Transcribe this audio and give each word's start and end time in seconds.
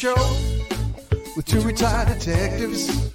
show 0.00 0.14
with 1.36 1.44
two 1.44 1.60
retired 1.60 2.08
detectives 2.08 3.12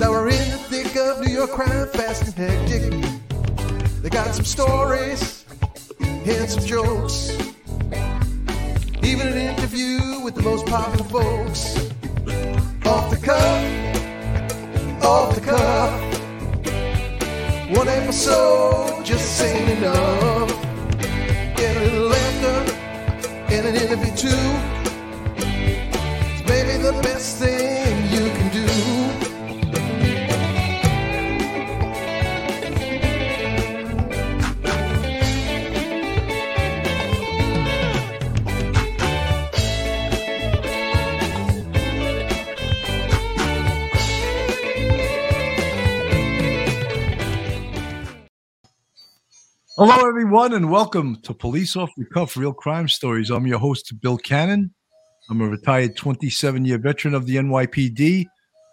that 0.00 0.10
were 0.10 0.26
in 0.28 0.50
the 0.50 0.58
thick 0.66 0.96
of 0.96 1.24
New 1.24 1.32
York 1.32 1.52
crime, 1.52 1.86
fast 1.90 2.24
and 2.24 2.34
hectic. 2.34 4.02
They 4.02 4.10
got 4.10 4.34
some 4.34 4.44
stories 4.44 5.44
and 6.00 6.50
some 6.50 6.64
jokes, 6.64 7.30
even 9.04 9.28
an 9.28 9.36
interview 9.36 10.20
with 10.24 10.34
the 10.34 10.42
most 10.42 10.66
popular 10.66 11.04
folks. 11.04 11.76
Off 12.84 13.10
the 13.10 13.20
cuff, 13.22 15.04
off 15.04 15.32
the 15.36 15.40
cuff. 15.40 15.92
One 17.78 17.86
episode 17.86 19.04
just 19.04 19.38
saying 19.38 19.78
enough. 19.78 20.50
Get 21.56 21.76
a 21.76 21.80
little 21.84 22.08
laughter 22.08 22.72
and 23.54 23.64
an 23.68 23.76
interview 23.76 24.16
too. 24.16 24.77
Hello, 49.80 50.08
everyone, 50.08 50.54
and 50.54 50.72
welcome 50.72 51.20
to 51.22 51.32
Police 51.32 51.76
Off 51.76 51.90
the 51.96 52.04
Cuff 52.04 52.36
Real 52.36 52.52
Crime 52.52 52.88
Stories. 52.88 53.30
I'm 53.30 53.46
your 53.46 53.60
host, 53.60 54.00
Bill 54.00 54.18
Cannon. 54.18 54.74
I'm 55.30 55.40
a 55.40 55.48
retired 55.48 55.96
27 55.96 56.64
year 56.64 56.78
veteran 56.78 57.14
of 57.14 57.26
the 57.26 57.36
NYPD. 57.36 58.26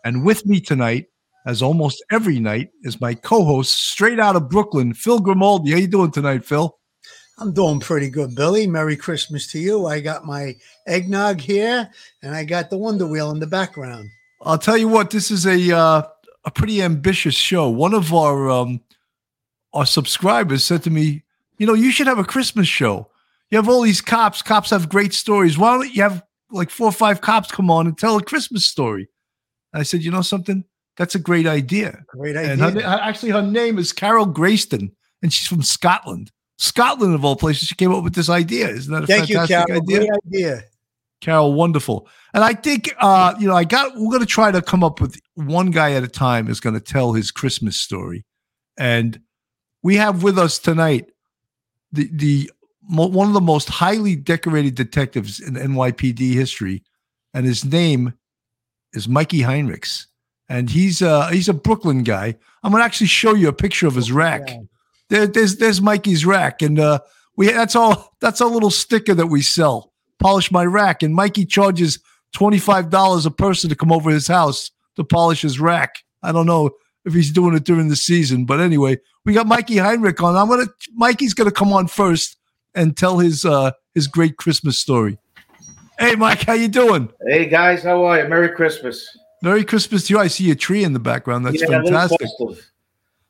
And 0.05 0.23
with 0.23 0.45
me 0.45 0.61
tonight, 0.61 1.07
as 1.45 1.61
almost 1.61 2.03
every 2.11 2.39
night, 2.39 2.69
is 2.83 3.01
my 3.01 3.13
co 3.13 3.43
host, 3.43 3.73
straight 3.73 4.19
out 4.19 4.35
of 4.35 4.49
Brooklyn, 4.49 4.93
Phil 4.93 5.19
Grimaldi. 5.19 5.71
How 5.71 5.77
you 5.77 5.87
doing 5.87 6.11
tonight, 6.11 6.45
Phil? 6.45 6.77
I'm 7.37 7.53
doing 7.53 7.81
pretty 7.81 8.09
good, 8.09 8.33
Billy. 8.33 8.65
Merry 8.65 8.95
Christmas 8.95 9.47
to 9.51 9.59
you. 9.59 9.87
I 9.87 9.99
got 9.99 10.25
my 10.25 10.55
eggnog 10.87 11.41
here, 11.41 11.89
and 12.23 12.33
I 12.33 12.45
got 12.45 12.69
the 12.69 12.77
Wonder 12.77 13.05
Wheel 13.05 13.31
in 13.31 13.39
the 13.39 13.47
background. 13.47 14.09
I'll 14.41 14.57
tell 14.57 14.77
you 14.77 14.87
what, 14.87 15.09
this 15.09 15.31
is 15.31 15.45
a 15.45 15.75
uh, 15.75 16.03
a 16.45 16.51
pretty 16.51 16.81
ambitious 16.81 17.35
show. 17.35 17.69
One 17.69 17.93
of 17.93 18.13
our 18.13 18.49
um, 18.49 18.81
our 19.73 19.85
subscribers 19.85 20.63
said 20.63 20.83
to 20.83 20.89
me, 20.89 21.23
"You 21.57 21.67
know, 21.67 21.73
you 21.73 21.91
should 21.91 22.07
have 22.07 22.19
a 22.19 22.23
Christmas 22.23 22.67
show. 22.67 23.09
You 23.49 23.57
have 23.57 23.67
all 23.67 23.81
these 23.81 24.01
cops. 24.01 24.41
Cops 24.41 24.69
have 24.69 24.87
great 24.87 25.13
stories. 25.13 25.57
Why 25.57 25.75
don't 25.75 25.93
you 25.93 26.03
have 26.03 26.23
like 26.51 26.69
four 26.69 26.87
or 26.87 26.91
five 26.93 27.21
cops 27.21 27.51
come 27.51 27.69
on 27.71 27.87
and 27.87 27.97
tell 27.97 28.17
a 28.17 28.23
Christmas 28.23 28.65
story?" 28.65 29.09
I 29.73 29.83
said, 29.83 30.03
"You 30.03 30.11
know 30.11 30.21
something? 30.21 30.63
That's 30.97 31.15
a 31.15 31.19
great 31.19 31.45
idea. 31.47 32.03
Great 32.07 32.35
And 32.37 32.61
her, 32.61 32.67
idea. 32.67 32.87
actually, 32.87 33.31
her 33.31 33.41
name 33.41 33.77
is 33.77 33.91
Carol 33.91 34.25
Grayston, 34.27 34.91
and 35.21 35.33
she's 35.33 35.47
from 35.47 35.61
Scotland. 35.61 36.31
Scotland, 36.57 37.13
of 37.13 37.25
all 37.25 37.35
places, 37.35 37.67
she 37.67 37.75
came 37.75 37.91
up 37.91 38.03
with 38.03 38.15
this 38.15 38.29
idea. 38.29 38.69
Isn't 38.69 38.93
that 38.93 39.03
a 39.03 39.07
Thank 39.07 39.27
you, 39.29 39.45
Carol. 39.45 39.81
idea? 39.81 39.99
Great 39.99 40.09
idea. 40.27 40.63
Carol, 41.19 41.53
wonderful. 41.53 42.07
And 42.33 42.43
I 42.43 42.53
think, 42.53 42.93
uh, 42.99 43.33
you 43.39 43.47
know, 43.47 43.55
I 43.55 43.63
got, 43.65 43.93
we're 43.95 44.09
going 44.09 44.21
to 44.21 44.25
try 44.25 44.51
to 44.51 44.61
come 44.61 44.83
up 44.83 45.01
with 45.01 45.19
one 45.33 45.71
guy 45.71 45.93
at 45.93 46.03
a 46.03 46.07
time 46.07 46.49
is 46.49 46.59
going 46.59 46.75
to 46.75 46.79
tell 46.81 47.13
his 47.13 47.31
Christmas 47.31 47.79
story. 47.79 48.25
And 48.77 49.19
we 49.81 49.95
have 49.95 50.23
with 50.23 50.37
us 50.37 50.59
tonight 50.59 51.09
the, 51.91 52.09
the, 52.13 52.51
mo- 52.89 53.07
one 53.07 53.27
of 53.27 53.33
the 53.33 53.41
most 53.41 53.69
highly 53.69 54.15
decorated 54.15 54.75
detectives 54.75 55.39
in 55.39 55.55
NYPD 55.55 56.33
history. 56.33 56.83
And 57.33 57.45
his 57.45 57.65
name 57.65 58.13
is 58.93 59.07
Mikey 59.07 59.41
Heinrichs. 59.41 60.05
And 60.47 60.69
he's, 60.69 61.01
uh, 61.01 61.27
he's 61.27 61.49
a 61.49 61.53
Brooklyn 61.53 62.03
guy. 62.03 62.35
I'm 62.63 62.71
going 62.71 62.81
to 62.81 62.85
actually 62.85 63.07
show 63.07 63.33
you 63.33 63.47
a 63.47 63.53
picture 63.53 63.87
of 63.87 63.95
his 63.95 64.11
rack 64.11 64.49
there, 65.09 65.27
there's 65.27 65.57
there's 65.57 65.81
Mikey's 65.81 66.25
rack, 66.25 66.61
and 66.61 66.79
uh, 66.79 66.99
we 67.35 67.51
that's 67.51 67.75
all 67.75 68.13
that's 68.21 68.41
a 68.41 68.45
little 68.45 68.71
sticker 68.71 69.13
that 69.13 69.27
we 69.27 69.41
sell. 69.41 69.93
Polish 70.19 70.51
my 70.51 70.65
rack, 70.65 71.03
and 71.03 71.13
Mikey 71.13 71.45
charges 71.45 71.99
twenty 72.33 72.57
five 72.57 72.89
dollars 72.89 73.25
a 73.25 73.31
person 73.31 73.69
to 73.69 73.75
come 73.75 73.91
over 73.91 74.09
his 74.09 74.27
house 74.27 74.71
to 74.95 75.03
polish 75.03 75.41
his 75.41 75.59
rack. 75.59 75.95
I 76.23 76.31
don't 76.31 76.47
know 76.47 76.71
if 77.05 77.13
he's 77.13 77.31
doing 77.31 77.55
it 77.55 77.65
during 77.65 77.89
the 77.89 77.95
season, 77.95 78.45
but 78.45 78.59
anyway, 78.59 78.97
we 79.25 79.33
got 79.33 79.47
Mikey 79.47 79.77
Heinrich 79.77 80.21
on. 80.23 80.35
I'm 80.35 80.49
gonna 80.49 80.67
Mikey's 80.93 81.33
gonna 81.33 81.51
come 81.51 81.71
on 81.71 81.87
first 81.87 82.37
and 82.75 82.95
tell 82.95 83.19
his 83.19 83.45
uh 83.45 83.71
his 83.93 84.07
great 84.07 84.37
Christmas 84.37 84.77
story. 84.77 85.17
Hey, 85.97 86.15
Mike, 86.15 86.43
how 86.43 86.53
you 86.53 86.67
doing? 86.67 87.09
Hey 87.27 87.47
guys, 87.47 87.83
how 87.83 88.03
are 88.05 88.21
you? 88.21 88.27
Merry 88.27 88.49
Christmas. 88.49 89.17
Merry 89.41 89.63
Christmas 89.63 90.07
to 90.07 90.13
you. 90.13 90.19
I 90.19 90.27
see 90.27 90.51
a 90.51 90.55
tree 90.55 90.83
in 90.83 90.93
the 90.93 90.99
background. 90.99 91.45
That's 91.45 91.61
Yeah, 91.61 91.67
fantastic. 91.67 92.27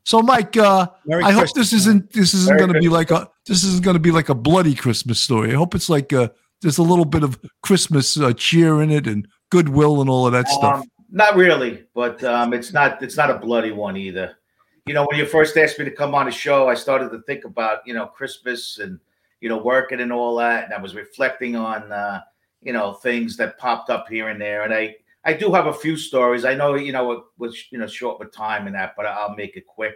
So, 0.03 0.21
Mike, 0.21 0.55
uh, 0.55 0.87
Merry 1.05 1.23
I 1.23 1.31
hope 1.31 1.51
this 1.53 1.73
isn't 1.73 2.11
this 2.11 2.33
isn't 2.33 2.57
going 2.57 2.71
to 2.71 2.79
be 2.79 2.89
like 2.89 3.11
a 3.11 3.29
this 3.45 3.63
isn't 3.63 3.83
going 3.83 3.95
to 3.95 3.99
be 3.99 4.11
like 4.11 4.29
a 4.29 4.35
bloody 4.35 4.75
Christmas 4.75 5.19
story. 5.19 5.51
I 5.51 5.55
hope 5.55 5.75
it's 5.75 5.89
like 5.89 6.13
uh 6.13 6.29
there's 6.61 6.77
a 6.77 6.83
little 6.83 7.05
bit 7.05 7.23
of 7.23 7.39
Christmas 7.61 8.17
uh, 8.17 8.33
cheer 8.33 8.81
in 8.81 8.91
it 8.91 9.07
and 9.07 9.27
goodwill 9.49 10.01
and 10.01 10.09
all 10.09 10.25
of 10.25 10.33
that 10.33 10.47
stuff. 10.47 10.81
Um, 10.81 10.83
not 11.11 11.35
really, 11.35 11.85
but 11.93 12.23
um, 12.23 12.53
it's 12.53 12.73
not 12.73 13.01
it's 13.03 13.17
not 13.17 13.29
a 13.29 13.37
bloody 13.37 13.71
one 13.71 13.97
either. 13.97 14.37
You 14.85 14.93
know, 14.93 15.05
when 15.05 15.17
you 15.17 15.25
first 15.25 15.57
asked 15.57 15.79
me 15.79 15.85
to 15.85 15.91
come 15.91 16.13
on 16.13 16.25
the 16.25 16.31
show, 16.31 16.67
I 16.67 16.75
started 16.75 17.09
to 17.11 17.21
think 17.23 17.45
about 17.45 17.79
you 17.85 17.93
know 17.93 18.07
Christmas 18.07 18.79
and 18.79 18.99
you 19.41 19.49
know 19.49 19.57
working 19.57 20.01
and 20.01 20.11
all 20.11 20.35
that, 20.37 20.65
and 20.65 20.73
I 20.73 20.81
was 20.81 20.95
reflecting 20.95 21.55
on 21.55 21.91
uh, 21.91 22.21
you 22.61 22.73
know 22.73 22.93
things 22.93 23.37
that 23.37 23.57
popped 23.57 23.89
up 23.89 24.07
here 24.09 24.29
and 24.29 24.39
there, 24.39 24.63
and 24.63 24.73
I 24.73 24.95
I 25.23 25.33
do 25.33 25.51
have 25.53 25.67
a 25.67 25.73
few 25.73 25.97
stories. 25.97 26.45
I 26.45 26.55
know 26.55 26.75
you 26.75 26.91
know 26.91 27.11
it 27.11 27.23
was 27.37 27.65
you 27.71 27.77
know 27.77 27.87
short 27.87 28.19
with 28.19 28.31
time 28.31 28.67
and 28.67 28.75
that, 28.75 28.93
but 28.95 29.05
I'll 29.05 29.35
make 29.35 29.57
it 29.57 29.65
quick. 29.67 29.95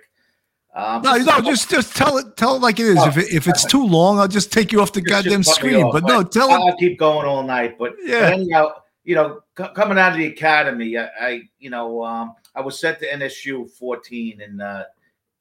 Um, 0.75 1.01
No, 1.01 1.17
no, 1.17 1.41
just 1.41 1.69
just 1.69 1.95
tell 1.95 2.17
it 2.17 2.38
tell 2.38 2.55
it 2.55 2.61
like 2.61 2.79
it 2.79 2.85
is. 2.88 2.97
Oh. 3.00 3.07
If 3.07 3.17
it, 3.17 3.33
if 3.33 3.47
it's 3.47 3.66
too 3.66 3.85
long, 3.85 4.19
I'll 4.19 4.27
just 4.27 4.53
take 4.53 4.72
you 4.72 4.81
off 4.81 4.94
the 4.94 5.01
goddamn 5.01 5.44
screen. 5.44 5.83
off, 5.83 5.94
But 5.94 6.03
no, 6.06 6.23
tell 6.23 6.50
it. 6.50 6.53
I'll 6.53 6.77
keep 6.77 7.00
going 7.00 7.27
all 7.27 7.44
night. 7.44 7.77
But 7.79 7.95
Yeah. 8.03 8.21
but 8.21 8.33
anyhow, 8.33 8.73
you 9.03 9.16
know, 9.16 9.41
c- 9.57 9.73
coming 9.73 9.97
out 9.97 10.11
of 10.11 10.19
the 10.19 10.27
academy, 10.27 10.95
I, 10.95 11.09
I 11.19 11.41
you 11.57 11.71
know, 11.71 12.03
um, 12.03 12.35
I 12.53 12.61
was 12.61 12.79
sent 12.79 13.00
to 13.00 13.07
NSU 13.09 13.67
14, 13.71 14.41
and 14.41 14.61
uh, 14.61 14.83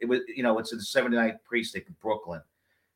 it 0.01 0.07
was, 0.07 0.21
you 0.35 0.43
know, 0.43 0.59
it's 0.59 0.73
in 0.73 0.79
the 0.79 0.85
79th 0.85 1.43
precinct 1.45 1.89
in 1.89 1.97
Brooklyn, 2.01 2.41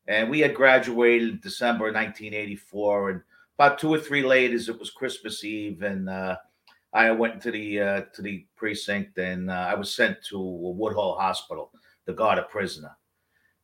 and 0.07 0.29
we 0.29 0.39
had 0.39 0.55
graduated 0.55 1.29
in 1.29 1.39
December 1.41 1.85
1984, 1.85 3.09
and 3.09 3.21
about 3.57 3.79
two 3.79 3.93
or 3.93 3.99
three 3.99 4.23
laters, 4.23 4.67
it 4.69 4.79
was 4.79 4.89
Christmas 4.89 5.43
Eve, 5.43 5.83
and 5.83 6.09
uh, 6.09 6.35
I 6.93 7.11
went 7.11 7.41
to 7.43 7.51
the 7.51 7.79
uh, 7.79 8.01
to 8.13 8.21
the 8.21 8.45
precinct, 8.55 9.17
and 9.17 9.49
uh, 9.49 9.67
I 9.69 9.75
was 9.75 9.93
sent 9.93 10.23
to 10.29 10.39
Woodhull 10.39 11.17
Hospital 11.17 11.71
to 12.05 12.13
guard 12.13 12.37
a 12.39 12.43
prisoner. 12.43 12.95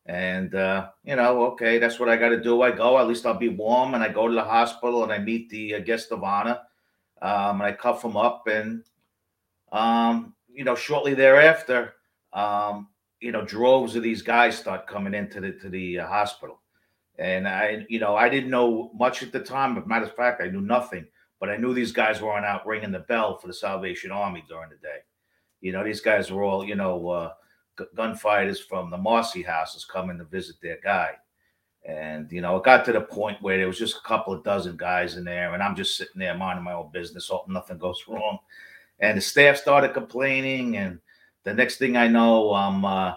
And 0.05 0.55
uh, 0.55 0.89
you 1.03 1.15
know, 1.15 1.43
okay, 1.51 1.77
that's 1.77 1.99
what 1.99 2.09
I 2.09 2.17
got 2.17 2.29
to 2.29 2.41
do. 2.41 2.61
I 2.61 2.71
go. 2.71 2.97
At 2.97 3.07
least 3.07 3.25
I'll 3.25 3.35
be 3.35 3.49
warm, 3.49 3.93
and 3.93 4.03
I 4.03 4.09
go 4.09 4.27
to 4.27 4.33
the 4.33 4.43
hospital, 4.43 5.03
and 5.03 5.11
I 5.11 5.19
meet 5.19 5.49
the 5.49 5.75
uh, 5.75 5.79
guest 5.79 6.11
of 6.11 6.23
honor, 6.23 6.59
um, 7.21 7.61
and 7.61 7.63
I 7.63 7.73
cuff 7.73 8.03
him 8.03 8.17
up, 8.17 8.47
and 8.47 8.83
um, 9.71 10.33
you 10.51 10.63
know, 10.63 10.75
shortly 10.75 11.13
thereafter, 11.13 11.93
um, 12.33 12.87
you 13.21 13.31
know, 13.31 13.43
droves 13.43 13.95
of 13.95 14.03
these 14.03 14.21
guys 14.21 14.57
start 14.57 14.87
coming 14.87 15.13
into 15.13 15.41
the 15.41 15.51
to 15.53 15.69
the 15.69 15.99
uh, 15.99 16.07
hospital, 16.07 16.61
and 17.17 17.47
I, 17.47 17.85
you 17.89 17.99
know, 17.99 18.15
I 18.15 18.29
didn't 18.29 18.49
know 18.49 18.91
much 18.93 19.23
at 19.23 19.31
the 19.31 19.39
time. 19.39 19.75
But 19.75 19.87
matter 19.87 20.05
of 20.05 20.15
fact, 20.15 20.41
I 20.41 20.47
knew 20.47 20.61
nothing. 20.61 21.05
But 21.39 21.49
I 21.49 21.57
knew 21.57 21.73
these 21.73 21.93
guys 21.93 22.21
weren't 22.21 22.45
out 22.45 22.67
ringing 22.67 22.91
the 22.91 22.99
bell 22.99 23.37
for 23.37 23.47
the 23.47 23.53
Salvation 23.53 24.11
Army 24.11 24.43
during 24.47 24.69
the 24.69 24.75
day. 24.75 24.99
You 25.61 25.71
know, 25.71 25.83
these 25.83 26.01
guys 26.01 26.31
were 26.31 26.43
all, 26.43 26.65
you 26.65 26.75
know, 26.75 27.09
uh, 27.09 27.33
gu- 27.77 27.87
gunfighters 27.95 28.59
from 28.59 28.89
the 28.89 28.97
Marcy 28.97 29.41
houses 29.41 29.85
coming 29.85 30.17
to 30.17 30.25
visit 30.25 30.57
their 30.61 30.79
guy. 30.83 31.11
And, 31.87 32.29
you 32.31 32.41
know, 32.41 32.57
it 32.57 32.65
got 32.65 32.83
to 32.85 32.91
the 32.91 33.01
point 33.01 33.41
where 33.41 33.57
there 33.57 33.67
was 33.67 33.79
just 33.79 33.97
a 33.97 34.07
couple 34.07 34.33
of 34.33 34.43
dozen 34.43 34.75
guys 34.75 35.15
in 35.15 35.23
there, 35.23 35.53
and 35.53 35.63
I'm 35.63 35.77
just 35.77 35.95
sitting 35.95 36.19
there 36.19 36.37
minding 36.37 36.65
my 36.65 36.73
own 36.73 36.91
business, 36.91 37.29
hoping 37.29 37.53
nothing 37.53 37.77
goes 37.77 38.03
wrong. 38.07 38.39
And 38.99 39.17
the 39.17 39.21
staff 39.21 39.55
started 39.55 39.93
complaining, 39.93 40.75
and 40.75 40.99
the 41.43 41.53
next 41.53 41.77
thing 41.77 41.97
I 41.97 42.07
know, 42.07 42.53
um, 42.53 42.85
uh, 42.85 43.13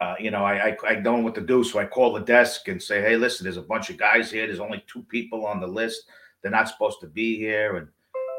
uh, 0.00 0.14
you 0.20 0.30
know, 0.30 0.44
I, 0.44 0.68
I 0.68 0.76
I 0.88 0.94
don't 0.96 1.18
know 1.18 1.24
what 1.24 1.34
to 1.36 1.40
do, 1.40 1.64
so 1.64 1.78
I 1.78 1.86
call 1.86 2.12
the 2.12 2.20
desk 2.20 2.68
and 2.68 2.82
say, 2.82 3.00
"Hey, 3.00 3.16
listen, 3.16 3.44
there's 3.44 3.56
a 3.56 3.62
bunch 3.62 3.88
of 3.88 3.96
guys 3.96 4.30
here. 4.30 4.46
There's 4.46 4.60
only 4.60 4.84
two 4.86 5.02
people 5.04 5.46
on 5.46 5.60
the 5.60 5.66
list. 5.66 6.08
They're 6.42 6.50
not 6.50 6.68
supposed 6.68 7.00
to 7.00 7.06
be 7.06 7.36
here." 7.38 7.76
And 7.76 7.88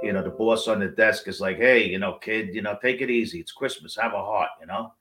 you 0.04 0.14
know, 0.14 0.22
the 0.22 0.30
boss 0.30 0.68
on 0.68 0.80
the 0.80 0.88
desk 0.88 1.28
is 1.28 1.42
like, 1.42 1.58
"Hey, 1.58 1.90
you 1.90 1.98
know, 1.98 2.14
kid, 2.14 2.54
you 2.54 2.62
know, 2.62 2.78
take 2.82 3.02
it 3.02 3.10
easy. 3.10 3.40
It's 3.40 3.52
Christmas. 3.52 3.96
Have 3.96 4.14
a 4.14 4.24
heart, 4.24 4.52
you 4.62 4.68
know." 4.68 4.94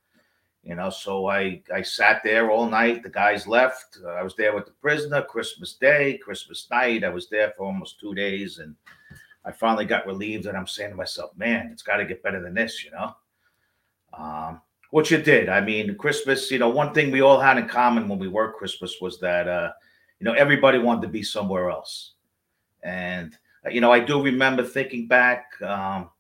You 0.63 0.75
know, 0.75 0.91
so 0.91 1.29
I 1.29 1.63
I 1.73 1.83
sat 1.83 2.23
there 2.25 2.51
all 2.51 2.69
night. 2.69 3.03
The 3.03 3.11
guys 3.11 3.47
left. 3.47 3.99
I 4.09 4.23
was 4.23 4.35
there 4.35 4.55
with 4.55 4.67
the 4.67 4.73
prisoner. 4.73 5.23
Christmas 5.23 5.75
Day, 5.75 6.19
Christmas 6.19 6.67
night. 6.71 7.05
I 7.05 7.11
was 7.11 7.29
there 7.29 7.53
for 7.57 7.67
almost 7.67 8.01
two 8.01 8.15
days, 8.15 8.59
and 8.59 8.75
I 9.45 9.53
finally 9.53 9.85
got 9.85 10.07
relieved. 10.07 10.47
And 10.47 10.57
I'm 10.57 10.67
saying 10.67 10.91
to 10.91 10.97
myself, 10.97 11.37
"Man, 11.37 11.69
it's 11.71 11.83
got 11.83 11.99
to 11.99 12.07
get 12.07 12.23
better 12.23 12.43
than 12.43 12.55
this," 12.55 12.85
you 12.85 12.91
know. 12.91 13.15
Um, 14.13 14.61
which 14.91 15.13
it 15.13 15.25
did. 15.25 15.49
I 15.49 15.61
mean, 15.61 15.97
Christmas. 15.97 16.51
You 16.51 16.59
know, 16.59 16.69
one 16.69 16.95
thing 16.95 17.11
we 17.11 17.21
all 17.21 17.41
had 17.41 17.59
in 17.59 17.69
common 17.69 18.09
when 18.09 18.19
we 18.19 18.29
worked 18.29 18.59
Christmas 18.59 18.97
was 19.01 19.19
that 19.21 19.49
uh, 19.49 19.73
you 20.21 20.25
know 20.25 20.33
everybody 20.33 20.79
wanted 20.79 21.03
to 21.03 21.09
be 21.09 21.23
somewhere 21.23 21.71
else, 21.71 22.13
and 22.83 23.37
you 23.71 23.81
know, 23.81 23.93
I 23.93 24.01
do 24.01 24.23
remember 24.23 24.63
thinking 24.63 25.09
back, 25.09 25.47
um, 25.63 26.11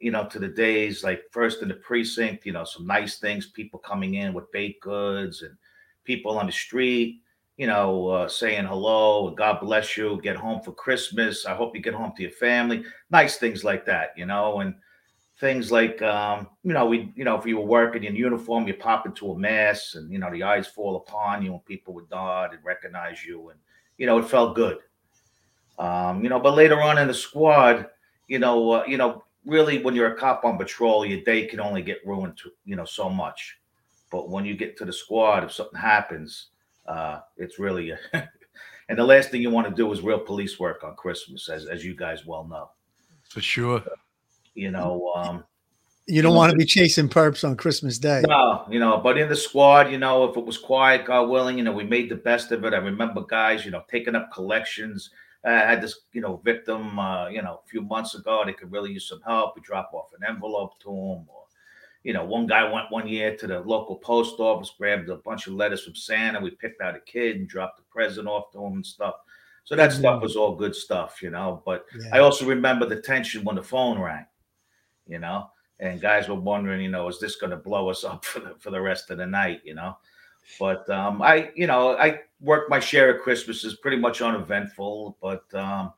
you 0.00 0.10
know, 0.10 0.26
to 0.26 0.38
the 0.38 0.48
days 0.48 1.02
like 1.02 1.22
first 1.30 1.62
in 1.62 1.68
the 1.68 1.74
precinct, 1.74 2.46
you 2.46 2.52
know, 2.52 2.64
some 2.64 2.86
nice 2.86 3.18
things, 3.18 3.46
people 3.46 3.78
coming 3.78 4.14
in 4.14 4.34
with 4.34 4.50
baked 4.52 4.82
goods 4.82 5.42
and 5.42 5.56
people 6.04 6.38
on 6.38 6.46
the 6.46 6.52
street, 6.52 7.20
you 7.56 7.66
know, 7.66 8.08
uh, 8.08 8.28
saying 8.28 8.66
hello, 8.66 9.30
God 9.30 9.60
bless 9.60 9.96
you, 9.96 10.20
get 10.22 10.36
home 10.36 10.60
for 10.62 10.72
Christmas. 10.72 11.46
I 11.46 11.54
hope 11.54 11.74
you 11.74 11.82
get 11.82 11.94
home 11.94 12.12
to 12.16 12.22
your 12.22 12.32
family. 12.32 12.84
Nice 13.10 13.36
things 13.36 13.64
like 13.64 13.84
that, 13.86 14.12
you 14.16 14.26
know, 14.26 14.60
and 14.60 14.74
things 15.40 15.72
like, 15.72 16.00
um, 16.02 16.48
you 16.62 16.72
know, 16.72 16.86
we, 16.86 17.12
you 17.16 17.24
know, 17.24 17.36
if 17.36 17.46
you 17.46 17.56
were 17.56 17.66
working 17.66 18.04
in 18.04 18.14
uniform, 18.14 18.66
you 18.66 18.74
pop 18.74 19.06
into 19.06 19.32
a 19.32 19.38
mass 19.38 19.94
and, 19.96 20.10
you 20.10 20.18
know, 20.18 20.30
the 20.30 20.42
eyes 20.42 20.66
fall 20.66 20.96
upon 20.96 21.42
you 21.42 21.52
and 21.52 21.64
people 21.64 21.92
would 21.94 22.08
nod 22.10 22.52
and 22.52 22.64
recognize 22.64 23.24
you. 23.24 23.50
And, 23.50 23.58
you 23.98 24.06
know, 24.06 24.18
it 24.18 24.28
felt 24.28 24.54
good. 24.54 24.78
Um, 25.78 26.22
you 26.22 26.28
know, 26.28 26.38
but 26.38 26.54
later 26.54 26.80
on 26.80 26.98
in 26.98 27.08
the 27.08 27.14
squad, 27.14 27.88
you 28.28 28.38
know, 28.38 28.70
uh, 28.70 28.84
you 28.86 28.96
know, 28.96 29.24
really 29.44 29.82
when 29.82 29.94
you're 29.94 30.12
a 30.12 30.16
cop 30.16 30.44
on 30.44 30.56
patrol, 30.56 31.04
your 31.04 31.20
day 31.22 31.46
can 31.46 31.60
only 31.60 31.82
get 31.82 32.06
ruined 32.06 32.36
to, 32.38 32.50
you 32.64 32.76
know, 32.76 32.84
so 32.84 33.10
much. 33.10 33.58
But 34.12 34.30
when 34.30 34.44
you 34.44 34.56
get 34.56 34.76
to 34.78 34.84
the 34.84 34.92
squad, 34.92 35.42
if 35.42 35.52
something 35.52 35.78
happens, 35.78 36.48
uh, 36.86 37.20
it's 37.36 37.58
really, 37.58 37.92
and 38.12 38.98
the 38.98 39.04
last 39.04 39.30
thing 39.30 39.42
you 39.42 39.50
want 39.50 39.68
to 39.68 39.74
do 39.74 39.92
is 39.92 40.00
real 40.00 40.20
police 40.20 40.60
work 40.60 40.84
on 40.84 40.94
Christmas, 40.94 41.48
as, 41.48 41.66
as 41.66 41.84
you 41.84 41.96
guys 41.96 42.24
well 42.24 42.46
know. 42.46 42.70
For 43.28 43.40
sure. 43.40 43.82
You 44.54 44.70
know, 44.70 45.12
um, 45.16 45.44
You 46.06 46.20
don't 46.22 46.32
know, 46.32 46.38
want 46.38 46.52
to 46.52 46.56
be 46.56 46.66
chasing 46.66 47.08
perps 47.08 47.44
on 47.48 47.56
Christmas 47.56 47.98
Day. 47.98 48.22
No, 48.26 48.66
you 48.70 48.78
know, 48.78 48.98
but 48.98 49.16
in 49.16 49.28
the 49.28 49.36
squad, 49.36 49.90
you 49.90 49.98
know, 49.98 50.24
if 50.24 50.36
it 50.36 50.44
was 50.44 50.58
quiet, 50.58 51.06
God 51.06 51.30
willing, 51.30 51.58
you 51.58 51.64
know, 51.64 51.72
we 51.72 51.84
made 51.84 52.10
the 52.10 52.16
best 52.16 52.52
of 52.52 52.64
it. 52.64 52.74
I 52.74 52.78
remember 52.78 53.22
guys, 53.22 53.64
you 53.64 53.70
know, 53.70 53.82
taking 53.90 54.14
up 54.14 54.30
collections. 54.32 55.10
I 55.46 55.52
had 55.52 55.82
this, 55.82 56.00
you 56.12 56.20
know, 56.20 56.40
victim, 56.44 56.98
uh, 56.98 57.28
you 57.28 57.42
know, 57.42 57.60
a 57.64 57.68
few 57.68 57.82
months 57.82 58.14
ago. 58.14 58.42
They 58.44 58.52
could 58.54 58.72
really 58.72 58.92
use 58.92 59.08
some 59.08 59.20
help. 59.26 59.56
We 59.56 59.62
drop 59.62 59.90
off 59.92 60.10
an 60.18 60.26
envelope 60.26 60.78
to 60.80 60.88
them, 60.88 61.26
or, 61.28 61.44
you 62.02 62.12
know, 62.12 62.24
one 62.24 62.46
guy 62.46 62.70
went 62.70 62.90
one 62.90 63.08
year 63.08 63.36
to 63.36 63.46
the 63.46 63.60
local 63.60 63.96
post 63.96 64.40
office, 64.40 64.72
grabbed 64.78 65.08
a 65.10 65.16
bunch 65.16 65.46
of 65.46 65.54
letters 65.54 65.84
from 65.84 65.94
Santa. 65.94 66.40
We 66.40 66.50
picked 66.50 66.80
out 66.80 66.96
a 66.96 67.00
kid 67.00 67.36
and 67.36 67.48
dropped 67.48 67.78
the 67.78 67.84
present 67.90 68.28
off 68.28 68.52
to 68.52 68.58
him 68.64 68.74
and 68.74 68.86
stuff. 68.86 69.16
So 69.64 69.74
that 69.76 69.92
stuff 69.92 70.20
was 70.20 70.36
all 70.36 70.54
good 70.54 70.76
stuff, 70.76 71.22
you 71.22 71.30
know. 71.30 71.62
But 71.64 71.86
I 72.12 72.18
also 72.18 72.44
remember 72.44 72.84
the 72.86 73.00
tension 73.00 73.44
when 73.44 73.56
the 73.56 73.62
phone 73.62 73.98
rang, 73.98 74.26
you 75.06 75.18
know, 75.18 75.50
and 75.80 76.00
guys 76.00 76.28
were 76.28 76.34
wondering, 76.34 76.80
you 76.82 76.90
know, 76.90 77.08
is 77.08 77.18
this 77.20 77.36
going 77.36 77.50
to 77.50 77.56
blow 77.56 77.88
us 77.88 78.04
up 78.04 78.24
for 78.24 78.40
the 78.40 78.54
for 78.58 78.70
the 78.70 78.80
rest 78.80 79.10
of 79.10 79.18
the 79.18 79.26
night, 79.26 79.60
you 79.64 79.74
know? 79.74 79.96
But 80.58 80.88
um, 80.90 81.22
I, 81.22 81.50
you 81.54 81.66
know, 81.66 81.96
I 81.96 82.20
worked 82.40 82.70
my 82.70 82.78
share 82.78 83.14
of 83.14 83.22
Christmases, 83.22 83.76
pretty 83.76 83.96
much 83.96 84.20
uneventful. 84.20 85.16
But 85.20 85.52
um, 85.54 85.92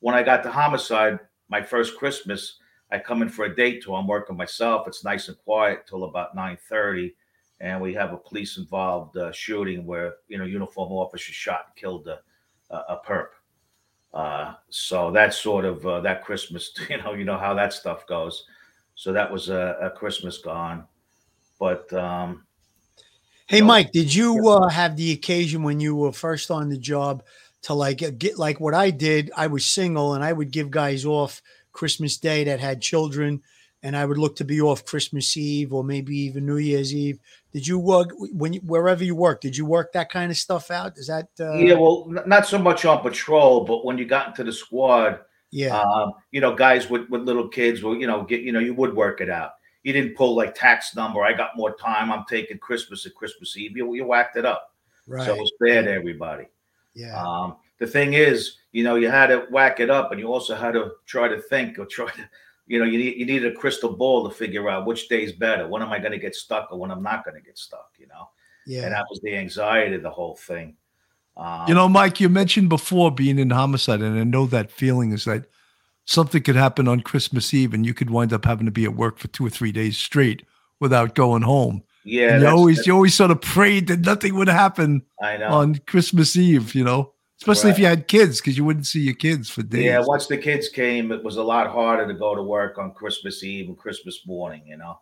when 0.00 0.14
I 0.14 0.22
got 0.22 0.42
to 0.42 0.50
homicide, 0.50 1.20
my 1.48 1.62
first 1.62 1.96
Christmas, 1.96 2.58
I 2.90 2.98
come 2.98 3.22
in 3.22 3.28
for 3.28 3.44
a 3.44 3.54
date 3.54 3.82
tour. 3.82 3.96
I'm 3.96 4.06
working 4.06 4.36
myself. 4.36 4.88
It's 4.88 5.04
nice 5.04 5.28
and 5.28 5.38
quiet 5.38 5.86
till 5.88 6.04
about 6.04 6.34
nine 6.34 6.58
thirty, 6.68 7.14
and 7.60 7.80
we 7.80 7.94
have 7.94 8.12
a 8.12 8.18
police 8.18 8.58
involved 8.58 9.16
uh, 9.16 9.32
shooting 9.32 9.86
where 9.86 10.14
you 10.28 10.36
know 10.36 10.44
uniform 10.44 10.92
officer 10.92 11.32
shot 11.32 11.66
and 11.68 11.76
killed 11.76 12.08
a 12.08 12.20
a, 12.70 12.76
a 12.94 13.00
perp. 13.06 13.28
Uh, 14.12 14.54
so 14.68 15.10
that's 15.10 15.38
sort 15.38 15.64
of 15.64 15.86
uh, 15.86 16.00
that 16.00 16.24
Christmas. 16.24 16.72
You 16.90 16.98
know, 16.98 17.14
you 17.14 17.24
know 17.24 17.38
how 17.38 17.54
that 17.54 17.72
stuff 17.72 18.06
goes. 18.06 18.44
So 19.02 19.12
that 19.12 19.32
was 19.32 19.48
a, 19.48 19.76
a 19.82 19.90
Christmas 19.90 20.38
gone. 20.38 20.84
But 21.58 21.92
um, 21.92 22.44
Hey. 23.48 23.60
Mike, 23.60 23.90
did 23.90 24.14
you 24.14 24.48
uh, 24.48 24.68
have 24.68 24.94
the 24.94 25.10
occasion 25.10 25.64
when 25.64 25.80
you 25.80 25.96
were 25.96 26.12
first 26.12 26.52
on 26.52 26.68
the 26.68 26.78
job 26.78 27.24
to 27.62 27.74
like 27.74 28.00
uh, 28.00 28.12
get 28.16 28.38
like 28.38 28.60
what 28.60 28.74
I 28.74 28.90
did? 28.90 29.32
I 29.36 29.48
was 29.48 29.64
single 29.64 30.14
and 30.14 30.22
I 30.22 30.32
would 30.32 30.52
give 30.52 30.70
guys 30.70 31.04
off 31.04 31.42
Christmas 31.72 32.16
Day 32.16 32.44
that 32.44 32.60
had 32.60 32.80
children, 32.80 33.42
and 33.82 33.96
I 33.96 34.04
would 34.04 34.18
look 34.18 34.36
to 34.36 34.44
be 34.44 34.60
off 34.60 34.84
Christmas 34.84 35.36
Eve 35.36 35.72
or 35.72 35.82
maybe 35.82 36.16
even 36.16 36.46
New 36.46 36.58
Year's 36.58 36.94
Eve. 36.94 37.18
Did 37.52 37.66
you 37.66 37.80
work 37.80 38.10
when 38.16 38.52
you, 38.52 38.60
wherever 38.60 39.02
you 39.02 39.16
work? 39.16 39.40
Did 39.40 39.56
you 39.56 39.66
work 39.66 39.92
that 39.94 40.10
kind 40.10 40.30
of 40.30 40.36
stuff 40.36 40.70
out? 40.70 40.96
Is 40.96 41.08
that 41.08 41.28
uh, 41.40 41.54
yeah, 41.54 41.74
well, 41.74 42.06
not 42.24 42.46
so 42.46 42.56
much 42.56 42.84
on 42.84 43.02
patrol, 43.02 43.64
but 43.64 43.84
when 43.84 43.98
you 43.98 44.04
got 44.04 44.28
into 44.28 44.44
the 44.44 44.52
squad, 44.52 45.18
yeah, 45.52 45.78
um, 45.78 46.12
you 46.32 46.40
know, 46.40 46.54
guys 46.54 46.90
with, 46.90 47.08
with 47.10 47.22
little 47.22 47.46
kids 47.46 47.82
will, 47.82 47.96
you 47.96 48.06
know, 48.06 48.22
get, 48.22 48.40
you 48.40 48.50
know, 48.52 48.58
you 48.58 48.74
would 48.74 48.96
work 48.96 49.20
it 49.20 49.30
out. 49.30 49.52
You 49.84 49.92
didn't 49.92 50.16
pull 50.16 50.34
like 50.34 50.54
tax 50.54 50.96
number. 50.96 51.22
I 51.22 51.34
got 51.34 51.56
more 51.56 51.76
time. 51.76 52.10
I'm 52.10 52.24
taking 52.28 52.58
Christmas 52.58 53.04
and 53.04 53.14
Christmas 53.14 53.56
Eve. 53.56 53.76
You, 53.76 53.92
you 53.94 54.06
whacked 54.06 54.36
it 54.36 54.46
up. 54.46 54.74
right? 55.06 55.26
So 55.26 55.34
it 55.34 55.40
was 55.40 55.52
fair 55.60 55.82
to 55.82 55.92
everybody. 55.92 56.46
yeah, 56.94 57.20
Um, 57.22 57.56
the 57.78 57.86
thing 57.86 58.14
is, 58.14 58.56
you 58.72 58.82
know, 58.82 58.94
you 58.94 59.10
had 59.10 59.26
to 59.26 59.46
whack 59.50 59.80
it 59.80 59.90
up, 59.90 60.10
and 60.10 60.20
you 60.20 60.32
also 60.32 60.54
had 60.54 60.72
to 60.72 60.92
try 61.04 61.28
to 61.28 61.40
think 61.40 61.78
or 61.78 61.84
try 61.86 62.10
to, 62.12 62.28
you 62.66 62.78
know, 62.78 62.84
you 62.84 62.96
need 62.96 63.16
you 63.16 63.26
needed 63.26 63.52
a 63.52 63.56
crystal 63.56 63.92
ball 63.92 64.26
to 64.26 64.34
figure 64.34 64.70
out 64.70 64.86
which 64.86 65.08
day's 65.08 65.32
better. 65.32 65.68
When 65.68 65.82
am 65.82 65.92
I 65.92 65.98
going 65.98 66.12
to 66.12 66.18
get 66.18 66.34
stuck, 66.34 66.70
or 66.70 66.78
when 66.78 66.90
I'm 66.90 67.02
not 67.02 67.24
going 67.24 67.34
to 67.34 67.42
get 67.42 67.58
stuck? 67.58 67.90
You 67.98 68.06
know, 68.06 68.30
yeah. 68.66 68.84
and 68.84 68.92
that 68.94 69.04
was 69.10 69.20
the 69.20 69.36
anxiety 69.36 69.96
of 69.96 70.02
the 70.02 70.10
whole 70.10 70.36
thing. 70.36 70.76
Um, 71.36 71.64
You 71.68 71.74
know, 71.74 71.88
Mike, 71.88 72.20
you 72.20 72.28
mentioned 72.28 72.68
before 72.68 73.10
being 73.10 73.38
in 73.38 73.50
homicide, 73.50 74.00
and 74.00 74.18
I 74.18 74.24
know 74.24 74.46
that 74.46 74.70
feeling 74.70 75.12
is 75.12 75.24
that 75.24 75.46
something 76.04 76.42
could 76.42 76.56
happen 76.56 76.88
on 76.88 77.00
Christmas 77.00 77.54
Eve 77.54 77.72
and 77.72 77.86
you 77.86 77.94
could 77.94 78.10
wind 78.10 78.32
up 78.32 78.44
having 78.44 78.66
to 78.66 78.72
be 78.72 78.84
at 78.84 78.96
work 78.96 79.18
for 79.18 79.28
two 79.28 79.46
or 79.46 79.50
three 79.50 79.72
days 79.72 79.96
straight 79.96 80.42
without 80.80 81.14
going 81.14 81.42
home. 81.42 81.82
yeah, 82.04 82.22
you 82.34 82.40
that's- 82.40 82.52
always 82.52 82.86
you 82.86 82.92
always 82.92 83.14
sort 83.14 83.30
of 83.30 83.40
prayed 83.40 83.86
that 83.86 84.00
nothing 84.00 84.34
would 84.34 84.48
happen 84.48 85.02
I 85.22 85.36
know. 85.36 85.46
on 85.48 85.76
Christmas 85.86 86.36
Eve, 86.36 86.74
you 86.74 86.82
know, 86.82 87.12
especially 87.40 87.70
if 87.70 87.78
you 87.78 87.86
had 87.86 88.08
kids 88.08 88.40
because 88.40 88.58
you 88.58 88.64
wouldn't 88.64 88.86
see 88.88 89.00
your 89.02 89.14
kids 89.14 89.48
for 89.48 89.62
days. 89.62 89.84
Yeah, 89.84 90.00
once 90.04 90.26
the 90.26 90.36
kids 90.38 90.68
came, 90.68 91.12
it 91.12 91.22
was 91.22 91.36
a 91.36 91.42
lot 91.44 91.68
harder 91.70 92.08
to 92.08 92.14
go 92.14 92.34
to 92.34 92.42
work 92.42 92.76
on 92.78 92.92
Christmas 92.92 93.44
Eve 93.44 93.68
and 93.68 93.78
Christmas 93.78 94.26
morning. 94.26 94.62
You 94.66 94.78
know, 94.78 94.98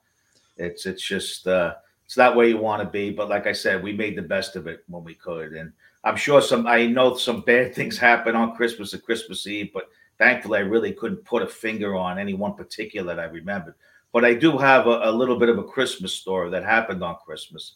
it's 0.58 0.84
it's 0.84 1.02
just 1.02 1.46
uh, 1.46 1.74
it's 2.04 2.18
not 2.18 2.36
where 2.36 2.46
you 2.46 2.58
want 2.58 2.82
to 2.82 2.88
be. 2.88 3.10
But 3.10 3.30
like 3.30 3.46
I 3.46 3.52
said, 3.52 3.82
we 3.82 3.94
made 3.94 4.14
the 4.16 4.28
best 4.36 4.54
of 4.56 4.66
it 4.66 4.84
when 4.86 5.02
we 5.02 5.14
could, 5.14 5.54
and 5.54 5.72
I'm 6.04 6.16
sure 6.16 6.40
some. 6.40 6.66
I 6.66 6.86
know 6.86 7.16
some 7.16 7.42
bad 7.42 7.74
things 7.74 7.98
happen 7.98 8.36
on 8.36 8.56
Christmas 8.56 8.92
and 8.92 9.02
Christmas 9.02 9.46
Eve, 9.46 9.70
but 9.72 9.88
thankfully, 10.18 10.58
I 10.58 10.62
really 10.62 10.92
couldn't 10.92 11.24
put 11.24 11.42
a 11.42 11.46
finger 11.46 11.96
on 11.96 12.18
any 12.18 12.34
one 12.34 12.54
particular 12.54 13.14
that 13.14 13.20
I 13.20 13.26
remembered. 13.26 13.74
But 14.12 14.24
I 14.24 14.34
do 14.34 14.58
have 14.58 14.86
a, 14.86 15.00
a 15.04 15.12
little 15.12 15.38
bit 15.38 15.48
of 15.48 15.58
a 15.58 15.64
Christmas 15.64 16.12
story 16.12 16.50
that 16.50 16.64
happened 16.64 17.02
on 17.04 17.16
Christmas 17.24 17.74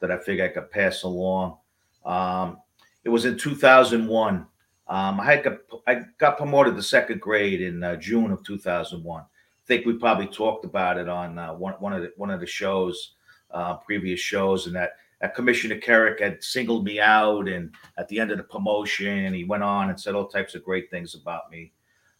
that 0.00 0.10
I 0.10 0.18
figure 0.18 0.44
I 0.44 0.48
could 0.48 0.70
pass 0.70 1.02
along. 1.02 1.58
Um, 2.04 2.58
it 3.04 3.10
was 3.10 3.24
in 3.24 3.38
2001. 3.38 4.46
Um, 4.86 5.20
I 5.20 5.24
had 5.24 5.44
got, 5.44 5.58
I 5.86 6.02
got 6.18 6.36
promoted 6.36 6.76
to 6.76 6.82
second 6.82 7.20
grade 7.20 7.60
in 7.60 7.82
uh, 7.82 7.96
June 7.96 8.30
of 8.30 8.42
2001. 8.44 9.22
I 9.22 9.26
think 9.66 9.86
we 9.86 9.94
probably 9.94 10.26
talked 10.26 10.64
about 10.64 10.98
it 10.98 11.08
on 11.08 11.38
uh, 11.38 11.54
one 11.54 11.74
one 11.74 11.94
of 11.94 12.02
the 12.02 12.12
one 12.16 12.30
of 12.30 12.40
the 12.40 12.46
shows, 12.46 13.12
uh, 13.50 13.76
previous 13.76 14.20
shows, 14.20 14.66
and 14.66 14.76
that 14.76 14.96
Commissioner 15.28 15.78
Kerik 15.78 16.20
had 16.20 16.42
singled 16.42 16.84
me 16.84 17.00
out, 17.00 17.48
and 17.48 17.72
at 17.98 18.08
the 18.08 18.18
end 18.18 18.30
of 18.30 18.38
the 18.38 18.44
promotion, 18.44 19.32
he 19.32 19.44
went 19.44 19.62
on 19.62 19.90
and 19.90 20.00
said 20.00 20.14
all 20.14 20.26
types 20.26 20.54
of 20.54 20.64
great 20.64 20.90
things 20.90 21.14
about 21.14 21.50
me 21.50 21.72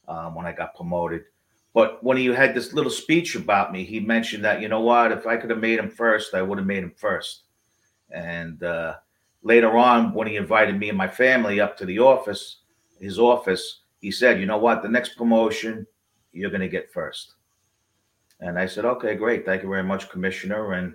um, 0.09 0.35
when 0.35 0.47
I 0.47 0.53
got 0.53 0.75
promoted. 0.75 1.25
But 1.73 2.03
when 2.05 2.17
he 2.17 2.27
had 2.27 2.55
this 2.55 2.73
little 2.73 2.91
speech 2.91 3.35
about 3.35 3.73
me, 3.73 3.85
he 3.85 3.99
mentioned 3.99 4.45
that 4.45 4.61
you 4.63 4.69
know 4.69 4.81
what, 4.81 5.11
if 5.11 5.27
I 5.27 5.37
could 5.37 5.51
have 5.51 5.59
made 5.59 5.81
him 5.81 5.91
first, 5.91 6.35
I 6.35 6.43
would 6.43 6.59
have 6.59 6.67
made 6.67 6.85
him 6.85 6.95
first. 6.97 7.43
And 8.11 8.63
uh, 8.63 8.95
later 9.43 9.77
on, 9.77 10.15
when 10.15 10.29
he 10.29 10.37
invited 10.37 10.79
me 10.79 10.89
and 10.89 10.97
my 10.97 11.09
family 11.09 11.61
up 11.61 11.77
to 11.79 11.85
the 11.85 11.99
office, 11.99 12.59
his 13.01 13.19
office, 13.19 13.81
he 14.01 14.11
said, 14.13 14.39
"You 14.39 14.47
know 14.47 14.59
what? 14.59 14.83
The 14.83 14.89
next 14.89 15.17
promotion, 15.17 15.87
you're 16.33 16.51
going 16.51 16.61
to 16.61 16.69
get 16.69 16.93
first. 16.93 17.35
And 18.41 18.59
I 18.59 18.67
said, 18.67 18.85
"Okay, 18.85 19.17
great. 19.17 19.45
Thank 19.45 19.63
you 19.63 19.69
very 19.69 19.83
much, 19.83 20.09
Commissioner." 20.11 20.75
And 20.75 20.95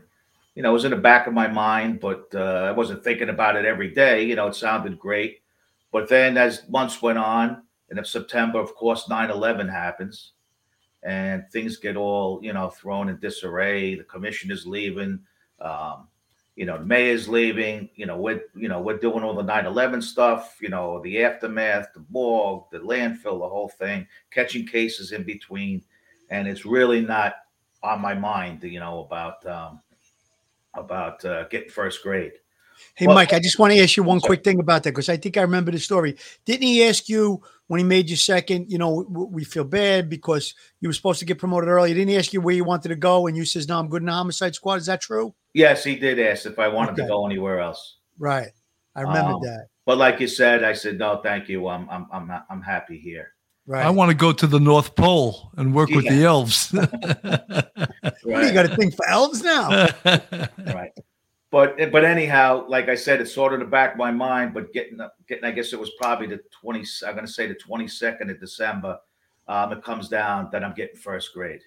you 0.56 0.64
know, 0.64 0.72
it 0.72 0.74
was 0.74 0.86
in 0.86 0.92
the 0.92 0.98
back 0.98 1.28
of 1.28 1.34
my 1.34 1.48
mind, 1.48 2.00
but 2.00 2.28
uh, 2.34 2.66
I 2.68 2.72
wasn't 2.72 3.04
thinking 3.04 3.30
about 3.30 3.56
it 3.56 3.66
every 3.66 3.92
day. 3.92 4.24
You 4.24 4.36
know, 4.36 4.48
it 4.48 4.56
sounded 4.56 5.00
great. 5.00 5.42
But 5.92 6.10
then, 6.10 6.38
as 6.38 6.68
months 6.70 7.02
went 7.02 7.18
on, 7.18 7.64
and 7.90 7.98
in 7.98 8.06
September, 8.06 8.60
of 8.60 8.76
course, 8.76 9.08
9/11 9.08 9.70
happens, 9.70 10.34
and 11.04 11.50
things 11.52 11.78
get 11.78 11.96
all 11.96 12.40
you 12.44 12.54
know 12.54 12.70
thrown 12.70 13.10
in 13.10 13.18
disarray. 13.20 13.96
The 13.96 14.04
commission 14.04 14.52
is 14.52 14.68
leaving. 14.68 15.20
Um, 15.60 16.08
you 16.60 16.66
know, 16.66 16.78
the 16.78 16.86
mayor's 16.86 17.30
leaving, 17.30 17.90
you 17.96 18.06
know, 18.06 18.18
we're, 18.18 18.42
you 18.54 18.68
know, 18.68 18.82
we're 18.82 18.98
doing 18.98 19.24
all 19.24 19.34
the 19.34 19.42
9-11 19.42 20.04
stuff, 20.04 20.58
you 20.60 20.68
know, 20.68 21.02
the 21.04 21.24
aftermath, 21.24 21.88
the 21.94 22.04
morgue, 22.10 22.66
the 22.70 22.80
landfill, 22.80 23.40
the 23.40 23.48
whole 23.48 23.70
thing, 23.70 24.06
catching 24.30 24.68
cases 24.68 25.14
in 25.14 25.24
between. 25.24 25.82
And 26.30 26.50
it's 26.50 26.66
really 26.66 27.00
not 27.00 27.36
on 27.82 28.02
my 28.02 28.14
mind, 28.14 28.62
you 28.64 28.82
know, 28.82 29.06
about, 29.06 29.46
um, 29.46 29.80
about, 30.80 31.24
uh, 31.26 31.48
getting 31.50 31.70
first 31.70 32.04
grade. 32.04 32.34
Hey, 32.96 33.08
Well- 33.08 33.16
Mike, 33.16 33.34
I 33.34 33.40
just 33.40 33.60
want 33.60 33.74
to 33.74 33.80
ask 33.80 33.98
you 33.98 34.04
one 34.04 34.20
quick 34.22 34.44
thing 34.44 34.60
about 34.60 34.84
that 34.84 34.92
because 34.92 35.10
I 35.10 35.18
think 35.18 35.38
I 35.38 35.42
remember 35.42 35.72
the 35.72 35.80
story. 35.80 36.16
Didn't 36.46 36.64
he 36.64 36.84
ask 36.84 37.10
you 37.10 37.42
when 37.68 37.80
he 37.80 37.84
made 37.84 38.10
you 38.10 38.16
second? 38.16 38.72
You 38.72 38.78
know, 38.78 39.06
we 39.10 39.44
feel 39.44 39.66
bad 39.66 40.10
because 40.10 40.54
you 40.80 40.88
were 40.90 40.94
supposed 40.94 41.20
to 41.20 41.26
get 41.26 41.38
promoted 41.40 41.70
early. 41.70 41.94
Didn't 41.94 42.08
he 42.10 42.18
ask 42.18 42.32
you 42.34 42.42
where 42.42 42.56
you 42.56 42.64
wanted 42.64 42.90
to 42.90 42.96
go? 42.96 43.28
And 43.28 43.36
you 43.36 43.44
says, 43.46 43.68
"No, 43.68 43.80
I'm 43.80 43.90
good 43.90 44.02
in 44.02 44.06
the 44.06 44.14
homicide 44.14 44.56
squad." 44.56 44.76
Is 44.76 44.86
that 44.86 45.02
true? 45.02 45.36
Yes, 45.54 45.84
he 45.84 45.96
did 45.96 46.20
ask 46.20 46.46
if 46.46 46.58
I 46.58 46.68
wanted 46.70 46.96
to 46.98 47.08
go 47.08 47.26
anywhere 47.26 47.60
else. 47.60 47.98
Right. 48.18 48.52
I 48.96 49.02
remember 49.02 49.34
Um, 49.34 49.42
that. 49.44 49.68
But 49.86 49.98
like 49.98 50.20
you 50.20 50.28
said, 50.28 50.64
I 50.64 50.74
said, 50.74 50.98
no, 51.00 51.20
thank 51.24 51.50
you. 51.50 51.68
I'm, 51.68 51.90
I'm, 51.90 52.06
I'm 52.14 52.28
not, 52.28 52.46
I'm 52.50 52.62
happy 52.62 52.98
here. 53.00 53.34
Right. 53.70 53.86
I 53.86 53.92
want 53.92 54.10
to 54.10 54.18
go 54.18 54.34
to 54.34 54.48
the 54.48 54.60
North 54.60 54.96
Pole 54.96 55.52
and 55.56 55.76
work 55.76 55.92
with 55.92 56.08
the 56.08 56.24
elves. 56.24 56.74
What, 58.24 58.46
you 58.46 58.54
got 58.54 58.64
to 58.64 58.76
think 58.76 58.96
for 58.96 59.08
elves 59.08 59.44
now. 59.44 59.88
right. 60.04 60.92
But 61.52 61.78
but 61.92 62.04
anyhow, 62.04 62.66
like 62.68 62.90
I 62.90 62.96
said, 62.96 63.22
it's 63.22 63.34
sort 63.34 63.54
of 63.54 63.60
the 63.60 63.66
back 63.66 63.92
of 63.92 63.98
my 63.98 64.12
mind. 64.12 64.54
But 64.54 64.74
getting 64.74 65.00
getting, 65.28 65.46
I 65.46 65.52
guess 65.52 65.72
it 65.74 65.80
was 65.80 65.92
probably 66.02 66.28
the 66.28 66.40
twenty. 66.52 66.84
I'm 67.06 67.14
going 67.14 67.26
to 67.26 67.32
say 67.32 67.46
the 67.46 67.54
twenty 67.56 67.88
second 67.88 68.32
of 68.32 68.40
December. 68.40 68.98
Um, 69.48 69.72
it 69.72 69.84
comes 69.84 70.10
down 70.10 70.50
that 70.52 70.64
I'm 70.64 70.74
getting 70.74 70.98
first 70.98 71.34
grade, 71.34 71.62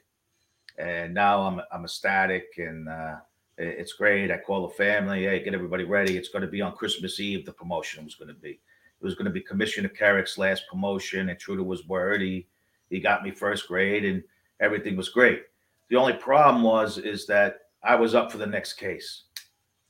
and 0.79 1.15
now 1.15 1.43
I'm 1.43 1.61
I'm 1.73 1.85
ecstatic 1.85 2.47
and 2.59 2.89
uh, 2.89 3.17
it's 3.59 3.93
great. 3.93 4.31
I 4.31 4.39
call 4.39 4.67
the 4.67 4.75
family, 4.75 5.25
hey, 5.25 5.43
get 5.43 5.55
everybody 5.55 5.85
ready. 5.85 6.17
It's 6.17 6.31
going 6.31 6.43
to 6.43 6.49
be 6.49 6.63
on 6.63 6.73
Christmas 6.73 7.21
Eve. 7.21 7.47
The 7.47 7.53
promotion 7.53 8.05
was 8.05 8.17
going 8.17 8.29
to 8.29 8.35
be. 8.35 8.61
It 9.03 9.07
was 9.07 9.17
going 9.17 9.25
to 9.25 9.33
be 9.33 9.41
Commissioner 9.41 9.89
Kerik's 9.89 10.39
last 10.39 10.69
promotion, 10.71 11.29
and 11.29 11.37
true 11.37 11.57
to 11.57 11.69
his 11.69 11.89
word, 11.89 12.21
he 12.21 12.47
he 12.89 13.01
got 13.01 13.25
me 13.25 13.33
first 13.33 13.67
grade, 13.67 14.05
and 14.05 14.23
everything 14.61 14.97
was 14.97 15.09
great. 15.09 15.43
The 15.89 15.97
only 15.97 16.13
problem 16.13 16.63
was 16.63 16.99
is 16.99 17.27
that 17.27 17.63
I 17.83 17.97
was 17.97 18.15
up 18.15 18.31
for 18.31 18.39
the 18.39 18.47
next 18.47 18.75
case. 18.75 19.25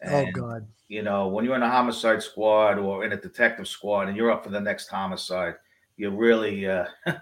Oh, 0.03 0.09
and, 0.09 0.29
oh 0.29 0.41
God! 0.41 0.67
You 0.89 1.03
know, 1.03 1.29
when 1.29 1.45
you're 1.45 1.57
in 1.57 1.63
a 1.63 1.69
homicide 1.69 2.23
squad 2.23 2.79
or 2.79 3.05
in 3.05 3.13
a 3.13 3.21
detective 3.21 3.69
squad, 3.69 4.09
and 4.09 4.17
you're 4.17 4.31
up 4.31 4.45
for 4.45 4.51
the 4.51 4.61
next 4.61 4.89
homicide, 4.89 5.57
you 5.99 6.09
really, 6.09 6.67
uh, 6.67 6.87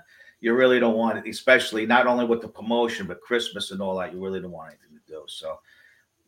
you 0.41 0.55
really 0.55 0.79
don't 0.79 0.97
want 0.97 1.19
it. 1.19 1.29
Especially 1.29 1.87
not 1.87 2.07
only 2.07 2.25
with 2.25 2.41
the 2.41 2.49
promotion, 2.49 3.09
but 3.09 3.21
Christmas 3.21 3.73
and 3.73 3.83
all 3.83 3.99
that. 3.99 4.13
You 4.13 4.23
really 4.23 4.41
don't 4.41 4.53
want 4.53 4.69
anything 4.69 4.97
to 4.97 5.13
do. 5.13 5.25
So 5.27 5.59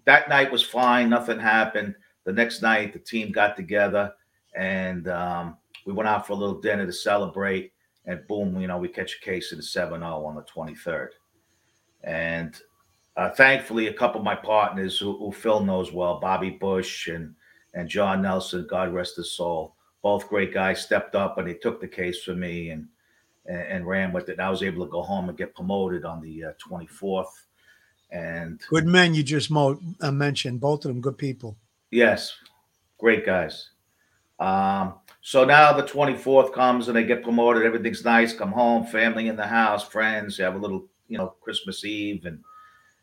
that 0.07 0.29
night 0.29 0.51
was 0.51 0.65
fine. 0.65 1.09
Nothing 1.09 1.39
happened. 1.39 1.95
The 2.25 2.33
next 2.33 2.63
night, 2.63 2.93
the 2.93 2.99
team 2.99 3.31
got 3.31 3.55
together 3.55 4.13
and 4.55 5.09
um, 5.09 5.57
we 5.87 5.93
went 5.93 6.09
out 6.09 6.27
for 6.27 6.33
a 6.35 6.37
little 6.37 6.61
dinner 6.61 6.87
to 6.87 6.93
celebrate. 6.93 7.73
And 8.05 8.27
boom, 8.27 8.61
you 8.61 8.67
know, 8.67 8.79
we 8.79 8.89
catch 8.89 9.17
a 9.17 9.25
case 9.25 9.53
of 9.53 9.59
the 9.59 9.63
7 9.63 10.01
0 10.01 10.25
on 10.25 10.35
the 10.35 10.43
23rd. 10.43 11.11
And 12.03 12.61
uh, 13.17 13.31
thankfully, 13.31 13.87
a 13.87 13.93
couple 13.93 14.21
of 14.21 14.25
my 14.25 14.35
partners 14.35 14.99
who, 14.99 15.17
who 15.19 15.31
Phil 15.31 15.65
knows 15.65 15.93
well, 15.93 16.19
Bobby 16.19 16.51
Bush 16.51 17.09
and 17.09 17.35
and 17.75 17.89
John 17.89 18.21
Nelson, 18.21 18.67
God 18.69 18.93
rest 18.93 19.17
his 19.17 19.33
soul, 19.33 19.77
both 20.03 20.29
great 20.29 20.53
guys, 20.53 20.83
stepped 20.83 21.15
up 21.15 21.39
and 21.39 21.49
they 21.49 21.55
took 21.55 21.81
the 21.81 21.89
case 21.89 22.23
for 22.23 22.35
me 22.35 22.71
and 22.71 22.87
and, 23.47 23.61
and 23.61 23.87
ran 23.87 24.13
with 24.13 24.29
it. 24.29 24.33
And 24.33 24.43
I 24.43 24.51
was 24.51 24.63
able 24.63 24.85
to 24.85 24.91
go 24.91 25.03
home 25.03 25.29
and 25.29 25.39
get 25.39 25.55
promoted 25.55 26.05
on 26.05 26.21
the 26.21 26.45
uh, 26.45 26.53
24th. 26.69 27.27
And 28.11 28.61
good 28.69 28.87
men 28.87 29.15
you 29.15 29.23
just 29.23 29.51
mo- 29.51 29.81
uh, 30.01 30.13
mentioned, 30.13 30.61
both 30.61 30.85
of 30.85 30.91
them 30.91 31.01
good 31.01 31.17
people. 31.17 31.57
Yes, 31.91 32.35
great 32.99 33.25
guys. 33.25 33.71
Um, 34.43 34.95
so 35.21 35.45
now 35.45 35.73
the 35.73 35.85
24th 35.85 36.53
comes 36.53 36.89
and 36.89 36.97
they 36.97 37.05
get 37.05 37.23
promoted. 37.23 37.63
Everything's 37.63 38.05
nice. 38.05 38.33
Come 38.33 38.51
home, 38.51 38.85
family 38.85 39.29
in 39.29 39.37
the 39.37 39.47
house, 39.47 39.87
friends. 39.87 40.37
You 40.37 40.45
have 40.45 40.57
a 40.57 40.59
little, 40.59 40.87
you 41.07 41.17
know, 41.17 41.35
Christmas 41.41 41.85
Eve 41.85 42.27
and 42.27 42.43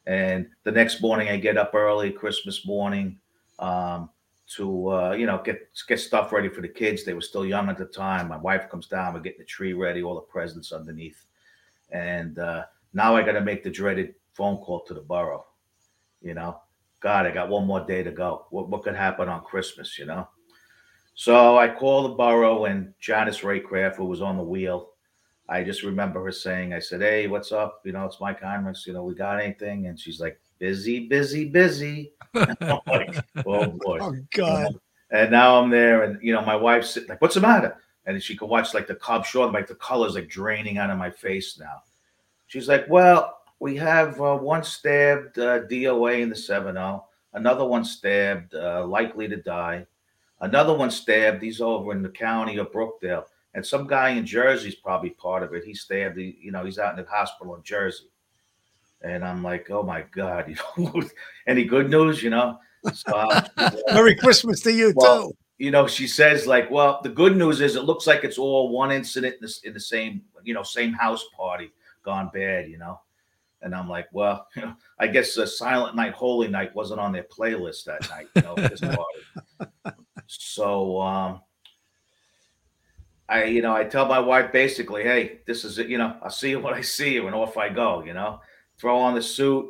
and 0.05 0.47
the 0.63 0.71
next 0.71 1.01
morning 1.01 1.29
I 1.29 1.37
get 1.37 1.57
up 1.57 1.75
early, 1.75 2.11
Christmas 2.11 2.65
morning, 2.65 3.19
um, 3.59 4.09
to 4.55 4.91
uh, 4.91 5.11
you 5.11 5.27
know 5.27 5.39
get 5.45 5.69
get 5.87 5.99
stuff 5.99 6.31
ready 6.31 6.49
for 6.49 6.61
the 6.61 6.67
kids. 6.67 7.05
They 7.05 7.13
were 7.13 7.21
still 7.21 7.45
young 7.45 7.69
at 7.69 7.77
the 7.77 7.85
time. 7.85 8.27
My 8.27 8.37
wife 8.37 8.69
comes 8.69 8.87
down. 8.87 9.13
We're 9.13 9.19
getting 9.19 9.39
the 9.39 9.45
tree 9.45 9.73
ready, 9.73 10.01
all 10.01 10.15
the 10.15 10.21
presents 10.21 10.71
underneath, 10.71 11.25
and 11.91 12.39
uh, 12.39 12.63
now 12.93 13.15
I 13.15 13.21
got 13.21 13.33
to 13.33 13.41
make 13.41 13.63
the 13.63 13.69
dreaded 13.69 14.15
phone 14.33 14.57
call 14.57 14.81
to 14.81 14.95
the 14.95 15.01
borough. 15.01 15.45
You 16.23 16.33
know, 16.33 16.59
God, 17.01 17.27
I 17.27 17.31
got 17.31 17.49
one 17.49 17.67
more 17.67 17.85
day 17.85 18.01
to 18.01 18.11
go. 18.11 18.47
What 18.49 18.67
what 18.67 18.83
could 18.83 18.95
happen 18.95 19.29
on 19.29 19.43
Christmas? 19.43 19.99
You 19.99 20.05
know. 20.05 20.27
So 21.19 21.57
I 21.57 21.67
call 21.67 22.03
the 22.03 22.15
borough 22.15 22.63
and 22.63 22.93
Janice 23.01 23.41
Raycraft, 23.41 23.97
who 23.97 24.05
was 24.05 24.21
on 24.21 24.37
the 24.37 24.43
wheel, 24.43 24.91
I 25.49 25.65
just 25.65 25.83
remember 25.83 26.23
her 26.23 26.31
saying, 26.31 26.73
I 26.73 26.79
said, 26.79 27.01
Hey, 27.01 27.27
what's 27.27 27.51
up? 27.51 27.81
You 27.83 27.91
know, 27.91 28.05
it's 28.05 28.21
Mike 28.21 28.39
Heinrichs. 28.39 28.87
You 28.87 28.93
know, 28.93 29.03
we 29.03 29.15
got 29.15 29.41
anything? 29.41 29.87
And 29.87 29.99
she's 29.99 30.21
like, 30.21 30.39
Busy, 30.59 31.09
busy, 31.09 31.43
busy. 31.43 32.13
like, 32.33 33.21
oh 33.45 33.67
boy. 33.67 33.97
Oh 33.99 34.15
God. 34.33 34.79
And 35.11 35.29
now 35.29 35.61
I'm 35.61 35.69
there, 35.69 36.03
and 36.03 36.23
you 36.23 36.31
know, 36.31 36.41
my 36.41 36.55
wife's 36.55 36.91
sitting 36.91 37.09
like, 37.09 37.21
What's 37.21 37.35
the 37.35 37.41
matter? 37.41 37.75
And 38.05 38.23
she 38.23 38.37
could 38.37 38.47
watch 38.47 38.73
like 38.73 38.87
the 38.87 38.95
Cub 38.95 39.25
show, 39.25 39.45
like 39.47 39.67
the 39.67 39.75
colors 39.75 40.15
like 40.15 40.29
draining 40.29 40.77
out 40.77 40.89
of 40.89 40.97
my 40.97 41.11
face 41.11 41.59
now. 41.59 41.83
She's 42.47 42.69
like, 42.69 42.85
Well, 42.87 43.39
we 43.59 43.75
have 43.75 44.21
uh, 44.21 44.37
one 44.37 44.63
stabbed 44.63 45.37
uh, 45.37 45.63
DOA 45.63 46.21
in 46.21 46.29
the 46.29 46.35
7 46.37 46.75
0, 46.75 47.05
another 47.33 47.65
one 47.65 47.83
stabbed, 47.83 48.55
uh, 48.55 48.85
likely 48.87 49.27
to 49.27 49.35
die, 49.35 49.85
another 50.41 50.73
one 50.73 50.91
stabbed. 50.91 51.41
He's 51.41 51.61
over 51.61 51.91
in 51.91 52.01
the 52.01 52.09
county 52.09 52.57
of 52.57 52.71
Brookdale 52.71 53.25
and 53.53 53.65
some 53.65 53.87
guy 53.87 54.09
in 54.09 54.25
Jersey's 54.25 54.75
probably 54.75 55.11
part 55.11 55.43
of 55.43 55.53
it. 55.53 55.63
He 55.63 55.73
stabbed, 55.73 56.15
the, 56.15 56.35
you 56.39 56.51
know, 56.51 56.65
he's 56.65 56.79
out 56.79 56.97
in 56.97 57.03
the 57.03 57.09
hospital 57.09 57.55
in 57.55 57.63
Jersey. 57.63 58.09
And 59.01 59.23
I'm 59.23 59.43
like, 59.43 59.69
oh 59.71 59.83
my 59.83 60.03
God, 60.11 60.45
you 60.77 60.83
know, 60.83 61.01
any 61.47 61.63
good 61.63 61.89
news, 61.89 62.21
you 62.21 62.29
know? 62.29 62.59
So, 62.93 63.13
uh, 63.13 63.71
Merry 63.93 64.15
Christmas 64.15 64.61
to 64.61 64.71
you 64.71 64.93
well, 64.95 65.29
too. 65.29 65.33
You 65.57 65.71
know, 65.71 65.87
she 65.87 66.07
says 66.07 66.47
like, 66.47 66.69
well, 66.71 67.01
the 67.03 67.09
good 67.09 67.35
news 67.35 67.59
is 67.59 67.75
it 67.75 67.83
looks 67.83 68.07
like 68.07 68.23
it's 68.23 68.37
all 68.37 68.69
one 68.69 68.91
incident 68.91 69.35
in 69.41 69.41
the, 69.41 69.59
in 69.65 69.73
the 69.73 69.79
same, 69.79 70.21
you 70.43 70.53
know, 70.53 70.63
same 70.63 70.93
house 70.93 71.25
party 71.35 71.71
gone 72.03 72.29
bad, 72.33 72.69
you 72.69 72.77
know? 72.77 72.99
And 73.61 73.75
I'm 73.75 73.89
like, 73.89 74.07
well, 74.13 74.47
you 74.55 74.61
know, 74.65 74.75
I 74.99 75.07
guess 75.07 75.35
a 75.37 75.47
Silent 75.47 75.95
Night, 75.95 76.13
Holy 76.13 76.47
Night 76.47 76.73
wasn't 76.75 76.99
on 76.99 77.11
their 77.11 77.23
playlist 77.23 77.85
that 77.85 78.09
night, 78.09 78.27
you 78.35 78.41
know. 78.43 79.95
So, 80.31 81.01
um, 81.01 81.41
I, 83.27 83.45
you 83.45 83.63
know, 83.63 83.75
I 83.75 83.83
tell 83.83 84.05
my 84.05 84.19
wife 84.19 84.51
basically, 84.51 85.03
hey, 85.03 85.39
this 85.47 85.65
is 85.65 85.79
it. 85.79 85.87
You 85.87 85.97
know, 85.97 86.17
I'll 86.21 86.29
see 86.29 86.51
you 86.51 86.59
when 86.59 86.75
I 86.75 86.81
see 86.81 87.13
you, 87.15 87.25
and 87.25 87.35
off 87.35 87.57
I 87.57 87.69
go. 87.69 88.03
You 88.03 88.13
know, 88.13 88.39
throw 88.77 88.97
on 88.99 89.15
the 89.15 89.23
suit, 89.23 89.67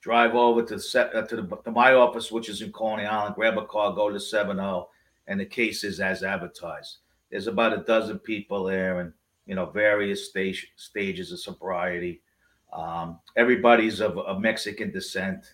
drive 0.00 0.34
over 0.34 0.62
to 0.62 0.80
set 0.80 1.14
uh, 1.14 1.22
to 1.22 1.36
the 1.36 1.56
to 1.64 1.70
my 1.70 1.94
office, 1.94 2.32
which 2.32 2.48
is 2.48 2.60
in 2.60 2.72
Coney 2.72 3.06
Island, 3.06 3.36
grab 3.36 3.56
a 3.56 3.66
car, 3.66 3.92
go 3.92 4.10
to 4.10 4.18
seven 4.18 4.56
zero, 4.56 4.66
oh, 4.66 4.90
and 5.28 5.38
the 5.38 5.46
case 5.46 5.84
is 5.84 6.00
as 6.00 6.24
advertised. 6.24 6.98
There's 7.30 7.46
about 7.46 7.72
a 7.72 7.84
dozen 7.84 8.18
people 8.18 8.64
there, 8.64 9.00
and 9.00 9.12
you 9.46 9.54
know, 9.54 9.66
various 9.66 10.28
stage 10.28 10.72
stages 10.74 11.30
of 11.30 11.38
sobriety. 11.38 12.20
Um, 12.72 13.20
everybody's 13.36 14.00
of, 14.00 14.18
of 14.18 14.40
Mexican 14.40 14.90
descent. 14.90 15.44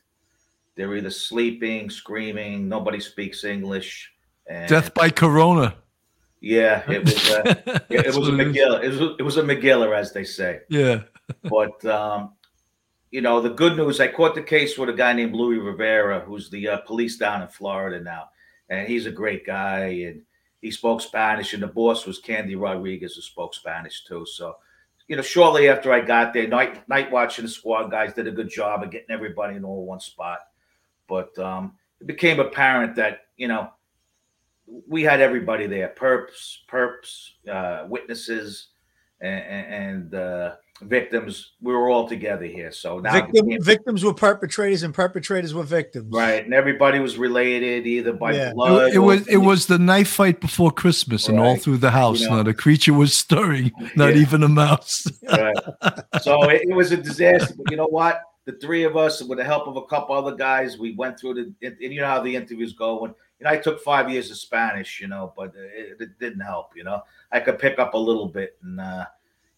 They're 0.76 0.96
either 0.96 1.10
sleeping, 1.10 1.90
screaming. 1.90 2.68
Nobody 2.68 3.00
speaks 3.00 3.44
English. 3.44 4.12
And, 4.48 4.68
Death 4.68 4.94
by 4.94 5.10
Corona. 5.10 5.74
Yeah, 6.40 6.88
it 6.90 7.04
was. 7.04 7.30
Uh, 7.30 7.54
it, 7.90 8.06
was 8.14 8.28
a 8.28 8.32
McGill. 8.32 8.82
It 8.82 8.88
was. 8.90 9.16
It 9.18 9.22
was 9.22 9.36
a 9.36 9.42
megillah, 9.42 9.96
as 9.96 10.12
they 10.12 10.24
say. 10.24 10.60
Yeah. 10.68 11.02
but 11.42 11.84
um, 11.84 12.32
you 13.10 13.20
know, 13.20 13.40
the 13.40 13.50
good 13.50 13.76
news, 13.76 14.00
I 14.00 14.08
caught 14.08 14.34
the 14.34 14.42
case 14.42 14.76
with 14.76 14.88
a 14.88 14.92
guy 14.92 15.12
named 15.12 15.34
Louis 15.34 15.58
Rivera, 15.58 16.20
who's 16.20 16.50
the 16.50 16.68
uh, 16.68 16.76
police 16.78 17.16
down 17.16 17.42
in 17.42 17.48
Florida 17.48 18.02
now, 18.02 18.28
and 18.68 18.86
he's 18.86 19.06
a 19.06 19.10
great 19.10 19.46
guy, 19.46 19.86
and 20.06 20.22
he 20.60 20.70
spoke 20.70 21.00
Spanish, 21.00 21.54
and 21.54 21.62
the 21.62 21.68
boss 21.68 22.06
was 22.06 22.18
Candy 22.18 22.56
Rodriguez, 22.56 23.14
who 23.14 23.22
spoke 23.22 23.54
Spanish 23.54 24.04
too. 24.04 24.26
So, 24.26 24.56
you 25.08 25.16
know, 25.16 25.22
shortly 25.22 25.68
after 25.68 25.92
I 25.92 26.00
got 26.00 26.34
there, 26.34 26.46
night 26.46 26.88
night 26.88 27.10
watching 27.10 27.44
the 27.44 27.50
squad 27.50 27.90
guys 27.90 28.12
did 28.12 28.26
a 28.26 28.32
good 28.32 28.50
job 28.50 28.82
of 28.82 28.90
getting 28.90 29.10
everybody 29.10 29.56
in 29.56 29.64
all 29.64 29.86
one 29.86 30.00
spot, 30.00 30.40
but 31.08 31.36
um, 31.38 31.76
it 32.00 32.06
became 32.06 32.40
apparent 32.40 32.96
that 32.96 33.20
you 33.36 33.48
know 33.48 33.70
we 34.66 35.02
had 35.02 35.20
everybody 35.20 35.66
there 35.66 35.94
perps 35.96 36.58
perps 36.68 37.30
uh, 37.50 37.86
witnesses 37.88 38.68
and, 39.20 39.44
and 39.44 40.14
uh, 40.14 40.56
victims. 40.82 41.52
We 41.62 41.72
were 41.72 41.88
all 41.88 42.08
together 42.08 42.44
here 42.44 42.72
so 42.72 42.98
now 42.98 43.12
Victim, 43.12 43.48
victims 43.62 44.04
were 44.04 44.12
perpetrators 44.12 44.82
and 44.82 44.92
perpetrators 44.92 45.54
were 45.54 45.62
victims. 45.62 46.12
Right 46.12 46.44
and 46.44 46.52
everybody 46.52 46.98
was 46.98 47.16
related 47.16 47.86
either 47.86 48.12
by 48.12 48.32
yeah. 48.32 48.52
blood 48.52 48.88
it, 48.88 48.96
it 48.96 48.98
was 48.98 49.26
it 49.28 49.38
was 49.38 49.66
the 49.66 49.78
knife 49.78 50.08
fight 50.08 50.40
before 50.40 50.70
christmas 50.70 51.28
right. 51.28 51.36
and 51.36 51.44
all 51.44 51.56
through 51.56 51.78
the 51.78 51.90
house. 51.90 52.20
You 52.20 52.30
know, 52.30 52.36
not 52.36 52.48
a 52.48 52.54
creature 52.54 52.92
was 52.92 53.14
stirring 53.14 53.72
not 53.94 54.14
yeah. 54.14 54.22
even 54.22 54.42
a 54.42 54.48
mouse. 54.48 55.06
Right. 55.30 55.56
So 56.22 56.42
it, 56.50 56.62
it 56.68 56.74
was 56.74 56.92
a 56.92 56.96
disaster 56.96 57.54
but 57.56 57.70
you 57.70 57.76
know 57.76 57.86
what? 57.86 58.20
The 58.44 58.52
three 58.52 58.84
of 58.84 58.96
us 58.96 59.22
with 59.22 59.38
the 59.38 59.44
help 59.44 59.66
of 59.66 59.76
a 59.76 59.82
couple 59.86 60.14
other 60.14 60.36
guys 60.36 60.78
we 60.78 60.94
went 60.94 61.18
through 61.18 61.34
the 61.34 61.54
and 61.66 61.76
you 61.80 62.00
know 62.00 62.06
how 62.06 62.20
the 62.20 62.34
interviews 62.34 62.74
go 62.74 63.00
when 63.00 63.14
you 63.38 63.44
know, 63.44 63.50
I 63.50 63.58
took 63.58 63.82
five 63.82 64.10
years 64.10 64.30
of 64.30 64.38
Spanish, 64.38 65.00
you 65.00 65.08
know, 65.08 65.32
but 65.36 65.52
it, 65.56 66.00
it 66.00 66.18
didn't 66.18 66.40
help. 66.40 66.70
You 66.74 66.84
know, 66.84 67.02
I 67.30 67.40
could 67.40 67.58
pick 67.58 67.78
up 67.78 67.94
a 67.94 67.98
little 67.98 68.28
bit, 68.28 68.56
and 68.62 68.80
uh, 68.80 69.06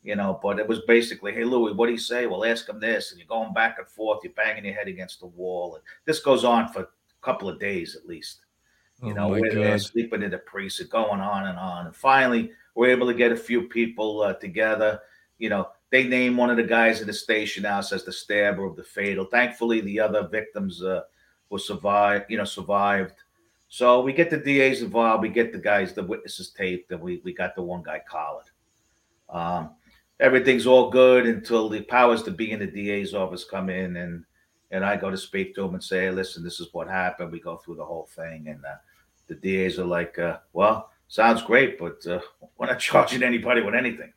you 0.03 0.17
know, 0.17 0.39
but 0.43 0.59
it 0.59 0.67
was 0.67 0.81
basically, 0.81 1.33
hey 1.33 1.45
Louis, 1.45 1.73
what 1.73 1.87
do 1.87 1.93
you 1.93 1.99
say? 1.99 2.27
Well, 2.27 2.45
ask 2.45 2.69
him 2.69 2.81
this, 2.81 3.11
and 3.11 3.21
you're 3.21 3.29
going 3.29 3.53
back 3.53 3.79
and 3.79 3.89
forth, 3.89 4.21
you're 4.25 4.33
banging 4.33 4.65
your 4.65 4.75
head 4.75 4.89
against 4.89 5.21
the 5.21 5.27
wall, 5.27 5.77
and 5.77 5.85
this 6.07 6.21
goes 6.21 6.45
on 6.45 6.73
for 6.73 6.83
a 6.83 6.89
couple 7.23 7.49
of 7.49 7.61
days 7.61 7.95
at 7.95 8.07
least. 8.07 8.41
You 9.03 9.13
oh 9.13 9.15
know, 9.15 9.29
we're 9.29 9.55
there 9.55 9.79
sleeping 9.79 10.25
in 10.25 10.33
the 10.33 10.39
precinct, 10.39 10.91
going 10.91 11.21
on 11.21 11.47
and 11.47 11.59
on, 11.59 11.87
and 11.87 11.95
finally 11.95 12.51
we're 12.75 12.91
able 12.91 13.07
to 13.07 13.15
get 13.15 13.33
a 13.33 13.37
few 13.37 13.63
people 13.63 14.23
uh, 14.23 14.35
together. 14.35 15.01
You 15.39 15.51
know, 15.51 15.69
they 15.91 16.03
name 16.03 16.37
one 16.37 16.51
of 16.51 16.57
the 16.57 16.65
guys 16.65 17.01
in 17.01 17.07
the 17.07 17.13
station 17.13 17.63
house 17.63 17.93
as 17.93 18.05
the 18.05 18.13
stabber 18.13 18.65
of 18.65 18.75
the 18.75 18.83
fatal. 18.83 19.25
Thankfully, 19.25 19.81
the 19.81 20.01
other 20.01 20.27
victims 20.27 20.83
uh, 20.83 21.03
were 21.49 21.61
survived. 21.61 22.25
You 22.29 22.39
know, 22.39 22.45
survived 22.45 23.13
so 23.69 24.01
we 24.01 24.13
get 24.13 24.31
the 24.31 24.39
DAs 24.39 24.83
involved, 24.83 25.23
we 25.23 25.29
get 25.29 25.53
the 25.53 25.59
guys, 25.59 25.93
the 25.93 26.03
witnesses 26.03 26.51
taped, 26.51 26.91
and 26.91 27.01
we, 27.01 27.21
we 27.25 27.35
got 27.35 27.55
the 27.55 27.63
one 27.63 27.83
guy 27.83 28.01
collared. 28.09 28.47
Um, 29.29 29.71
everything's 30.21 30.67
all 30.67 30.91
good 30.91 31.27
until 31.27 31.69
the 31.69 31.83
powers 31.83 32.23
to 32.25 32.31
be 32.31 32.53
in 32.53 32.61
the 32.61 32.67
DA's 32.67 33.15
office 33.15 33.45
come 33.45 33.69
in 33.69 33.97
and 33.97 34.25
and 34.71 34.85
I 34.85 34.97
go 34.97 35.11
to 35.11 35.17
speak 35.17 35.55
to 35.55 35.65
him 35.65 35.75
and 35.75 35.83
say, 35.83 36.01
hey, 36.01 36.11
listen, 36.11 36.45
this 36.45 36.61
is 36.61 36.69
what 36.73 36.89
happened. 36.89 37.33
We 37.33 37.41
go 37.41 37.57
through 37.57 37.77
the 37.77 37.85
whole 37.85 38.07
thing, 38.15 38.49
and 38.49 38.63
uh, 38.65 38.77
the 39.27 39.35
DA's 39.35 39.79
are 39.79 39.87
like, 39.87 40.19
uh, 40.19 40.39
well, 40.53 40.91
sounds 41.09 41.43
great, 41.43 41.79
but 41.79 42.07
uh, 42.07 42.21
we're 42.59 42.67
not 42.67 42.79
charging 42.79 43.23
anybody 43.23 43.63
with 43.63 43.75
anything. 43.75 44.13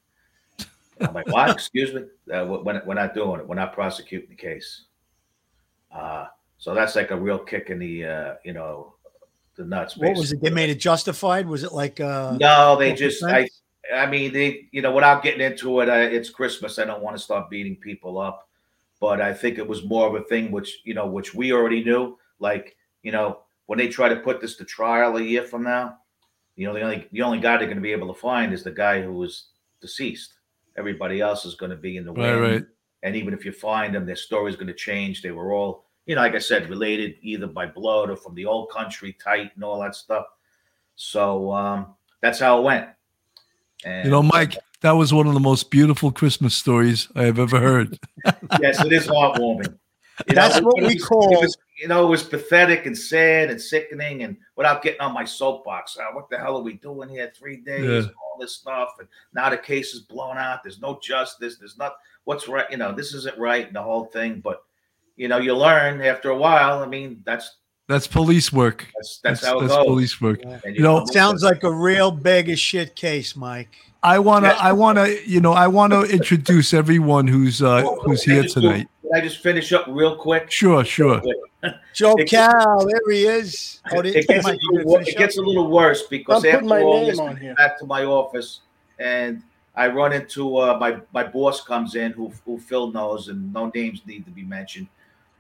I'm 1.00 1.13
like, 1.13 1.27
what? 1.27 1.50
Excuse 1.50 1.93
me? 1.93 2.01
Uh, 2.34 2.46
we're, 2.46 2.81
we're 2.86 2.93
not 2.93 3.13
doing 3.13 3.39
it. 3.39 3.48
We're 3.48 3.55
not 3.55 3.74
prosecuting 3.74 4.29
the 4.29 4.36
case. 4.36 4.86
Uh, 5.89 6.25
so 6.58 6.75
that's 6.75 6.96
like 6.96 7.12
a 7.12 7.17
real 7.17 7.39
kick 7.39 7.70
in 7.70 7.79
the, 7.79 8.05
uh, 8.05 8.34
you 8.43 8.53
know, 8.53 8.96
the 9.62 9.68
nuts. 9.68 9.96
What 9.98 10.18
was 10.18 10.32
it? 10.32 10.41
They 10.41 10.50
made 10.50 10.70
it 10.70 10.80
justified. 10.80 11.48
Was 11.48 11.63
it 11.63 11.72
like? 11.72 12.00
Uh, 12.00 12.38
no, 12.39 12.75
they 12.77 12.94
just. 12.94 13.24
I, 13.24 13.48
I 13.94 14.08
mean, 14.08 14.34
they. 14.34 14.68
You 14.72 14.82
know, 14.82 14.91
without 14.91 15.24
getting 15.24 15.41
into 15.41 15.82
it, 15.82 15.89
uh, 15.89 15.94
it's 15.94 16.30
Christmas. 16.30 16.80
I 16.80 16.86
don't 16.86 17.01
want 17.01 17.15
to 17.15 17.22
start 17.24 17.50
beating 17.50 17.75
people 17.75 18.20
up, 18.20 18.48
but 19.00 19.22
I 19.22 19.34
think 19.34 19.58
it 19.58 19.68
was 19.68 19.84
more 19.84 20.08
of 20.08 20.15
a 20.15 20.25
thing 20.25 20.51
which 20.51 20.82
you 20.84 20.94
know, 20.94 21.08
which 21.08 21.34
we 21.34 21.53
already 21.53 21.84
knew. 21.84 22.18
Like, 22.39 22.75
you 23.03 23.12
know, 23.12 23.41
when 23.68 23.77
they 23.77 23.88
try 23.88 24.10
to 24.10 24.15
put 24.15 24.41
this 24.41 24.56
to 24.58 24.65
trial 24.65 25.18
a 25.18 25.22
year 25.22 25.44
from 25.44 25.63
now, 25.63 25.98
you 26.56 26.65
know, 26.65 26.74
the 26.74 26.82
only 26.82 27.08
the 27.12 27.22
only 27.22 27.39
guy 27.39 27.58
they're 27.58 27.68
going 27.68 27.77
to 27.77 27.82
be 27.82 27.91
able 27.91 28.13
to 28.13 28.20
find 28.20 28.53
is 28.53 28.63
the 28.63 28.72
guy 28.72 29.01
who 29.01 29.13
was 29.13 29.50
deceased. 29.82 30.34
Everybody 30.77 31.22
else 31.22 31.46
is 31.46 31.56
going 31.56 31.70
to 31.70 31.75
be 31.75 31.98
in 31.98 32.06
the 32.06 32.13
right, 32.13 32.34
right. 32.34 32.65
And 33.03 33.15
even 33.15 33.34
if 33.34 33.46
you 33.46 33.51
find 33.51 33.94
them, 33.94 34.06
their 34.06 34.15
story 34.15 34.50
is 34.50 34.56
going 34.56 34.68
to 34.68 34.74
change. 34.74 35.22
They 35.22 35.32
were 35.32 35.51
all 35.51 35.86
you 36.05 36.15
know, 36.15 36.22
like 36.22 36.36
I 36.36 36.39
said, 36.39 36.70
related 36.70 37.15
either 37.22 37.48
by 37.48 37.65
blood 37.65 38.10
or 38.10 38.15
from 38.15 38.36
the 38.36 38.46
old 38.46 38.70
country, 38.70 39.15
tight 39.24 39.51
and 39.55 39.63
all 39.63 39.79
that 39.81 39.96
stuff. 39.96 40.25
So 40.96 41.51
um, 41.51 41.96
that's 42.22 42.39
how 42.39 42.60
it 42.60 42.63
went. 42.63 42.88
And, 43.84 44.05
you 44.05 44.12
know, 44.12 44.24
Mike, 44.24 44.58
that 44.81 44.91
was 44.91 45.13
one 45.13 45.27
of 45.27 45.34
the 45.34 45.39
most 45.39 45.72
beautiful 45.72 46.12
Christmas 46.12 46.55
stories 46.55 47.08
I 47.15 47.24
have 47.24 47.39
ever 47.39 47.60
heard. 47.60 48.00
yes, 48.62 48.84
it 48.84 48.91
is 48.91 49.08
heartwarming. 49.08 49.77
You 50.27 50.36
That's 50.36 50.58
know, 50.58 50.67
what 50.67 50.77
we 50.77 50.96
was, 50.96 51.05
call. 51.05 51.41
Was, 51.41 51.58
you 51.79 51.88
know, 51.88 52.05
it 52.05 52.10
was 52.10 52.24
pathetic 52.24 52.86
and 52.86 52.98
sad 52.98 53.50
and 53.50 53.60
sickening, 53.60 54.24
and 54.24 54.38
without 54.55 54.84
getting 54.84 55.01
on 55.01 55.13
my 55.13 55.25
soapbox, 55.25 55.98
uh, 55.98 56.13
what 56.13 56.29
the 56.29 56.38
hell 56.38 56.58
are 56.58 56.62
we 56.62 56.74
doing 56.74 57.10
here? 57.10 57.31
Three 57.36 57.58
days, 57.58 58.05
yeah. 58.05 58.12
all 58.22 58.39
this 58.39 58.55
stuff, 58.55 58.89
and 59.00 59.08
now 59.34 59.50
the 59.50 59.58
case 59.58 59.93
is 59.93 60.01
blown 60.01 60.38
out. 60.38 60.63
There's 60.63 60.81
no 60.81 61.00
justice. 61.01 61.58
There's 61.58 61.77
not 61.77 61.96
what's 62.25 62.48
right. 62.48 62.70
You 62.70 62.77
know, 62.77 62.91
this 62.91 63.13
isn't 63.13 63.38
right. 63.38 63.65
And 63.65 63.75
the 63.75 63.81
whole 63.81 64.05
thing, 64.05 64.41
but 64.41 64.63
you 65.15 65.27
know, 65.27 65.38
you 65.38 65.56
learn 65.56 66.01
after 66.01 66.30
a 66.30 66.38
while. 66.38 66.82
I 66.82 66.88
mean, 66.88 67.22
that's 67.25 67.58
that's 67.88 68.08
police 68.08 68.53
work. 68.53 68.88
That's 68.96 69.20
that's, 69.24 69.41
that's 69.41 69.51
how 69.51 69.60
it 69.60 69.62
that's 69.63 69.75
goes. 69.75 69.86
police 69.86 70.22
work. 70.22 70.39
Yeah. 70.44 70.60
You, 70.65 70.72
you 70.74 70.82
know, 70.82 71.06
sounds 71.06 71.44
like 71.44 71.63
a 71.63 71.72
real 71.72 72.12
bag 72.12 72.50
of 72.50 72.58
shit 72.58 72.96
case, 72.96 73.36
Mike. 73.36 73.75
I 74.03 74.18
wanna, 74.18 74.56
I 74.60 74.72
wanna, 74.72 75.10
you 75.25 75.41
know, 75.41 75.53
I 75.53 75.68
want 75.68 75.94
to 75.94 76.03
introduce 76.03 76.74
everyone 76.74 77.27
who's 77.27 77.62
uh 77.62 77.84
who's 78.03 78.24
here 78.24 78.44
tonight. 78.44 78.88
Can 79.01 79.12
I 79.13 79.22
just 79.22 79.44
finish 79.44 79.74
up 79.74 79.86
real 79.88 80.15
quick? 80.15 80.50
Sure, 80.50 80.84
sure. 80.86 81.22
Joe 81.94 82.15
it 82.18 82.30
Cal, 82.30 82.88
there 82.88 83.00
he 83.12 83.27
is. 83.27 83.82
Oh, 83.91 84.00
it, 84.00 84.25
gets, 84.25 84.48
a 84.48 84.51
little, 84.53 84.96
it 84.96 85.18
gets 85.18 85.38
a 85.38 85.41
little 85.41 85.70
worse 85.70 86.03
because 86.03 86.44
I'm 86.46 86.56
after 86.56 86.82
all 86.82 87.06
this, 87.06 87.20
back 87.58 87.77
to 87.80 87.86
my 87.86 88.06
office, 88.06 88.62
and 88.98 89.44
I 89.75 89.89
run 89.89 90.13
into 90.13 90.58
uh, 90.58 90.77
my 90.80 91.00
my 91.13 91.24
boss 91.24 91.62
comes 91.62 91.96
in, 91.96 92.13
who 92.13 92.32
who 92.46 92.58
Phil 92.58 92.91
knows, 92.91 93.27
and 93.27 93.53
no 93.53 93.70
names 93.75 94.01
need 94.08 94.25
to 94.25 94.32
be 94.32 94.44
mentioned 94.44 94.88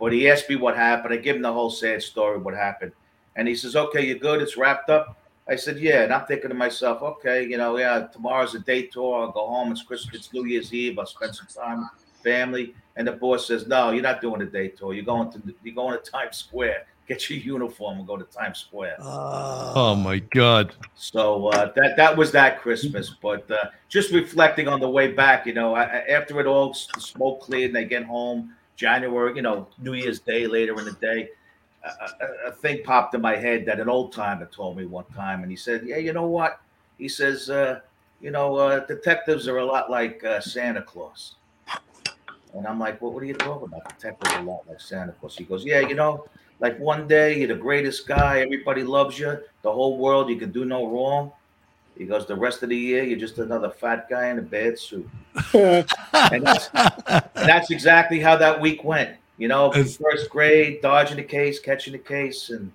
but 0.01 0.11
he 0.11 0.27
asked 0.27 0.49
me 0.49 0.55
what 0.55 0.75
happened. 0.75 1.13
I 1.13 1.17
give 1.17 1.35
him 1.35 1.43
the 1.43 1.53
whole 1.53 1.69
sad 1.69 2.01
story, 2.01 2.39
what 2.39 2.55
happened. 2.55 2.91
And 3.35 3.47
he 3.47 3.55
says, 3.55 3.75
Okay, 3.75 4.03
you're 4.07 4.17
good. 4.17 4.41
It's 4.41 4.57
wrapped 4.57 4.89
up. 4.89 5.15
I 5.47 5.55
said, 5.55 5.77
Yeah. 5.77 6.01
And 6.01 6.11
I'm 6.11 6.25
thinking 6.25 6.49
to 6.49 6.55
myself, 6.55 7.03
Okay, 7.03 7.47
you 7.47 7.57
know, 7.57 7.77
yeah, 7.77 8.07
tomorrow's 8.07 8.55
a 8.55 8.59
day 8.59 8.87
tour. 8.87 9.21
I'll 9.21 9.31
go 9.31 9.45
home. 9.45 9.71
It's 9.71 9.83
Christmas, 9.83 10.15
it's 10.15 10.33
New 10.33 10.45
Year's 10.45 10.73
Eve. 10.73 10.97
I'll 10.97 11.05
spend 11.05 11.35
some 11.35 11.45
time 11.45 11.81
with 11.81 12.23
family. 12.23 12.73
And 12.95 13.07
the 13.07 13.11
boss 13.11 13.47
says, 13.47 13.67
No, 13.67 13.91
you're 13.91 14.01
not 14.01 14.21
doing 14.21 14.41
a 14.41 14.45
day 14.47 14.69
tour. 14.69 14.93
You're 14.95 15.05
going 15.05 15.31
to 15.33 15.41
you're 15.63 15.75
going 15.75 15.97
to 16.03 16.11
Times 16.11 16.37
Square. 16.37 16.87
Get 17.07 17.29
your 17.29 17.39
uniform 17.39 17.99
and 17.99 18.07
go 18.07 18.17
to 18.17 18.23
Times 18.23 18.57
Square. 18.57 18.95
Uh, 18.99 19.73
oh 19.75 19.95
my 19.95 20.17
God! 20.19 20.73
So 20.95 21.47
uh, 21.49 21.71
that 21.75 21.95
that 21.97 22.17
was 22.17 22.31
that 22.31 22.59
Christmas. 22.59 23.13
But 23.21 23.49
uh, 23.51 23.65
just 23.87 24.11
reflecting 24.11 24.67
on 24.67 24.79
the 24.79 24.89
way 24.89 25.11
back, 25.11 25.45
you 25.45 25.53
know, 25.53 25.75
I, 25.75 25.83
after 25.83 26.39
it 26.39 26.47
all, 26.47 26.75
the 26.93 27.01
smoke 27.01 27.41
cleared, 27.41 27.69
and 27.69 27.75
they 27.75 27.85
get 27.85 28.05
home 28.05 28.53
January, 28.75 29.35
you 29.35 29.41
know, 29.41 29.67
New 29.79 29.93
Year's 29.93 30.19
Day 30.19 30.47
later 30.47 30.77
in 30.79 30.85
the 30.85 30.93
day, 30.93 31.29
a, 31.83 32.49
a, 32.49 32.51
thing 32.51 32.83
popped 32.83 33.15
in 33.15 33.21
my 33.21 33.35
head 33.35 33.65
that 33.65 33.79
an 33.79 33.89
old 33.89 34.13
timer 34.13 34.45
told 34.45 34.77
me 34.77 34.85
one 34.85 35.05
time, 35.15 35.41
and 35.41 35.49
he 35.49 35.57
said, 35.57 35.83
"Yeah, 35.85 35.97
you 35.97 36.13
know 36.13 36.27
what?" 36.27 36.61
He 36.97 37.07
says, 37.07 37.49
uh, 37.49 37.79
"You 38.21 38.31
know, 38.31 38.55
uh, 38.55 38.85
detectives 38.85 39.47
are 39.47 39.57
a 39.57 39.65
lot 39.65 39.89
like 39.89 40.23
uh, 40.23 40.41
Santa 40.41 40.81
Claus." 40.81 41.35
And 42.53 42.67
I'm 42.67 42.79
like, 42.79 43.01
well, 43.01 43.11
what 43.11 43.23
are 43.23 43.25
you 43.25 43.33
talking 43.33 43.67
about? 43.67 43.87
Detectives 43.97 44.33
are 44.33 44.41
a 44.41 44.43
lot 44.43 44.67
like 44.67 44.81
Santa 44.81 45.13
Claus. 45.13 45.37
He 45.37 45.45
goes, 45.45 45.63
yeah, 45.63 45.79
you 45.79 45.95
know, 45.95 46.25
like 46.59 46.77
one 46.79 47.07
day 47.07 47.39
you're 47.39 47.47
the 47.47 47.55
greatest 47.55 48.07
guy, 48.07 48.39
everybody 48.39 48.83
loves 48.83 49.17
you, 49.17 49.37
the 49.61 49.71
whole 49.71 49.97
world, 49.97 50.29
you 50.29 50.35
can 50.35 50.51
do 50.51 50.65
no 50.65 50.87
wrong. 50.87 51.31
He 51.97 52.05
goes, 52.05 52.25
the 52.25 52.35
rest 52.35 52.63
of 52.63 52.69
the 52.69 52.77
year, 52.77 53.03
you're 53.03 53.19
just 53.19 53.37
another 53.37 53.69
fat 53.69 54.09
guy 54.09 54.29
in 54.29 54.39
a 54.39 54.41
bad 54.41 54.79
suit. 54.79 55.07
and, 55.53 55.85
that's, 56.43 56.69
and, 56.73 57.23
that's, 57.35 57.69
exactly 57.69 58.19
how 58.19 58.35
that 58.37 58.59
week 58.59 58.83
went. 58.83 59.17
You 59.37 59.47
know, 59.47 59.71
first 59.71 60.29
grade, 60.29 60.81
dodging 60.81 61.17
the 61.17 61.23
case, 61.23 61.59
catching 61.59 61.93
the 61.93 61.99
case, 61.99 62.49
and 62.51 62.71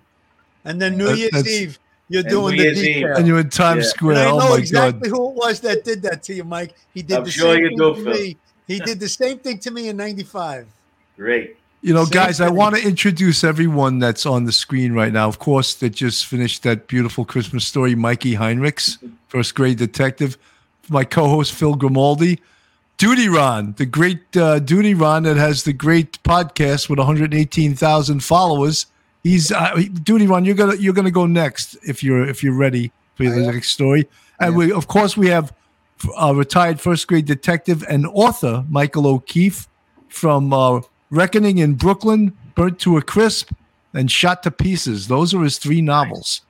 and 0.65 0.81
then 0.81 0.97
New 0.97 1.13
Year's 1.13 1.47
Eve, 1.47 1.79
you're 2.09 2.23
doing 2.23 2.57
the 2.57 2.73
detail. 2.73 3.15
and 3.15 3.25
you're 3.25 3.39
in 3.39 3.49
Times 3.49 3.85
yeah. 3.85 3.89
Square. 3.89 4.17
And 4.17 4.27
I 4.27 4.31
oh 4.31 4.39
know 4.39 4.47
oh 4.49 4.55
exactly 4.55 5.09
God. 5.09 5.17
who 5.17 5.29
it 5.29 5.35
was 5.35 5.59
that 5.61 5.85
did 5.85 6.01
that 6.01 6.23
to 6.23 6.33
you, 6.33 6.43
Mike. 6.43 6.75
He 6.93 7.01
did 7.01 7.19
I'm 7.19 7.23
the 7.23 7.31
sure 7.31 7.55
same 7.55 7.63
you 7.63 7.69
thing 7.69 7.77
do, 7.77 7.95
to 7.95 8.03
Phil. 8.03 8.13
me. 8.13 8.37
He 8.67 8.79
did 8.79 8.99
the 8.99 9.07
same 9.07 9.39
thing 9.39 9.59
to 9.59 9.71
me 9.71 9.87
in 9.87 9.95
'95. 9.95 10.67
Great. 11.15 11.55
You 11.81 11.93
know, 11.93 12.07
guys, 12.07 12.41
I 12.41 12.49
want 12.49 12.75
to 12.75 12.81
introduce 12.81 13.43
everyone 13.43 13.99
that's 13.99 14.25
on 14.25 14.45
the 14.45 14.51
screen 14.51 14.93
right 14.93 15.13
now. 15.13 15.27
Of 15.27 15.37
course, 15.37 15.75
that 15.75 15.91
just 15.91 16.25
finished 16.25 16.63
that 16.63 16.87
beautiful 16.87 17.23
Christmas 17.23 17.65
story, 17.67 17.93
Mikey 17.93 18.33
Heinrichs, 18.33 18.97
first 19.27 19.53
grade 19.53 19.77
detective. 19.77 20.37
My 20.89 21.03
co-host 21.03 21.53
Phil 21.53 21.75
Grimaldi, 21.75 22.41
Duty 22.97 23.29
Ron, 23.29 23.73
the 23.77 23.85
great 23.85 24.35
uh, 24.35 24.57
Duty 24.57 24.95
Ron 24.95 25.23
that 25.23 25.37
has 25.37 25.63
the 25.63 25.73
great 25.73 26.21
podcast 26.23 26.89
with 26.89 26.97
118,000 26.97 28.23
followers. 28.23 28.87
He's 29.23 29.51
uh, 29.51 29.79
Duty 30.01 30.25
Ron. 30.25 30.45
You're 30.45 30.55
gonna 30.55 30.75
you're 30.75 30.93
gonna 30.93 31.11
go 31.11 31.27
next 31.27 31.77
if 31.87 32.03
you're 32.03 32.27
if 32.27 32.43
you're 32.43 32.57
ready 32.57 32.91
for 33.15 33.29
the 33.29 33.51
next 33.51 33.69
story. 33.69 34.07
And 34.39 34.55
we 34.55 34.71
of 34.71 34.87
course 34.87 35.15
we 35.15 35.27
have 35.27 35.53
a 36.17 36.33
retired 36.33 36.81
first 36.81 37.07
grade 37.07 37.25
detective 37.25 37.83
and 37.87 38.07
author 38.07 38.65
Michael 38.67 39.05
O'Keefe 39.05 39.67
from. 40.07 40.51
Uh, 40.51 40.81
Reckoning 41.09 41.57
in 41.57 41.75
Brooklyn, 41.75 42.35
Burnt 42.55 42.79
to 42.79 42.97
a 42.97 43.01
Crisp, 43.01 43.51
and 43.93 44.11
Shot 44.11 44.43
to 44.43 44.51
Pieces. 44.51 45.07
Those 45.07 45.33
are 45.33 45.43
his 45.43 45.57
three 45.57 45.81
novels. 45.81 46.41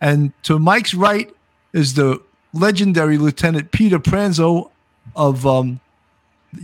And 0.00 0.32
to 0.44 0.58
Mike's 0.58 0.94
right 0.94 1.32
is 1.72 1.94
the 1.94 2.20
legendary 2.52 3.18
Lieutenant 3.18 3.70
Peter 3.70 3.98
Pranzo 3.98 4.70
of 5.14 5.46
um, 5.46 5.80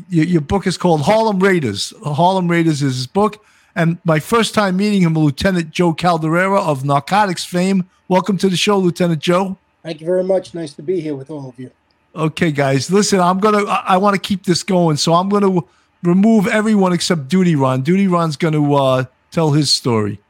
your, 0.09 0.25
your, 0.25 0.41
book 0.41 0.67
is 0.67 0.77
called 0.77 1.03
Harlem 1.03 1.41
Raiders. 1.41 1.93
Harlem 2.05 2.49
Raiders 2.49 2.83
is 2.83 2.97
his 2.97 3.07
book. 3.07 3.45
And 3.75 3.99
my 4.05 4.19
first 4.19 4.55
time 4.55 4.77
meeting 4.77 5.03
him, 5.03 5.15
Lieutenant 5.15 5.71
Joe 5.71 5.95
Calderera 5.95 6.61
of 6.61 6.85
narcotics 6.85 7.45
fame. 7.45 7.89
Welcome 8.09 8.39
to 8.39 8.49
the 8.49 8.57
show, 8.57 8.79
Lieutenant 8.79 9.21
Joe. 9.21 9.59
Thank 9.83 10.01
you 10.01 10.07
very 10.07 10.25
much. 10.25 10.55
Nice 10.55 10.73
to 10.75 10.83
be 10.83 11.01
here 11.01 11.15
with 11.15 11.31
all 11.31 11.49
of 11.49 11.59
you. 11.59 11.71
Okay, 12.15 12.51
guys, 12.51 12.91
listen, 12.91 13.21
I'm 13.21 13.39
gonna 13.39 13.65
I, 13.67 13.85
I 13.89 13.97
want 13.99 14.15
to 14.15 14.21
keep 14.21 14.45
this 14.45 14.63
going, 14.63 14.97
so 14.97 15.13
I'm 15.13 15.29
gonna 15.29 15.61
remove 16.07 16.47
everyone 16.47 16.93
except 16.93 17.29
Duty 17.29 17.57
Ron. 17.57 17.83
Duty 17.83 18.07
Ron's 18.07 18.37
going 18.37 18.55
to 18.55 18.75
uh, 18.75 19.05
tell 19.31 19.53
his 19.53 19.71
story. 19.71 20.21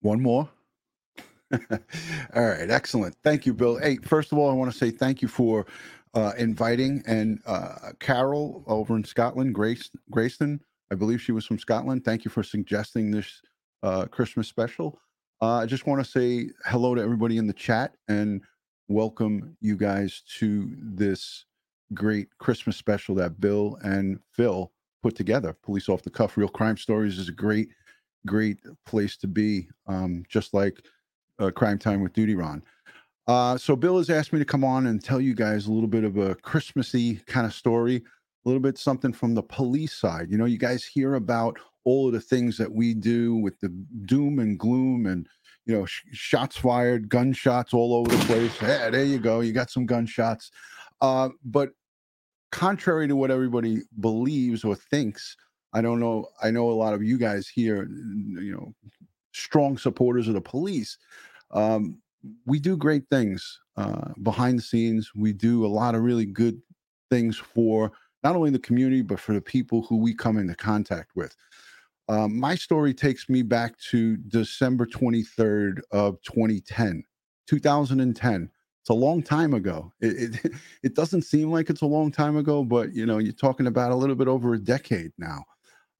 One 0.00 0.22
more. 0.22 0.48
all 1.52 1.58
right, 2.34 2.70
excellent. 2.70 3.16
Thank 3.24 3.46
you, 3.46 3.54
Bill. 3.54 3.78
Hey, 3.78 3.96
first 3.96 4.32
of 4.32 4.38
all, 4.38 4.50
I 4.50 4.54
want 4.54 4.70
to 4.70 4.76
say 4.76 4.90
thank 4.90 5.22
you 5.22 5.28
for 5.28 5.66
uh, 6.14 6.32
inviting 6.38 7.02
and 7.06 7.40
uh, 7.46 7.92
Carol 7.98 8.64
over 8.66 8.96
in 8.96 9.04
Scotland, 9.04 9.54
Grace 9.54 9.90
Grayston. 10.12 10.60
I 10.90 10.94
believe 10.94 11.20
she 11.20 11.32
was 11.32 11.44
from 11.44 11.58
Scotland. 11.58 12.04
Thank 12.04 12.24
you 12.24 12.30
for 12.30 12.42
suggesting 12.42 13.10
this 13.10 13.42
uh, 13.82 14.06
Christmas 14.06 14.48
special. 14.48 14.98
Uh, 15.40 15.58
I 15.58 15.66
just 15.66 15.86
want 15.86 16.04
to 16.04 16.10
say 16.10 16.50
hello 16.66 16.96
to 16.96 17.00
everybody 17.00 17.36
in 17.38 17.46
the 17.46 17.52
chat 17.52 17.94
and 18.08 18.42
welcome 18.88 19.56
you 19.60 19.76
guys 19.76 20.22
to 20.38 20.74
this 20.76 21.44
great 21.94 22.26
Christmas 22.38 22.76
special 22.76 23.14
that 23.16 23.40
Bill 23.40 23.78
and 23.82 24.18
Phil 24.32 24.72
put 25.00 25.14
together. 25.14 25.52
Police 25.62 25.88
off 25.88 26.02
the 26.02 26.10
cuff, 26.10 26.36
real 26.36 26.48
crime 26.48 26.76
stories 26.76 27.18
is 27.20 27.28
a 27.28 27.32
great, 27.32 27.68
great 28.26 28.58
place 28.84 29.16
to 29.18 29.28
be. 29.28 29.68
Um, 29.86 30.24
just 30.28 30.54
like 30.54 30.84
uh, 31.38 31.52
Crime 31.52 31.78
Time 31.78 32.02
with 32.02 32.14
Duty 32.14 32.34
Ron. 32.34 32.64
Uh, 33.28 33.56
so 33.56 33.76
Bill 33.76 33.98
has 33.98 34.10
asked 34.10 34.32
me 34.32 34.40
to 34.40 34.44
come 34.44 34.64
on 34.64 34.88
and 34.88 35.04
tell 35.04 35.20
you 35.20 35.34
guys 35.34 35.68
a 35.68 35.72
little 35.72 35.88
bit 35.88 36.02
of 36.02 36.16
a 36.16 36.34
Christmassy 36.34 37.20
kind 37.26 37.46
of 37.46 37.54
story, 37.54 37.96
a 37.96 38.48
little 38.48 38.60
bit 38.60 38.76
something 38.76 39.12
from 39.12 39.34
the 39.34 39.42
police 39.42 39.92
side. 39.92 40.32
You 40.32 40.36
know, 40.38 40.46
you 40.46 40.58
guys 40.58 40.84
hear 40.84 41.14
about 41.14 41.60
all 41.88 42.06
of 42.06 42.12
the 42.12 42.20
things 42.20 42.58
that 42.58 42.70
we 42.70 42.92
do 42.92 43.34
with 43.36 43.58
the 43.60 43.70
doom 44.04 44.40
and 44.40 44.58
gloom 44.58 45.06
and 45.06 45.26
you 45.64 45.74
know 45.74 45.86
sh- 45.86 46.02
shots 46.12 46.54
fired, 46.54 47.08
gunshots 47.08 47.72
all 47.72 47.94
over 47.94 48.14
the 48.14 48.24
place. 48.26 48.52
Yeah, 48.60 48.90
there 48.90 49.04
you 49.04 49.18
go. 49.18 49.40
You 49.40 49.52
got 49.52 49.70
some 49.70 49.86
gunshots. 49.86 50.50
Uh, 51.00 51.30
but 51.46 51.70
contrary 52.52 53.08
to 53.08 53.16
what 53.16 53.30
everybody 53.30 53.80
believes 54.00 54.64
or 54.64 54.74
thinks, 54.74 55.34
I 55.72 55.80
don't 55.80 55.98
know. 55.98 56.28
I 56.42 56.50
know 56.50 56.70
a 56.70 56.72
lot 56.72 56.92
of 56.92 57.02
you 57.02 57.16
guys 57.16 57.48
here, 57.48 57.88
you 57.88 58.52
know, 58.52 58.74
strong 59.32 59.78
supporters 59.78 60.28
of 60.28 60.34
the 60.34 60.42
police. 60.42 60.98
Um, 61.52 62.02
we 62.44 62.58
do 62.58 62.76
great 62.76 63.04
things 63.08 63.60
uh, 63.78 64.12
behind 64.22 64.58
the 64.58 64.62
scenes. 64.62 65.10
We 65.14 65.32
do 65.32 65.64
a 65.64 65.74
lot 65.80 65.94
of 65.94 66.02
really 66.02 66.26
good 66.26 66.60
things 67.08 67.38
for 67.38 67.92
not 68.22 68.36
only 68.36 68.50
the 68.50 68.58
community 68.58 69.00
but 69.00 69.20
for 69.20 69.32
the 69.32 69.40
people 69.40 69.86
who 69.88 69.96
we 69.96 70.12
come 70.12 70.36
into 70.36 70.54
contact 70.54 71.12
with. 71.16 71.34
Um, 72.08 72.38
my 72.38 72.54
story 72.54 72.94
takes 72.94 73.28
me 73.28 73.42
back 73.42 73.78
to 73.90 74.16
December 74.16 74.86
23rd 74.86 75.80
of 75.92 76.20
2010, 76.22 77.04
2010. 77.46 78.50
It's 78.80 78.90
a 78.90 78.94
long 78.94 79.22
time 79.22 79.52
ago. 79.52 79.92
It, 80.00 80.34
it, 80.44 80.52
it 80.82 80.94
doesn't 80.94 81.22
seem 81.22 81.50
like 81.50 81.68
it's 81.68 81.82
a 81.82 81.86
long 81.86 82.10
time 82.10 82.36
ago, 82.36 82.64
but 82.64 82.94
you 82.94 83.04
know, 83.04 83.18
you're 83.18 83.34
talking 83.34 83.66
about 83.66 83.92
a 83.92 83.96
little 83.96 84.16
bit 84.16 84.28
over 84.28 84.54
a 84.54 84.58
decade 84.58 85.12
now. 85.18 85.44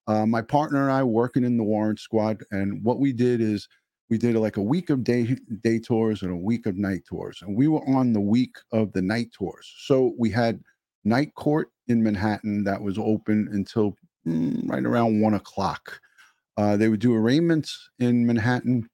Uh, 0.06 0.24
my 0.24 0.40
partner 0.40 0.82
and 0.84 0.90
I 0.90 1.02
working 1.02 1.44
in 1.44 1.58
the 1.58 1.64
warrant 1.64 2.00
squad, 2.00 2.42
and 2.50 2.82
what 2.82 2.98
we 2.98 3.12
did 3.12 3.42
is 3.42 3.68
we 4.08 4.16
did 4.16 4.34
like 4.36 4.56
a 4.56 4.62
week 4.62 4.88
of 4.88 5.04
day 5.04 5.36
day 5.62 5.78
tours 5.78 6.22
and 6.22 6.32
a 6.32 6.36
week 6.36 6.64
of 6.64 6.78
night 6.78 7.02
tours, 7.06 7.42
and 7.42 7.54
we 7.54 7.68
were 7.68 7.86
on 7.86 8.14
the 8.14 8.20
week 8.20 8.56
of 8.72 8.90
the 8.94 9.02
night 9.02 9.32
tours. 9.36 9.70
So 9.80 10.14
we 10.18 10.30
had 10.30 10.60
night 11.04 11.34
court 11.34 11.70
in 11.88 12.02
Manhattan 12.02 12.64
that 12.64 12.80
was 12.80 12.96
open 12.96 13.50
until 13.52 13.96
right 14.66 14.84
around 14.84 15.20
one 15.20 15.34
o'clock. 15.34 16.00
Uh, 16.56 16.76
they 16.76 16.88
would 16.88 17.00
do 17.00 17.14
arraignments 17.14 17.88
in 17.98 18.26
Manhattan, 18.26 18.88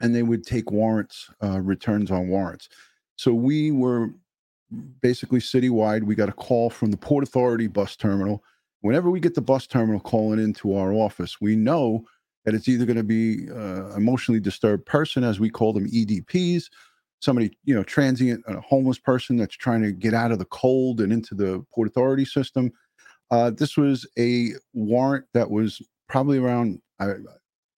and 0.00 0.14
they 0.14 0.22
would 0.22 0.44
take 0.46 0.70
warrants, 0.70 1.28
uh, 1.42 1.60
returns 1.60 2.10
on 2.10 2.28
warrants. 2.28 2.68
So 3.16 3.34
we 3.34 3.72
were 3.72 4.10
basically 5.02 5.40
citywide. 5.40 6.04
We 6.04 6.14
got 6.14 6.28
a 6.28 6.32
call 6.32 6.70
from 6.70 6.90
the 6.90 6.96
Port 6.96 7.24
Authority 7.24 7.66
bus 7.66 7.96
terminal. 7.96 8.42
Whenever 8.82 9.10
we 9.10 9.20
get 9.20 9.34
the 9.34 9.42
bus 9.42 9.66
terminal 9.66 10.00
calling 10.00 10.38
into 10.38 10.74
our 10.74 10.92
office, 10.92 11.40
we 11.40 11.56
know 11.56 12.04
that 12.44 12.54
it's 12.54 12.68
either 12.68 12.86
going 12.86 12.96
to 12.96 13.02
be 13.02 13.50
uh, 13.50 13.94
emotionally 13.94 14.40
disturbed 14.40 14.86
person, 14.86 15.24
as 15.24 15.38
we 15.38 15.50
call 15.50 15.72
them 15.72 15.88
EDPs, 15.90 16.70
somebody 17.20 17.56
you 17.64 17.74
know 17.74 17.82
transient, 17.82 18.42
a 18.46 18.60
homeless 18.60 18.98
person 18.98 19.36
that's 19.36 19.56
trying 19.56 19.82
to 19.82 19.92
get 19.92 20.14
out 20.14 20.32
of 20.32 20.38
the 20.38 20.46
cold 20.46 21.00
and 21.00 21.12
into 21.12 21.34
the 21.34 21.64
Port 21.72 21.88
Authority 21.88 22.24
system. 22.24 22.72
Uh, 23.30 23.50
this 23.50 23.76
was 23.76 24.06
a 24.18 24.50
warrant 24.74 25.24
that 25.34 25.50
was 25.50 25.80
probably 26.08 26.38
around 26.38 26.80
uh, 26.98 27.14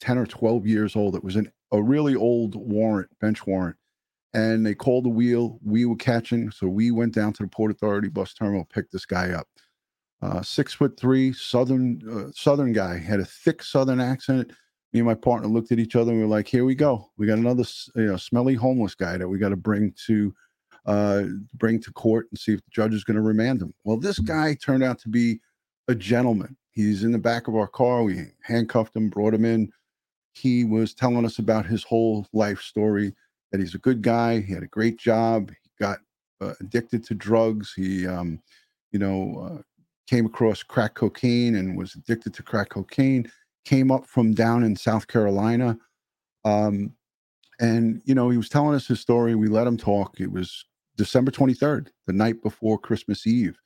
10 0.01 0.19
or 0.19 0.27
12 0.27 0.67
years 0.67 0.97
old. 0.97 1.15
It 1.15 1.25
was 1.25 1.37
an, 1.37 1.51
a 1.73 1.83
really 1.83 2.15
old 2.15 2.55
warrant, 2.55 3.09
bench 3.21 3.47
warrant. 3.47 3.77
And 4.35 4.65
they 4.65 4.75
called 4.75 5.05
the 5.05 5.11
wheel. 5.11 5.59
We 5.63 5.85
were 5.85 5.97
catching. 5.97 6.51
So 6.51 6.67
we 6.67 6.91
went 6.91 7.15
down 7.15 7.35
to 7.35 7.43
the 7.43 7.49
Port 7.49 7.71
Authority 7.71 8.09
bus 8.09 8.33
terminal, 8.33 8.67
picked 8.73 8.93
this 8.93 9.05
guy 9.05 9.31
up. 9.31 9.47
Uh, 10.23 10.41
six 10.41 10.73
foot 10.73 10.99
three, 10.99 11.33
southern 11.33 12.01
uh, 12.09 12.31
southern 12.33 12.73
guy, 12.73 12.97
had 12.97 13.21
a 13.21 13.25
thick 13.25 13.63
southern 13.63 14.01
accent. 14.01 14.53
Me 14.93 15.01
and 15.01 15.07
my 15.07 15.15
partner 15.15 15.49
looked 15.49 15.73
at 15.73 15.81
each 15.81 15.97
other 15.97 16.13
and 16.13 16.21
we 16.21 16.25
were 16.25 16.31
like, 16.31 16.47
"Here 16.47 16.65
we 16.65 16.77
go. 16.77 17.11
We 17.19 17.27
got 17.27 17.39
another 17.39 17.65
you 17.97 18.07
know 18.07 18.17
smelly 18.17 18.55
homeless 18.55 18.95
guy 18.95 19.17
that 19.17 19.27
we 19.27 19.39
got 19.39 19.49
to 19.49 19.57
bring 19.57 19.93
to 20.07 20.33
uh, 20.87 21.23
bring 21.55 21.81
to 21.81 21.93
court 21.93 22.27
and 22.31 22.39
see 22.39 22.55
if 22.55 22.61
the 22.61 22.71
judge 22.71 22.95
is 22.95 23.05
going 23.05 23.17
to 23.17 23.23
remand 23.23 23.63
him." 23.63 23.75
Well, 23.85 23.97
this 23.97 24.19
guy 24.19 24.55
turned 24.55 24.83
out 24.83 24.99
to 25.01 25.09
be 25.09 25.41
a 25.89 25.95
gentleman. 25.95 26.57
He's 26.71 27.05
in 27.05 27.13
the 27.13 27.19
back 27.19 27.49
of 27.49 27.57
our 27.57 27.69
car. 27.69 28.03
We 28.03 28.27
handcuffed 28.43 28.97
him, 28.97 29.09
brought 29.11 29.35
him 29.35 29.45
in. 29.45 29.71
He 30.33 30.65
was 30.65 30.95
telling 30.95 31.25
us 31.25 31.39
about 31.39 31.67
his 31.67 31.85
whole 31.85 32.27
life 32.33 32.61
story. 32.61 33.15
That 33.51 33.61
he's 33.61 33.75
a 33.75 33.79
good 33.79 34.01
guy. 34.01 34.41
He 34.41 34.55
had 34.55 34.63
a 34.63 34.69
great 34.69 34.97
job. 34.97 35.51
He 35.51 35.71
got 35.79 35.99
uh, 36.41 36.55
addicted 36.61 37.05
to 37.05 37.15
drugs. 37.15 37.75
He, 37.75 38.07
um, 38.07 38.41
you 38.93 38.99
know, 38.99 39.59
uh, 39.59 39.63
came 40.07 40.27
across 40.27 40.63
crack 40.63 40.95
cocaine 40.95 41.57
and 41.57 41.77
was 41.77 41.95
addicted 41.95 42.35
to 42.35 42.43
crack 42.43 42.71
cocaine, 42.71 43.31
came 43.65 43.91
up 43.91 44.07
from 44.07 44.33
down 44.33 44.65
in 44.65 44.75
South 44.75 45.07
Carolina. 45.07 45.79
Um, 46.45 46.95
and, 47.61 48.03
you 48.05 48.15
know, 48.15 48.31
he 48.31 48.37
was 48.37 48.49
telling 48.49 48.75
us 48.75 48.87
his 48.87 49.01
story. 49.01 49.35
We 49.35 49.49
let 49.49 49.67
him 49.67 49.77
talk. 49.77 50.19
It 50.19 50.33
was 50.33 50.65
December 50.97 51.31
23rd, 51.31 51.89
the 52.07 52.13
night 52.13 52.43
before 52.43 52.79
Christmas 52.79 53.27
Eve. 53.27 53.59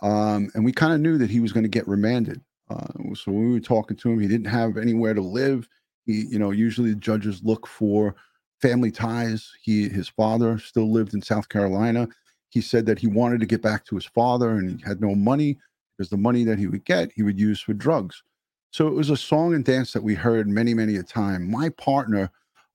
Um, 0.00 0.50
and 0.54 0.64
we 0.64 0.72
kind 0.72 0.92
of 0.92 1.00
knew 1.00 1.18
that 1.18 1.30
he 1.30 1.40
was 1.40 1.52
going 1.52 1.64
to 1.64 1.68
get 1.68 1.86
remanded. 1.86 2.40
Uh, 2.70 2.86
so 3.14 3.30
when 3.30 3.46
we 3.46 3.52
were 3.52 3.60
talking 3.60 3.96
to 3.96 4.10
him, 4.10 4.20
he 4.20 4.28
didn't 4.28 4.46
have 4.46 4.76
anywhere 4.76 5.14
to 5.14 5.20
live. 5.20 5.68
He, 6.06 6.26
you 6.26 6.38
know, 6.38 6.50
usually 6.50 6.90
the 6.90 6.96
judges 6.96 7.42
look 7.44 7.66
for 7.66 8.16
family 8.60 8.90
ties. 8.90 9.50
He, 9.62 9.88
his 9.88 10.08
father 10.08 10.58
still 10.58 10.90
lived 10.90 11.14
in 11.14 11.22
South 11.22 11.48
Carolina. 11.48 12.08
He 12.48 12.60
said 12.60 12.86
that 12.86 12.98
he 12.98 13.06
wanted 13.06 13.40
to 13.40 13.46
get 13.46 13.62
back 13.62 13.84
to 13.86 13.94
his 13.94 14.04
father 14.06 14.50
and 14.50 14.70
he 14.70 14.84
had 14.84 15.00
no 15.00 15.14
money 15.14 15.58
because 15.96 16.10
the 16.10 16.16
money 16.16 16.44
that 16.44 16.58
he 16.58 16.66
would 16.66 16.84
get, 16.84 17.12
he 17.14 17.22
would 17.22 17.38
use 17.38 17.60
for 17.60 17.74
drugs. 17.74 18.22
So 18.70 18.88
it 18.88 18.94
was 18.94 19.10
a 19.10 19.16
song 19.16 19.54
and 19.54 19.64
dance 19.64 19.92
that 19.92 20.02
we 20.02 20.14
heard 20.14 20.48
many, 20.48 20.72
many 20.72 20.96
a 20.96 21.02
time. 21.02 21.50
My 21.50 21.68
partner, 21.70 22.30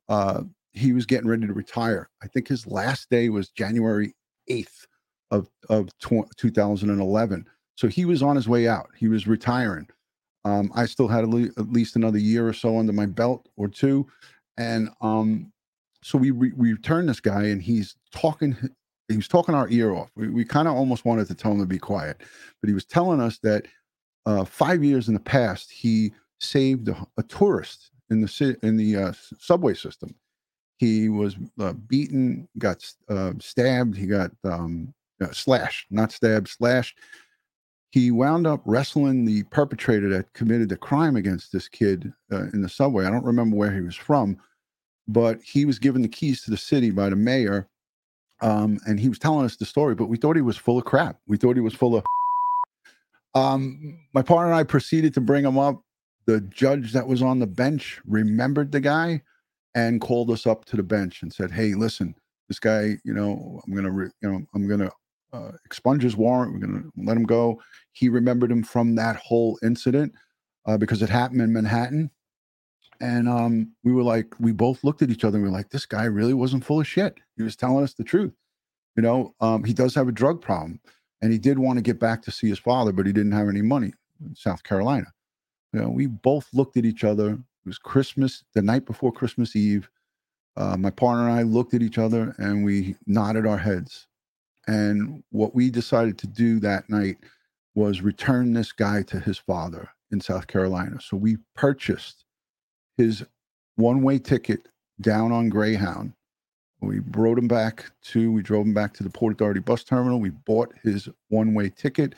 uh, 0.09 0.43
he 0.77 0.93
was 0.93 1.05
getting 1.05 1.27
ready 1.27 1.47
to 1.47 1.53
retire. 1.53 2.09
I 2.21 2.27
think 2.27 2.47
his 2.47 2.67
last 2.67 3.09
day 3.09 3.29
was 3.29 3.49
January 3.49 4.15
8th 4.49 4.85
of, 5.31 5.49
of 5.69 5.89
tw- 5.99 6.29
2011. 6.37 7.45
So 7.75 7.87
he 7.87 8.05
was 8.05 8.23
on 8.23 8.35
his 8.35 8.47
way 8.47 8.67
out. 8.67 8.89
He 8.97 9.07
was 9.07 9.27
retiring. 9.27 9.87
Um, 10.45 10.71
I 10.75 10.85
still 10.85 11.07
had 11.07 11.27
le- 11.27 11.49
at 11.57 11.71
least 11.71 11.95
another 11.95 12.17
year 12.17 12.47
or 12.47 12.53
so 12.53 12.77
under 12.77 12.93
my 12.93 13.05
belt 13.05 13.47
or 13.57 13.67
two. 13.67 14.07
And 14.57 14.89
um, 15.01 15.51
so 16.01 16.17
we, 16.17 16.31
re- 16.31 16.53
we 16.55 16.73
returned 16.73 17.09
this 17.09 17.19
guy 17.19 17.43
and 17.45 17.61
he's 17.61 17.95
talking 18.11 18.57
he 19.09 19.15
was 19.15 19.27
talking 19.27 19.55
our 19.55 19.69
ear 19.69 19.93
off. 19.93 20.09
We, 20.15 20.29
we 20.29 20.43
kind 20.43 20.67
of 20.67 20.75
almost 20.75 21.05
wanted 21.05 21.27
to 21.27 21.35
tell 21.35 21.53
him 21.53 21.59
to 21.59 21.65
be 21.65 21.79
quiet, 21.79 22.17
but 22.61 22.67
he 22.67 22.73
was 22.73 22.85
telling 22.85 23.21
us 23.21 23.37
that 23.39 23.65
uh, 24.25 24.43
five 24.43 24.83
years 24.83 25.07
in 25.07 25.13
the 25.13 25.19
past 25.19 25.71
he 25.71 26.11
saved 26.39 26.89
a, 26.89 27.07
a 27.17 27.23
tourist 27.23 27.91
in 28.09 28.21
the 28.21 28.57
in 28.63 28.77
the 28.77 28.95
uh, 28.95 29.13
subway 29.39 29.73
system. 29.73 30.13
He 30.77 31.09
was 31.09 31.35
uh, 31.59 31.73
beaten, 31.73 32.47
got 32.57 32.85
uh, 33.09 33.33
stabbed, 33.39 33.97
he 33.97 34.05
got 34.05 34.31
um, 34.43 34.93
uh, 35.21 35.31
slashed, 35.31 35.87
not 35.89 36.11
stabbed, 36.11 36.47
slashed. 36.49 36.97
He 37.89 38.11
wound 38.11 38.45
up 38.45 38.61
wrestling 38.65 39.25
the 39.25 39.43
perpetrator 39.43 40.09
that 40.09 40.33
committed 40.33 40.69
the 40.69 40.77
crime 40.77 41.15
against 41.15 41.51
this 41.51 41.67
kid 41.67 42.13
uh, 42.31 42.43
in 42.53 42.61
the 42.61 42.69
subway. 42.69 43.05
I 43.05 43.09
don't 43.09 43.25
remember 43.25 43.55
where 43.55 43.73
he 43.73 43.81
was 43.81 43.95
from, 43.95 44.37
but 45.07 45.41
he 45.41 45.65
was 45.65 45.79
given 45.79 46.01
the 46.01 46.07
keys 46.07 46.43
to 46.43 46.51
the 46.51 46.57
city 46.57 46.91
by 46.91 47.09
the 47.09 47.15
mayor 47.15 47.67
um, 48.41 48.79
and 48.85 48.99
he 48.99 49.09
was 49.09 49.19
telling 49.19 49.45
us 49.45 49.55
the 49.55 49.65
story, 49.65 49.95
but 49.95 50.07
we 50.07 50.17
thought 50.17 50.35
he 50.35 50.41
was 50.41 50.57
full 50.57 50.77
of 50.77 50.85
crap. 50.85 51.19
We 51.27 51.37
thought 51.37 51.55
he 51.55 51.61
was 51.61 51.73
full 51.73 51.95
of. 51.95 52.05
Um, 53.35 53.99
my 54.13 54.23
partner 54.23 54.51
and 54.51 54.59
I 54.59 54.63
proceeded 54.63 55.13
to 55.13 55.21
bring 55.21 55.45
him 55.45 55.59
up. 55.59 55.83
The 56.25 56.41
judge 56.41 56.93
that 56.93 57.05
was 57.05 57.21
on 57.21 57.37
the 57.37 57.45
bench 57.45 58.01
remembered 58.07 58.71
the 58.71 58.79
guy 58.79 59.21
and 59.77 60.01
called 60.01 60.31
us 60.31 60.47
up 60.47 60.65
to 60.65 60.75
the 60.75 60.83
bench 60.83 61.21
and 61.21 61.31
said, 61.31 61.51
"Hey, 61.51 61.75
listen, 61.75 62.15
this 62.47 62.59
guy, 62.59 62.97
you 63.05 63.13
know, 63.13 63.61
I'm 63.65 63.75
gonna, 63.75 63.91
re- 63.91 64.11
you 64.21 64.31
know, 64.31 64.41
I'm 64.55 64.67
gonna 64.67 64.89
uh, 65.31 65.51
expunge 65.65 66.01
his 66.01 66.17
warrant. 66.17 66.51
We're 66.53 66.65
gonna 66.65 66.83
let 66.97 67.15
him 67.15 67.25
go." 67.25 67.61
He 67.91 68.09
remembered 68.09 68.51
him 68.51 68.63
from 68.63 68.95
that 68.95 69.17
whole 69.17 69.59
incident 69.61 70.13
uh, 70.65 70.77
because 70.77 71.01
it 71.03 71.09
happened 71.09 71.41
in 71.41 71.53
Manhattan. 71.53 72.09
And 72.99 73.29
um, 73.29 73.73
we 73.83 73.91
were 73.91 74.03
like, 74.03 74.33
we 74.39 74.51
both 74.51 74.83
looked 74.83 75.03
at 75.03 75.11
each 75.11 75.23
other 75.23 75.37
and 75.37 75.43
we 75.43 75.51
were 75.51 75.55
like, 75.55 75.69
this 75.69 75.85
guy 75.85 76.05
really 76.05 76.33
wasn't 76.33 76.65
full 76.65 76.79
of 76.79 76.87
shit. 76.87 77.19
He 77.35 77.43
was 77.43 77.55
telling 77.55 77.83
us 77.83 77.93
the 77.93 78.03
truth. 78.03 78.33
You 78.95 79.03
know, 79.03 79.35
um, 79.39 79.63
he 79.63 79.73
does 79.73 79.93
have 79.93 80.07
a 80.07 80.11
drug 80.11 80.41
problem 80.41 80.79
and 81.21 81.31
he 81.31 81.37
did 81.37 81.59
want 81.59 81.77
to 81.77 81.83
get 81.83 81.99
back 81.99 82.23
to 82.23 82.31
see 82.31 82.49
his 82.49 82.57
father, 82.57 82.91
but 82.91 83.05
he 83.05 83.13
didn't 83.13 83.33
have 83.33 83.49
any 83.49 83.61
money 83.61 83.93
in 84.19 84.35
South 84.35 84.63
Carolina. 84.63 85.05
You 85.73 85.81
know, 85.81 85.89
we 85.89 86.07
both 86.07 86.47
looked 86.53 86.77
at 86.77 86.85
each 86.85 87.03
other. 87.03 87.37
It 87.67 87.71
was 87.71 87.79
Christmas, 87.79 88.45
the 88.53 88.61
night 88.61 88.85
before 88.85 89.11
Christmas 89.11 89.53
Eve. 89.53 89.89
Uh, 90.55 90.77
my 90.77 90.89
partner 90.89 91.27
and 91.27 91.37
I 91.37 91.41
looked 91.41 91.73
at 91.73 91.81
each 91.81 91.97
other 91.97 92.33
and 92.37 92.63
we 92.63 92.95
nodded 93.05 93.45
our 93.45 93.57
heads. 93.57 94.07
And 94.67 95.21
what 95.31 95.53
we 95.53 95.69
decided 95.69 96.17
to 96.19 96.27
do 96.27 96.61
that 96.61 96.89
night 96.89 97.17
was 97.75 97.99
return 97.99 98.53
this 98.53 98.71
guy 98.71 99.01
to 99.03 99.19
his 99.19 99.37
father 99.37 99.89
in 100.11 100.21
South 100.21 100.47
Carolina. 100.47 101.01
So 101.01 101.17
we 101.17 101.39
purchased 101.57 102.23
his 102.95 103.25
one 103.75 104.01
way 104.01 104.17
ticket 104.17 104.69
down 105.01 105.33
on 105.33 105.49
Greyhound. 105.49 106.13
We 106.79 107.01
rode 107.17 107.37
him 107.37 107.49
back 107.49 107.91
to, 108.13 108.31
we 108.31 108.43
drove 108.43 108.65
him 108.65 108.73
back 108.73 108.93
to 108.93 109.03
the 109.03 109.09
Port 109.09 109.33
Authority 109.33 109.59
bus 109.59 109.83
terminal. 109.83 110.21
We 110.21 110.29
bought 110.29 110.73
his 110.83 111.09
one 111.27 111.53
way 111.53 111.69
ticket, 111.69 112.15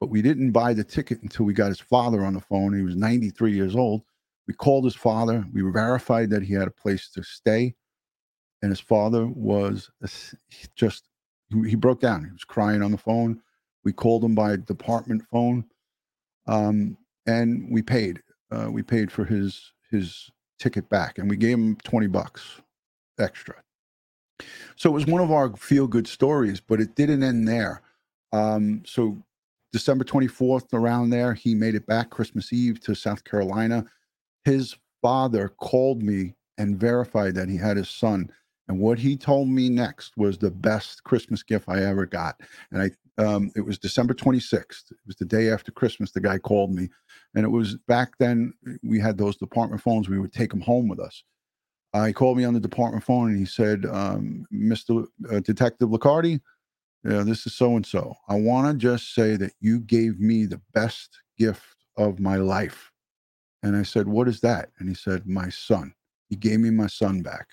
but 0.00 0.08
we 0.08 0.22
didn't 0.22 0.52
buy 0.52 0.72
the 0.72 0.84
ticket 0.84 1.20
until 1.20 1.44
we 1.44 1.52
got 1.52 1.68
his 1.68 1.80
father 1.80 2.24
on 2.24 2.32
the 2.32 2.40
phone. 2.40 2.74
He 2.74 2.82
was 2.82 2.96
93 2.96 3.52
years 3.52 3.76
old. 3.76 4.00
We 4.48 4.54
called 4.54 4.84
his 4.84 4.96
father. 4.96 5.44
We 5.52 5.62
verified 5.72 6.30
that 6.30 6.42
he 6.42 6.54
had 6.54 6.68
a 6.68 6.72
place 6.72 7.10
to 7.10 7.22
stay. 7.22 7.74
And 8.62 8.70
his 8.70 8.80
father 8.80 9.26
was 9.26 9.90
just, 10.76 11.08
he 11.66 11.76
broke 11.76 12.00
down. 12.00 12.24
He 12.24 12.32
was 12.32 12.44
crying 12.44 12.82
on 12.82 12.92
the 12.92 12.98
phone. 12.98 13.40
We 13.84 13.92
called 13.92 14.24
him 14.24 14.34
by 14.34 14.56
department 14.56 15.24
phone 15.32 15.64
um, 16.48 16.98
and 17.26 17.68
we 17.72 17.82
paid. 17.82 18.22
uh, 18.52 18.70
we 18.70 18.82
paid 18.82 19.12
for 19.12 19.26
his 19.26 19.72
his 19.90 20.30
ticket 20.60 20.90
back, 20.90 21.18
and 21.18 21.30
we 21.30 21.38
gave 21.38 21.58
him 21.58 21.76
twenty 21.84 22.08
bucks 22.08 22.62
extra. 23.20 23.56
So 24.76 24.90
it 24.90 24.94
was 24.94 25.06
one 25.06 25.22
of 25.22 25.32
our 25.32 25.54
feel 25.56 25.88
good 25.88 26.08
stories, 26.08 26.60
but 26.60 26.80
it 26.80 26.96
didn't 26.96 27.24
end 27.24 27.48
there. 27.48 27.82
Um, 28.32 28.82
so 28.86 29.18
December 29.72 30.04
24th, 30.04 30.74
around 30.74 31.10
there, 31.10 31.34
he 31.34 31.54
made 31.54 31.74
it 31.74 31.86
back 31.86 32.10
Christmas 32.10 32.52
Eve 32.52 32.80
to 32.82 32.94
South 32.94 33.24
Carolina. 33.24 33.86
His 34.46 34.76
father 35.02 35.48
called 35.48 36.04
me 36.04 36.36
and 36.56 36.78
verified 36.78 37.34
that 37.34 37.48
he 37.48 37.56
had 37.56 37.76
his 37.76 37.88
son. 37.90 38.30
And 38.68 38.78
what 38.78 38.96
he 38.96 39.16
told 39.16 39.48
me 39.48 39.68
next 39.68 40.16
was 40.16 40.38
the 40.38 40.52
best 40.52 41.02
Christmas 41.02 41.42
gift 41.42 41.68
I 41.68 41.82
ever 41.82 42.06
got. 42.06 42.40
And 42.70 42.80
I, 42.80 43.22
um, 43.22 43.50
it 43.56 43.62
was 43.62 43.76
December 43.76 44.14
26th. 44.14 44.92
It 44.92 44.98
was 45.04 45.16
the 45.16 45.24
day 45.24 45.50
after 45.50 45.72
Christmas. 45.72 46.12
The 46.12 46.20
guy 46.20 46.38
called 46.38 46.72
me, 46.72 46.88
and 47.34 47.44
it 47.44 47.48
was 47.48 47.74
back 47.88 48.18
then 48.20 48.52
we 48.84 49.00
had 49.00 49.18
those 49.18 49.36
department 49.36 49.82
phones. 49.82 50.08
We 50.08 50.20
would 50.20 50.32
take 50.32 50.50
them 50.50 50.60
home 50.60 50.86
with 50.86 51.00
us. 51.00 51.24
Uh, 51.92 52.04
he 52.04 52.12
called 52.12 52.38
me 52.38 52.44
on 52.44 52.54
the 52.54 52.60
department 52.60 53.02
phone 53.02 53.30
and 53.30 53.38
he 53.38 53.46
said, 53.46 53.84
um, 53.86 54.46
"Mr. 54.54 55.08
Uh, 55.28 55.40
Detective 55.40 55.88
Licardi, 55.88 56.40
yeah, 57.02 57.24
this 57.24 57.48
is 57.48 57.54
so 57.54 57.74
and 57.74 57.84
so. 57.84 58.14
I 58.28 58.36
want 58.36 58.68
to 58.70 58.78
just 58.78 59.12
say 59.12 59.36
that 59.38 59.54
you 59.58 59.80
gave 59.80 60.20
me 60.20 60.46
the 60.46 60.60
best 60.72 61.18
gift 61.36 61.64
of 61.96 62.20
my 62.20 62.36
life." 62.36 62.92
And 63.62 63.76
I 63.76 63.82
said, 63.82 64.08
"What 64.08 64.28
is 64.28 64.40
that?" 64.40 64.70
And 64.78 64.88
he 64.88 64.94
said, 64.94 65.26
"My 65.26 65.48
son. 65.48 65.94
He 66.28 66.36
gave 66.36 66.60
me 66.60 66.70
my 66.70 66.88
son 66.88 67.22
back." 67.22 67.48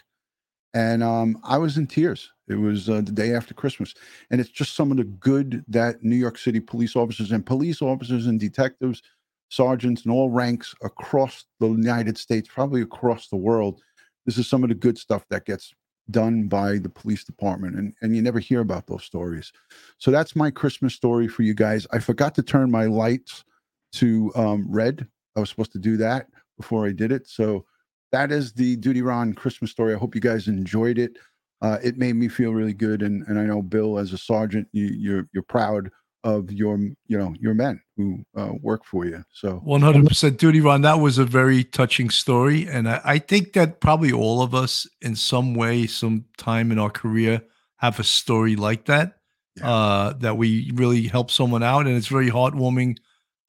and 0.74 1.04
um, 1.04 1.40
I 1.44 1.58
was 1.58 1.78
in 1.78 1.88
tears. 1.88 2.32
It 2.48 2.56
was 2.56 2.90
uh, 2.90 3.02
the 3.02 3.12
day 3.12 3.34
after 3.36 3.54
Christmas, 3.54 3.94
and 4.32 4.42
it's 4.42 4.50
just 4.50 4.76
some 4.76 4.92
of 4.92 4.98
the 4.98 5.04
good 5.04 5.64
that 5.68 6.04
New 6.04 6.16
York 6.16 6.38
City 6.38 6.60
police 6.60 6.96
officers 6.96 7.32
and 7.32 7.46
police 7.46 7.82
officers 7.82 8.26
and 8.28 8.40
detectives, 8.40 9.02
sergeants, 9.50 10.04
and 10.04 10.12
all 10.12 10.30
ranks 10.30 10.74
across 10.84 11.46
the 11.60 11.70
United 11.70 12.18
States, 12.18 12.50
probably 12.52 12.82
across 12.82 13.30
the 13.30 13.38
world. 13.38 13.82
This 14.26 14.38
is 14.38 14.48
some 14.48 14.64
of 14.64 14.70
the 14.70 14.76
good 14.76 14.98
stuff 14.98 15.26
that 15.30 15.46
gets 15.46 15.74
done 16.12 16.48
by 16.48 16.80
the 16.80 16.90
police 16.90 17.24
department, 17.24 17.76
and 17.76 17.94
and 18.02 18.16
you 18.16 18.22
never 18.22 18.40
hear 18.40 18.60
about 18.60 18.88
those 18.88 19.04
stories. 19.04 19.54
So 20.00 20.12
that's 20.12 20.36
my 20.36 20.52
Christmas 20.52 20.94
story 20.94 21.28
for 21.28 21.44
you 21.44 21.54
guys. 21.54 21.88
I 21.92 22.00
forgot 22.00 22.36
to 22.36 22.44
turn 22.44 22.72
my 22.72 22.86
lights 22.86 23.46
to 23.94 24.32
um, 24.36 24.66
red. 24.68 25.08
I 25.36 25.40
was 25.40 25.50
supposed 25.50 25.74
to 25.74 25.80
do 25.80 25.98
that 25.98 26.28
before 26.58 26.86
I 26.86 26.92
did 26.92 27.12
it, 27.12 27.28
so 27.28 27.66
that 28.12 28.32
is 28.32 28.54
the 28.54 28.76
Duty 28.76 29.02
Ron 29.02 29.34
Christmas 29.34 29.72
story. 29.72 29.94
I 29.94 29.98
hope 29.98 30.16
you 30.16 30.22
guys 30.22 30.48
enjoyed 30.48 31.00
it. 31.00 31.18
Uh, 31.62 31.80
it 31.82 31.98
made 31.98 32.16
me 32.16 32.28
feel 32.28 32.54
really 32.54 32.74
good, 32.74 33.02
and 33.02 33.26
and 33.28 33.40
I 33.40 33.44
know 33.44 33.62
Bill, 33.62 33.98
as 33.98 34.14
a 34.14 34.18
sergeant, 34.18 34.68
you, 34.72 34.86
you're 34.86 35.28
you're 35.34 35.44
proud 35.44 35.90
of 36.24 36.52
your 36.52 36.78
you 36.78 37.18
know 37.18 37.34
your 37.40 37.54
men 37.54 37.82
who 37.98 38.24
uh, 38.36 38.52
work 38.62 38.86
for 38.86 39.06
you. 39.06 39.24
So 39.34 39.62
100% 39.66 40.38
duty 40.38 40.62
Ron. 40.62 40.82
That 40.82 41.00
was 41.00 41.18
a 41.18 41.26
very 41.26 41.64
touching 41.64 42.10
story, 42.10 42.68
and 42.68 42.90
I, 42.90 43.02
I 43.04 43.20
think 43.20 43.54
that 43.54 43.80
probably 43.80 44.12
all 44.12 44.42
of 44.42 44.54
us, 44.54 44.88
in 45.02 45.16
some 45.16 45.54
way, 45.54 45.88
some 45.88 46.26
time 46.38 46.72
in 46.72 46.80
our 46.80 46.90
career, 46.90 47.42
have 47.78 48.00
a 48.00 48.04
story 48.04 48.56
like 48.56 48.86
that. 48.86 49.18
Yeah. 49.56 49.70
Uh, 49.70 50.14
that 50.14 50.36
we 50.36 50.72
really 50.74 51.04
help 51.04 51.30
someone 51.30 51.62
out, 51.62 51.86
and 51.86 51.96
it's 51.96 52.08
very 52.08 52.32
heartwarming 52.32 52.98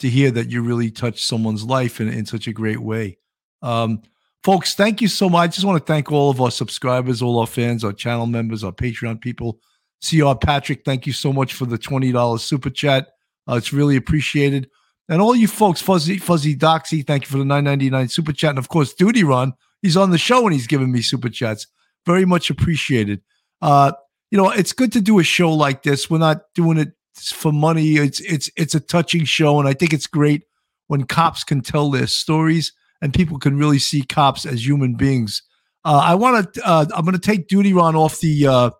to 0.01 0.09
hear 0.09 0.31
that 0.31 0.51
you 0.51 0.63
really 0.63 0.91
touched 0.91 1.25
someone's 1.25 1.65
life 1.65 2.01
in, 2.01 2.09
in 2.09 2.27
such 2.27 2.47
a 2.47 2.53
great 2.53 2.81
way. 2.81 3.19
Um, 3.63 4.03
Folks, 4.45 4.75
thank 4.75 5.01
you 5.01 5.09
so 5.09 5.31
much. 5.31 5.43
I 5.43 5.47
just 5.47 5.65
want 5.65 5.79
to 5.79 5.91
thank 5.91 6.13
all 6.13 6.29
of 6.29 6.39
our 6.39 6.51
subscribers, 6.51 7.23
all 7.23 7.39
our 7.39 7.47
fans, 7.47 7.83
our 7.83 7.95
channel 7.95 8.27
members, 8.27 8.63
our 8.63 8.73
Patreon 8.73 9.19
people. 9.19 9.59
CR 10.07 10.35
Patrick, 10.35 10.85
thank 10.85 11.07
you 11.07 11.15
so 11.15 11.33
much 11.33 11.55
for 11.55 11.65
the 11.65 11.79
$20 11.79 12.39
super 12.41 12.69
chat. 12.69 13.09
Uh, 13.49 13.55
it's 13.55 13.73
really 13.73 13.97
appreciated. 13.97 14.69
And 15.09 15.23
all 15.23 15.35
you 15.35 15.49
folks, 15.49 15.81
Fuzzy 15.81 16.19
Fuzzy 16.19 16.55
Doxy, 16.55 17.07
thank 17.07 17.23
you 17.23 17.29
for 17.31 17.39
the 17.39 17.45
999 17.47 18.09
super 18.09 18.35
chat. 18.35 18.51
And 18.51 18.59
of 18.59 18.69
course, 18.69 18.93
Duty 18.93 19.25
Ron, 19.25 19.55
he's 19.81 19.97
on 19.97 20.11
the 20.11 20.19
show 20.19 20.45
and 20.45 20.53
he's 20.53 20.67
giving 20.67 20.93
me 20.93 21.01
super 21.01 21.31
chats. 21.31 21.67
Very 22.05 22.27
much 22.27 22.51
appreciated. 22.51 23.23
Uh, 23.63 23.93
you 24.31 24.37
know, 24.37 24.51
it's 24.51 24.75
good 24.75 24.93
to 24.93 25.01
do 25.01 25.21
a 25.21 25.25
show 25.25 25.51
like 25.55 25.85
this. 25.85 26.11
We're 26.11 26.19
not 26.19 26.43
doing 26.55 26.77
it 26.77 26.93
for 27.17 27.53
money. 27.53 27.97
It's 27.97 28.21
it's 28.21 28.51
it's 28.57 28.75
a 28.75 28.81
touching 28.81 29.25
show, 29.25 29.59
and 29.59 29.69
I 29.69 29.75
think 29.75 29.93
it's 29.93 30.07
great 30.07 30.45
when 30.87 31.05
cops 31.05 31.45
can 31.45 31.61
tell 31.61 31.91
their 31.91 32.07
stories 32.07 32.73
and 33.01 33.13
people 33.13 33.39
can 33.39 33.59
really 33.59 33.79
see 33.79 34.03
cops 34.03 34.47
as 34.47 34.67
human 34.67 34.95
beings. 34.95 35.43
Uh, 35.85 36.01
I 36.03 36.15
want 36.15 36.55
to. 36.55 36.67
Uh, 36.67 36.87
I'm 36.95 37.05
going 37.05 37.13
to 37.13 37.21
take 37.21 37.49
Duty 37.49 37.73
Ron 37.73 37.95
off 37.97 38.21
the 38.21 38.47
uh, 38.47 38.71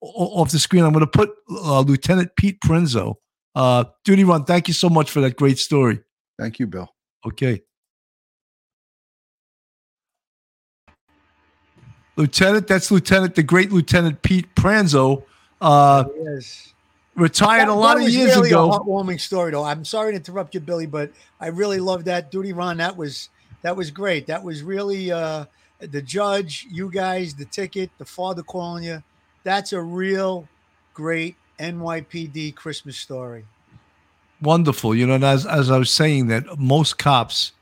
off 0.00 0.50
the 0.50 0.58
screen. 0.58 0.84
I'm 0.84 0.92
going 0.92 1.04
to 1.04 1.10
put 1.10 1.30
uh, 1.50 1.80
Lieutenant 1.80 2.36
Pete 2.36 2.60
Pranzo. 2.60 3.14
Uh, 3.54 3.84
Duty 4.04 4.24
Ron, 4.24 4.44
thank 4.44 4.68
you 4.68 4.74
so 4.74 4.88
much 4.88 5.10
for 5.10 5.20
that 5.22 5.36
great 5.36 5.58
story. 5.58 6.00
thank 6.38 6.58
you, 6.58 6.66
Bill. 6.66 6.88
Okay. 7.26 7.62
Lieutenant, 12.16 12.66
that's 12.66 12.90
Lieutenant, 12.90 13.34
the 13.34 13.42
great 13.42 13.72
Lieutenant 13.72 14.20
Pete 14.20 14.54
Pranzo, 14.54 15.24
uh, 15.62 16.04
yes. 16.22 16.71
Retired 17.16 17.68
a 17.68 17.74
lot 17.74 17.94
that 17.94 17.98
of 17.98 18.04
was 18.04 18.14
years 18.14 18.36
really 18.36 18.48
ago. 18.50 18.70
A 18.70 18.78
heartwarming 18.78 19.20
story, 19.20 19.52
though. 19.52 19.64
I'm 19.64 19.84
sorry 19.84 20.12
to 20.12 20.16
interrupt 20.16 20.54
you, 20.54 20.60
Billy, 20.60 20.86
but 20.86 21.12
I 21.40 21.48
really 21.48 21.80
love 21.80 22.04
that 22.04 22.30
Duty 22.30 22.52
Ron. 22.52 22.78
That 22.78 22.96
was 22.96 23.28
that 23.62 23.76
was 23.76 23.90
great. 23.90 24.26
That 24.26 24.42
was 24.42 24.62
really 24.62 25.12
uh, 25.12 25.44
the 25.78 26.02
judge, 26.02 26.66
you 26.70 26.90
guys, 26.90 27.34
the 27.34 27.44
ticket, 27.44 27.90
the 27.98 28.04
father 28.04 28.42
calling 28.42 28.84
you. 28.84 29.02
That's 29.44 29.72
a 29.72 29.80
real 29.80 30.48
great 30.94 31.36
NYPD 31.58 32.54
Christmas 32.54 32.96
story. 32.96 33.44
wonderful 34.40 34.94
you 34.94 35.06
know 35.06 35.14
and 35.14 35.24
as 35.24 35.46
as 35.46 35.70
i 35.70 35.78
was 35.78 35.90
saying 35.90 36.26
that 36.26 36.58
most 36.58 36.98
cops 36.98 37.52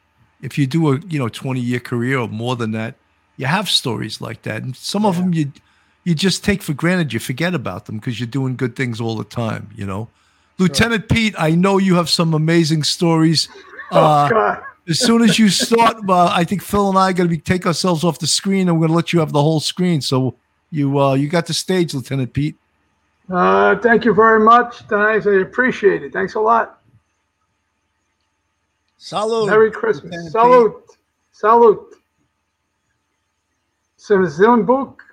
if 0.40 0.56
you 0.56 0.66
do 0.66 0.92
a 0.92 0.98
you 1.08 1.18
know 1.18 1.28
20 1.28 1.60
year 1.60 1.78
career 1.80 2.18
or 2.18 2.28
more 2.28 2.56
than 2.56 2.72
that 2.72 2.94
you 3.36 3.46
have 3.46 3.68
stories 3.68 4.20
like 4.20 4.42
that 4.42 4.62
and 4.62 4.74
some 4.76 5.04
of 5.04 5.16
them 5.16 5.34
you 5.34 5.52
you 6.10 6.14
just 6.16 6.44
take 6.44 6.60
for 6.60 6.74
granted 6.74 7.12
you 7.12 7.20
forget 7.20 7.54
about 7.54 7.86
them 7.86 7.96
because 7.96 8.18
you're 8.18 8.26
doing 8.26 8.56
good 8.56 8.74
things 8.74 9.00
all 9.00 9.14
the 9.16 9.24
time 9.24 9.70
you 9.76 9.86
know 9.86 10.08
lieutenant 10.58 11.08
pete 11.08 11.34
i 11.38 11.50
know 11.50 11.78
you 11.78 11.94
have 11.94 12.10
some 12.10 12.34
amazing 12.34 12.82
stories 12.82 13.48
uh, 13.92 14.28
God. 14.28 14.62
as 14.88 14.98
soon 14.98 15.22
as 15.22 15.38
you 15.38 15.48
start 15.48 15.96
uh, 16.08 16.30
i 16.34 16.42
think 16.44 16.62
phil 16.62 16.88
and 16.88 16.98
i 16.98 17.10
are 17.10 17.12
going 17.12 17.28
to 17.28 17.34
be 17.34 17.40
take 17.40 17.64
ourselves 17.64 18.02
off 18.02 18.18
the 18.18 18.26
screen 18.26 18.68
and 18.68 18.76
we're 18.76 18.88
going 18.88 18.90
to 18.90 18.96
let 18.96 19.12
you 19.12 19.20
have 19.20 19.32
the 19.32 19.40
whole 19.40 19.60
screen 19.60 20.00
so 20.00 20.34
you 20.70 20.98
uh 20.98 21.14
you 21.14 21.28
got 21.28 21.46
the 21.46 21.54
stage 21.54 21.94
lieutenant 21.94 22.32
pete 22.32 22.56
Uh, 23.30 23.78
thank 23.78 24.04
you 24.04 24.12
very 24.12 24.40
much, 24.40 24.84
guys. 24.88 25.24
I 25.24 25.34
appreciate 25.38 26.02
it. 26.02 26.12
Thanks 26.12 26.34
a 26.34 26.40
lot. 26.40 26.80
Salute. 28.98 29.48
Merry 29.48 29.70
Christmas. 29.70 30.10
Lieutenant 30.10 30.32
Salute. 30.32 30.98
Salute. 31.30 31.94
Some 33.98 34.26
Zim 34.26 34.66
book 34.66 35.09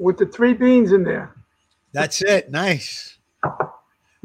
with 0.00 0.16
the 0.16 0.26
three 0.26 0.54
beans 0.54 0.92
in 0.92 1.04
there. 1.04 1.36
That's 1.92 2.22
it. 2.22 2.50
Nice. 2.50 3.18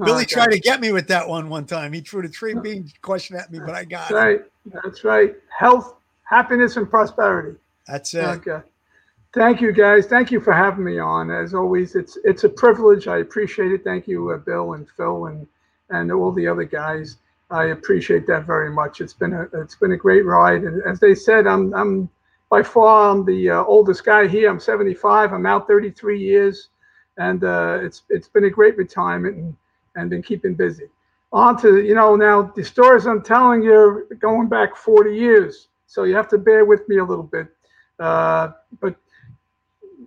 Billy 0.04 0.24
Okay. 0.24 0.26
tried 0.26 0.52
to 0.52 0.60
get 0.60 0.82
me 0.82 0.92
with 0.92 1.08
that 1.08 1.28
one 1.28 1.50
one 1.50 1.66
time. 1.66 1.94
He 1.94 2.02
threw 2.02 2.22
the 2.22 2.28
three 2.28 2.54
bean 2.54 2.90
question 3.02 3.36
at 3.36 3.52
me, 3.52 3.60
but 3.60 3.76
I 3.76 3.86
got 3.86 4.10
That's 4.10 4.12
it. 4.12 4.16
right. 4.16 4.42
That's 4.84 5.04
right. 5.04 5.36
Health, 5.58 5.96
happiness, 6.24 6.78
and 6.78 6.90
prosperity. 6.90 7.58
That's 7.88 8.14
it. 8.14 8.24
Okay. 8.24 8.62
Thank 9.34 9.62
you, 9.62 9.72
guys. 9.72 10.06
Thank 10.06 10.32
you 10.32 10.40
for 10.40 10.54
having 10.54 10.84
me 10.86 10.98
on. 11.00 11.30
As 11.30 11.54
always, 11.54 11.96
it's 11.96 12.18
it's 12.24 12.46
a 12.46 12.50
privilege. 12.50 13.08
I 13.08 13.18
appreciate 13.20 13.72
it. 13.72 13.84
Thank 13.84 14.08
you, 14.08 14.32
uh, 14.32 14.38
Bill 14.38 14.74
and 14.74 14.88
Phil 14.90 15.26
and 15.26 15.46
and 15.90 16.12
all 16.12 16.32
the 16.32 16.48
other 16.48 16.64
guys. 16.64 17.18
I 17.52 17.66
appreciate 17.66 18.26
that 18.28 18.46
very 18.46 18.72
much. 18.72 19.02
It's 19.02 19.14
been 19.14 19.34
a 19.34 19.48
it's 19.54 19.76
been 19.76 19.92
a 19.92 19.98
great 19.98 20.26
ride. 20.26 20.64
And 20.64 20.82
as 20.84 21.00
they 21.00 21.16
said, 21.16 21.48
I'm 21.48 21.74
I'm 21.74 22.10
by 22.50 22.64
far 22.64 23.12
I'm 23.12 23.26
the 23.26 23.50
uh, 23.50 23.64
oldest 23.64 24.06
guy 24.06 24.28
here. 24.28 24.50
I'm 24.50 24.60
75. 24.60 25.34
I'm 25.34 25.46
out 25.46 25.68
33 25.68 26.20
years, 26.20 26.70
and 27.18 27.44
uh, 27.44 27.80
it's 27.82 28.04
it's 28.10 28.28
been 28.28 28.46
a 28.46 28.50
great 28.50 28.78
retirement 28.78 29.36
and 29.38 29.56
and 29.96 30.10
been 30.10 30.22
keeping 30.24 30.54
busy. 30.54 30.88
On 31.34 31.60
to 31.62 31.82
you 31.82 31.96
know 31.96 32.16
now 32.16 32.44
the 32.56 32.64
stories 32.64 33.06
I'm 33.08 33.24
telling 33.24 33.64
you 33.64 33.74
are 33.74 34.08
going 34.20 34.48
back 34.48 34.76
40 34.76 35.16
years, 35.16 35.68
so 35.88 36.04
you 36.04 36.16
have 36.16 36.30
to 36.30 36.38
bear 36.38 36.66
with 36.66 36.88
me 36.88 36.98
a 36.98 37.04
little 37.04 37.24
bit. 37.24 37.48
Uh, 38.00 38.52
but 38.80 38.96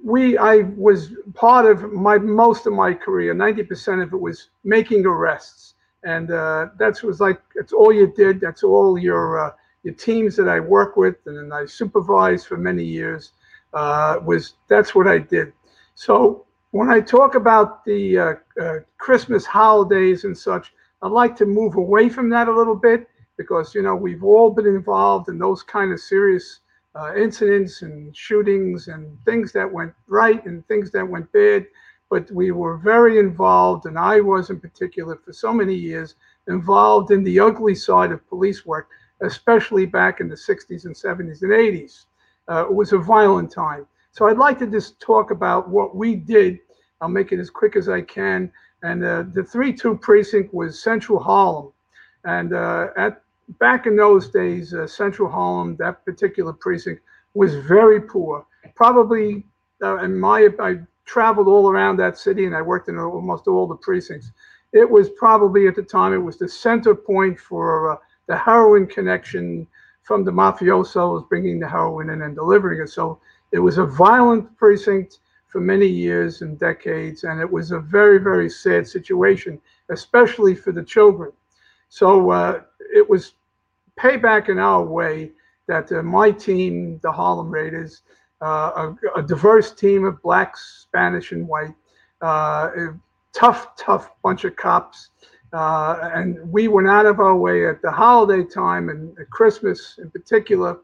we 0.05 0.39
I 0.39 0.59
was 0.77 1.13
part 1.35 1.67
of 1.67 1.93
my 1.93 2.19
most 2.19 2.67
of 2.67 2.73
my 2.73 2.95
career. 2.95 3.35
90% 3.35 4.03
of 4.03 4.13
it 4.13 4.21
was 4.21 4.51
making 4.65 5.05
arrests, 5.07 5.75
and 6.05 6.31
uh, 6.31 6.69
that 6.79 7.03
was 7.03 7.21
like 7.21 7.41
that's 7.55 7.73
all 7.73 7.93
you 7.93 8.13
did. 8.17 8.41
That's 8.41 8.63
all 8.63 8.97
your 8.99 9.55
your 9.89 9.95
teams 9.95 10.37
that 10.37 10.51
I 10.51 10.61
work 10.61 10.99
with 10.99 11.17
and 11.25 11.55
I 11.55 11.65
supervised 11.65 12.47
for 12.47 12.59
many 12.59 12.85
years 12.85 13.33
uh, 13.73 14.19
was 14.23 14.55
that's 14.69 14.95
what 14.95 15.09
I 15.09 15.17
did. 15.17 15.55
So 15.95 16.45
when 16.73 16.91
I 16.91 17.01
talk 17.01 17.37
about 17.37 17.87
the 17.87 18.19
uh, 18.19 18.35
uh, 18.61 18.75
Christmas 18.99 19.47
holidays 19.47 20.25
and 20.25 20.37
such, 20.37 20.75
I'd 21.01 21.11
like 21.11 21.35
to 21.37 21.47
move 21.47 21.77
away 21.77 22.11
from 22.11 22.29
that 22.29 22.49
a 22.49 22.55
little 22.55 22.77
bit 22.77 23.09
because 23.39 23.75
you 23.75 23.81
know 23.81 23.97
we've 23.97 24.23
all 24.23 24.51
been 24.51 24.67
involved 24.67 25.31
in 25.31 25.39
those 25.39 25.63
kind 25.63 25.91
of 25.91 26.01
serious 26.01 26.61
uh, 26.95 27.15
incidents 27.17 27.81
and 27.81 28.15
shootings 28.15 28.89
and 28.89 29.17
things 29.25 29.53
that 29.53 29.73
went 29.73 29.95
right 30.07 30.45
and 30.45 30.67
things 30.69 30.91
that 30.91 31.09
went 31.09 31.33
bad. 31.33 31.65
But 32.11 32.31
we 32.31 32.51
were 32.51 32.77
very 32.77 33.19
involved, 33.19 33.87
and 33.87 33.99
I 33.99 34.21
was 34.21 34.51
in 34.51 34.61
particular 34.61 35.17
for 35.17 35.33
so 35.33 35.51
many 35.51 35.75
years 35.75 36.15
involved 36.47 37.11
in 37.11 37.25
the 37.25 37.41
ugly 37.41 37.75
side 37.75 38.13
of 38.13 38.29
police 38.29 38.67
work. 38.67 38.89
Especially 39.23 39.87
back 39.87 40.21
in 40.21 40.29
the 40.29 40.35
60s 40.35 40.85
and 40.85 40.95
70s 40.95 41.43
and 41.43 41.53
80s. 41.53 42.05
Uh, 42.51 42.65
it 42.65 42.75
was 42.75 42.93
a 42.93 42.99
violent 42.99 43.51
time. 43.51 43.87
So 44.13 44.29
I'd 44.29 44.39
like 44.39 44.59
to 44.61 44.67
just 44.67 45.01
talk 45.01 45.31
about 45.31 45.69
what 45.69 45.95
we 45.95 46.15
did. 46.15 46.59
I'll 47.01 47.09
make 47.09 47.33
it 47.33 47.39
as 47.39 47.51
quick 47.51 47.77
as 47.77 47.89
I 47.89 48.01
can. 48.01 48.51
And 48.83 49.05
uh, 49.05 49.25
the 49.33 49.45
3 49.45 49.73
2 49.73 49.97
precinct 49.99 50.55
was 50.55 50.83
Central 50.83 51.19
Harlem. 51.19 51.73
And 52.25 52.55
uh, 52.55 52.89
at 52.97 53.23
back 53.59 53.87
in 53.87 53.97
those 53.97 54.29
days, 54.29 54.75
uh, 54.75 54.87
Central 54.87 55.29
Harlem, 55.29 55.77
that 55.77 56.05
particular 56.05 56.53
precinct, 56.53 57.03
was 57.35 57.55
very 57.55 58.01
poor. 58.01 58.47
Probably, 58.75 59.47
uh, 59.83 59.99
in 59.99 60.19
my, 60.19 60.49
I 60.61 60.77
traveled 61.05 61.49
all 61.49 61.71
around 61.71 61.97
that 61.99 62.19
city 62.19 62.45
and 62.47 62.55
I 62.55 62.63
worked 62.63 62.89
in 62.89 62.99
almost 62.99 63.47
all 63.47 63.67
the 63.67 63.77
precincts. 63.77 64.31
It 64.73 64.89
was 64.89 65.09
probably 65.11 65.67
at 65.67 65.75
the 65.75 65.83
time, 65.83 66.13
it 66.13 66.19
was 66.19 66.39
the 66.39 66.49
center 66.49 66.95
point 66.95 67.39
for 67.39 67.93
uh, 67.93 67.97
the 68.29 68.37
heroin 68.37 68.87
connection 68.87 69.67
from 70.03 70.25
the 70.25 70.31
mafiosos 70.31 71.29
bringing 71.29 71.59
the 71.59 71.69
heroin 71.69 72.11
in 72.11 72.23
and 72.23 72.35
delivering 72.35 72.81
it. 72.81 72.89
So 72.89 73.19
it 73.53 73.59
was 73.59 73.79
a 73.79 73.85
violent 73.85 74.57
precinct 74.57 75.19
for 75.49 75.61
many 75.61 75.87
years 75.87 76.43
and 76.43 76.59
decades, 76.59 77.25
and 77.25 77.41
it 77.41 77.51
was 77.51 77.73
a 77.73 77.81
very, 77.81 78.19
very 78.19 78.51
sad 78.51 78.87
situation, 78.87 79.61
especially 79.91 80.55
for 80.55 80.73
the 80.73 80.83
children. 80.83 81.33
So 81.89 82.31
uh, 82.31 82.63
it 82.95 83.09
was 83.09 83.33
payback 83.99 84.49
in 84.49 84.59
our 84.59 84.83
way 84.83 85.33
that 85.67 85.91
uh, 85.91 86.03
my 86.03 86.31
team, 86.31 87.01
the 87.03 87.11
Harlem 87.11 87.51
Raiders, 87.51 88.03
uh, 88.43 88.95
a, 89.15 89.21
a, 89.21 89.23
diverse 89.23 89.75
team 89.75 90.05
of 90.05 90.23
blacks, 90.23 90.83
Spanish, 90.83 91.33
and 91.33 91.49
white, 91.49 91.75
uh, 92.23 92.71
a 92.77 92.95
tough, 93.33 93.75
tough 93.77 94.11
bunch 94.23 94.45
of 94.45 94.55
cops. 94.57 95.11
Uh, 95.53 96.11
and 96.15 96.39
we 96.53 96.69
went 96.69 96.89
out 96.89 97.07
of 97.07 97.21
our 97.21 97.37
way 97.37 97.67
at 97.67 97.81
the 97.81 97.91
holiday 97.91 98.45
time 98.45 98.89
and 98.91 99.17
Christmas 99.31 99.99
in 99.99 100.11
particular. 100.11 100.79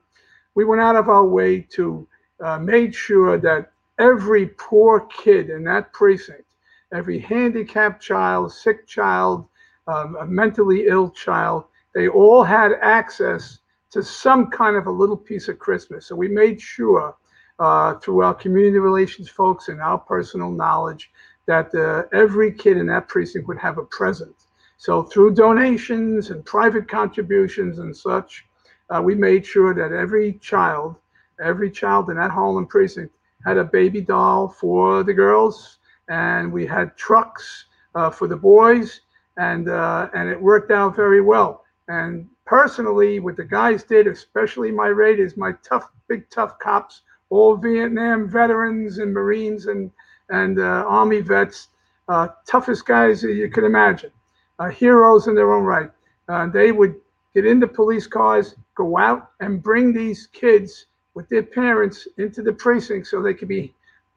We 0.55 0.65
went 0.65 0.81
out 0.81 0.97
of 0.97 1.09
our 1.09 1.27
way 1.27 1.61
to 1.73 2.07
uh, 2.41 2.59
make 2.59 2.95
sure 2.95 3.39
that 3.39 3.73
every 3.99 4.49
poor 4.59 5.01
kid 5.01 5.51
in 5.51 5.65
that 5.65 5.93
precinct, 5.93 6.45
every 6.93 7.19
handicapped 7.19 8.03
child, 8.03 8.53
sick 8.53 8.87
child, 8.87 9.47
um, 9.87 10.17
a 10.21 10.27
mentally 10.27 10.87
ill 10.87 11.11
child, 11.11 11.65
they 11.95 12.09
all 12.09 12.43
had 12.43 12.73
access 12.81 13.59
to 13.91 14.03
some 14.03 14.51
kind 14.51 14.77
of 14.77 14.87
a 14.87 14.91
little 14.91 15.17
piece 15.17 15.49
of 15.49 15.59
Christmas. 15.59 16.07
So 16.07 16.17
we 16.17 16.29
made 16.29 16.61
sure 16.61 17.15
uh, 17.59 17.95
through 17.95 18.23
our 18.23 18.35
community 18.35 18.79
relations 18.79 19.29
folks 19.29 19.69
and 19.69 19.81
our 19.81 19.99
personal 19.99 20.51
knowledge 20.51 21.11
that 21.47 21.73
uh, 21.75 22.05
every 22.17 22.53
kid 22.53 22.77
in 22.77 22.87
that 22.87 23.09
precinct 23.09 23.47
would 23.47 23.59
have 23.59 23.79
a 23.79 23.85
present. 23.85 24.35
So 24.77 25.03
through 25.03 25.35
donations 25.35 26.31
and 26.31 26.45
private 26.45 26.89
contributions 26.89 27.79
and 27.79 27.97
such, 27.97 28.45
uh, 28.91 29.01
we 29.03 29.15
made 29.15 29.47
sure 29.47 29.75
that 29.75 29.93
every 29.93 30.35
child, 30.35 30.97
every 31.41 31.71
child 31.71 32.11
in 32.11 32.17
that 32.17 32.31
Harlem 32.31 32.67
precinct 32.67 33.15
had 33.45 33.57
a 33.57 33.65
baby 33.65 34.01
doll 34.01 34.49
for 34.49 35.03
the 35.03 35.15
girls, 35.15 35.79
and 36.09 36.53
we 36.53 36.67
had 36.67 36.97
trucks 36.97 37.67
uh, 37.95 38.11
for 38.11 38.27
the 38.27 38.37
boys, 38.37 39.01
and 39.37 39.69
uh, 39.69 40.09
and 40.15 40.29
it 40.29 40.41
worked 40.41 40.71
out 40.71 40.97
very 40.97 41.21
well. 41.21 41.65
And 41.89 42.29
personally, 42.47 43.21
what 43.21 43.37
the 43.37 43.45
guys 43.45 43.85
did, 43.85 44.07
especially 44.07 44.71
my 44.71 44.89
raiders, 44.89 45.37
my 45.37 45.53
tough, 45.63 45.89
big, 46.09 46.29
tough 46.31 46.59
cops, 46.59 47.03
all 47.31 47.57
Vietnam 47.57 48.29
veterans 48.29 48.99
and 48.99 49.13
Marines 49.13 49.67
and 49.67 49.91
and 50.31 50.59
uh, 50.59 50.85
Army 50.87 51.21
vets, 51.21 51.69
uh, 52.09 52.29
toughest 52.47 52.87
guys 52.87 53.23
you 53.23 53.51
can 53.51 53.65
imagine, 53.65 54.11
uh, 54.59 54.69
heroes 54.69 55.27
in 55.27 55.35
their 55.35 55.53
own 55.53 55.65
right. 55.65 55.91
Uh, 56.29 56.47
they 56.47 56.73
would 56.73 56.95
get 57.35 57.47
into 57.47 57.67
police 57.67 58.07
cars, 58.07 58.55
go 58.75 58.97
out 58.97 59.31
and 59.41 59.63
bring 59.63 59.93
these 59.93 60.29
kids 60.29 60.87
with 61.15 61.29
their 61.29 61.43
parents 61.43 62.09
into 62.19 62.43
the 62.43 62.53
precinct 62.53 63.07
so 63.07 63.23
they 63.23 63.35
could 63.35 63.49
be 63.49 63.73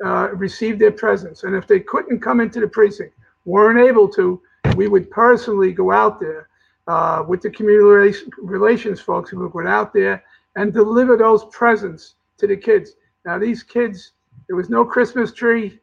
uh, 0.05 0.29
receive 0.33 0.79
their 0.79 0.91
presents. 0.91 1.43
And 1.43 1.55
if 1.55 1.67
they 1.67 1.79
couldn't 1.79 2.19
come 2.21 2.39
into 2.39 2.59
the 2.59 2.67
precinct, 2.67 3.15
weren't 3.45 3.79
able 3.79 4.07
to, 4.09 4.41
we 4.75 4.87
would 4.87 5.09
personally 5.09 5.71
go 5.71 5.91
out 5.91 6.19
there 6.19 6.49
uh, 6.87 7.23
with 7.27 7.41
the 7.41 7.49
community 7.49 8.17
relations 8.37 8.99
folks 9.01 9.29
who 9.29 9.49
go 9.49 9.67
out 9.67 9.93
there 9.93 10.23
and 10.55 10.73
deliver 10.73 11.17
those 11.17 11.45
presents 11.45 12.15
to 12.37 12.47
the 12.47 12.57
kids. 12.57 12.93
Now, 13.25 13.39
these 13.39 13.63
kids, 13.63 14.13
there 14.47 14.55
was 14.55 14.69
no 14.69 14.85
Christmas 14.85 15.33
tree, 15.33 15.79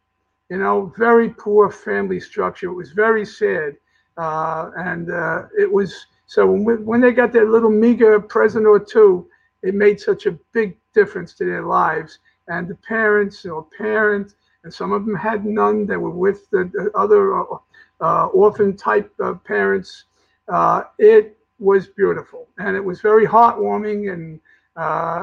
you 0.50 0.58
know, 0.58 0.92
very 0.96 1.30
poor 1.30 1.70
family 1.70 2.20
structure. 2.20 2.70
It 2.70 2.74
was 2.74 2.92
very 2.92 3.24
sad. 3.24 3.76
Uh, 4.16 4.70
and 4.76 5.10
uh, 5.10 5.42
it 5.58 5.70
was 5.70 6.06
so 6.26 6.46
when, 6.50 6.84
when 6.84 7.00
they 7.00 7.12
got 7.12 7.32
their 7.32 7.48
little 7.48 7.70
meager 7.70 8.18
present 8.20 8.66
or 8.66 8.78
two, 8.78 9.28
it 9.62 9.74
made 9.74 10.00
such 10.00 10.26
a 10.26 10.32
big 10.52 10.76
difference 10.94 11.34
to 11.34 11.44
their 11.44 11.62
lives. 11.62 12.18
And 12.48 12.68
the 12.68 12.76
parents 12.76 13.44
or 13.44 13.66
parent, 13.76 14.34
and 14.62 14.72
some 14.72 14.92
of 14.92 15.04
them 15.06 15.14
had 15.14 15.44
none, 15.44 15.86
they 15.86 15.96
were 15.96 16.10
with 16.10 16.48
the, 16.50 16.70
the 16.72 16.90
other 16.94 17.40
uh, 17.40 17.58
uh 18.00 18.26
orphan 18.26 18.76
type 18.76 19.12
parents 19.44 20.04
uh, 20.48 20.82
it 20.98 21.38
was 21.58 21.86
beautiful 21.86 22.48
and 22.58 22.76
it 22.76 22.84
was 22.84 23.00
very 23.00 23.26
heartwarming. 23.26 24.12
And 24.12 24.40
uh, 24.76 24.80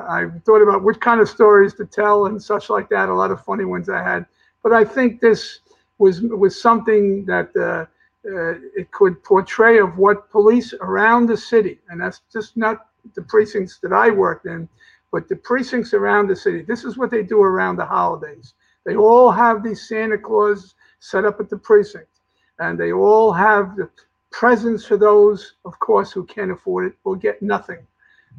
I 0.07 0.27
thought 0.45 0.61
about 0.61 0.83
what 0.83 1.01
kind 1.01 1.19
of 1.19 1.29
stories 1.29 1.73
to 1.75 1.85
tell 1.85 2.27
and 2.27 2.41
such 2.41 2.69
like 2.69 2.89
that. 2.89 3.09
A 3.09 3.13
lot 3.13 3.31
of 3.31 3.43
funny 3.43 3.65
ones 3.65 3.89
I 3.89 4.01
had, 4.01 4.25
but 4.63 4.73
I 4.73 4.83
think 4.83 5.19
this 5.19 5.59
was 5.97 6.21
was 6.21 6.59
something 6.59 7.25
that 7.25 7.55
uh, 8.25 8.53
it 8.75 8.91
could 8.91 9.23
portray 9.23 9.79
of 9.79 9.97
what 9.97 10.29
police 10.29 10.73
around 10.81 11.27
the 11.27 11.37
city, 11.37 11.79
and 11.89 11.99
that's 11.99 12.21
just 12.31 12.55
not 12.55 12.87
the 13.15 13.21
precincts 13.23 13.79
that 13.79 13.93
I 13.93 14.11
worked 14.11 14.45
in, 14.45 14.69
but 15.11 15.27
the 15.27 15.35
precincts 15.35 15.93
around 15.93 16.27
the 16.27 16.35
city. 16.35 16.61
This 16.61 16.83
is 16.83 16.97
what 16.97 17.09
they 17.09 17.23
do 17.23 17.41
around 17.41 17.77
the 17.77 17.85
holidays. 17.85 18.53
They 18.85 18.95
all 18.95 19.31
have 19.31 19.63
these 19.63 19.87
Santa 19.87 20.17
Claus 20.17 20.75
set 20.99 21.25
up 21.25 21.39
at 21.39 21.49
the 21.49 21.57
precinct, 21.57 22.19
and 22.59 22.79
they 22.79 22.91
all 22.93 23.31
have 23.33 23.75
the 23.75 23.89
presents 24.31 24.85
for 24.85 24.97
those, 24.97 25.55
of 25.65 25.77
course, 25.79 26.11
who 26.11 26.23
can't 26.25 26.51
afford 26.51 26.85
it 26.85 26.93
or 27.03 27.15
get 27.15 27.41
nothing. 27.41 27.85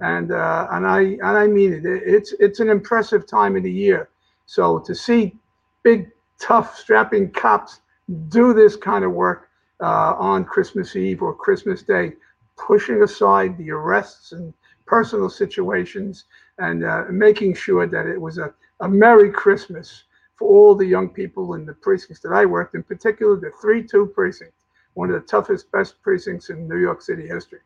And 0.00 0.32
uh, 0.32 0.68
and 0.70 0.86
I 0.86 1.00
and 1.00 1.22
I 1.22 1.46
mean 1.46 1.72
it. 1.74 1.84
It's 1.84 2.32
it's 2.40 2.60
an 2.60 2.70
impressive 2.70 3.26
time 3.26 3.56
of 3.56 3.62
the 3.62 3.72
year. 3.72 4.08
So 4.46 4.78
to 4.80 4.94
see 4.94 5.36
big, 5.82 6.10
tough, 6.40 6.78
strapping 6.78 7.30
cops 7.32 7.80
do 8.28 8.54
this 8.54 8.74
kind 8.76 9.04
of 9.04 9.12
work 9.12 9.48
uh, 9.82 10.14
on 10.18 10.44
Christmas 10.44 10.96
Eve 10.96 11.22
or 11.22 11.34
Christmas 11.34 11.82
Day, 11.82 12.14
pushing 12.56 13.02
aside 13.02 13.58
the 13.58 13.70
arrests 13.70 14.32
and 14.32 14.54
personal 14.86 15.28
situations 15.28 16.24
and 16.58 16.84
uh, 16.84 17.04
making 17.10 17.54
sure 17.54 17.86
that 17.86 18.06
it 18.06 18.20
was 18.20 18.38
a, 18.38 18.54
a 18.80 18.88
Merry 18.88 19.30
Christmas 19.30 20.04
for 20.36 20.48
all 20.48 20.74
the 20.74 20.86
young 20.86 21.08
people 21.08 21.54
in 21.54 21.66
the 21.66 21.74
precincts 21.74 22.22
that 22.22 22.32
I 22.32 22.46
worked, 22.46 22.74
in 22.74 22.82
particular 22.82 23.36
the 23.36 23.50
3 23.60 23.82
2 23.86 24.06
precinct 24.14 24.54
one 24.94 25.10
of 25.10 25.20
the 25.20 25.26
toughest, 25.26 25.70
best 25.72 26.00
precincts 26.02 26.50
in 26.50 26.68
New 26.68 26.78
York 26.78 27.02
City 27.02 27.26
history. 27.26 27.60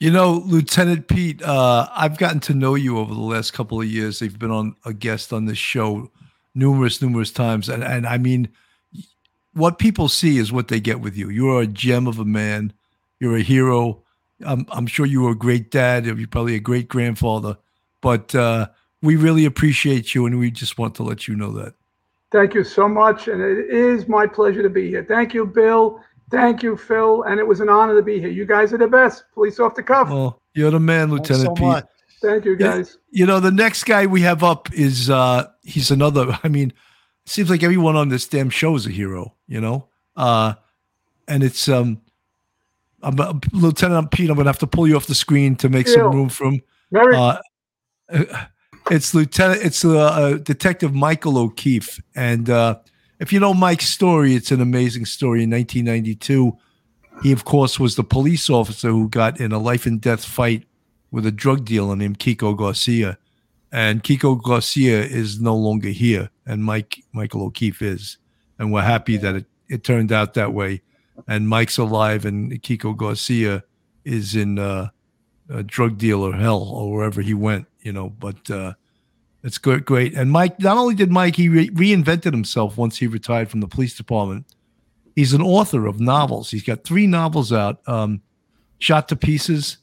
You 0.00 0.10
know, 0.10 0.42
Lieutenant 0.44 1.06
Pete, 1.06 1.42
uh, 1.42 1.88
I've 1.92 2.18
gotten 2.18 2.40
to 2.40 2.54
know 2.54 2.74
you 2.74 2.98
over 2.98 3.14
the 3.14 3.20
last 3.20 3.52
couple 3.52 3.80
of 3.80 3.86
years. 3.86 4.20
You've 4.20 4.38
been 4.38 4.50
on 4.50 4.74
a 4.84 4.92
guest 4.92 5.32
on 5.32 5.44
this 5.46 5.58
show 5.58 6.10
numerous, 6.54 7.00
numerous 7.00 7.30
times, 7.30 7.68
and 7.68 7.84
and 7.84 8.06
I 8.06 8.18
mean, 8.18 8.48
what 9.54 9.78
people 9.78 10.08
see 10.08 10.38
is 10.38 10.52
what 10.52 10.68
they 10.68 10.80
get 10.80 11.00
with 11.00 11.16
you. 11.16 11.28
You 11.30 11.50
are 11.50 11.62
a 11.62 11.66
gem 11.66 12.06
of 12.06 12.18
a 12.18 12.24
man. 12.24 12.72
You're 13.20 13.36
a 13.36 13.42
hero. 13.42 14.02
I'm, 14.44 14.66
I'm 14.70 14.86
sure 14.86 15.06
you 15.06 15.22
were 15.22 15.32
a 15.32 15.36
great 15.36 15.70
dad. 15.70 16.06
You're 16.06 16.26
probably 16.26 16.54
a 16.54 16.60
great 16.60 16.88
grandfather. 16.88 17.56
But 18.00 18.34
uh, 18.34 18.68
we 19.02 19.16
really 19.16 19.44
appreciate 19.44 20.14
you, 20.14 20.26
and 20.26 20.38
we 20.38 20.50
just 20.50 20.78
want 20.78 20.94
to 20.96 21.02
let 21.02 21.28
you 21.28 21.36
know 21.36 21.52
that. 21.52 21.74
Thank 22.32 22.54
you 22.54 22.64
so 22.64 22.88
much. 22.88 23.28
And 23.28 23.42
it 23.42 23.68
is 23.70 24.08
my 24.08 24.26
pleasure 24.26 24.62
to 24.62 24.70
be 24.70 24.88
here. 24.88 25.04
Thank 25.04 25.34
you, 25.34 25.46
Bill. 25.46 26.00
Thank 26.30 26.62
you, 26.62 26.78
Phil. 26.78 27.24
And 27.24 27.38
it 27.38 27.46
was 27.46 27.60
an 27.60 27.68
honor 27.68 27.94
to 27.94 28.02
be 28.02 28.18
here. 28.18 28.30
You 28.30 28.46
guys 28.46 28.72
are 28.72 28.78
the 28.78 28.88
best. 28.88 29.24
Police 29.34 29.60
off 29.60 29.74
the 29.74 29.82
cuff. 29.82 30.08
Well, 30.08 30.40
you're 30.54 30.70
the 30.70 30.80
man, 30.80 31.10
Lieutenant 31.10 31.48
so 31.48 31.54
Pete. 31.54 31.64
Much. 31.64 31.86
Thank 32.22 32.46
you, 32.46 32.56
guys. 32.56 32.98
You 33.10 33.26
know, 33.26 33.38
the 33.38 33.50
next 33.50 33.84
guy 33.84 34.06
we 34.06 34.22
have 34.22 34.42
up 34.42 34.72
is 34.72 35.10
uh 35.10 35.48
he's 35.62 35.90
another. 35.90 36.38
I 36.42 36.48
mean, 36.48 36.70
it 36.70 36.74
seems 37.26 37.50
like 37.50 37.62
everyone 37.62 37.96
on 37.96 38.08
this 38.08 38.26
damn 38.26 38.50
show 38.50 38.74
is 38.74 38.86
a 38.86 38.90
hero, 38.90 39.34
you 39.46 39.60
know? 39.60 39.88
Uh 40.16 40.54
and 41.28 41.42
it's 41.42 41.68
um 41.68 42.00
I'm, 43.02 43.18
uh, 43.18 43.34
Lieutenant 43.52 44.10
Pete, 44.10 44.30
I'm 44.30 44.36
gonna 44.36 44.48
have 44.48 44.58
to 44.60 44.66
pull 44.66 44.86
you 44.86 44.96
off 44.96 45.06
the 45.06 45.14
screen 45.14 45.56
to 45.56 45.68
make 45.68 45.88
some 45.88 46.12
room 46.12 46.28
for 46.28 46.44
him. 46.46 46.62
Uh, 47.16 47.38
it's 48.90 49.14
Lieutenant. 49.14 49.62
It's 49.62 49.84
uh, 49.84 49.98
uh, 49.98 50.36
Detective 50.38 50.94
Michael 50.94 51.38
O'Keefe, 51.38 52.00
and 52.14 52.48
uh, 52.48 52.78
if 53.18 53.32
you 53.32 53.40
know 53.40 53.54
Mike's 53.54 53.88
story, 53.88 54.34
it's 54.34 54.50
an 54.50 54.60
amazing 54.60 55.06
story. 55.06 55.42
In 55.42 55.50
1992, 55.50 56.56
he 57.22 57.32
of 57.32 57.44
course 57.44 57.80
was 57.80 57.96
the 57.96 58.04
police 58.04 58.48
officer 58.50 58.90
who 58.90 59.08
got 59.08 59.40
in 59.40 59.52
a 59.52 59.58
life 59.58 59.86
and 59.86 60.00
death 60.00 60.24
fight 60.24 60.64
with 61.10 61.26
a 61.26 61.32
drug 61.32 61.64
dealer 61.64 61.96
named 61.96 62.18
Kiko 62.18 62.56
Garcia, 62.56 63.18
and 63.72 64.02
Kiko 64.04 64.40
Garcia 64.40 65.02
is 65.02 65.40
no 65.40 65.56
longer 65.56 65.88
here, 65.88 66.30
and 66.46 66.62
Mike 66.62 67.02
Michael 67.12 67.42
O'Keefe 67.42 67.80
is, 67.80 68.18
and 68.58 68.70
we're 68.70 68.82
happy 68.82 69.16
that 69.16 69.34
it, 69.34 69.46
it 69.68 69.82
turned 69.82 70.12
out 70.12 70.34
that 70.34 70.52
way, 70.52 70.82
and 71.26 71.48
Mike's 71.48 71.78
alive, 71.78 72.26
and 72.26 72.52
Kiko 72.62 72.94
Garcia 72.94 73.64
is 74.04 74.36
in 74.36 74.58
uh, 74.58 74.90
uh, 75.50 75.62
drug 75.64 75.96
dealer 75.96 76.32
hell 76.32 76.62
or 76.62 76.92
wherever 76.92 77.22
he 77.22 77.34
went, 77.34 77.66
you 77.80 77.92
know. 77.92 78.10
But 78.10 78.50
uh, 78.50 78.74
it's 79.42 79.58
good, 79.58 79.86
great. 79.86 80.14
And 80.14 80.30
Mike, 80.30 80.60
not 80.60 80.76
only 80.76 80.94
did 80.94 81.10
Mike, 81.10 81.36
he 81.36 81.48
re- 81.48 81.70
reinvented 81.70 82.32
himself 82.32 82.76
once 82.76 82.98
he 82.98 83.06
retired 83.06 83.50
from 83.50 83.60
the 83.60 83.68
police 83.68 83.96
department. 83.96 84.46
He's 85.16 85.32
an 85.32 85.42
author 85.42 85.86
of 85.86 85.98
novels. 85.98 86.50
He's 86.50 86.62
got 86.62 86.84
three 86.84 87.06
novels 87.06 87.52
out: 87.52 87.86
um, 87.88 88.20
"Shot 88.78 89.08
to 89.08 89.16
Pieces," 89.16 89.78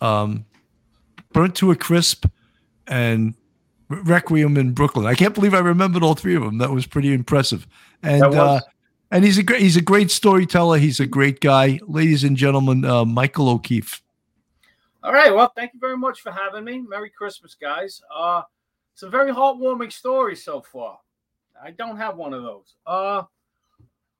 um, 0.00 0.46
"Burnt 1.32 1.56
to 1.56 1.72
a 1.72 1.76
Crisp," 1.76 2.26
and 2.86 3.34
Requiem 3.88 4.56
in 4.56 4.72
Brooklyn. 4.72 5.06
I 5.06 5.14
can't 5.14 5.34
believe 5.34 5.54
I 5.54 5.58
remembered 5.58 6.02
all 6.02 6.14
three 6.14 6.34
of 6.34 6.42
them. 6.42 6.58
That 6.58 6.70
was 6.70 6.86
pretty 6.86 7.12
impressive. 7.12 7.66
And 8.02 8.22
uh, 8.22 8.60
and 9.10 9.24
he's 9.24 9.38
a 9.38 9.42
great 9.42 9.60
he's 9.60 9.76
a 9.76 9.82
great 9.82 10.10
storyteller. 10.10 10.78
He's 10.78 11.00
a 11.00 11.06
great 11.06 11.40
guy, 11.40 11.80
ladies 11.86 12.24
and 12.24 12.36
gentlemen. 12.36 12.84
Uh, 12.84 13.04
Michael 13.04 13.48
O'Keefe. 13.48 14.02
All 15.02 15.12
right. 15.12 15.34
Well, 15.34 15.52
thank 15.54 15.74
you 15.74 15.80
very 15.80 15.98
much 15.98 16.20
for 16.20 16.32
having 16.32 16.64
me. 16.64 16.80
Merry 16.80 17.10
Christmas, 17.10 17.54
guys. 17.54 18.00
Uh, 18.14 18.42
it's 18.94 19.02
a 19.02 19.10
very 19.10 19.32
heartwarming 19.32 19.92
story 19.92 20.34
so 20.34 20.62
far. 20.62 20.98
I 21.62 21.72
don't 21.72 21.96
have 21.96 22.16
one 22.16 22.32
of 22.32 22.42
those. 22.42 22.74
Uh, 22.86 23.22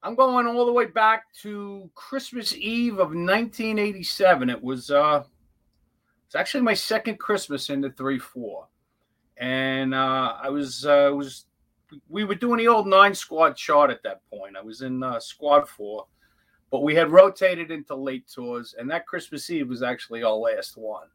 I'm 0.02 0.14
going 0.14 0.46
all 0.46 0.66
the 0.66 0.72
way 0.72 0.84
back 0.84 1.24
to 1.42 1.90
Christmas 1.94 2.54
Eve 2.54 2.94
of 2.94 3.08
1987. 3.08 4.50
It 4.50 4.62
was 4.62 4.90
uh, 4.90 5.24
it's 6.34 6.40
actually 6.40 6.62
my 6.62 6.74
second 6.74 7.18
Christmas 7.18 7.70
in 7.70 7.80
the 7.80 7.90
three 7.90 8.18
four, 8.18 8.66
and 9.36 9.94
uh, 9.94 10.34
I 10.42 10.48
was 10.48 10.84
uh, 10.84 11.12
was 11.14 11.46
we 12.08 12.24
were 12.24 12.34
doing 12.34 12.58
the 12.58 12.68
old 12.68 12.88
nine 12.88 13.14
squad 13.14 13.56
chart 13.56 13.90
at 13.90 14.02
that 14.02 14.20
point. 14.28 14.56
I 14.56 14.62
was 14.62 14.82
in 14.82 15.02
uh, 15.02 15.20
squad 15.20 15.68
four 15.68 16.06
but 16.74 16.82
we 16.82 16.92
had 16.92 17.12
rotated 17.12 17.70
into 17.70 17.94
late 17.94 18.26
tours, 18.26 18.74
and 18.76 18.90
that 18.90 19.06
Christmas 19.06 19.48
Eve 19.48 19.68
was 19.68 19.84
actually 19.84 20.24
our 20.24 20.34
last 20.34 20.76
one. 20.76 21.06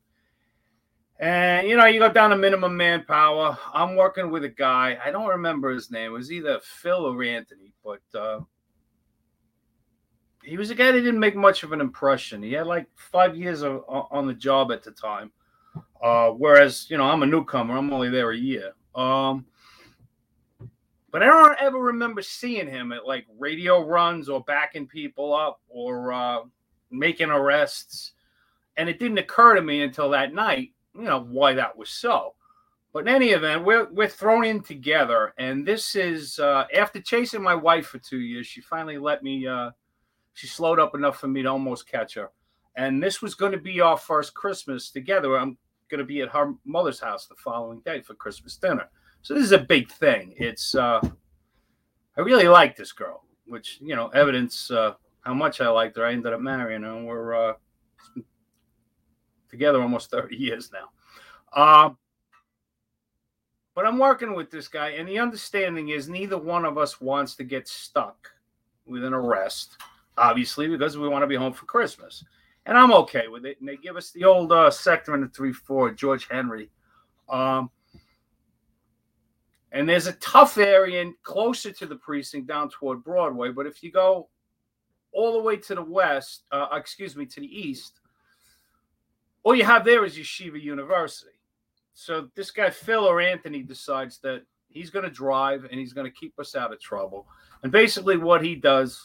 And 1.20 1.68
you 1.68 1.76
know, 1.76 1.84
you 1.84 2.00
go 2.00 2.10
down 2.10 2.30
to 2.30 2.38
minimum 2.38 2.78
manpower. 2.78 3.58
I'm 3.74 3.98
working 3.98 4.32
with 4.32 4.46
a 4.46 4.50
guy. 4.50 4.98
I 5.04 5.12
don't 5.12 5.28
remember 5.28 5.70
his 5.72 5.92
name. 5.92 6.12
It 6.12 6.14
was 6.14 6.32
either 6.32 6.62
Phil 6.64 7.06
or 7.06 7.22
Anthony, 7.22 7.74
but 7.84 8.00
uh, 8.18 8.40
he 10.44 10.58
was 10.58 10.70
a 10.70 10.76
guy 10.76 10.92
that 10.92 11.02
didn't 11.02 11.20
make 11.20 11.36
much 11.36 11.64
of 11.64 11.72
an 11.72 11.82
impression. 11.82 12.42
He 12.42 12.54
had 12.54 12.68
like 12.68 12.88
five 12.96 13.36
years 13.36 13.62
of, 13.62 13.84
on 13.88 14.28
the 14.28 14.34
job 14.34 14.72
at 14.72 14.84
the 14.84 14.92
time, 14.92 15.32
uh, 16.02 16.30
whereas 16.30 16.90
you 16.90 16.98
know 16.98 17.06
I'm 17.06 17.24
a 17.24 17.28
newcomer. 17.28 17.78
I'm 17.78 17.92
only 17.94 18.10
there 18.10 18.32
a 18.32 18.38
year. 18.38 18.74
Um, 18.96 19.46
but 21.12 21.24
I 21.24 21.26
don't 21.26 21.58
ever 21.60 21.80
remember 21.80 22.22
seeing 22.22 22.68
him 22.68 22.92
at 22.92 23.08
like 23.08 23.26
radio 23.38 23.84
runs 23.84 24.30
or 24.30 24.44
backing 24.44 24.88
people 24.88 25.34
up 25.34 25.60
or 25.68 26.14
uh, 26.14 26.40
making 26.92 27.30
arrests. 27.30 28.14
And 28.78 28.88
it 28.88 29.00
didn't 29.00 29.18
occur 29.18 29.56
to 29.56 29.62
me 29.62 29.82
until 29.82 30.10
that 30.12 30.34
night, 30.34 30.72
you 30.96 31.04
know, 31.04 31.22
why 31.22 31.54
that 31.54 31.78
was 31.78 31.90
so. 31.90 32.36
But 32.94 33.00
in 33.00 33.10
any 33.10 33.30
event, 33.30 33.66
we're 33.66 33.88
we're 33.92 34.08
thrown 34.08 34.46
in 34.46 34.62
together, 34.62 35.34
and 35.38 35.64
this 35.66 35.96
is 35.96 36.40
uh, 36.40 36.66
after 36.76 37.00
chasing 37.00 37.44
my 37.44 37.54
wife 37.54 37.86
for 37.86 38.00
two 38.00 38.20
years. 38.20 38.48
She 38.48 38.62
finally 38.62 38.98
let 38.98 39.22
me. 39.22 39.46
Uh, 39.46 39.72
she 40.40 40.48
slowed 40.48 40.80
up 40.80 40.96
enough 40.96 41.20
for 41.20 41.28
me 41.28 41.42
to 41.42 41.50
almost 41.50 41.86
catch 41.86 42.14
her, 42.14 42.30
and 42.78 43.04
this 43.04 43.22
was 43.22 43.36
going 43.36 43.52
to 43.52 43.58
be 43.58 43.82
our 43.82 43.98
first 43.98 44.34
Christmas 44.34 44.90
together. 44.90 45.38
I'm 45.38 45.58
going 45.90 46.00
to 46.00 46.06
be 46.06 46.22
at 46.22 46.30
her 46.30 46.54
mother's 46.64 47.02
house 47.02 47.28
the 47.28 47.36
following 47.36 47.82
day 47.82 48.00
for 48.00 48.14
Christmas 48.14 48.56
dinner. 48.56 48.88
So 49.22 49.34
this 49.34 49.44
is 49.44 49.52
a 49.52 49.58
big 49.60 49.92
thing. 49.92 50.34
It's 50.38 50.76
uh, 50.76 51.02
I 52.16 52.22
really 52.22 52.48
like 52.48 52.78
this 52.78 52.94
girl, 52.94 53.26
which 53.48 53.80
you 53.82 53.98
know, 53.98 54.08
evidence 54.08 54.72
uh, 54.72 54.94
how 55.22 55.34
much 55.34 55.60
I 55.60 55.68
liked 55.68 55.98
her. 55.98 56.06
I 56.06 56.14
ended 56.14 56.32
up 56.32 56.40
marrying 56.40 56.84
her, 56.84 56.96
and 56.96 57.06
we're 57.06 57.50
uh, 57.50 57.54
together 59.50 59.82
almost 59.82 60.10
thirty 60.10 60.38
years 60.38 60.72
now. 60.72 60.90
Uh, 61.52 61.90
but 63.76 63.86
I'm 63.86 63.98
working 63.98 64.34
with 64.36 64.52
this 64.52 64.70
guy, 64.70 64.92
and 64.92 65.06
the 65.06 65.20
understanding 65.20 65.90
is 65.90 66.08
neither 66.08 66.38
one 66.38 66.64
of 66.64 66.78
us 66.78 67.02
wants 67.02 67.36
to 67.36 67.44
get 67.44 67.68
stuck 67.68 68.32
with 68.86 69.04
an 69.04 69.14
arrest, 69.14 69.78
obviously, 70.20 70.68
because 70.68 70.98
we 70.98 71.08
want 71.08 71.24
to 71.24 71.28
be 71.28 71.36
home 71.36 71.54
for 71.54 71.66
Christmas. 71.66 72.24
And 72.66 72.78
I'm 72.78 72.92
okay 72.94 73.28
with 73.28 73.46
it. 73.46 73.60
And 73.60 73.68
they 73.68 73.78
give 73.78 73.96
us 73.96 74.12
the 74.12 74.26
old 74.26 74.52
uh, 74.52 74.70
sector 74.70 75.16
in 75.16 75.22
the 75.22 75.30
3 75.30 75.54
4, 75.54 75.92
George 75.92 76.28
Henry. 76.30 76.70
Um, 77.30 77.72
and 79.72 79.88
there's 79.88 80.08
a 80.08 80.14
tough 80.14 80.58
area 80.58 81.02
in, 81.02 81.16
closer 81.24 81.72
to 81.72 81.86
the 81.86 81.96
precinct 81.96 82.48
down 82.48 82.70
toward 82.70 83.04
Broadway. 83.04 83.52
But 83.52 83.68
if 83.68 83.84
you 83.84 83.92
go 83.92 84.30
all 85.12 85.34
the 85.34 85.44
way 85.44 85.58
to 85.58 85.76
the 85.76 85.82
west, 85.82 86.44
uh, 86.52 86.68
excuse 86.74 87.16
me, 87.16 87.26
to 87.28 87.40
the 87.40 87.48
east, 87.48 88.00
all 89.44 89.56
you 89.56 89.64
have 89.64 89.86
there 89.86 90.06
is 90.06 90.18
Yeshiva 90.18 90.62
University. 90.62 91.32
So 91.94 92.30
this 92.36 92.52
guy 92.52 92.70
Phil 92.70 93.04
or 93.06 93.22
Anthony 93.22 93.62
decides 93.62 94.20
that 94.20 94.44
he's 94.70 94.90
going 94.90 95.06
to 95.06 95.12
drive 95.12 95.66
and 95.66 95.80
he's 95.80 95.94
going 95.94 96.06
to 96.06 96.18
keep 96.18 96.40
us 96.40 96.56
out 96.56 96.72
of 96.72 96.80
trouble. 96.80 97.28
And 97.64 97.72
basically, 97.72 98.18
what 98.18 98.44
he 98.44 98.56
does, 98.56 99.02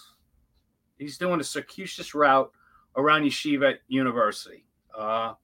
he's 0.98 1.18
doing 1.18 1.40
a 1.40 1.44
circuitous 1.44 2.14
route 2.14 2.50
around 2.96 3.22
Yeshiva 3.22 3.76
University. 3.88 4.64
Uh, 4.96 5.34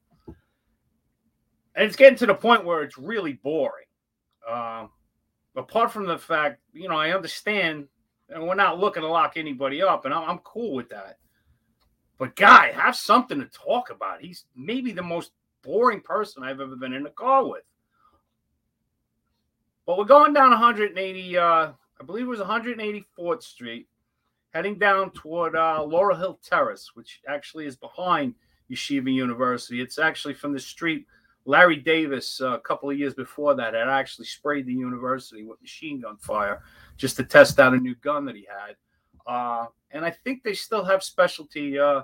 and 1.75 1.87
it's 1.87 1.95
getting 1.95 2.17
to 2.17 2.25
the 2.25 2.33
point 2.33 2.65
where 2.65 2.83
it's 2.83 2.97
really 2.97 3.33
boring. 3.33 3.85
Uh, 4.47 4.87
apart 5.55 5.91
from 5.91 6.05
the 6.05 6.17
fact, 6.17 6.59
you 6.73 6.89
know, 6.89 6.95
I 6.95 7.11
understand, 7.11 7.87
and 8.29 8.43
we're 8.43 8.55
not 8.55 8.79
looking 8.79 9.03
to 9.03 9.09
lock 9.09 9.33
anybody 9.35 9.81
up, 9.81 10.05
and 10.05 10.13
I'm, 10.13 10.29
I'm 10.29 10.37
cool 10.39 10.73
with 10.73 10.89
that. 10.89 11.17
But 12.17 12.35
guy, 12.35 12.71
have 12.71 12.95
something 12.95 13.39
to 13.39 13.47
talk 13.47 13.89
about. 13.89 14.21
He's 14.21 14.45
maybe 14.55 14.91
the 14.91 15.01
most 15.01 15.31
boring 15.63 16.01
person 16.01 16.43
I've 16.43 16.61
ever 16.61 16.75
been 16.75 16.93
in 16.93 17.05
a 17.05 17.11
car 17.11 17.47
with. 17.47 17.63
But 19.85 19.97
we're 19.97 20.05
going 20.05 20.33
down 20.33 20.51
180, 20.51 21.37
uh, 21.37 21.41
I 21.43 22.03
believe 22.05 22.25
it 22.25 22.29
was 22.29 22.39
184th 22.39 23.43
Street, 23.43 23.87
heading 24.51 24.77
down 24.77 25.11
toward 25.11 25.55
uh, 25.55 25.83
Laurel 25.83 26.17
Hill 26.17 26.39
Terrace, 26.43 26.91
which 26.93 27.21
actually 27.27 27.65
is 27.65 27.75
behind 27.75 28.35
Yeshiva 28.69 29.11
University. 29.11 29.81
It's 29.81 29.99
actually 29.99 30.33
from 30.33 30.53
the 30.53 30.59
street 30.59 31.05
Larry 31.45 31.77
Davis, 31.77 32.39
uh, 32.41 32.53
a 32.53 32.59
couple 32.59 32.89
of 32.89 32.97
years 32.97 33.13
before 33.13 33.55
that, 33.55 33.73
had 33.73 33.87
actually 33.87 34.25
sprayed 34.25 34.65
the 34.65 34.73
university 34.73 35.43
with 35.43 35.61
machine 35.61 36.01
gun 36.01 36.17
fire 36.17 36.61
just 36.97 37.15
to 37.17 37.23
test 37.23 37.59
out 37.59 37.73
a 37.73 37.77
new 37.77 37.95
gun 37.95 38.25
that 38.25 38.35
he 38.35 38.47
had. 38.47 38.75
Uh, 39.25 39.65
and 39.91 40.05
I 40.05 40.11
think 40.11 40.43
they 40.43 40.53
still 40.53 40.83
have 40.85 41.03
specialty 41.03 41.79
uh, 41.79 42.03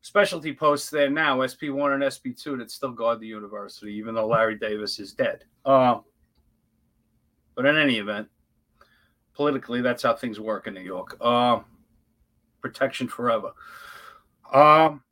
specialty 0.00 0.54
posts 0.54 0.90
there 0.90 1.10
now, 1.10 1.46
SP 1.46 1.70
one 1.70 1.92
and 1.92 2.12
SP 2.12 2.34
two, 2.36 2.56
that 2.56 2.70
still 2.70 2.92
guard 2.92 3.20
the 3.20 3.26
university, 3.26 3.92
even 3.92 4.14
though 4.14 4.26
Larry 4.26 4.56
Davis 4.58 4.98
is 4.98 5.12
dead. 5.12 5.44
Uh, 5.64 6.00
but 7.54 7.66
in 7.66 7.76
any 7.76 7.98
event, 7.98 8.28
politically, 9.38 9.80
that's 9.80 10.02
how 10.02 10.14
things 10.14 10.40
work 10.40 10.66
in 10.66 10.74
New 10.74 10.80
York. 10.80 11.16
Uh, 11.20 11.60
protection 12.60 13.06
forever. 13.06 13.52
Um, 14.52 15.04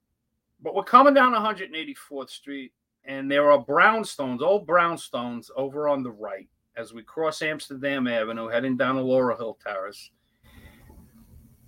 but 0.61 0.75
we're 0.75 0.83
coming 0.83 1.15
down 1.15 1.33
184th 1.33 2.29
Street, 2.29 2.73
and 3.05 3.31
there 3.31 3.53
are 3.53 3.65
brownstones, 3.65 4.43
old 4.43 4.67
brownstones, 4.67 5.49
over 5.57 5.89
on 5.89 6.03
the 6.03 6.11
right 6.11 6.49
as 6.77 6.93
we 6.93 7.05
cross 7.05 7.41
Amsterdam 7.41 8.09
Avenue, 8.09 8.49
heading 8.49 8.77
down 8.77 8.97
to 8.97 9.01
Laurel 9.01 9.37
Hill 9.37 9.59
Terrace. 9.63 10.11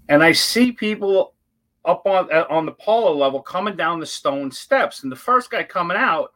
And 0.08 0.20
I 0.20 0.32
see 0.32 0.72
people 0.72 1.34
up 1.84 2.06
on 2.06 2.28
uh, 2.32 2.44
on 2.50 2.66
the 2.66 2.72
parlor 2.72 3.14
level 3.14 3.40
coming 3.40 3.76
down 3.76 4.00
the 4.00 4.06
stone 4.06 4.50
steps, 4.50 5.04
and 5.04 5.12
the 5.12 5.16
first 5.16 5.48
guy 5.48 5.62
coming 5.62 5.96
out 5.96 6.32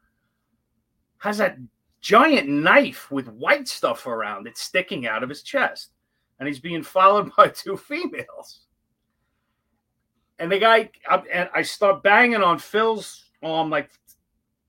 has 1.19 1.39
that 1.39 1.59
giant 2.01 2.49
knife 2.49 3.11
with 3.11 3.29
white 3.29 3.67
stuff 3.67 4.07
around 4.07 4.47
it 4.47 4.59
sticking 4.59 5.07
out 5.07 5.23
of 5.23 5.29
his 5.29 5.43
chest, 5.43 5.92
and 6.43 6.49
he's 6.49 6.59
being 6.59 6.83
followed 6.83 7.31
by 7.37 7.47
two 7.47 7.77
females. 7.77 8.63
And 10.41 10.51
the 10.51 10.59
guy, 10.59 10.91
I, 11.09 11.23
and 11.33 11.49
I 11.55 11.63
start 11.63 12.03
banging 12.03 12.43
on 12.43 12.59
Phil's 12.59 13.31
arm, 13.45 13.71
like, 13.71 13.91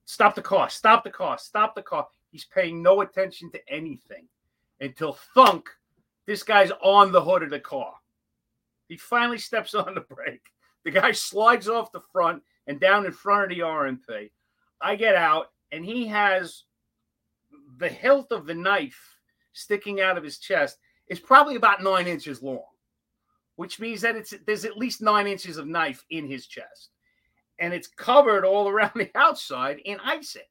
stop 0.04 0.36
the 0.36 0.42
car, 0.42 0.70
stop 0.70 1.02
the 1.02 1.10
car, 1.10 1.36
stop 1.36 1.74
the 1.74 1.82
car. 1.82 2.06
He's 2.30 2.44
paying 2.44 2.80
no 2.80 3.00
attention 3.00 3.50
to 3.50 3.68
anything 3.68 4.28
until 4.80 5.18
thunk, 5.34 5.68
this 6.28 6.44
guy's 6.44 6.70
on 6.80 7.10
the 7.10 7.20
hood 7.20 7.42
of 7.42 7.50
the 7.50 7.58
car. 7.58 7.94
He 8.86 8.96
finally 8.96 9.38
steps 9.38 9.74
on 9.74 9.96
the 9.96 10.02
brake. 10.02 10.46
The 10.84 10.92
guy 10.92 11.10
slides 11.10 11.68
off 11.68 11.90
the 11.90 12.02
front 12.12 12.40
and 12.68 12.78
down 12.78 13.04
in 13.04 13.10
front 13.10 13.50
of 13.50 13.58
the 13.58 13.64
RMP. 13.64 14.30
I 14.80 14.94
get 14.94 15.16
out, 15.16 15.48
and 15.72 15.84
he 15.84 16.06
has 16.06 16.62
the 17.78 17.88
hilt 17.88 18.30
of 18.30 18.46
the 18.46 18.54
knife 18.54 19.16
sticking 19.54 20.00
out 20.00 20.16
of 20.16 20.22
his 20.22 20.38
chest 20.38 20.78
is 21.08 21.20
probably 21.20 21.56
about 21.56 21.82
nine 21.82 22.06
inches 22.06 22.42
long, 22.42 22.64
which 23.56 23.80
means 23.80 24.00
that 24.00 24.16
it's 24.16 24.34
there's 24.46 24.64
at 24.64 24.76
least 24.76 25.02
nine 25.02 25.26
inches 25.26 25.56
of 25.56 25.66
knife 25.66 26.04
in 26.10 26.26
his 26.26 26.46
chest, 26.46 26.90
and 27.58 27.72
it's 27.72 27.88
covered 27.88 28.44
all 28.44 28.68
around 28.74 28.92
the 28.94 29.10
outside 29.14 29.78
in 29.84 29.98
icing. 30.00 30.42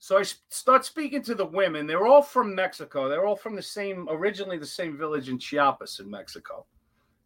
So 0.00 0.16
I 0.16 0.22
start 0.22 0.84
speaking 0.84 1.22
to 1.22 1.34
the 1.34 1.44
women. 1.44 1.86
They're 1.86 2.06
all 2.06 2.22
from 2.22 2.54
Mexico. 2.54 3.08
They're 3.08 3.26
all 3.26 3.36
from 3.36 3.56
the 3.56 3.62
same, 3.62 4.06
originally 4.08 4.56
the 4.56 4.64
same 4.64 4.96
village 4.96 5.28
in 5.28 5.38
Chiapas 5.38 5.98
in 5.98 6.08
Mexico, 6.08 6.66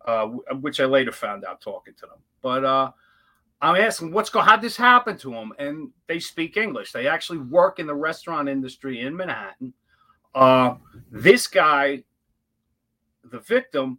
uh, 0.07 0.27
which 0.61 0.81
I 0.81 0.87
later 0.87 1.13
found 1.13 1.45
out 1.45 1.61
talking 1.61 1.93
to 1.95 2.07
them. 2.07 2.19
But 2.41 2.65
uh, 2.65 2.91
I'm 3.61 3.77
asking 3.77 4.13
what's 4.13 4.31
going, 4.31 4.47
how'd 4.47 4.63
this 4.63 4.77
happen 4.77 5.19
to 5.19 5.31
them? 5.31 5.53
And 5.59 5.91
they 6.09 6.19
speak 6.19 6.57
English. 6.57 6.93
They 6.93 7.07
actually 7.07 7.39
work 7.39 7.79
in 7.79 7.87
the 7.87 7.95
restaurant 7.95 8.49
industry 8.49 9.01
in 9.01 9.15
Manhattan. 9.15 9.75
Uh, 10.35 10.77
this 11.11 11.47
guy, 11.47 12.03
the 13.25 13.41
victim, 13.41 13.99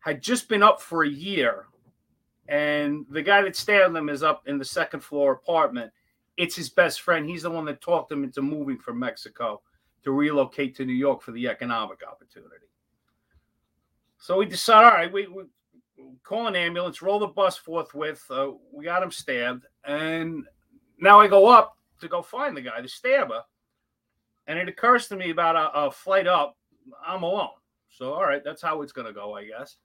had 0.00 0.22
just 0.22 0.48
been 0.48 0.62
up 0.62 0.80
for 0.80 1.04
a 1.04 1.08
year, 1.08 1.66
and 2.48 3.06
the 3.10 3.22
guy 3.22 3.42
that 3.42 3.56
stabbed 3.56 3.96
him 3.96 4.08
is 4.08 4.22
up 4.22 4.46
in 4.46 4.58
the 4.58 4.64
second 4.64 5.00
floor 5.00 5.32
apartment. 5.32 5.90
It's 6.36 6.56
his 6.56 6.70
best 6.70 7.02
friend. 7.02 7.28
He's 7.28 7.42
the 7.42 7.50
one 7.50 7.64
that 7.66 7.80
talked 7.80 8.10
him 8.10 8.24
into 8.24 8.42
moving 8.42 8.78
from 8.78 8.98
Mexico 8.98 9.62
to 10.04 10.12
relocate 10.12 10.74
to 10.76 10.84
New 10.84 10.94
York 10.94 11.22
for 11.22 11.32
the 11.32 11.48
economic 11.48 12.00
opportunity. 12.06 12.66
So 14.18 14.38
we 14.38 14.46
decide, 14.46 14.84
all 14.84 14.90
right, 14.90 15.12
we, 15.12 15.26
we 15.26 15.44
call 16.22 16.46
an 16.46 16.56
ambulance, 16.56 17.02
roll 17.02 17.18
the 17.18 17.26
bus 17.26 17.56
forthwith. 17.56 18.24
Uh, 18.30 18.52
we 18.72 18.84
got 18.84 19.02
him 19.02 19.10
stabbed, 19.10 19.64
and 19.84 20.44
now 20.98 21.20
I 21.20 21.28
go 21.28 21.48
up 21.48 21.76
to 22.00 22.08
go 22.08 22.22
find 22.22 22.56
the 22.56 22.62
guy, 22.62 22.80
the 22.80 22.88
stabber, 22.88 23.42
and 24.50 24.58
it 24.58 24.68
occurs 24.68 25.06
to 25.08 25.16
me 25.16 25.30
about 25.30 25.56
a, 25.56 25.86
a 25.86 25.90
flight 25.90 26.26
up, 26.26 26.56
I'm 27.06 27.22
alone. 27.22 27.50
So 27.88 28.12
all 28.12 28.24
right, 28.24 28.42
that's 28.44 28.62
how 28.62 28.82
it's 28.82 28.92
gonna 28.92 29.12
go, 29.12 29.34
I 29.36 29.44
guess. 29.44 29.76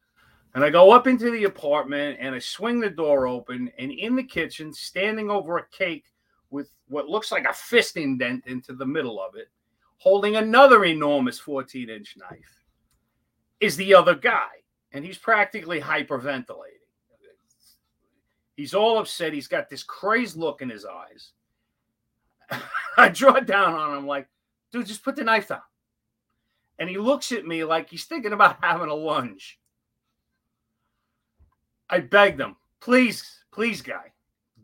And 0.53 0.63
I 0.63 0.69
go 0.69 0.91
up 0.91 1.05
into 1.05 1.31
the 1.31 1.43
apartment 1.43 2.17
and 2.19 2.33
I 2.33 2.39
swing 2.39 2.79
the 2.79 2.89
door 2.89 3.27
open, 3.27 3.71
and 3.77 3.91
in 3.91 4.15
the 4.15 4.23
kitchen, 4.23 4.73
standing 4.73 5.29
over 5.29 5.57
a 5.57 5.67
cake 5.69 6.05
with 6.49 6.69
what 6.87 7.09
looks 7.09 7.31
like 7.31 7.45
a 7.45 7.53
fist 7.53 7.97
indent 7.97 8.43
into 8.47 8.73
the 8.73 8.85
middle 8.85 9.21
of 9.21 9.35
it, 9.35 9.49
holding 9.97 10.37
another 10.37 10.85
enormous 10.85 11.39
14 11.39 11.89
inch 11.89 12.15
knife, 12.17 12.59
is 13.59 13.75
the 13.75 13.93
other 13.93 14.15
guy 14.15 14.47
and 14.95 15.03
he's 15.03 15.17
practically 15.17 15.81
hyperventilating. 15.81 16.79
He's 18.55 18.73
all 18.73 18.97
upset. 18.97 19.33
He's 19.33 19.49
got 19.49 19.69
this 19.69 19.83
crazed 19.83 20.37
look 20.37 20.61
in 20.61 20.69
his 20.69 20.85
eyes. 20.85 21.33
I 22.97 23.09
draw 23.09 23.41
down 23.41 23.73
on 23.73 23.97
him 23.97 24.07
like, 24.07 24.29
dude, 24.75 24.87
just 24.87 25.03
put 25.03 25.15
the 25.15 25.23
knife 25.23 25.47
down. 25.47 25.61
And 26.77 26.89
he 26.89 26.97
looks 26.97 27.31
at 27.31 27.47
me 27.47 27.63
like 27.63 27.89
he's 27.89 28.03
thinking 28.03 28.33
about 28.33 28.57
having 28.61 28.89
a 28.89 28.93
lunge. 28.93 29.59
I 31.89 32.01
begged 32.01 32.41
him, 32.41 32.55
please, 32.81 33.43
please, 33.51 33.81
guy, 33.81 34.11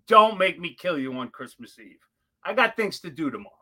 don't 0.07 0.38
make 0.38 0.59
me 0.59 0.76
kill 0.78 0.97
you 0.97 1.14
on 1.14 1.30
Christmas 1.30 1.78
Eve. 1.80 1.99
I 2.43 2.53
got 2.53 2.76
things 2.76 2.99
to 3.01 3.09
do 3.09 3.30
tomorrow. 3.30 3.55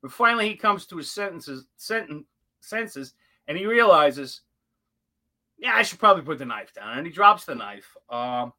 But 0.00 0.12
finally, 0.12 0.48
he 0.48 0.54
comes 0.54 0.86
to 0.86 0.96
his 0.96 1.10
sentences, 1.10 1.66
sentence, 1.76 2.24
senses, 2.60 3.12
and 3.48 3.58
he 3.58 3.66
realizes 3.66 4.42
yeah, 5.58 5.74
I 5.74 5.82
should 5.82 5.98
probably 5.98 6.22
put 6.22 6.38
the 6.38 6.46
knife 6.46 6.72
down. 6.72 6.96
And 6.96 7.06
he 7.06 7.12
drops 7.12 7.44
the 7.44 7.54
knife. 7.54 7.94
Um, 8.08 8.54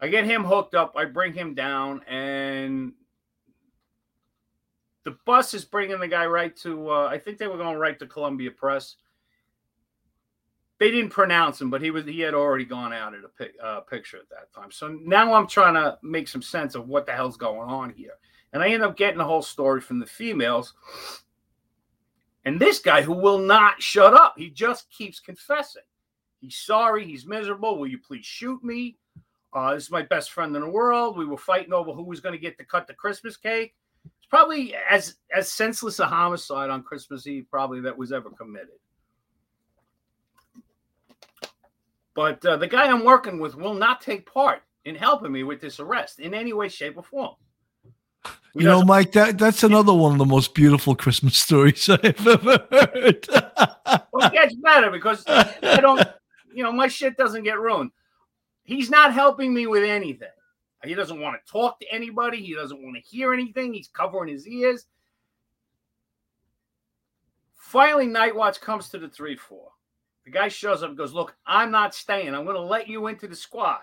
I 0.00 0.08
get 0.08 0.24
him 0.24 0.42
hooked 0.42 0.74
up. 0.74 0.94
I 0.96 1.04
bring 1.04 1.34
him 1.34 1.54
down, 1.54 2.02
and 2.08 2.92
the 5.04 5.16
bus 5.24 5.54
is 5.54 5.64
bringing 5.64 6.00
the 6.00 6.08
guy 6.08 6.26
right 6.26 6.54
to. 6.58 6.90
Uh, 6.90 7.08
I 7.10 7.18
think 7.18 7.38
they 7.38 7.46
were 7.46 7.56
going 7.56 7.78
right 7.78 7.98
to 7.98 8.06
Columbia 8.06 8.50
Pres. 8.50 8.96
They 10.78 10.90
didn't 10.90 11.10
pronounce 11.10 11.60
him, 11.60 11.70
but 11.70 11.82
he 11.82 11.90
was 11.90 12.04
he 12.04 12.20
had 12.20 12.34
already 12.34 12.64
gone 12.64 12.92
out 12.92 13.14
at 13.14 13.24
a 13.24 13.28
pic, 13.28 13.54
uh, 13.62 13.80
picture 13.80 14.18
at 14.18 14.28
that 14.30 14.52
time. 14.54 14.70
So 14.70 14.88
now 14.88 15.34
I'm 15.34 15.46
trying 15.46 15.74
to 15.74 15.98
make 16.02 16.28
some 16.28 16.42
sense 16.42 16.74
of 16.74 16.88
what 16.88 17.06
the 17.06 17.12
hell's 17.12 17.36
going 17.36 17.68
on 17.68 17.90
here, 17.90 18.18
and 18.52 18.62
I 18.62 18.68
end 18.68 18.82
up 18.82 18.96
getting 18.96 19.18
the 19.18 19.24
whole 19.24 19.42
story 19.42 19.80
from 19.80 19.98
the 19.98 20.06
females. 20.06 20.74
And 22.44 22.60
this 22.60 22.78
guy 22.78 23.02
who 23.02 23.12
will 23.12 23.38
not 23.38 23.82
shut 23.82 24.14
up, 24.14 24.34
he 24.38 24.48
just 24.48 24.90
keeps 24.90 25.20
confessing. 25.20 25.82
He's 26.40 26.56
sorry. 26.56 27.04
He's 27.04 27.26
miserable. 27.26 27.78
Will 27.78 27.88
you 27.88 27.98
please 27.98 28.24
shoot 28.24 28.62
me? 28.62 28.96
Uh, 29.52 29.74
this 29.74 29.84
is 29.84 29.90
my 29.90 30.02
best 30.02 30.30
friend 30.30 30.54
in 30.54 30.62
the 30.62 30.68
world. 30.68 31.18
We 31.18 31.26
were 31.26 31.36
fighting 31.36 31.72
over 31.72 31.92
who 31.92 32.04
was 32.04 32.20
going 32.20 32.34
to 32.34 32.38
get 32.38 32.56
to 32.58 32.64
cut 32.64 32.86
the 32.86 32.94
Christmas 32.94 33.36
cake. 33.36 33.74
It's 34.04 34.26
probably 34.28 34.74
as 34.90 35.16
as 35.34 35.50
senseless 35.50 35.98
a 35.98 36.06
homicide 36.06 36.70
on 36.70 36.82
Christmas 36.82 37.26
Eve 37.26 37.46
probably 37.50 37.80
that 37.80 37.96
was 37.96 38.12
ever 38.12 38.30
committed. 38.30 38.78
But 42.14 42.44
uh, 42.44 42.56
the 42.56 42.66
guy 42.66 42.86
I'm 42.86 43.04
working 43.04 43.38
with 43.38 43.54
will 43.54 43.74
not 43.74 44.00
take 44.00 44.30
part 44.30 44.62
in 44.84 44.94
helping 44.94 45.30
me 45.30 45.44
with 45.44 45.60
this 45.60 45.78
arrest 45.78 46.18
in 46.18 46.34
any 46.34 46.52
way, 46.52 46.68
shape, 46.68 46.96
or 46.96 47.04
form. 47.04 47.34
You 48.54 48.64
know, 48.64 48.82
Mike, 48.82 49.12
that 49.12 49.38
that's 49.38 49.62
another 49.62 49.94
one 49.94 50.12
of 50.12 50.18
the 50.18 50.24
most 50.24 50.52
beautiful 50.52 50.96
Christmas 50.96 51.36
stories 51.38 51.88
I've 51.88 52.26
ever 52.26 52.66
heard. 52.72 53.26
well, 53.30 54.26
it 54.26 54.32
gets 54.32 54.54
better 54.56 54.90
because 54.90 55.22
I 55.28 55.80
don't 55.80 56.00
you 56.58 56.64
know, 56.64 56.72
my 56.72 56.88
shit 56.88 57.16
doesn't 57.16 57.44
get 57.44 57.60
ruined. 57.60 57.92
He's 58.64 58.90
not 58.90 59.14
helping 59.14 59.54
me 59.54 59.68
with 59.68 59.84
anything. 59.84 60.28
He 60.84 60.94
doesn't 60.94 61.20
want 61.20 61.36
to 61.44 61.52
talk 61.52 61.80
to 61.80 61.86
anybody. 61.90 62.42
He 62.42 62.54
doesn't 62.54 62.82
want 62.82 62.96
to 62.96 63.02
hear 63.02 63.32
anything. 63.34 63.74
He's 63.74 63.88
covering 63.88 64.32
his 64.32 64.46
ears. 64.46 64.86
Finally, 67.56 68.06
Night 68.06 68.34
Watch 68.34 68.60
comes 68.60 68.88
to 68.90 68.98
the 68.98 69.08
3 69.08 69.36
4. 69.36 69.68
The 70.24 70.30
guy 70.30 70.48
shows 70.48 70.82
up 70.82 70.90
and 70.90 70.98
goes, 70.98 71.12
Look, 71.12 71.34
I'm 71.46 71.70
not 71.70 71.94
staying. 71.94 72.34
I'm 72.34 72.44
going 72.44 72.56
to 72.56 72.62
let 72.62 72.88
you 72.88 73.08
into 73.08 73.26
the 73.26 73.36
squad. 73.36 73.80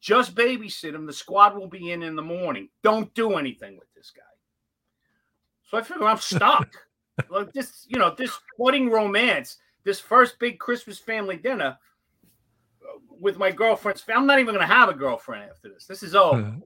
Just 0.00 0.34
babysit 0.34 0.94
him. 0.94 1.06
The 1.06 1.12
squad 1.12 1.56
will 1.56 1.68
be 1.68 1.92
in 1.92 2.02
in 2.02 2.16
the 2.16 2.22
morning. 2.22 2.68
Don't 2.82 3.14
do 3.14 3.34
anything 3.34 3.78
with 3.78 3.92
this 3.94 4.12
guy. 4.14 4.22
So 5.70 5.78
I 5.78 5.82
figure 5.82 6.06
I'm 6.06 6.18
stuck. 6.18 6.68
like 7.30 7.52
this, 7.52 7.86
you 7.88 7.98
know, 7.98 8.12
this 8.16 8.36
budding 8.58 8.90
romance 8.90 9.58
this 9.84 10.00
first 10.00 10.38
big 10.38 10.58
Christmas 10.58 10.98
family 10.98 11.36
dinner 11.36 11.76
with 13.20 13.38
my 13.38 13.50
girlfriend's 13.50 14.04
I'm 14.08 14.26
not 14.26 14.38
even 14.38 14.54
going 14.54 14.66
to 14.66 14.74
have 14.74 14.88
a 14.88 14.94
girlfriend 14.94 15.48
after 15.50 15.68
this. 15.68 15.86
This 15.86 16.02
is 16.02 16.14
over. 16.14 16.40
Uh-huh. 16.40 16.60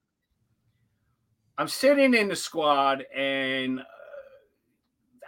I'm 1.58 1.68
sitting 1.68 2.14
in 2.14 2.28
the 2.28 2.36
squad 2.36 3.04
and 3.14 3.80
uh, 3.80 3.84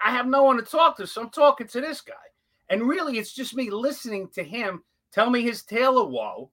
I 0.04 0.10
have 0.10 0.26
no 0.26 0.44
one 0.44 0.56
to 0.56 0.62
talk 0.62 0.96
to. 0.98 1.06
So 1.06 1.22
I'm 1.22 1.30
talking 1.30 1.66
to 1.68 1.80
this 1.80 2.00
guy. 2.00 2.14
And 2.68 2.82
really, 2.82 3.18
it's 3.18 3.32
just 3.32 3.56
me 3.56 3.70
listening 3.70 4.28
to 4.34 4.42
him 4.42 4.82
tell 5.12 5.30
me 5.30 5.42
his 5.42 5.62
tale 5.62 5.98
of 5.98 6.10
woe 6.10 6.50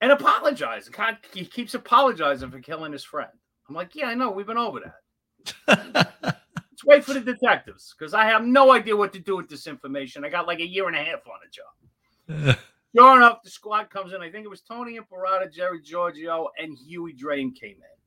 and 0.00 0.12
apologizing. 0.12 0.94
He 1.32 1.44
keeps 1.44 1.74
apologizing 1.74 2.50
for 2.50 2.60
killing 2.60 2.92
his 2.92 3.04
friend. 3.04 3.30
I'm 3.68 3.74
like, 3.74 3.94
yeah, 3.94 4.06
I 4.06 4.14
know. 4.14 4.30
We've 4.30 4.46
been 4.46 4.56
over 4.56 4.80
that. 4.80 6.14
Let's 6.22 6.84
wait 6.84 7.04
for 7.04 7.12
the 7.12 7.20
detectives 7.20 7.94
because 7.98 8.14
I 8.14 8.24
have 8.24 8.44
no 8.44 8.72
idea 8.72 8.96
what 8.96 9.12
to 9.12 9.18
do 9.18 9.36
with 9.36 9.48
this 9.48 9.66
information. 9.66 10.24
I 10.24 10.30
got 10.30 10.46
like 10.46 10.60
a 10.60 10.66
year 10.66 10.86
and 10.86 10.96
a 10.96 11.02
half 11.02 11.20
on 11.26 11.38
the 11.42 12.44
job. 12.46 12.58
sure 12.96 13.16
enough, 13.16 13.42
the 13.42 13.50
squad 13.50 13.90
comes 13.90 14.12
in. 14.12 14.22
I 14.22 14.30
think 14.30 14.44
it 14.44 14.50
was 14.50 14.60
Tony 14.60 14.96
Imperato, 14.96 15.48
Jerry 15.48 15.80
Giorgio, 15.80 16.48
and 16.58 16.76
Huey 16.76 17.12
Drain 17.12 17.52
came 17.52 17.76
in. 17.76 17.98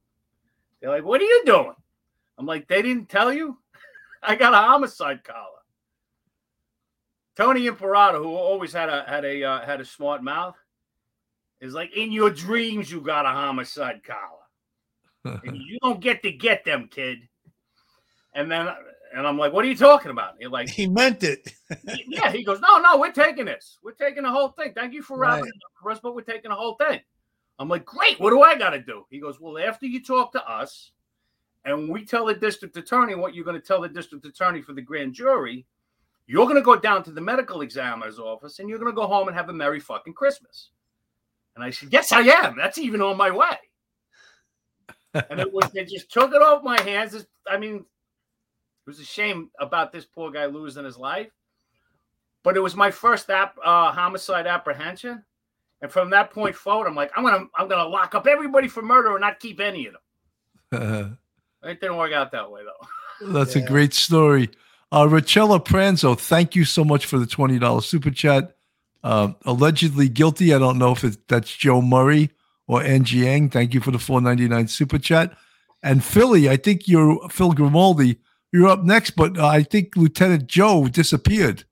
They're 0.80 0.90
like, 0.90 1.04
"What 1.04 1.22
are 1.22 1.26
you 1.26 1.44
doing?" 1.46 1.76
I'm 2.38 2.46
like, 2.46 2.68
"They 2.68 2.82
didn't 2.82 3.10
tell 3.10 3.32
you? 3.32 3.58
I 4.24 4.36
got 4.36 4.54
a 4.54 4.58
homicide 4.58 5.24
collar." 5.24 5.62
Tony 7.36 7.68
Imperato, 7.68 8.22
who 8.22 8.36
always 8.36 8.74
had 8.74 8.90
a 8.90 9.04
had 9.08 9.26
a 9.26 9.44
uh, 9.44 9.66
had 9.66 9.82
a 9.82 9.86
smart 9.86 10.24
mouth, 10.24 10.56
is 11.60 11.74
like, 11.74 11.96
"In 11.96 12.12
your 12.12 12.30
dreams, 12.30 12.92
you 12.92 13.02
got 13.02 13.26
a 13.26 13.30
homicide 13.30 14.02
collar, 14.04 15.40
and 15.46 15.58
you 15.58 15.80
don't 15.82 16.02
get 16.02 16.24
to 16.24 16.32
get 16.32 16.66
them, 16.66 16.88
kid." 16.90 17.20
And 18.34 18.50
then 18.50 18.70
and 19.14 19.28
I'm 19.28 19.38
like, 19.38 19.52
what 19.54 19.66
are 19.66 19.68
you 19.68 19.76
talking 19.76 20.12
about? 20.12 20.36
You're 20.40 20.50
like, 20.50 20.70
he 20.70 20.88
meant 20.88 21.24
it. 21.24 21.54
yeah, 22.08 22.32
he 22.32 22.44
goes, 22.44 22.60
no, 22.62 22.80
no, 22.80 22.98
we're 22.98 23.12
taking 23.12 23.46
this. 23.46 23.78
We're 23.84 23.92
taking 23.92 24.24
the 24.24 24.32
whole 24.32 24.50
thing. 24.50 24.74
Thank 24.74 24.94
you 24.94 25.02
for 25.02 25.18
wrapping 25.18 25.44
right. 25.44 25.50
it 25.50 25.66
up 25.66 25.72
for 25.82 25.92
us, 25.92 26.00
but 26.02 26.16
we're 26.16 26.22
taking 26.22 26.50
the 26.50 26.56
whole 26.56 26.76
thing. 26.76 27.00
I'm 27.60 27.70
like, 27.70 27.86
great. 27.86 28.20
What 28.20 28.32
do 28.32 28.42
I 28.42 28.58
got 28.58 28.72
to 28.72 28.82
do? 28.82 29.06
He 29.10 29.20
goes, 29.20 29.40
well, 29.40 29.58
after 29.58 29.86
you 29.86 30.02
talk 30.04 30.32
to 30.32 30.50
us 30.50 30.92
and 31.66 31.90
we 31.90 32.06
tell 32.06 32.26
the 32.26 32.34
district 32.34 32.78
attorney 32.78 33.16
what 33.16 33.36
you're 33.36 33.46
going 33.46 33.60
to 33.60 33.66
tell 33.66 33.82
the 33.82 33.90
district 33.90 34.26
attorney 34.26 34.62
for 34.62 34.74
the 34.74 34.82
grand 34.82 35.14
jury, 35.14 35.66
you're 36.26 36.46
going 36.46 36.56
to 36.56 36.62
go 36.62 36.78
down 36.78 37.04
to 37.04 37.12
the 37.12 37.22
medical 37.22 37.62
examiner's 37.62 38.18
office 38.18 38.60
and 38.60 38.70
you're 38.70 38.80
going 38.80 38.92
to 38.92 38.96
go 38.96 39.06
home 39.06 39.28
and 39.28 39.36
have 39.36 39.50
a 39.50 39.54
merry 39.54 39.80
fucking 39.80 40.14
Christmas. 40.14 40.70
And 41.56 41.64
I 41.64 41.70
said, 41.70 41.90
yes, 41.92 42.12
I 42.12 42.22
am. 42.22 42.56
That's 42.58 42.78
even 42.78 43.02
on 43.02 43.18
my 43.18 43.30
way. 43.30 43.58
and 45.14 45.40
it 45.40 45.52
was, 45.52 45.70
they 45.72 45.84
just 45.84 46.10
took 46.12 46.34
it 46.34 46.42
off 46.42 46.64
my 46.64 46.80
hands. 46.82 47.28
I 47.48 47.58
mean, 47.58 47.86
it 48.86 48.90
was 48.90 49.00
a 49.00 49.06
shame 49.06 49.50
about 49.60 49.92
this 49.92 50.06
poor 50.06 50.32
guy 50.32 50.46
losing 50.48 50.86
his 50.86 50.98
life, 50.98 51.30
but 52.44 52.58
it 52.58 52.62
was 52.62 52.76
my 52.76 52.90
first 52.90 53.30
ap- 53.30 53.58
uh, 53.64 53.92
homicide 53.92 54.48
apprehension, 54.48 55.24
and 55.82 55.92
from 55.92 56.10
that 56.12 56.32
point 56.32 56.56
forward, 56.56 56.88
I'm 56.88 56.96
like, 56.96 57.12
I'm 57.16 57.24
gonna 57.24 57.46
I'm 57.56 57.68
gonna 57.68 57.88
lock 57.88 58.16
up 58.16 58.26
everybody 58.26 58.68
for 58.68 58.82
murder 58.82 59.12
and 59.12 59.22
not 59.22 59.40
keep 59.40 59.60
any 59.60 59.88
of 59.88 59.94
them. 60.72 61.20
it 61.64 61.80
didn't 61.80 61.98
work 61.98 62.12
out 62.12 62.32
that 62.32 62.50
way 62.50 62.62
though. 62.64 63.32
That's 63.34 63.56
yeah. 63.56 63.64
a 63.64 63.68
great 63.68 63.94
story. 63.94 64.50
Uh, 64.92 65.06
Rachella 65.06 65.64
Pranzo, 65.64 66.20
thank 66.20 66.56
you 66.56 66.66
so 66.66 66.84
much 66.84 67.06
for 67.06 67.20
the 67.20 67.28
twenty 67.28 67.60
dollars 67.60 67.86
super 67.86 68.12
chat. 68.12 68.56
Uh, 69.04 69.34
allegedly 69.46 70.10
guilty. 70.10 70.54
I 70.54 70.60
don't 70.60 70.78
know 70.78 70.92
if 70.92 71.04
it, 71.04 71.28
that's 71.28 71.56
Joe 71.56 71.82
Murray 71.82 72.32
or 72.68 72.84
Angie 72.84 73.20
Yang. 73.20 73.50
Thank 73.50 73.74
you 73.74 73.80
for 73.80 73.92
the 73.92 74.00
four 74.00 74.22
ninety 74.22 74.48
nine 74.48 74.68
super 74.68 74.98
chat. 74.98 75.36
And 75.84 76.04
Philly, 76.04 76.50
I 76.50 76.58
think 76.58 76.88
you're 76.88 77.28
Phil 77.30 77.54
Grimaldi 77.54 78.18
you're 78.52 78.68
up 78.68 78.84
next, 78.84 79.12
but 79.12 79.38
uh, 79.38 79.48
I 79.48 79.64
think 79.64 79.96
Lieutenant 79.96 80.48
Joe 80.48 80.88
disappeared. 80.88 81.64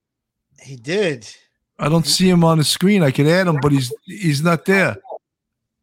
He 0.61 0.75
did. 0.75 1.27
I 1.77 1.89
don't 1.89 2.05
see 2.05 2.29
him 2.29 2.43
on 2.43 2.57
the 2.57 2.63
screen. 2.63 3.03
I 3.03 3.11
could 3.11 3.27
add 3.27 3.47
him, 3.47 3.57
but 3.61 3.71
he's 3.71 3.93
he's 4.05 4.43
not 4.43 4.65
there. 4.65 4.97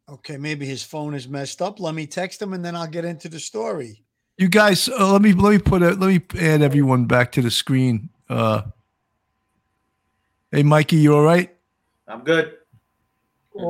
Okay, 0.09 0.37
maybe 0.37 0.65
his 0.65 0.83
phone 0.83 1.13
is 1.13 1.27
messed 1.27 1.61
up. 1.61 1.79
Let 1.79 1.93
me 1.93 2.05
text 2.07 2.41
him 2.41 2.53
and 2.53 2.63
then 2.63 2.75
I'll 2.75 2.87
get 2.87 3.03
into 3.03 3.27
the 3.27 3.39
story. 3.39 4.03
You 4.37 4.47
guys, 4.47 4.87
uh, 4.87 5.11
let 5.11 5.21
me 5.21 5.33
let 5.33 5.51
me 5.51 5.59
put 5.59 5.81
it. 5.81 5.99
Let 5.99 6.07
me 6.07 6.21
add 6.39 6.61
everyone 6.61 7.05
back 7.05 7.31
to 7.33 7.41
the 7.41 7.51
screen. 7.51 8.09
Uh, 8.29 8.61
hey, 10.51 10.63
Mikey, 10.63 10.97
you 10.97 11.15
all 11.15 11.23
right? 11.23 11.53
I'm 12.07 12.23
good. 12.23 12.53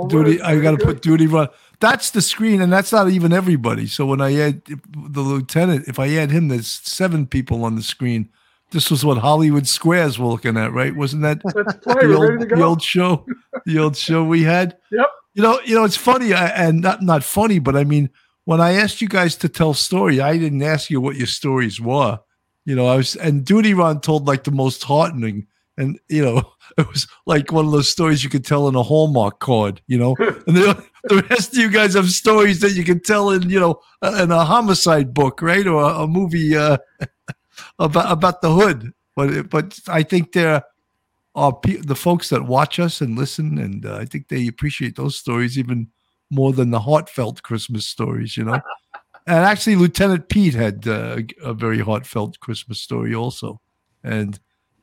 Duty. 0.09 0.39
right, 0.39 0.57
I 0.57 0.59
got 0.59 0.77
to 0.77 0.85
put 0.85 1.01
Duty 1.01 1.27
Ron. 1.27 1.47
That's 1.79 2.09
the 2.09 2.21
screen, 2.21 2.61
and 2.61 2.73
that's 2.73 2.91
not 2.91 3.09
even 3.09 3.31
everybody. 3.31 3.85
So 3.87 4.05
when 4.05 4.21
I 4.21 4.35
add 4.39 4.61
the 4.65 5.21
lieutenant, 5.21 5.87
if 5.87 5.99
I 5.99 6.09
add 6.15 6.31
him, 6.31 6.47
there's 6.47 6.67
seven 6.67 7.27
people 7.27 7.63
on 7.63 7.75
the 7.75 7.83
screen. 7.83 8.29
This 8.71 8.89
was 8.91 9.05
what 9.05 9.19
Hollywood 9.19 9.67
Squares 9.67 10.17
were 10.17 10.27
looking 10.27 10.57
at, 10.57 10.73
right? 10.73 10.95
Wasn't 10.95 11.21
that 11.21 11.41
the 11.43 12.15
old, 12.15 12.49
the 12.49 12.61
old 12.61 12.81
show? 12.81 13.25
The 13.65 13.79
old 13.79 13.95
show 13.95 14.23
we 14.23 14.43
had. 14.43 14.77
Yep. 14.91 15.07
You 15.35 15.43
know, 15.43 15.59
you 15.63 15.75
know, 15.75 15.83
it's 15.83 15.95
funny 15.95 16.33
and 16.33 16.81
not 16.81 17.03
not 17.03 17.23
funny, 17.23 17.59
but 17.59 17.75
I 17.75 17.83
mean, 17.83 18.09
when 18.45 18.59
I 18.59 18.73
asked 18.73 19.01
you 19.01 19.07
guys 19.07 19.35
to 19.37 19.49
tell 19.49 19.73
story, 19.73 20.19
I 20.19 20.37
didn't 20.37 20.63
ask 20.63 20.89
you 20.89 20.99
what 20.99 21.15
your 21.15 21.27
stories 21.27 21.79
were. 21.79 22.19
You 22.65 22.75
know, 22.75 22.87
I 22.87 22.95
was 22.97 23.15
and 23.15 23.45
Duty 23.45 23.73
Ron 23.73 24.01
told 24.01 24.27
like 24.27 24.45
the 24.45 24.51
most 24.51 24.83
heartening, 24.83 25.45
and 25.77 25.99
you 26.09 26.23
know, 26.23 26.53
it 26.77 26.87
was 26.87 27.07
like 27.25 27.51
one 27.51 27.65
of 27.65 27.71
those 27.71 27.89
stories 27.89 28.23
you 28.23 28.29
could 28.29 28.45
tell 28.45 28.67
in 28.67 28.75
a 28.75 28.83
Hallmark 28.83 29.39
card. 29.39 29.81
You 29.87 29.99
know, 29.99 30.15
and 30.19 30.57
the, 30.57 30.83
the 31.03 31.23
rest 31.29 31.53
of 31.53 31.59
you 31.59 31.69
guys 31.69 31.93
have 31.93 32.11
stories 32.11 32.59
that 32.61 32.73
you 32.73 32.83
can 32.83 32.99
tell 32.99 33.29
in 33.31 33.49
you 33.49 33.59
know 33.59 33.79
in 34.19 34.31
a 34.31 34.43
homicide 34.43 35.13
book, 35.13 35.41
right, 35.41 35.65
or 35.67 35.81
a, 35.81 36.03
a 36.03 36.07
movie 36.07 36.55
uh, 36.55 36.77
about 37.79 38.11
about 38.11 38.41
the 38.41 38.51
hood. 38.51 38.91
But 39.15 39.49
but 39.49 39.79
I 39.87 40.03
think 40.03 40.33
there 40.33 40.63
are 41.35 41.53
pe- 41.53 41.77
the 41.77 41.95
folks 41.95 42.29
that 42.29 42.45
watch 42.45 42.79
us 42.79 43.01
and 43.01 43.17
listen, 43.17 43.57
and 43.57 43.85
uh, 43.85 43.97
I 43.97 44.05
think 44.05 44.27
they 44.27 44.47
appreciate 44.47 44.95
those 44.95 45.15
stories 45.15 45.57
even 45.57 45.89
more 46.29 46.51
than 46.51 46.71
the 46.71 46.79
heartfelt 46.79 47.43
Christmas 47.43 47.85
stories. 47.85 48.35
You 48.35 48.45
know, 48.45 48.61
and 49.27 49.45
actually, 49.45 49.75
Lieutenant 49.75 50.29
Pete 50.29 50.55
had 50.55 50.87
uh, 50.87 51.19
a 51.43 51.53
very 51.53 51.79
heartfelt 51.79 52.39
Christmas 52.39 52.81
story 52.81 53.13
also, 53.13 53.61
and 54.03 54.39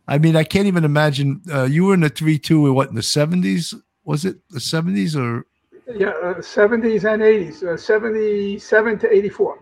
I 0.07 0.19
mean, 0.19 0.37
I 0.37 0.45
can't 0.45 0.67
even 0.67 0.85
imagine. 0.85 1.41
Uh, 1.51 1.65
you 1.65 1.87
were 1.87 1.95
in 1.95 2.01
the 2.01 2.09
three 2.11 2.39
two. 2.39 2.73
What 2.73 2.89
in 2.91 2.95
the 2.95 3.03
seventies? 3.03 3.75
Was 4.05 4.25
it 4.25 4.37
the 4.51 4.61
seventies 4.61 5.17
or? 5.17 5.47
Yeah, 5.87 6.09
uh, 6.23 6.35
70s 6.37 7.05
and 7.05 7.21
80s. 7.23 7.63
Uh, 7.63 7.77
77 7.77 8.99
to 9.01 9.13
84. 9.13 9.59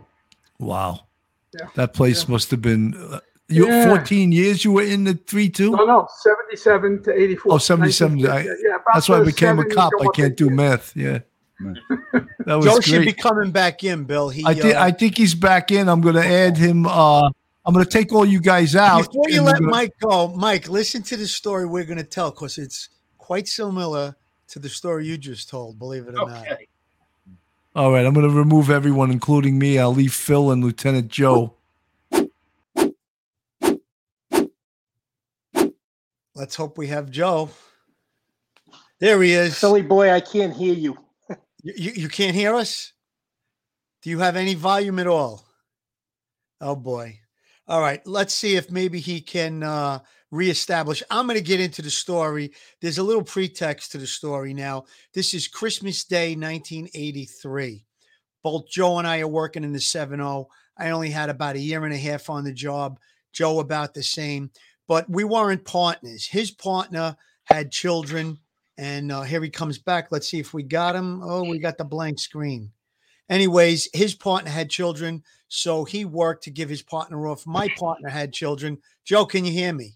Wow. 0.61 1.01
Yeah. 1.59 1.67
That 1.75 1.95
place 1.95 2.29
must 2.29 2.51
have 2.53 2.63
been. 2.63 2.95
Uh, 2.95 3.19
you 3.49 3.67
Yeah. 3.67 3.89
14 3.89 4.31
years 4.31 4.65
you 4.65 4.71
were 4.71 4.83
in 4.85 5.03
the 5.03 5.15
3 5.15 5.49
2? 5.51 5.73
No, 5.73 5.85
no, 5.85 6.09
77 6.23 7.03
to 7.03 7.13
84. 7.13 7.53
Oh, 7.55 7.59
77 7.59 8.25
I- 8.27 8.43
yeah, 8.45 8.55
That's 8.95 9.09
why 9.09 9.19
I 9.19 9.25
became 9.25 9.59
a 9.59 9.65
cop. 9.65 9.93
I 10.01 10.07
can't 10.15 10.37
do 10.37 10.49
math. 10.49 10.97
Yeah. 10.97 11.19
Right. 11.61 11.77
That 12.47 12.57
was 12.57 12.67
Joe 12.67 12.81
should 12.81 13.05
be 13.05 13.13
coming 13.13 13.51
back 13.51 13.85
in, 13.85 14.05
Bill. 14.05 14.29
He 14.29 14.45
I 14.45 14.55
think 14.55 14.75
uh, 14.75 14.81
I 14.81 14.91
think 14.91 15.17
he's 15.17 15.35
back 15.35 15.71
in. 15.71 15.89
I'm 15.89 16.01
going 16.01 16.17
to 16.17 16.27
add 16.27 16.57
him. 16.57 16.87
Uh, 16.87 17.31
I'm 17.65 17.73
going 17.73 17.85
to 17.85 17.91
take 17.91 18.13
all 18.13 18.25
you 18.25 18.41
guys 18.41 18.75
out. 18.75 19.07
Before 19.07 19.29
you 19.29 19.43
let 19.43 19.59
gonna- 19.59 19.71
Mike 19.71 19.93
go, 20.01 20.29
Mike, 20.29 20.69
listen 20.69 21.03
to 21.05 21.17
the 21.17 21.27
story 21.27 21.65
we're 21.67 21.85
going 21.85 21.99
to 21.99 22.05
tell 22.05 22.31
because 22.31 22.59
it's 22.59 22.89
quite 23.19 23.47
similar 23.47 24.17
to 24.49 24.59
the 24.59 24.69
story 24.69 25.07
you 25.07 25.17
just 25.17 25.49
told. 25.49 25.79
Believe 25.79 26.09
it 26.09 26.19
or 26.19 26.29
not. 26.29 26.43
Okay. 26.47 26.69
All 27.75 27.91
right, 27.93 28.05
I'm 28.05 28.13
going 28.13 28.29
to 28.29 28.35
remove 28.35 28.69
everyone, 28.69 29.11
including 29.11 29.59
me. 29.59 29.79
I'll 29.79 29.95
leave 29.95 30.13
Phil 30.13 30.51
and 30.51 30.63
Lieutenant 30.63 31.09
Joe. 31.09 31.55
Let's 36.35 36.57
hope 36.57 36.77
we 36.77 36.89
have 36.89 37.11
Joe. 37.11 37.51
There 38.99 39.23
he 39.23 39.33
is. 39.33 39.57
Silly 39.57 39.83
boy, 39.83 40.11
I 40.11 40.21
can't 40.21 40.55
hear 40.55 40.75
you. 40.75 40.99
You, 41.63 41.73
you, 41.77 41.93
you 41.93 42.09
can't 42.09 42.35
hear 42.35 42.55
us? 42.55 42.93
Do 44.03 44.11
you 44.11 44.19
have 44.19 44.37
any 44.37 44.55
volume 44.55 44.99
at 44.99 45.07
all? 45.07 45.45
Oh 46.61 46.75
boy. 46.75 47.21
All 47.73 47.81
right. 47.81 48.07
Let's 48.07 48.35
see 48.35 48.57
if 48.57 48.71
maybe 48.71 49.01
he 49.01 49.19
can 49.23 49.63
uh, 49.63 50.01
reestablish. 50.31 51.03
I'm 51.09 51.27
going 51.27 51.39
to 51.39 51.43
get 51.43 51.59
into 51.59 51.81
the 51.81 51.89
story. 51.89 52.53
There's 52.83 52.99
a 52.99 53.03
little 53.03 53.23
pretext 53.23 53.93
to 53.93 53.99
the 53.99 54.07
story 54.07 54.53
now. 54.53 54.85
This 55.15 55.33
is 55.33 55.49
Christmas 55.49 56.05
Day, 56.05 56.35
1983. 56.35 57.83
Both 58.43 58.69
Joe 58.69 58.99
and 58.99 59.09
I 59.09 59.21
are 59.21 59.27
working 59.27 59.65
in 59.65 59.73
the 59.73 59.81
7 59.81 60.19
0. 60.19 60.49
I 60.77 60.91
only 60.91 61.09
had 61.09 61.31
about 61.31 61.57
a 61.57 61.61
year 61.61 61.83
and 61.87 61.95
a 61.95 61.97
half 61.97 62.29
on 62.29 62.45
the 62.45 62.53
job. 62.53 62.99
Joe 63.33 63.61
about 63.61 63.95
the 63.95 64.03
same, 64.03 64.51
but 64.87 65.09
we 65.09 65.25
weren't 65.25 65.65
partners. 65.65 66.27
His 66.27 66.51
partner 66.51 67.17
had 67.45 67.73
children 67.73 68.39
and 68.77 69.11
uh, 69.11 69.23
here 69.23 69.43
he 69.43 69.49
comes 69.49 69.79
back. 69.79 70.09
Let's 70.11 70.29
see 70.29 70.41
if 70.41 70.53
we 70.53 70.63
got 70.63 70.95
him. 70.95 71.23
Oh, 71.23 71.49
we 71.49 71.59
got 71.59 71.79
the 71.79 71.85
blank 71.85 72.19
screen. 72.19 72.71
Anyways, 73.33 73.89
his 73.95 74.15
partner 74.15 74.51
had 74.51 74.69
children, 74.69 75.23
so 75.49 75.85
he 75.85 76.05
worked 76.05 76.45
to 76.45 76.51
give 76.51 76.69
his 76.69 76.83
partner 76.83 77.27
off. 77.27 77.47
My 77.47 77.67
partner 77.79 78.11
had 78.11 78.31
children. 78.31 78.77
Joe, 79.07 79.25
can 79.25 79.47
you 79.47 79.53
hear 79.53 79.73
me? 79.73 79.95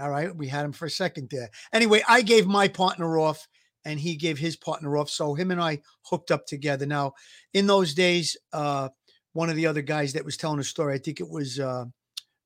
All 0.00 0.08
right, 0.08 0.34
we 0.34 0.48
had 0.48 0.64
him 0.64 0.72
for 0.72 0.86
a 0.86 0.90
second 0.90 1.28
there. 1.30 1.50
Anyway, 1.74 2.02
I 2.08 2.22
gave 2.22 2.46
my 2.46 2.66
partner 2.66 3.18
off, 3.18 3.46
and 3.84 4.00
he 4.00 4.16
gave 4.16 4.38
his 4.38 4.56
partner 4.56 4.96
off. 4.96 5.10
So 5.10 5.34
him 5.34 5.50
and 5.50 5.60
I 5.60 5.82
hooked 6.00 6.30
up 6.30 6.46
together. 6.46 6.86
Now, 6.86 7.12
in 7.52 7.66
those 7.66 7.92
days, 7.92 8.38
uh, 8.54 8.88
one 9.34 9.50
of 9.50 9.56
the 9.56 9.66
other 9.66 9.82
guys 9.82 10.14
that 10.14 10.24
was 10.24 10.38
telling 10.38 10.58
a 10.58 10.64
story, 10.64 10.94
I 10.94 10.98
think 10.98 11.20
it 11.20 11.28
was 11.28 11.60
uh, 11.60 11.84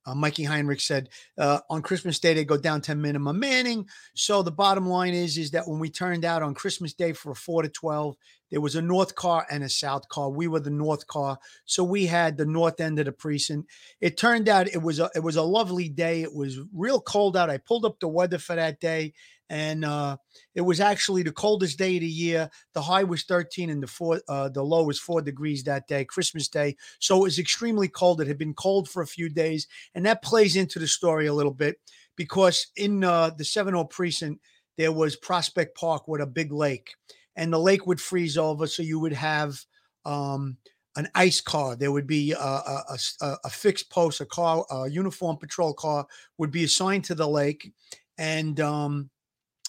uh, 0.06 0.14
Mikey 0.14 0.44
Heinrich 0.44 0.80
said 0.80 1.08
uh, 1.38 1.60
on 1.70 1.82
Christmas 1.82 2.18
Day 2.18 2.34
they 2.34 2.44
go 2.44 2.56
down 2.56 2.80
to 2.82 2.94
minimum 2.94 3.38
manning. 3.38 3.86
So 4.14 4.42
the 4.42 4.50
bottom 4.50 4.88
line 4.88 5.14
is 5.14 5.38
is 5.38 5.50
that 5.52 5.66
when 5.66 5.78
we 5.78 5.90
turned 5.90 6.24
out 6.24 6.42
on 6.42 6.54
Christmas 6.54 6.92
Day 6.92 7.12
for 7.12 7.32
a 7.32 7.36
four 7.36 7.62
to 7.62 7.68
twelve, 7.68 8.16
there 8.50 8.60
was 8.60 8.76
a 8.76 8.82
north 8.82 9.14
car 9.14 9.46
and 9.50 9.64
a 9.64 9.68
south 9.68 10.08
car. 10.08 10.28
We 10.28 10.48
were 10.48 10.60
the 10.60 10.70
north 10.70 11.06
car, 11.06 11.38
so 11.64 11.84
we 11.84 12.06
had 12.06 12.36
the 12.36 12.46
north 12.46 12.80
end 12.80 12.98
of 12.98 13.06
the 13.06 13.12
precinct. 13.12 13.70
It 14.00 14.16
turned 14.16 14.48
out 14.48 14.68
it 14.68 14.82
was 14.82 15.00
a 15.00 15.10
it 15.14 15.22
was 15.22 15.36
a 15.36 15.42
lovely 15.42 15.88
day. 15.88 16.22
It 16.22 16.34
was 16.34 16.58
real 16.74 17.00
cold 17.00 17.36
out. 17.36 17.50
I 17.50 17.58
pulled 17.58 17.84
up 17.84 17.98
the 18.00 18.08
weather 18.08 18.38
for 18.38 18.56
that 18.56 18.80
day, 18.80 19.14
and 19.52 19.84
uh, 19.84 20.16
it 20.54 20.62
was 20.62 20.80
actually 20.80 21.22
the 21.22 21.30
coldest 21.30 21.76
day 21.78 21.96
of 21.96 22.00
the 22.00 22.06
year. 22.06 22.48
The 22.72 22.80
high 22.80 23.04
was 23.04 23.24
thirteen, 23.24 23.68
and 23.68 23.82
the 23.82 23.86
four 23.86 24.18
uh, 24.26 24.48
the 24.48 24.62
low 24.62 24.84
was 24.84 24.98
four 24.98 25.20
degrees 25.20 25.62
that 25.64 25.86
day, 25.86 26.06
Christmas 26.06 26.48
Day. 26.48 26.74
So 27.00 27.18
it 27.18 27.22
was 27.22 27.38
extremely 27.38 27.88
cold. 27.88 28.22
It 28.22 28.28
had 28.28 28.38
been 28.38 28.54
cold 28.54 28.88
for 28.88 29.02
a 29.02 29.06
few 29.06 29.28
days, 29.28 29.68
and 29.94 30.06
that 30.06 30.22
plays 30.22 30.56
into 30.56 30.78
the 30.78 30.86
story 30.86 31.26
a 31.26 31.34
little 31.34 31.52
bit 31.52 31.76
because 32.16 32.68
in 32.76 33.04
uh, 33.04 33.30
the 33.36 33.44
7 33.44 33.86
precinct, 33.88 34.40
there 34.78 34.90
was 34.90 35.16
Prospect 35.16 35.76
Park 35.76 36.08
with 36.08 36.22
a 36.22 36.26
big 36.26 36.50
lake, 36.50 36.94
and 37.36 37.52
the 37.52 37.58
lake 37.58 37.86
would 37.86 38.00
freeze 38.00 38.38
over. 38.38 38.66
So 38.66 38.82
you 38.82 39.00
would 39.00 39.12
have 39.12 39.62
um, 40.06 40.56
an 40.96 41.08
ice 41.14 41.42
car. 41.42 41.76
There 41.76 41.92
would 41.92 42.06
be 42.06 42.32
a 42.32 43.50
fixed 43.50 43.90
post, 43.90 44.22
a 44.22 44.24
car, 44.24 44.64
a 44.70 44.88
uniform 44.88 45.36
patrol 45.36 45.74
car 45.74 46.06
would 46.38 46.50
be 46.50 46.64
assigned 46.64 47.04
to 47.04 47.14
the 47.14 47.28
lake, 47.28 47.70
and 48.16 48.58
um, 48.58 49.10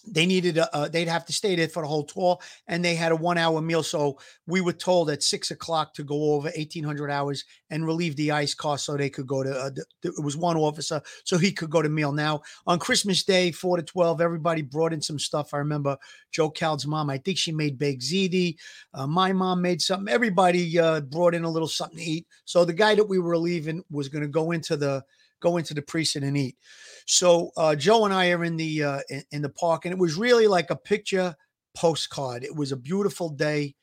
they 0.06 0.26
needed 0.26 0.58
a, 0.58 0.76
uh, 0.76 0.88
they'd 0.88 1.08
have 1.08 1.26
to 1.26 1.34
stay 1.34 1.56
there 1.56 1.68
for 1.68 1.82
the 1.82 1.88
whole 1.88 2.04
tour 2.04 2.38
and 2.68 2.84
they 2.84 2.96
had 2.96 3.12
a 3.12 3.16
one 3.16 3.38
hour 3.38 3.62
meal 3.62 3.84
so 3.84 4.18
we 4.48 4.62
were 4.62 4.74
told 4.74 5.10
at 5.10 5.24
six 5.24 5.52
o'clock 5.52 5.94
to 5.94 6.04
go 6.04 6.34
over 6.34 6.50
1800 6.56 7.10
hours 7.10 7.46
and 7.70 7.86
relieve 7.86 8.16
the 8.16 8.32
ice 8.32 8.54
car 8.54 8.78
so 8.78 8.98
they 8.98 9.10
could 9.10 9.28
go 9.28 9.44
to 9.44 9.52
uh, 9.52 9.70
it 10.04 10.24
was 10.24 10.36
one 10.36 10.58
officer 10.58 11.02
so 11.24 11.38
he 11.38 11.52
could 11.52 11.70
go 11.70 11.82
to 11.82 11.90
meal. 11.90 12.12
Now 12.12 12.42
on 12.68 12.80
christmas 12.80 13.24
day 13.24 13.52
4 13.52 13.78
to 13.78 13.84
12 13.84 14.22
everybody 14.22 14.62
brought 14.62 14.94
in 14.94 15.02
some 15.02 15.20
stuff. 15.20 15.54
I 15.54 15.58
remember 15.58 15.98
joe 16.32 16.50
cald's 16.50 16.88
mom 16.88 17.10
i 17.10 17.18
think 17.18 17.38
she 17.38 17.52
made 17.52 17.78
baked 17.78 18.02
ziti 18.02 18.58
uh, 18.94 19.08
my 19.08 19.32
mom 19.32 19.62
made 19.62 19.82
something 19.82 20.14
everybody 20.14 20.78
uh, 20.78 21.02
brought 21.02 21.34
in 21.34 21.44
a 21.44 21.50
little 21.50 21.68
something 21.68 21.98
to 21.98 22.04
eat. 22.04 22.28
So 22.46 22.66
the 22.66 22.74
guy 22.74 22.96
that 22.96 23.04
we 23.08 23.20
were 23.20 23.38
leaving 23.38 23.84
was 23.90 24.10
going 24.10 24.24
to 24.24 24.28
go 24.28 24.52
into 24.52 24.78
the 24.78 25.04
go 25.44 25.58
into 25.58 25.74
the 25.74 25.82
precinct 25.82 26.26
and 26.26 26.38
eat 26.38 26.56
so 27.06 27.52
uh, 27.58 27.76
Joe 27.76 28.06
and 28.06 28.14
I 28.14 28.32
are 28.32 28.44
in 28.44 28.58
the 28.58 28.84
uh, 28.84 29.00
in, 29.10 29.24
in 29.32 29.42
the 29.42 29.50
park, 29.50 29.86
and 29.86 29.94
it 29.94 30.00
was 30.00 30.16
really 30.16 30.48
like 30.48 30.70
a 30.70 30.76
picture 30.76 31.36
postcard. 31.76 32.44
It 32.44 32.56
was 32.56 32.72
a 32.72 32.78
beautiful 32.78 33.30
day. 33.30 33.76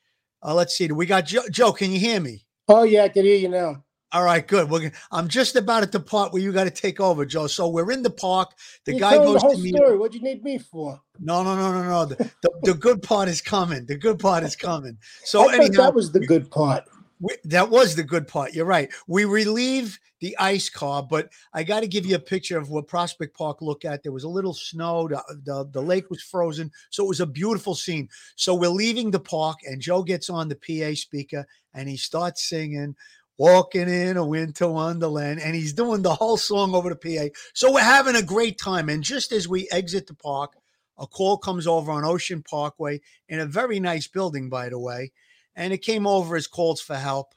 Uh, 0.43 0.55
let's 0.55 0.75
see. 0.75 0.91
We 0.91 1.05
got 1.05 1.25
Joe. 1.25 1.43
Joe, 1.51 1.71
can 1.71 1.91
you 1.91 1.99
hear 1.99 2.19
me? 2.19 2.45
Oh 2.67 2.83
yeah, 2.83 3.03
I 3.03 3.09
can 3.09 3.25
hear 3.25 3.37
you 3.37 3.49
now. 3.49 3.83
All 4.13 4.25
right, 4.25 4.45
good. 4.45 4.69
We're 4.69 4.79
gonna, 4.79 4.91
I'm 5.11 5.29
just 5.29 5.55
about 5.55 5.83
at 5.83 5.93
the 5.93 5.99
part 5.99 6.33
where 6.33 6.41
you 6.41 6.51
got 6.51 6.65
to 6.65 6.69
take 6.69 6.99
over, 6.99 7.25
Joe. 7.25 7.47
So 7.47 7.69
we're 7.69 7.91
in 7.91 8.03
the 8.03 8.09
park. 8.09 8.51
The 8.85 8.93
You're 8.93 8.99
guy 8.99 9.15
goes 9.15 9.35
the 9.35 9.39
whole 9.39 9.55
to 9.55 9.61
me. 9.61 9.71
story. 9.71 9.97
What'd 9.97 10.15
you 10.15 10.21
need 10.21 10.43
me 10.43 10.57
for? 10.57 10.99
No, 11.19 11.43
no, 11.43 11.55
no, 11.55 11.71
no, 11.71 11.83
no. 11.83 12.05
The, 12.05 12.15
the, 12.41 12.51
the 12.63 12.73
good 12.73 13.01
part 13.01 13.29
is 13.29 13.41
coming. 13.41 13.85
The 13.85 13.95
good 13.95 14.19
part 14.19 14.43
is 14.43 14.55
coming. 14.55 14.97
So 15.23 15.49
I 15.49 15.55
anyhow, 15.55 15.83
that 15.83 15.93
was 15.93 16.11
the 16.11 16.19
good 16.19 16.51
part. 16.51 16.83
We, 17.21 17.35
that 17.45 17.69
was 17.69 17.95
the 17.95 18.03
good 18.03 18.27
part. 18.27 18.53
You're 18.53 18.65
right. 18.65 18.91
We 19.07 19.25
relieve 19.25 19.99
the 20.19 20.35
ice 20.37 20.69
car, 20.69 21.03
but 21.03 21.29
I 21.53 21.63
got 21.63 21.81
to 21.81 21.87
give 21.87 22.05
you 22.05 22.15
a 22.15 22.19
picture 22.19 22.57
of 22.57 22.69
what 22.69 22.87
Prospect 22.87 23.37
Park 23.37 23.61
looked 23.61 23.85
at. 23.85 24.03
There 24.03 24.11
was 24.11 24.23
a 24.23 24.29
little 24.29 24.53
snow. 24.53 25.07
The, 25.07 25.23
the, 25.43 25.69
the 25.71 25.81
lake 25.81 26.09
was 26.09 26.21
frozen. 26.21 26.71
So 26.89 27.05
it 27.05 27.09
was 27.09 27.21
a 27.21 27.27
beautiful 27.27 27.75
scene. 27.75 28.09
So 28.35 28.55
we're 28.55 28.69
leaving 28.69 29.11
the 29.11 29.19
park, 29.19 29.59
and 29.65 29.81
Joe 29.81 30.03
gets 30.03 30.29
on 30.29 30.49
the 30.49 30.55
PA 30.55 30.95
speaker 30.95 31.45
and 31.73 31.87
he 31.87 31.97
starts 31.97 32.47
singing. 32.47 32.95
Walking 33.37 33.89
in 33.89 34.17
a 34.17 34.25
winter 34.25 34.69
wonderland, 34.69 35.39
and 35.39 35.55
he's 35.55 35.73
doing 35.73 36.03
the 36.03 36.13
whole 36.13 36.37
song 36.37 36.75
over 36.75 36.93
the 36.93 36.95
PA. 36.95 37.33
So 37.55 37.73
we're 37.73 37.79
having 37.79 38.15
a 38.15 38.21
great 38.21 38.59
time. 38.59 38.87
And 38.87 39.03
just 39.03 39.31
as 39.31 39.47
we 39.47 39.67
exit 39.71 40.05
the 40.05 40.13
park, 40.13 40.53
a 40.99 41.07
call 41.07 41.39
comes 41.39 41.65
over 41.65 41.91
on 41.91 42.05
Ocean 42.05 42.43
Parkway 42.43 43.01
in 43.29 43.39
a 43.39 43.47
very 43.47 43.79
nice 43.79 44.05
building, 44.05 44.47
by 44.47 44.69
the 44.69 44.77
way 44.77 45.11
and 45.55 45.73
it 45.73 45.79
came 45.79 46.07
over 46.07 46.35
as 46.35 46.47
calls 46.47 46.81
for 46.81 46.95
help. 46.95 47.33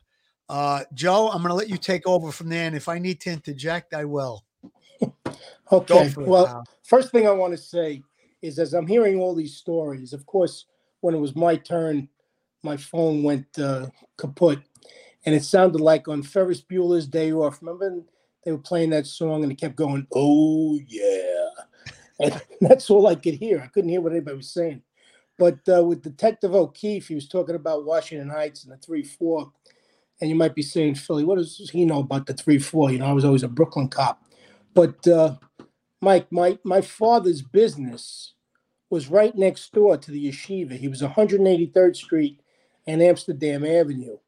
Uh, 0.48 0.84
Joe, 0.92 1.28
I'm 1.28 1.38
going 1.38 1.48
to 1.48 1.54
let 1.54 1.68
you 1.68 1.78
take 1.78 2.06
over 2.06 2.30
from 2.30 2.48
there, 2.48 2.66
and 2.66 2.76
if 2.76 2.88
I 2.88 2.98
need 2.98 3.20
to 3.22 3.30
interject, 3.30 3.94
I 3.94 4.04
will. 4.04 4.44
Okay. 5.72 6.08
it, 6.08 6.16
Well, 6.16 6.46
pal. 6.46 6.64
first 6.82 7.10
thing 7.10 7.26
I 7.26 7.30
want 7.30 7.52
to 7.52 7.58
say 7.58 8.02
is 8.42 8.58
as 8.58 8.74
I'm 8.74 8.86
hearing 8.86 9.18
all 9.18 9.34
these 9.34 9.56
stories, 9.56 10.12
of 10.12 10.26
course, 10.26 10.66
when 11.00 11.14
it 11.14 11.18
was 11.18 11.34
my 11.34 11.56
turn, 11.56 12.08
my 12.62 12.76
phone 12.76 13.22
went 13.22 13.46
uh, 13.58 13.86
kaput. 14.16 14.60
And 15.26 15.34
it 15.34 15.42
sounded 15.42 15.80
like 15.80 16.06
on 16.06 16.22
Ferris 16.22 16.62
Bueller's 16.62 17.06
Day 17.06 17.32
Off. 17.32 17.62
Remember 17.62 18.02
they 18.44 18.52
were 18.52 18.58
playing 18.58 18.90
that 18.90 19.06
song 19.06 19.42
and 19.42 19.50
it 19.50 19.56
kept 19.56 19.76
going, 19.76 20.06
oh, 20.14 20.78
yeah. 20.86 21.20
And 22.20 22.40
that's 22.60 22.90
all 22.90 23.08
I 23.08 23.16
could 23.16 23.34
hear. 23.34 23.60
I 23.60 23.66
couldn't 23.66 23.90
hear 23.90 24.00
what 24.00 24.12
anybody 24.12 24.36
was 24.36 24.50
saying. 24.50 24.82
But 25.38 25.58
uh, 25.68 25.84
with 25.84 26.02
Detective 26.02 26.54
O'Keefe, 26.54 27.08
he 27.08 27.14
was 27.14 27.28
talking 27.28 27.56
about 27.56 27.84
Washington 27.84 28.30
Heights 28.30 28.64
and 28.64 28.72
the 28.72 28.76
3 28.76 29.02
4. 29.02 29.50
And 30.20 30.30
you 30.30 30.36
might 30.36 30.54
be 30.54 30.62
saying, 30.62 30.94
Philly, 30.94 31.24
what 31.24 31.38
does 31.38 31.70
he 31.72 31.84
know 31.84 32.00
about 32.00 32.26
the 32.26 32.34
3 32.34 32.58
4? 32.58 32.92
You 32.92 32.98
know, 32.98 33.06
I 33.06 33.12
was 33.12 33.24
always 33.24 33.42
a 33.42 33.48
Brooklyn 33.48 33.88
cop. 33.88 34.22
But 34.74 35.06
uh, 35.06 35.36
Mike, 36.00 36.30
my 36.30 36.58
my 36.64 36.80
father's 36.80 37.42
business 37.42 38.34
was 38.90 39.08
right 39.08 39.34
next 39.36 39.72
door 39.72 39.96
to 39.96 40.10
the 40.10 40.28
yeshiva. 40.28 40.72
He 40.76 40.88
was 40.88 41.02
183rd 41.02 41.96
Street 41.96 42.40
and 42.86 43.02
Amsterdam 43.02 43.64
Avenue. 43.64 44.18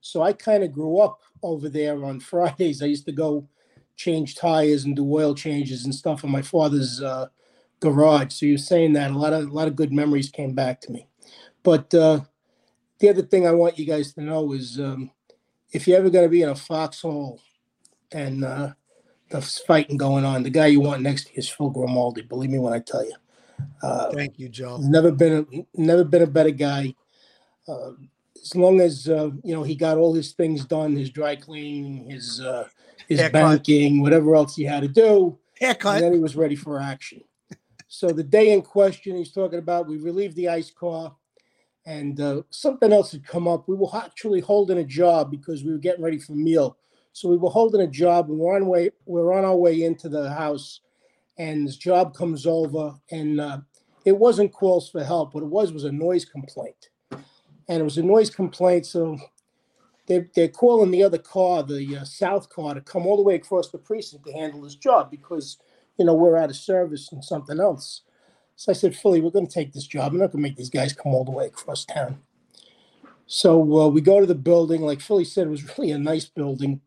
So 0.00 0.22
I 0.22 0.32
kind 0.32 0.62
of 0.62 0.72
grew 0.72 0.98
up 0.98 1.20
over 1.42 1.68
there 1.68 2.04
on 2.04 2.20
Fridays. 2.20 2.82
I 2.82 2.86
used 2.86 3.06
to 3.06 3.12
go 3.12 3.48
change 3.96 4.34
tires 4.34 4.84
and 4.84 4.96
do 4.96 5.14
oil 5.14 5.34
changes 5.34 5.84
and 5.84 5.94
stuff 5.94 6.24
in 6.24 6.30
my 6.30 6.42
father's 6.42 7.02
uh, 7.02 7.26
garage. 7.84 8.32
So 8.32 8.46
you're 8.46 8.58
saying 8.58 8.94
that 8.94 9.10
a 9.10 9.18
lot 9.18 9.32
of 9.32 9.48
a 9.48 9.52
lot 9.52 9.68
of 9.68 9.76
good 9.76 9.92
memories 9.92 10.30
came 10.30 10.54
back 10.54 10.80
to 10.82 10.92
me. 10.92 11.06
But 11.62 11.92
uh, 11.94 12.20
the 12.98 13.10
other 13.10 13.22
thing 13.22 13.46
I 13.46 13.52
want 13.52 13.78
you 13.78 13.86
guys 13.86 14.12
to 14.14 14.22
know 14.22 14.52
is 14.52 14.80
um, 14.80 15.10
if 15.72 15.86
you're 15.86 15.98
ever 15.98 16.10
going 16.10 16.24
to 16.24 16.30
be 16.30 16.42
in 16.42 16.48
a 16.48 16.54
foxhole 16.54 17.40
and 18.12 18.44
uh, 18.44 18.72
the 19.30 19.40
fighting 19.40 19.96
going 19.96 20.24
on. 20.24 20.42
The 20.42 20.50
guy 20.50 20.66
you 20.66 20.80
want 20.80 21.02
next 21.02 21.26
to 21.26 21.32
you 21.32 21.38
is 21.38 21.48
Phil 21.48 21.70
Grimaldi. 21.70 22.22
Believe 22.22 22.50
me 22.50 22.58
when 22.58 22.72
I 22.72 22.78
tell 22.78 23.04
you. 23.04 23.14
Uh, 23.82 24.12
Thank 24.12 24.38
you, 24.38 24.48
Joe. 24.48 24.78
never 24.80 25.10
been 25.10 25.46
a, 25.52 25.80
never 25.80 26.04
been 26.04 26.22
a 26.22 26.26
better 26.26 26.50
guy. 26.50 26.94
Uh, 27.66 27.92
as 28.40 28.54
long 28.54 28.80
as 28.80 29.08
uh, 29.08 29.30
you 29.42 29.54
know 29.54 29.62
he 29.62 29.74
got 29.74 29.96
all 29.98 30.14
his 30.14 30.32
things 30.32 30.64
done, 30.64 30.94
his 30.94 31.10
dry 31.10 31.34
cleaning, 31.34 32.10
his 32.10 32.40
uh, 32.40 32.68
his 33.08 33.20
Haircut. 33.20 33.32
banking, 33.32 34.02
whatever 34.02 34.34
else 34.34 34.54
he 34.54 34.64
had 34.64 34.82
to 34.82 34.88
do, 34.88 35.38
Haircut. 35.58 35.96
and 35.96 36.04
then 36.04 36.12
he 36.12 36.18
was 36.18 36.36
ready 36.36 36.56
for 36.56 36.80
action. 36.80 37.22
So 37.94 38.08
the 38.08 38.24
day 38.24 38.52
in 38.52 38.62
question 38.62 39.14
he's 39.14 39.30
talking 39.30 39.60
about, 39.60 39.86
we 39.86 39.98
relieved 39.98 40.34
the 40.34 40.48
ice 40.48 40.68
car, 40.68 41.14
and 41.86 42.20
uh, 42.20 42.42
something 42.50 42.92
else 42.92 43.12
had 43.12 43.24
come 43.24 43.46
up. 43.46 43.68
We 43.68 43.76
were 43.76 43.94
actually 43.94 44.40
holding 44.40 44.78
a 44.78 44.84
job 44.84 45.30
because 45.30 45.62
we 45.62 45.70
were 45.70 45.78
getting 45.78 46.02
ready 46.02 46.18
for 46.18 46.32
meal. 46.32 46.76
So 47.12 47.28
we 47.28 47.36
were 47.36 47.50
holding 47.50 47.82
a 47.82 47.86
job, 47.86 48.28
and 48.28 48.38
we're 48.38 48.56
on 48.56 48.66
way 48.66 48.90
we're 49.06 49.32
on 49.32 49.44
our 49.44 49.54
way 49.54 49.84
into 49.84 50.08
the 50.08 50.28
house, 50.28 50.80
and 51.38 51.68
this 51.68 51.76
job 51.76 52.16
comes 52.16 52.46
over, 52.46 52.96
and 53.12 53.40
uh, 53.40 53.58
it 54.04 54.18
wasn't 54.18 54.52
calls 54.52 54.90
for 54.90 55.04
help. 55.04 55.32
What 55.32 55.44
it 55.44 55.50
was 55.50 55.72
was 55.72 55.84
a 55.84 55.92
noise 55.92 56.24
complaint, 56.24 56.88
and 57.12 57.80
it 57.80 57.84
was 57.84 57.98
a 57.98 58.02
noise 58.02 58.28
complaint. 58.28 58.86
So 58.86 59.16
they 60.06 60.26
they're 60.34 60.48
calling 60.48 60.90
the 60.90 61.04
other 61.04 61.18
car, 61.18 61.62
the 61.62 61.98
uh, 61.98 62.04
south 62.04 62.48
car, 62.48 62.74
to 62.74 62.80
come 62.80 63.06
all 63.06 63.16
the 63.16 63.22
way 63.22 63.36
across 63.36 63.70
the 63.70 63.78
precinct 63.78 64.26
to 64.26 64.32
handle 64.32 64.62
this 64.62 64.74
job 64.74 65.12
because 65.12 65.58
you 65.98 66.04
know 66.04 66.14
we're 66.14 66.36
out 66.36 66.50
of 66.50 66.56
service 66.56 67.10
and 67.12 67.24
something 67.24 67.60
else. 67.60 68.02
So 68.56 68.70
I 68.70 68.74
said, 68.74 68.96
Philly, 68.96 69.20
we're 69.20 69.30
going 69.30 69.46
to 69.46 69.52
take 69.52 69.72
this 69.72 69.86
job. 69.86 70.12
I'm 70.12 70.18
not 70.18 70.32
going 70.32 70.42
to 70.42 70.48
make 70.48 70.56
these 70.56 70.70
guys 70.70 70.92
come 70.92 71.12
all 71.12 71.24
the 71.24 71.32
way 71.32 71.46
across 71.46 71.84
town. 71.84 72.20
So 73.26 73.80
uh, 73.80 73.88
we 73.88 74.00
go 74.00 74.20
to 74.20 74.26
the 74.26 74.34
building. 74.34 74.82
Like 74.82 75.00
Philly 75.00 75.24
said, 75.24 75.46
it 75.48 75.50
was 75.50 75.78
really 75.78 75.90
a 75.90 75.98
nice 75.98 76.26
building. 76.26 76.80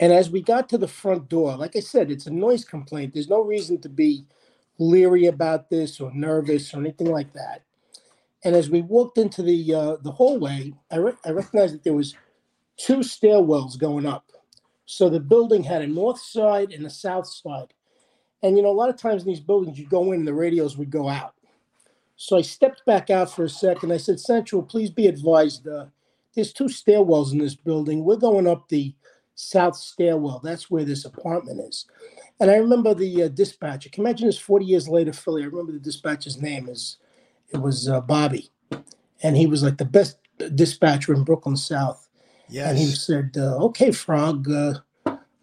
And 0.00 0.12
as 0.12 0.30
we 0.30 0.42
got 0.42 0.68
to 0.70 0.78
the 0.78 0.88
front 0.88 1.28
door, 1.28 1.56
like 1.56 1.76
I 1.76 1.80
said, 1.80 2.10
it's 2.10 2.26
a 2.26 2.30
noise 2.30 2.64
complaint. 2.64 3.14
There's 3.14 3.28
no 3.28 3.42
reason 3.42 3.80
to 3.82 3.88
be 3.88 4.24
leery 4.78 5.26
about 5.26 5.70
this 5.70 6.00
or 6.00 6.10
nervous 6.12 6.74
or 6.74 6.80
anything 6.80 7.08
like 7.08 7.32
that. 7.34 7.62
And 8.44 8.56
as 8.56 8.68
we 8.68 8.82
walked 8.82 9.18
into 9.18 9.42
the 9.42 9.74
uh, 9.74 9.96
the 10.02 10.10
hallway, 10.10 10.72
I, 10.90 10.96
re- 10.96 11.12
I 11.24 11.30
recognized 11.30 11.74
that 11.74 11.84
there 11.84 11.92
was 11.92 12.16
two 12.76 12.98
stairwells 12.98 13.78
going 13.78 14.06
up. 14.06 14.31
So 14.86 15.08
the 15.08 15.20
building 15.20 15.62
had 15.62 15.82
a 15.82 15.86
north 15.86 16.20
side 16.20 16.72
and 16.72 16.84
a 16.84 16.90
south 16.90 17.26
side. 17.26 17.72
And 18.42 18.56
you 18.56 18.62
know, 18.62 18.70
a 18.70 18.72
lot 18.72 18.90
of 18.90 18.96
times 18.96 19.22
in 19.22 19.28
these 19.28 19.40
buildings, 19.40 19.78
you 19.78 19.86
go 19.86 20.12
in 20.12 20.20
and 20.20 20.28
the 20.28 20.34
radios 20.34 20.76
would 20.76 20.90
go 20.90 21.08
out. 21.08 21.34
So 22.16 22.36
I 22.36 22.42
stepped 22.42 22.84
back 22.86 23.10
out 23.10 23.30
for 23.32 23.44
a 23.44 23.48
second. 23.48 23.92
I 23.92 23.96
said, 23.96 24.20
Central, 24.20 24.62
please 24.62 24.90
be 24.90 25.06
advised. 25.06 25.66
Uh, 25.66 25.86
there's 26.34 26.52
two 26.52 26.64
stairwells 26.64 27.32
in 27.32 27.38
this 27.38 27.54
building. 27.54 28.04
We're 28.04 28.16
going 28.16 28.46
up 28.46 28.68
the 28.68 28.94
south 29.34 29.76
stairwell. 29.76 30.40
That's 30.42 30.70
where 30.70 30.84
this 30.84 31.04
apartment 31.04 31.60
is. 31.60 31.86
And 32.40 32.50
I 32.50 32.56
remember 32.56 32.94
the 32.94 33.24
uh, 33.24 33.28
dispatcher. 33.28 33.88
Can 33.90 34.02
you 34.02 34.08
imagine 34.08 34.26
this 34.26 34.38
40 34.38 34.64
years 34.64 34.88
later, 34.88 35.12
Philly? 35.12 35.42
I 35.42 35.46
remember 35.46 35.72
the 35.72 35.78
dispatcher's 35.78 36.40
name 36.40 36.68
is 36.68 36.98
it 37.50 37.58
was 37.58 37.88
uh, 37.88 38.00
Bobby, 38.00 38.50
and 39.22 39.36
he 39.36 39.46
was 39.46 39.62
like 39.62 39.78
the 39.78 39.84
best 39.84 40.18
dispatcher 40.54 41.14
in 41.14 41.24
Brooklyn 41.24 41.56
South. 41.56 42.01
And 42.60 42.78
he 42.78 42.86
said, 42.86 43.36
uh, 43.36 43.56
"Okay, 43.66 43.90
Frog, 43.92 44.50
uh, 44.50 44.74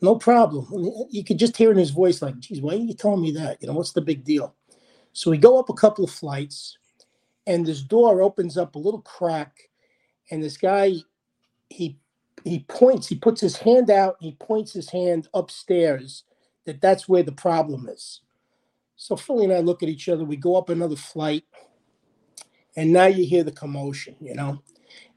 no 0.01 0.16
problem." 0.16 0.68
And 0.72 1.07
you 1.10 1.24
could 1.24 1.39
just 1.39 1.57
hear 1.57 1.72
in 1.72 1.78
his 1.78 1.91
voice, 1.91 2.22
like, 2.22 2.39
"Geez, 2.39 2.62
why 2.62 2.74
are 2.74 2.78
you 2.78 2.93
telling 2.93 3.22
me 3.22 3.32
that? 3.32 3.62
You 3.62 3.68
know, 3.68 3.74
what's 3.74 3.93
the 3.93 4.01
big 4.01 4.24
deal?" 4.24 4.55
So 5.14 5.32
we 5.32 5.38
go 5.38 5.60
up 5.60 5.70
a 5.70 5.74
couple 5.74 6.03
of 6.03 6.12
flights, 6.12 6.78
and 7.47 7.66
this 7.66 7.82
door 7.82 8.22
opens 8.22 8.57
up 8.57 8.76
a 8.76 8.80
little 8.80 9.01
crack, 9.01 9.70
and 10.32 10.43
this 10.43 10.57
guy, 10.57 10.93
he 11.70 11.99
he 12.45 12.60
points, 12.70 13.07
he 13.07 13.16
puts 13.16 13.41
his 13.41 13.57
hand 13.57 13.89
out, 13.89 14.16
he 14.20 14.34
points 14.34 14.72
his 14.72 14.89
hand 14.89 15.28
upstairs, 15.34 16.24
that 16.66 16.82
that's 16.82 17.10
where 17.10 17.24
the 17.24 17.34
problem 17.34 17.89
is. 17.89 18.22
So 18.95 19.16
Philly 19.16 19.45
and 19.45 19.53
I 19.53 19.60
look 19.60 19.84
at 19.84 19.89
each 19.89 20.07
other. 20.10 20.24
We 20.24 20.38
go 20.38 20.55
up 20.55 20.70
another 20.70 20.95
flight, 20.95 21.43
and 22.76 22.93
now 22.93 23.07
you 23.07 23.26
hear 23.26 23.43
the 23.43 23.51
commotion, 23.51 24.16
you 24.22 24.36
know, 24.36 24.62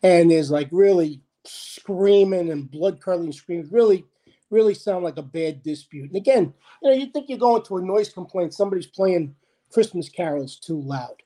and 0.03 0.31
there's 0.31 0.51
like 0.51 0.69
really 0.73 1.21
screaming 1.45 2.51
and 2.51 2.71
blood 2.71 3.01
curdling 3.01 3.33
screams. 3.33 3.71
Really, 3.73 4.05
really 4.51 4.75
sound 4.75 5.05
like 5.05 5.17
a 5.17 5.23
bad 5.23 5.63
dispute. 5.63 6.09
And 6.09 6.17
again, 6.17 6.53
you 6.83 6.91
know, 6.91 6.97
you 6.97 7.07
think 7.07 7.29
you're 7.29 7.39
going 7.39 7.63
to 7.65 7.77
a 7.79 7.83
noise 7.83 8.13
complaint. 8.13 8.55
Somebody's 8.55 8.87
playing 8.87 9.35
Christmas 9.73 10.09
carols 10.09 10.57
too 10.57 10.81
loud. 10.81 11.23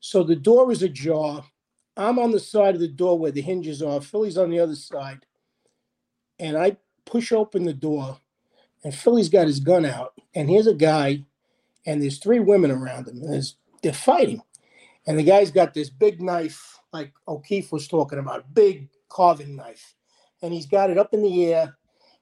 So 0.00 0.22
the 0.22 0.36
door 0.36 0.72
is 0.72 0.82
ajar. 0.82 1.44
I'm 1.96 2.18
on 2.18 2.30
the 2.30 2.40
side 2.40 2.74
of 2.74 2.80
the 2.80 2.88
door 2.88 3.18
where 3.18 3.32
the 3.32 3.42
hinges 3.42 3.82
are. 3.82 4.00
Philly's 4.00 4.38
on 4.38 4.50
the 4.50 4.60
other 4.60 4.74
side, 4.74 5.26
and 6.38 6.56
I 6.56 6.78
push 7.04 7.32
open 7.32 7.64
the 7.64 7.74
door, 7.74 8.16
and 8.84 8.94
Philly's 8.94 9.28
got 9.28 9.46
his 9.46 9.60
gun 9.60 9.84
out, 9.84 10.14
and 10.34 10.48
here's 10.48 10.68
a 10.68 10.74
guy, 10.74 11.24
and 11.84 12.00
there's 12.00 12.18
three 12.18 12.38
women 12.38 12.70
around 12.70 13.08
him, 13.08 13.20
and 13.22 13.44
they're 13.82 13.92
fighting, 13.92 14.40
and 15.06 15.18
the 15.18 15.22
guy's 15.22 15.50
got 15.50 15.74
this 15.74 15.90
big 15.90 16.22
knife, 16.22 16.78
like 16.92 17.12
O'Keefe 17.28 17.72
was 17.72 17.88
talking 17.88 18.20
about, 18.20 18.54
big 18.54 18.88
carving 19.10 19.56
knife, 19.56 19.94
and 20.42 20.52
he's 20.52 20.66
got 20.66 20.90
it 20.90 20.98
up 20.98 21.12
in 21.12 21.22
the 21.22 21.46
air, 21.52 21.76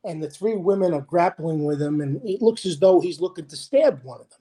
and 0.04 0.22
the 0.22 0.30
three 0.30 0.56
women 0.56 0.92
are 0.92 1.00
grappling 1.00 1.64
with 1.64 1.80
him, 1.80 2.00
and 2.00 2.20
it 2.24 2.42
looks 2.42 2.66
as 2.66 2.78
though 2.78 3.00
he's 3.00 3.20
looking 3.20 3.46
to 3.46 3.56
stab 3.56 4.02
one 4.02 4.20
of 4.20 4.28
them, 4.30 4.40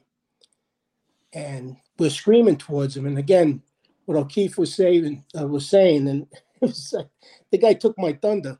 and 1.34 1.78
we're 2.00 2.10
screaming 2.10 2.58
towards 2.58 2.98
him, 2.98 3.06
and 3.06 3.20
again, 3.20 3.62
what 4.06 4.18
O'Keefe 4.18 4.58
was 4.58 4.74
saying, 4.74 5.24
uh, 5.40 5.46
was 5.46 5.70
saying, 5.70 6.08
and 6.08 6.28
was 6.62 6.94
like, 6.94 7.10
the 7.52 7.58
guy 7.58 7.74
took 7.74 7.96
my 8.00 8.14
thunder 8.14 8.58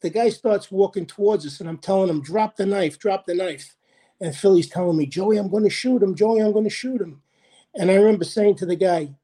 the 0.00 0.10
guy 0.10 0.28
starts 0.28 0.70
walking 0.70 1.06
towards 1.06 1.46
us 1.46 1.60
and 1.60 1.68
I'm 1.68 1.78
telling 1.78 2.08
him, 2.08 2.22
drop 2.22 2.56
the 2.56 2.66
knife, 2.66 2.98
drop 2.98 3.26
the 3.26 3.34
knife. 3.34 3.76
And 4.20 4.34
Philly's 4.34 4.68
telling 4.68 4.96
me, 4.96 5.06
Joey, 5.06 5.36
I'm 5.36 5.50
going 5.50 5.64
to 5.64 5.70
shoot 5.70 6.02
him. 6.02 6.14
Joey, 6.14 6.40
I'm 6.40 6.52
going 6.52 6.64
to 6.64 6.70
shoot 6.70 7.00
him. 7.00 7.22
And 7.74 7.90
I 7.90 7.94
remember 7.94 8.24
saying 8.24 8.56
to 8.56 8.66
the 8.66 8.76
guy, 8.76 9.14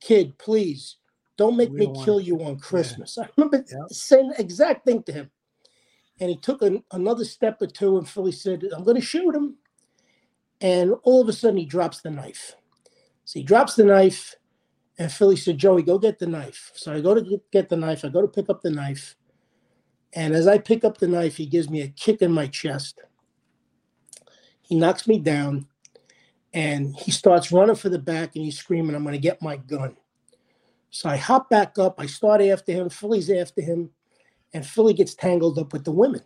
kid, 0.00 0.38
please 0.38 0.96
don't 1.40 1.56
make 1.56 1.70
We 1.72 1.78
me 1.78 1.86
don't 1.86 2.04
kill 2.04 2.20
you 2.20 2.38
on 2.44 2.58
Christmas. 2.58 3.16
I 3.18 3.26
remember 3.36 3.64
Yeah. 3.72 3.84
saying 3.90 4.28
the 4.28 4.40
exact 4.40 4.84
thing 4.84 5.02
to 5.04 5.12
him. 5.12 5.30
And 6.20 6.28
he 6.28 6.36
took 6.36 6.60
an, 6.60 6.84
another 6.92 7.24
step 7.24 7.62
or 7.62 7.66
two 7.66 7.96
and 7.96 8.06
Philly 8.06 8.30
said, 8.32 8.62
I'm 8.76 8.84
going 8.84 8.96
to 9.00 9.02
shoot 9.02 9.34
him. 9.34 9.56
And 10.60 10.92
all 11.02 11.22
of 11.22 11.28
a 11.30 11.32
sudden 11.32 11.56
he 11.56 11.64
drops 11.64 12.02
the 12.02 12.10
knife. 12.10 12.56
So 13.24 13.40
he 13.40 13.42
drops 13.42 13.74
the 13.74 13.84
knife 13.84 14.34
and 14.98 15.10
Philly 15.10 15.36
said, 15.36 15.56
Joey, 15.56 15.82
go 15.82 15.98
get 15.98 16.18
the 16.18 16.26
knife. 16.26 16.72
So 16.74 16.92
I 16.92 17.00
go 17.00 17.14
to 17.14 17.40
get 17.50 17.70
the 17.70 17.76
knife. 17.78 18.04
I 18.04 18.10
go 18.10 18.20
to 18.20 18.28
pick 18.28 18.50
up 18.50 18.60
the 18.60 18.70
knife. 18.70 19.16
And 20.12 20.34
as 20.34 20.46
I 20.46 20.58
pick 20.58 20.84
up 20.84 20.98
the 20.98 21.08
knife, 21.08 21.38
he 21.38 21.46
gives 21.46 21.70
me 21.70 21.80
a 21.80 21.88
kick 21.88 22.20
in 22.20 22.32
my 22.32 22.48
chest. 22.48 23.00
He 24.60 24.74
knocks 24.76 25.08
me 25.08 25.18
down 25.18 25.68
and 26.52 26.94
he 26.96 27.10
starts 27.10 27.50
running 27.50 27.76
for 27.76 27.88
the 27.88 27.98
back 27.98 28.36
and 28.36 28.44
he's 28.44 28.58
screaming, 28.58 28.94
I'm 28.94 29.04
going 29.04 29.14
to 29.14 29.18
get 29.18 29.40
my 29.40 29.56
gun. 29.56 29.96
So 30.90 31.08
I 31.08 31.16
hop 31.16 31.48
back 31.50 31.78
up. 31.78 31.94
I 31.98 32.06
start 32.06 32.40
after 32.42 32.72
him. 32.72 32.88
Philly's 32.88 33.30
after 33.30 33.62
him. 33.62 33.90
And 34.52 34.66
Philly 34.66 34.94
gets 34.94 35.14
tangled 35.14 35.58
up 35.58 35.72
with 35.72 35.84
the 35.84 35.92
women. 35.92 36.22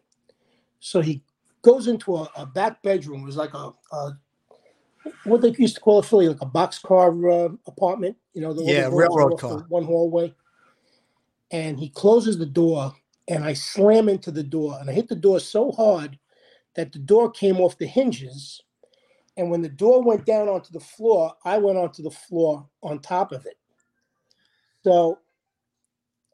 So 0.81 1.01
he 1.01 1.23
goes 1.63 1.87
into 1.89 2.17
a, 2.17 2.31
a 2.37 2.47
back 2.47 2.83
bedroom. 2.83 3.23
It 3.23 3.27
was 3.27 3.37
like 3.37 3.55
a, 3.55 3.73
a 3.93 4.19
what 5.25 5.43
they 5.43 5.55
used 5.59 5.77
to 5.77 5.81
call 5.81 6.01
it 6.01 6.07
Philly, 6.07 6.29
like 6.29 6.41
a 6.41 6.47
boxcar 6.47 7.51
uh, 7.51 7.57
apartment. 7.67 8.17
You 8.33 8.43
know, 8.43 8.53
the 8.55 8.63
Yeah, 8.63 8.89
railroad 8.89 9.39
car. 9.39 9.67
one 9.69 9.85
hallway. 9.85 10.35
And 11.51 11.79
he 11.79 11.91
closes 11.91 12.39
the 12.39 12.47
door, 12.47 12.93
and 13.29 13.45
I 13.45 13.53
slam 13.53 14.09
into 14.09 14.31
the 14.31 14.43
door, 14.43 14.79
and 14.81 14.89
I 14.91 14.93
hit 14.93 15.09
the 15.09 15.15
door 15.15 15.39
so 15.41 15.71
hard 15.73 16.19
that 16.75 16.93
the 16.93 16.99
door 16.99 17.31
came 17.31 17.61
off 17.61 17.79
the 17.79 17.87
hinges. 17.87 18.61
And 19.37 19.51
when 19.51 19.63
the 19.63 19.69
door 19.69 20.03
went 20.03 20.27
down 20.27 20.49
onto 20.49 20.73
the 20.73 20.81
floor, 20.81 21.35
I 21.45 21.59
went 21.59 21.79
onto 21.79 22.03
the 22.03 22.11
floor 22.11 22.69
on 22.83 23.01
top 23.01 23.33
of 23.33 23.47
it. 23.47 23.57
So, 24.85 25.19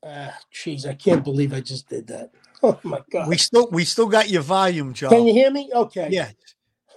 ah, 0.04 0.36
jeez, 0.52 0.86
I 0.86 0.94
can't 0.94 1.24
believe 1.24 1.52
I 1.54 1.60
just 1.60 1.88
did 1.88 2.06
that. 2.08 2.30
Oh 2.62 2.78
my 2.82 3.00
god! 3.10 3.26
We 3.26 3.38
still 3.38 3.70
we 3.70 3.86
still 3.86 4.06
got 4.06 4.28
your 4.28 4.42
volume, 4.42 4.92
Joe. 4.92 5.08
Can 5.08 5.26
you 5.26 5.32
hear 5.32 5.50
me? 5.50 5.70
Okay. 5.74 6.08
Yeah. 6.10 6.30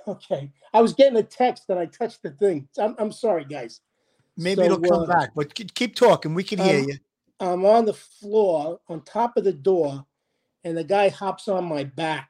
Okay. 0.05 0.51
I 0.73 0.81
was 0.81 0.93
getting 0.93 1.17
a 1.17 1.23
text 1.23 1.69
and 1.69 1.79
I 1.79 1.85
touched 1.85 2.21
the 2.21 2.31
thing. 2.31 2.67
I'm, 2.77 2.95
I'm 2.99 3.13
sorry, 3.13 3.45
guys. 3.45 3.79
Maybe 4.35 4.59
So, 4.59 4.65
it'll 4.65 4.79
come 4.79 5.03
uh, 5.03 5.05
back, 5.05 5.31
but 5.35 5.53
keep- 5.55 5.95
talking. 5.95 6.33
We 6.33 6.43
can 6.43 6.59
hear 6.59 6.79
um, 6.79 6.87
you. 6.89 6.97
I'm 7.39 7.65
on 7.65 7.85
the 7.85 7.93
floor 7.93 8.81
on 8.89 9.01
top 9.03 9.37
of 9.37 9.45
the 9.45 9.53
door, 9.53 10.05
and 10.65 10.75
the 10.75 10.83
guy 10.83 11.07
hops 11.07 11.47
on 11.47 11.63
my 11.63 11.85
back, 11.85 12.29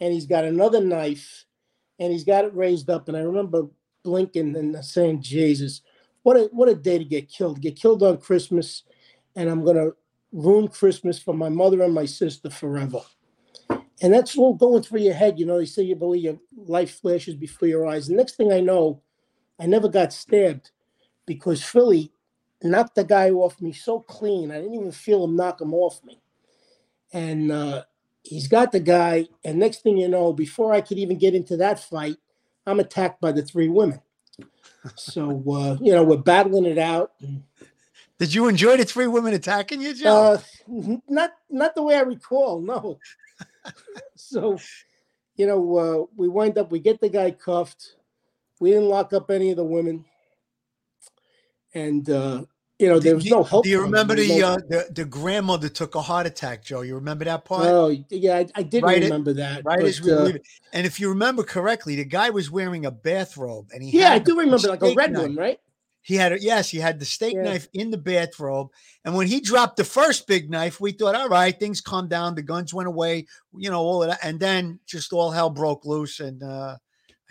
and 0.00 0.12
he's 0.12 0.26
got 0.26 0.44
another 0.44 0.80
knife, 0.82 1.44
and 2.00 2.12
he's 2.12 2.24
got 2.24 2.44
it 2.44 2.54
raised 2.56 2.90
up. 2.90 3.06
And 3.06 3.16
I 3.16 3.20
remember 3.20 3.68
blinking 4.02 4.56
and 4.56 4.84
saying, 4.84 5.22
"Jesus, 5.22 5.82
what 6.24 6.36
a 6.36 6.48
what 6.52 6.68
a 6.68 6.74
day 6.74 6.98
to 6.98 7.04
get 7.04 7.28
killed! 7.28 7.60
Get 7.60 7.76
killed 7.76 8.02
on 8.02 8.18
Christmas, 8.18 8.82
and 9.36 9.48
I'm 9.48 9.64
gonna 9.64 9.90
ruin 10.32 10.68
Christmas 10.68 11.18
for 11.18 11.34
my 11.34 11.48
mother 11.48 11.82
and 11.82 11.94
my 11.94 12.06
sister 12.06 12.50
forever." 12.50 13.00
And 14.02 14.12
that's 14.12 14.36
all 14.36 14.54
going 14.54 14.82
through 14.82 15.00
your 15.00 15.14
head. 15.14 15.38
You 15.38 15.46
know, 15.46 15.58
they 15.58 15.66
say 15.66 15.82
you 15.82 15.94
believe 15.94 16.24
your 16.24 16.38
life 16.56 17.00
flashes 17.00 17.36
before 17.36 17.68
your 17.68 17.86
eyes. 17.86 18.08
The 18.08 18.14
next 18.16 18.36
thing 18.36 18.52
I 18.52 18.60
know, 18.60 19.02
I 19.60 19.66
never 19.66 19.88
got 19.88 20.12
stabbed 20.12 20.72
because 21.26 21.62
Philly 21.62 22.12
knocked 22.62 22.96
the 22.96 23.04
guy 23.04 23.30
off 23.30 23.60
me 23.60 23.72
so 23.72 24.00
clean. 24.00 24.50
I 24.50 24.56
didn't 24.56 24.74
even 24.74 24.92
feel 24.92 25.24
him 25.24 25.36
knock 25.36 25.60
him 25.60 25.74
off 25.74 26.02
me. 26.04 26.20
And 27.12 27.52
uh, 27.52 27.84
he's 28.22 28.48
got 28.48 28.72
the 28.72 28.80
guy. 28.80 29.28
And 29.44 29.58
next 29.58 29.82
thing 29.82 29.98
you 29.98 30.08
know, 30.08 30.32
before 30.32 30.72
I 30.72 30.80
could 30.80 30.98
even 30.98 31.18
get 31.18 31.34
into 31.34 31.56
that 31.58 31.78
fight, 31.78 32.16
I'm 32.66 32.80
attacked 32.80 33.20
by 33.20 33.32
the 33.32 33.42
three 33.42 33.68
women. 33.68 34.00
So, 34.96 35.42
uh, 35.50 35.76
you 35.80 35.92
know, 35.92 36.04
we're 36.04 36.16
battling 36.18 36.66
it 36.66 36.78
out. 36.78 37.12
Did 38.18 38.34
you 38.34 38.48
enjoy 38.48 38.76
the 38.76 38.84
three 38.84 39.06
women 39.06 39.34
attacking 39.34 39.80
you, 39.80 39.94
Joe? 39.94 40.38
uh, 40.68 41.00
not, 41.08 41.32
not 41.50 41.74
the 41.74 41.82
way 41.82 41.96
I 41.96 42.02
recall, 42.02 42.60
no. 42.60 42.98
so, 44.14 44.58
you 45.36 45.46
know, 45.46 45.76
uh, 45.76 46.06
we 46.16 46.28
wind 46.28 46.58
up, 46.58 46.70
we 46.70 46.78
get 46.78 47.00
the 47.00 47.08
guy 47.08 47.30
cuffed. 47.30 47.96
We 48.60 48.70
didn't 48.70 48.88
lock 48.88 49.12
up 49.12 49.30
any 49.30 49.50
of 49.50 49.56
the 49.56 49.64
women. 49.64 50.04
And, 51.74 52.08
uh, 52.08 52.44
you 52.78 52.88
know, 52.88 52.98
there 52.98 53.14
was 53.14 53.24
do, 53.24 53.30
no 53.30 53.42
help. 53.42 53.64
Do 53.64 53.70
you 53.70 53.80
remember 53.80 54.14
the, 54.14 54.42
uh, 54.42 54.56
the 54.68 54.88
the 54.90 55.04
grandmother 55.04 55.68
took 55.68 55.94
a 55.94 56.02
heart 56.02 56.26
attack, 56.26 56.64
Joe? 56.64 56.80
You 56.80 56.96
remember 56.96 57.24
that 57.24 57.44
part? 57.44 57.70
Oh 57.70 57.96
yeah, 58.10 58.38
I, 58.38 58.46
I 58.56 58.62
did 58.62 58.82
Right 58.82 59.02
remember 59.02 59.32
that. 59.34 59.64
right 59.64 59.82
as 59.82 60.00
we 60.00 60.10
but, 60.10 60.18
uh, 60.18 60.24
leave 60.24 60.34
it. 60.36 60.46
And 60.72 60.86
if 60.86 60.98
you 60.98 61.08
remember 61.08 61.42
correctly, 61.44 61.96
the 61.96 62.04
guy 62.04 62.30
was 62.30 62.50
wearing 62.50 62.86
a 62.86 62.90
bathrobe, 62.90 63.68
and 63.72 63.82
he 63.82 63.98
yeah, 63.98 64.10
I 64.10 64.18
do 64.18 64.38
remember 64.38 64.68
like 64.68 64.82
a 64.82 64.94
red 64.94 65.12
knife. 65.12 65.28
one, 65.28 65.36
right? 65.36 65.60
He 66.02 66.16
had 66.16 66.32
a, 66.32 66.40
yes, 66.40 66.68
he 66.68 66.78
had 66.78 67.00
the 67.00 67.06
steak 67.06 67.34
Yeah. 67.34 67.44
knife 67.44 67.66
in 67.72 67.90
the 67.90 67.96
bathrobe. 67.96 68.68
And 69.06 69.14
when 69.14 69.26
he 69.26 69.40
dropped 69.40 69.78
the 69.78 69.84
first 69.84 70.26
big 70.26 70.50
knife, 70.50 70.78
we 70.78 70.92
thought, 70.92 71.14
all 71.14 71.30
right, 71.30 71.58
things 71.58 71.80
calmed 71.80 72.10
down, 72.10 72.34
the 72.34 72.42
guns 72.42 72.74
went 72.74 72.88
away, 72.88 73.26
you 73.56 73.70
know, 73.70 73.80
all 73.80 74.02
of 74.02 74.10
that. 74.10 74.18
And 74.22 74.38
then 74.38 74.80
just 74.84 75.14
all 75.14 75.30
hell 75.30 75.48
broke 75.48 75.86
loose. 75.86 76.20
And 76.20 76.42
uh 76.42 76.76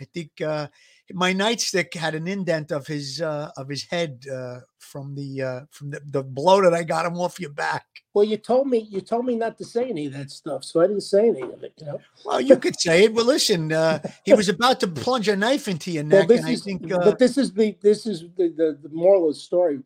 I 0.00 0.04
think 0.12 0.40
uh 0.40 0.66
my 1.12 1.34
nightstick 1.34 1.94
had 1.94 2.14
an 2.14 2.26
indent 2.26 2.72
of 2.72 2.86
his 2.86 3.20
uh 3.20 3.50
of 3.56 3.68
his 3.68 3.84
head 3.84 4.24
uh 4.32 4.60
from 4.78 5.14
the 5.14 5.42
uh 5.42 5.60
from 5.70 5.90
the, 5.90 6.00
the 6.10 6.22
blow 6.22 6.62
that 6.62 6.72
I 6.72 6.82
got 6.82 7.04
him 7.04 7.18
off 7.18 7.38
your 7.38 7.50
back. 7.50 7.84
Well, 8.14 8.24
you 8.24 8.36
told 8.36 8.68
me 8.68 8.78
you 8.90 9.00
told 9.00 9.26
me 9.26 9.36
not 9.36 9.58
to 9.58 9.64
say 9.64 9.88
any 9.90 10.06
of 10.06 10.12
that 10.14 10.30
stuff, 10.30 10.64
so 10.64 10.80
I 10.80 10.86
didn't 10.86 11.02
say 11.02 11.28
any 11.28 11.42
of 11.42 11.62
it. 11.62 11.74
You 11.78 11.86
know. 11.86 12.00
Well, 12.24 12.40
you 12.40 12.56
could 12.56 12.78
say 12.80 13.04
it. 13.04 13.12
Well, 13.12 13.26
listen, 13.26 13.72
uh, 13.72 14.00
he 14.24 14.32
was 14.34 14.48
about 14.48 14.80
to 14.80 14.88
plunge 15.04 15.28
a 15.28 15.36
knife 15.36 15.68
into 15.68 15.90
your 15.90 16.04
Well, 16.04 16.20
neck, 16.20 16.28
this 16.28 16.40
and 16.40 16.48
I 16.48 16.52
is 16.52 16.62
think 16.62 16.92
uh, 16.92 16.98
but 16.98 17.18
this 17.18 17.36
is 17.36 17.52
the 17.52 17.76
this 17.82 18.06
is 18.06 18.22
the, 18.36 18.48
the 18.48 18.78
the 18.82 18.94
moral 18.94 19.28
of 19.28 19.34
the 19.34 19.40
story 19.40 19.80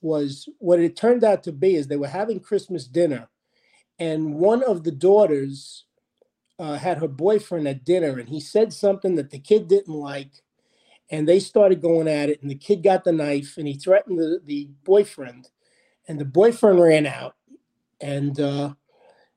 was 0.00 0.48
what 0.58 0.78
it 0.78 0.96
turned 0.96 1.24
out 1.24 1.42
to 1.42 1.52
be 1.52 1.74
is 1.74 1.86
they 1.86 1.96
were 1.96 2.06
having 2.06 2.40
Christmas 2.40 2.86
dinner, 2.86 3.28
and 3.98 4.34
one 4.34 4.62
of 4.62 4.84
the 4.84 4.92
daughters 4.92 5.84
uh, 6.58 6.76
had 6.76 6.98
her 6.98 7.08
boyfriend 7.08 7.66
at 7.68 7.84
dinner, 7.84 8.18
and 8.18 8.28
he 8.28 8.40
said 8.40 8.72
something 8.72 9.16
that 9.16 9.30
the 9.30 9.38
kid 9.38 9.68
didn't 9.68 9.94
like, 9.94 10.30
and 11.10 11.28
they 11.28 11.40
started 11.40 11.80
going 11.80 12.08
at 12.08 12.28
it, 12.28 12.42
and 12.42 12.50
the 12.50 12.56
kid 12.56 12.82
got 12.82 13.04
the 13.04 13.12
knife, 13.12 13.56
and 13.58 13.68
he 13.68 13.74
threatened 13.74 14.18
the, 14.18 14.40
the 14.44 14.68
boyfriend, 14.84 15.48
and 16.08 16.20
the 16.20 16.24
boyfriend 16.24 16.80
ran 16.80 17.06
out, 17.06 17.36
and 18.00 18.40
uh, 18.40 18.74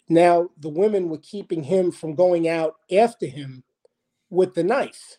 now 0.07 0.49
the 0.57 0.69
women 0.69 1.09
were 1.09 1.19
keeping 1.19 1.63
him 1.63 1.91
from 1.91 2.15
going 2.15 2.47
out 2.47 2.75
after 2.91 3.27
him 3.27 3.63
with 4.29 4.53
the 4.53 4.63
knife. 4.63 5.17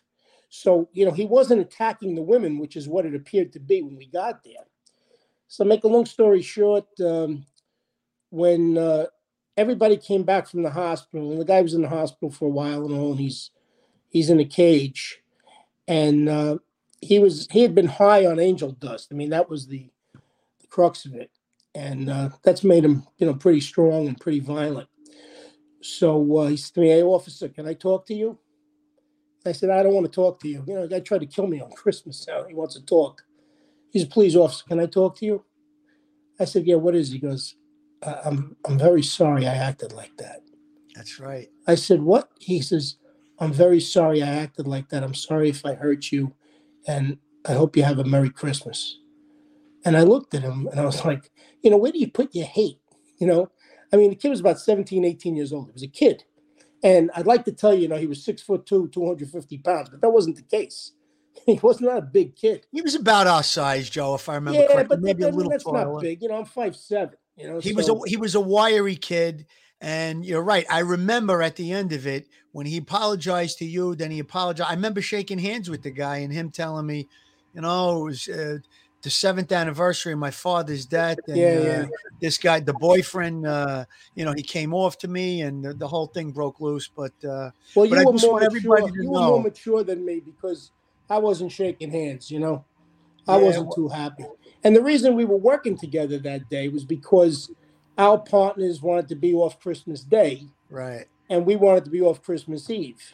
So, 0.49 0.89
you 0.91 1.05
know, 1.05 1.11
he 1.11 1.25
wasn't 1.25 1.61
attacking 1.61 2.15
the 2.15 2.21
women, 2.21 2.59
which 2.59 2.75
is 2.75 2.87
what 2.87 3.05
it 3.05 3.15
appeared 3.15 3.53
to 3.53 3.59
be 3.59 3.81
when 3.81 3.95
we 3.95 4.07
got 4.07 4.43
there. 4.43 4.65
So, 5.47 5.63
make 5.63 5.85
a 5.85 5.87
long 5.87 6.05
story 6.05 6.41
short, 6.41 6.85
um, 6.99 7.45
when 8.31 8.77
uh, 8.77 9.05
everybody 9.55 9.95
came 9.95 10.23
back 10.23 10.47
from 10.47 10.63
the 10.63 10.69
hospital, 10.69 11.31
and 11.31 11.39
the 11.39 11.45
guy 11.45 11.61
was 11.61 11.73
in 11.73 11.81
the 11.81 11.89
hospital 11.89 12.31
for 12.31 12.45
a 12.45 12.51
while 12.51 12.85
and 12.85 12.93
all, 12.93 13.11
and 13.11 13.19
he's 13.19 13.51
he's 14.09 14.29
in 14.29 14.39
a 14.39 14.45
cage, 14.45 15.20
and 15.87 16.29
uh, 16.29 16.57
he 17.01 17.19
was 17.19 17.47
he 17.51 17.61
had 17.61 17.75
been 17.75 17.87
high 17.87 18.25
on 18.25 18.39
angel 18.39 18.71
dust. 18.73 19.09
I 19.11 19.15
mean, 19.15 19.29
that 19.31 19.49
was 19.49 19.67
the, 19.67 19.89
the 20.61 20.67
crux 20.67 21.05
of 21.05 21.15
it, 21.15 21.31
and 21.75 22.09
uh, 22.09 22.29
that's 22.43 22.63
made 22.63 22.85
him, 22.85 23.05
you 23.17 23.27
know, 23.27 23.35
pretty 23.35 23.61
strong 23.61 24.07
and 24.07 24.19
pretty 24.19 24.39
violent. 24.41 24.89
So 25.81 26.37
uh, 26.37 26.47
he 26.47 26.57
said 26.57 26.75
to 26.75 26.81
me, 26.81 26.89
"Hey, 26.89 27.03
officer, 27.03 27.49
can 27.49 27.67
I 27.67 27.73
talk 27.73 28.05
to 28.07 28.13
you?" 28.13 28.37
I 29.45 29.53
said, 29.53 29.69
I 29.71 29.83
don't 29.83 29.93
want 29.93 30.05
to 30.05 30.11
talk 30.11 30.39
to 30.41 30.47
you. 30.47 30.63
You 30.67 30.75
know, 30.75 30.81
the 30.83 30.87
guy 30.87 30.99
tried 30.99 31.21
to 31.21 31.25
kill 31.25 31.47
me 31.47 31.61
on 31.61 31.71
Christmas 31.71 32.25
now. 32.27 32.43
He 32.45 32.53
wants 32.53 32.75
to 32.75 32.85
talk. 32.85 33.23
He 33.91 33.99
said, 33.99 34.11
please, 34.11 34.35
officer, 34.35 34.65
can 34.67 34.79
I 34.79 34.85
talk 34.85 35.17
to 35.17 35.25
you? 35.25 35.45
I 36.39 36.45
said, 36.45 36.65
yeah, 36.67 36.75
what 36.75 36.95
is? 36.95 37.11
He 37.11 37.19
goes, 37.19 37.55
"I- 38.03 38.21
I'm, 38.25 38.55
I'm 38.65 38.79
very 38.79 39.03
sorry 39.03 39.47
I 39.47 39.55
acted 39.55 39.93
like 39.93 40.15
that. 40.17 40.41
that's 40.95 41.19
right. 41.19 41.49
I 41.67 41.75
said, 41.75 42.01
what? 42.01 42.29
He 42.39 42.61
says, 42.61 42.97
I'm 43.41 43.51
very 43.51 43.81
sorry 43.81 44.21
I 44.21 44.27
acted 44.29 44.67
like 44.67 44.89
that. 44.89 45.03
I'm 45.03 45.15
sorry 45.15 45.49
if 45.49 45.65
I 45.65 45.73
hurt 45.73 46.11
you. 46.11 46.33
And 46.87 47.17
I 47.45 47.53
hope 47.53 47.75
you 47.75 47.83
have 47.83 47.99
a 47.99 48.03
Merry 48.03 48.29
Christmas. 48.29 48.99
And 49.83 49.97
I 49.97 50.03
looked 50.03 50.35
at 50.35 50.43
him 50.43 50.67
and 50.71 50.79
I 50.79 50.85
was 50.85 51.03
like, 51.05 51.31
you 51.63 51.71
know, 51.71 51.77
where 51.77 51.91
do 51.91 51.99
you 51.99 52.09
put 52.09 52.35
your 52.35 52.45
hate? 52.45 52.79
You 53.17 53.27
know, 53.27 53.51
I 53.91 53.97
mean, 53.97 54.11
the 54.11 54.15
kid 54.15 54.29
was 54.29 54.39
about 54.39 54.59
17, 54.59 55.03
18 55.03 55.35
years 55.35 55.51
old. 55.51 55.65
He 55.67 55.73
was 55.73 55.83
a 55.83 55.87
kid. 55.87 56.23
And 56.83 57.11
I'd 57.15 57.27
like 57.27 57.43
to 57.45 57.51
tell 57.51 57.73
you, 57.73 57.81
you 57.81 57.87
know, 57.87 57.97
he 57.97 58.07
was 58.07 58.23
six 58.23 58.41
foot 58.41 58.65
two, 58.65 58.87
250 58.89 59.57
pounds, 59.59 59.89
but 59.89 60.01
that 60.01 60.09
wasn't 60.09 60.37
the 60.37 60.43
case. 60.43 60.93
He 61.45 61.59
was 61.63 61.79
not 61.79 61.97
a 61.97 62.01
big 62.01 62.35
kid. 62.35 62.67
He 62.73 62.81
was 62.81 62.93
about 62.93 63.25
our 63.25 63.41
size, 63.41 63.89
Joe, 63.89 64.15
if 64.15 64.27
I 64.27 64.35
remember 64.35 64.59
yeah, 64.59 64.67
correctly. 64.67 64.97
but 64.97 65.01
Maybe 65.01 65.23
I 65.23 65.29
a 65.29 65.31
little 65.31 65.49
that's 65.49 65.63
taller. 65.63 65.93
not 65.93 66.01
big. 66.01 66.21
You 66.21 66.27
know, 66.27 66.35
I'm 66.35 66.45
five 66.45 66.75
seven. 66.75 67.15
You 67.37 67.47
know, 67.47 67.59
He 67.59 67.73
was 67.73 67.87
a 67.87 67.97
he 68.05 68.17
was 68.17 68.35
a 68.35 68.41
wiry 68.41 68.97
kid, 68.97 69.47
and 69.81 70.23
you're 70.23 70.43
right. 70.43 70.65
I 70.69 70.79
remember 70.79 71.41
at 71.41 71.55
the 71.55 71.71
end 71.71 71.91
of 71.91 72.05
it 72.07 72.27
when 72.51 72.65
he 72.67 72.77
apologized 72.77 73.57
to 73.57 73.65
you. 73.65 73.95
Then 73.95 74.11
he 74.11 74.19
apologized. 74.19 74.69
I 74.69 74.75
remember 74.75 75.01
shaking 75.01 75.39
hands 75.39 75.69
with 75.69 75.81
the 75.81 75.91
guy 75.91 76.17
and 76.17 76.31
him 76.31 76.51
telling 76.51 76.85
me, 76.85 77.09
you 77.53 77.61
know, 77.61 78.01
it 78.01 78.03
was 78.03 78.27
uh, 78.27 78.57
the 79.03 79.09
seventh 79.09 79.51
anniversary 79.51 80.13
of 80.13 80.19
my 80.19 80.31
father's 80.31 80.85
death. 80.85 81.17
And, 81.27 81.35
Yeah, 81.35 81.59
uh, 81.59 81.85
yeah. 81.85 81.85
This 82.21 82.37
guy, 82.37 82.59
the 82.59 82.73
boyfriend, 82.73 83.47
uh, 83.47 83.85
you 84.13 84.23
know, 84.23 84.33
he 84.33 84.43
came 84.43 84.73
off 84.73 84.99
to 84.99 85.07
me, 85.07 85.41
and 85.41 85.65
the, 85.65 85.73
the 85.73 85.87
whole 85.87 86.07
thing 86.07 86.31
broke 86.31 86.59
loose. 86.59 86.87
But 86.95 87.13
uh, 87.27 87.49
Well, 87.75 87.87
But 87.87 87.97
you 87.99 88.05
were 88.05 88.13
more 88.13 88.39
mature. 88.39 88.91
You 88.99 89.09
were 89.11 89.21
more 89.21 89.39
mature 89.41 89.83
than 89.83 90.05
me 90.05 90.19
because 90.19 90.71
I 91.09 91.17
wasn't 91.17 91.51
shaking 91.51 91.89
hands. 91.91 92.29
You 92.29 92.39
know, 92.39 92.65
I 93.27 93.37
Yeah, 93.37 93.45
wasn't 93.45 93.73
too 93.73 93.87
happy. 93.87 94.25
And 94.63 94.75
the 94.75 94.83
reason 94.83 95.15
we 95.15 95.25
were 95.25 95.37
working 95.37 95.77
together 95.77 96.19
that 96.19 96.49
day 96.49 96.67
was 96.67 96.85
because 96.85 97.49
our 98.01 98.17
partners 98.17 98.81
wanted 98.81 99.07
to 99.09 99.15
be 99.15 99.31
off 99.33 99.59
Christmas 99.59 100.01
Day, 100.01 100.47
right, 100.71 101.05
and 101.29 101.45
we 101.45 101.55
wanted 101.55 101.85
to 101.85 101.91
be 101.91 102.01
off 102.01 102.23
Christmas 102.23 102.69
Eve. 102.69 103.13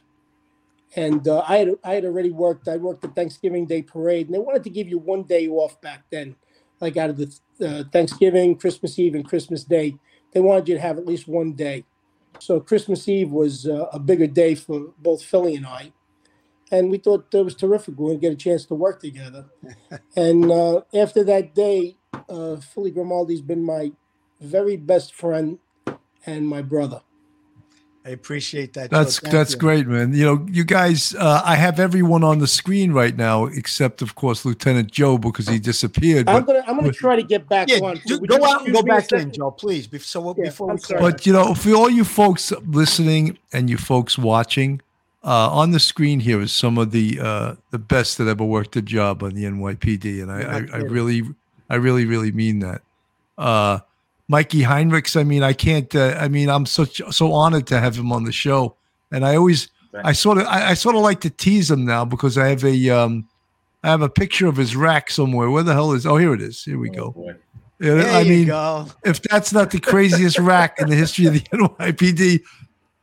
And 0.95 1.27
uh, 1.27 1.43
I 1.45 1.57
had 1.57 1.75
I 1.83 1.93
had 1.95 2.05
already 2.05 2.31
worked. 2.31 2.69
I 2.69 2.77
worked 2.77 3.01
the 3.01 3.09
Thanksgiving 3.09 3.65
Day 3.65 3.81
parade, 3.81 4.27
and 4.27 4.35
they 4.35 4.39
wanted 4.39 4.63
to 4.63 4.69
give 4.69 4.87
you 4.87 4.97
one 4.97 5.23
day 5.23 5.47
off 5.49 5.79
back 5.81 6.05
then, 6.09 6.37
like 6.79 6.95
out 6.95 7.09
of 7.09 7.17
the 7.17 7.37
uh, 7.61 7.83
Thanksgiving, 7.91 8.55
Christmas 8.55 8.97
Eve, 8.97 9.13
and 9.13 9.27
Christmas 9.27 9.65
Day. 9.65 9.97
They 10.33 10.39
wanted 10.39 10.69
you 10.69 10.75
to 10.75 10.81
have 10.81 10.97
at 10.97 11.05
least 11.05 11.27
one 11.27 11.51
day. 11.53 11.83
So 12.39 12.61
Christmas 12.61 13.09
Eve 13.09 13.31
was 13.31 13.67
uh, 13.67 13.87
a 13.91 13.99
bigger 13.99 14.27
day 14.27 14.55
for 14.55 14.93
both 14.99 15.21
Philly 15.21 15.55
and 15.55 15.65
I, 15.65 15.91
and 16.71 16.89
we 16.89 16.97
thought 16.97 17.29
that 17.31 17.43
was 17.43 17.55
terrific. 17.55 17.97
We 17.97 18.05
would 18.05 18.21
get 18.21 18.31
a 18.31 18.37
chance 18.37 18.63
to 18.65 18.75
work 18.75 19.01
together. 19.01 19.47
and 20.15 20.49
uh, 20.49 20.81
after 20.93 21.25
that 21.25 21.53
day, 21.53 21.97
uh, 22.29 22.55
Philly 22.57 22.91
Grimaldi's 22.91 23.41
been 23.41 23.63
my 23.63 23.91
very 24.41 24.77
best 24.77 25.13
friend 25.13 25.59
and 26.25 26.47
my 26.47 26.61
brother. 26.61 27.01
I 28.05 28.11
appreciate 28.11 28.71
that. 28.73 28.89
That's 28.89 29.19
that's 29.19 29.51
you. 29.51 29.59
great, 29.59 29.85
man. 29.85 30.13
You 30.13 30.23
know, 30.23 30.45
you 30.49 30.63
guys, 30.63 31.13
uh, 31.15 31.41
I 31.43 31.55
have 31.57 31.77
everyone 31.77 32.23
on 32.23 32.39
the 32.39 32.47
screen 32.47 32.93
right 32.93 33.13
now, 33.13 33.47
except 33.47 34.01
of 34.01 34.15
course 34.15 34.45
Lieutenant 34.45 34.89
Joe 34.91 35.17
because 35.17 35.45
he 35.49 35.59
disappeared. 35.59 36.29
I'm 36.29 36.45
But, 36.45 36.47
gonna 36.53 36.63
I'm 36.67 36.77
gonna 36.79 36.93
try 36.93 37.17
to 37.17 37.23
get 37.23 37.49
back 37.49 37.67
Yeah, 37.67 37.79
on. 37.79 37.99
ju- 38.07 38.19
Would 38.19 38.29
go 38.29 38.45
out 38.45 38.63
and 38.63 38.73
go 38.73 38.81
back 38.81 39.03
in, 39.11 39.19
second? 39.19 39.33
Joe, 39.33 39.51
please. 39.51 39.89
Bef- 39.89 40.03
So 40.03 40.33
Yeah, 40.37 40.45
before 40.45 40.69
I'm 40.69 40.77
we 40.77 40.81
sorry. 40.83 41.01
but 41.01 41.25
you 41.25 41.33
know, 41.33 41.53
for 41.53 41.71
all 41.73 41.89
you 41.89 42.05
folks 42.05 42.53
listening 42.65 43.37
and 43.51 43.69
you 43.69 43.75
folks 43.77 44.17
watching, 44.17 44.81
uh, 45.25 45.49
on 45.51 45.71
the 45.71 45.79
screen 45.79 46.21
here 46.21 46.39
is 46.39 46.53
some 46.53 46.77
of 46.77 46.91
the 46.91 47.19
uh, 47.21 47.55
the 47.71 47.79
best 47.79 48.17
that 48.19 48.29
ever 48.29 48.45
worked 48.45 48.77
a 48.77 48.81
job 48.81 49.21
on 49.21 49.33
the 49.33 49.43
NYPD, 49.43 50.21
and 50.23 50.31
I, 50.31 50.43
I, 50.43 50.77
I 50.77 50.77
really, 50.77 51.23
I 51.69 51.75
really, 51.75 52.05
really 52.05 52.31
mean 52.31 52.59
that. 52.59 52.83
Mikey 54.27 54.61
Heinrichs, 54.61 55.19
I 55.19 55.23
mean, 55.23 55.43
I 55.43 55.53
can't. 55.53 55.93
Uh, 55.95 56.17
I 56.19 56.27
mean, 56.27 56.49
I'm 56.49 56.65
such 56.65 57.01
so 57.11 57.33
honored 57.33 57.67
to 57.67 57.79
have 57.79 57.97
him 57.97 58.11
on 58.11 58.25
the 58.25 58.31
show, 58.31 58.75
and 59.11 59.25
I 59.25 59.35
always, 59.35 59.69
I 60.03 60.11
sort 60.11 60.37
of, 60.37 60.45
I, 60.47 60.71
I 60.71 60.73
sort 60.73 60.95
of 60.95 61.01
like 61.01 61.21
to 61.21 61.29
tease 61.29 61.71
him 61.71 61.85
now 61.85 62.03
because 62.03 62.37
I 62.37 62.47
have 62.49 62.63
a, 62.65 62.89
um, 62.89 63.27
I 63.83 63.89
have 63.89 64.01
a 64.01 64.09
picture 64.09 64.47
of 64.47 64.57
his 64.57 64.75
rack 64.75 65.09
somewhere. 65.11 65.49
Where 65.49 65.63
the 65.63 65.73
hell 65.73 65.93
is? 65.93 66.05
Oh, 66.05 66.17
here 66.17 66.33
it 66.33 66.41
is. 66.41 66.63
Here 66.63 66.77
we 66.77 66.89
go. 66.89 67.11
Boy. 67.11 67.35
There 67.79 67.99
I 68.09 68.21
you 68.21 68.29
mean, 68.29 68.47
go. 68.47 68.87
if 69.05 69.21
that's 69.21 69.53
not 69.53 69.71
the 69.71 69.79
craziest 69.79 70.39
rack 70.39 70.79
in 70.79 70.89
the 70.89 70.95
history 70.95 71.27
of 71.27 71.33
the 71.33 71.39
NYPD, 71.53 72.41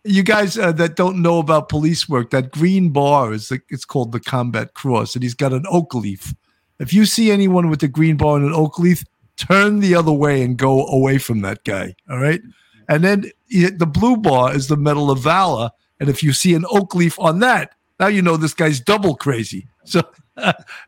you 0.02 0.22
guys 0.22 0.58
uh, 0.58 0.72
that 0.72 0.96
don't 0.96 1.22
know 1.22 1.38
about 1.38 1.68
police 1.68 2.08
work, 2.08 2.30
that 2.30 2.50
green 2.50 2.90
bar 2.90 3.32
is 3.32 3.48
the, 3.48 3.60
it's 3.70 3.84
called 3.84 4.12
the 4.12 4.20
Combat 4.20 4.74
Cross, 4.74 5.14
and 5.14 5.22
he's 5.22 5.34
got 5.34 5.52
an 5.52 5.64
oak 5.70 5.94
leaf. 5.94 6.34
If 6.80 6.92
you 6.92 7.06
see 7.06 7.30
anyone 7.30 7.70
with 7.70 7.82
a 7.84 7.88
green 7.88 8.16
bar 8.16 8.36
and 8.36 8.46
an 8.46 8.52
oak 8.52 8.78
leaf, 8.78 9.04
turn 9.36 9.80
the 9.80 9.94
other 9.94 10.12
way 10.12 10.42
and 10.42 10.56
go 10.56 10.86
away 10.86 11.18
from 11.18 11.40
that 11.42 11.64
guy. 11.64 11.94
All 12.10 12.18
right, 12.18 12.40
and 12.88 13.04
then 13.04 13.30
the 13.48 13.86
blue 13.86 14.16
bar 14.16 14.54
is 14.54 14.68
the 14.68 14.76
Medal 14.76 15.10
of 15.10 15.20
Valor, 15.20 15.70
and 16.00 16.08
if 16.08 16.22
you 16.22 16.32
see 16.32 16.54
an 16.54 16.64
oak 16.70 16.94
leaf 16.94 17.18
on 17.18 17.40
that, 17.40 17.74
now 18.00 18.06
you 18.06 18.22
know 18.22 18.36
this 18.36 18.54
guy's 18.54 18.80
double 18.80 19.16
crazy. 19.16 19.68
So. 19.86 20.02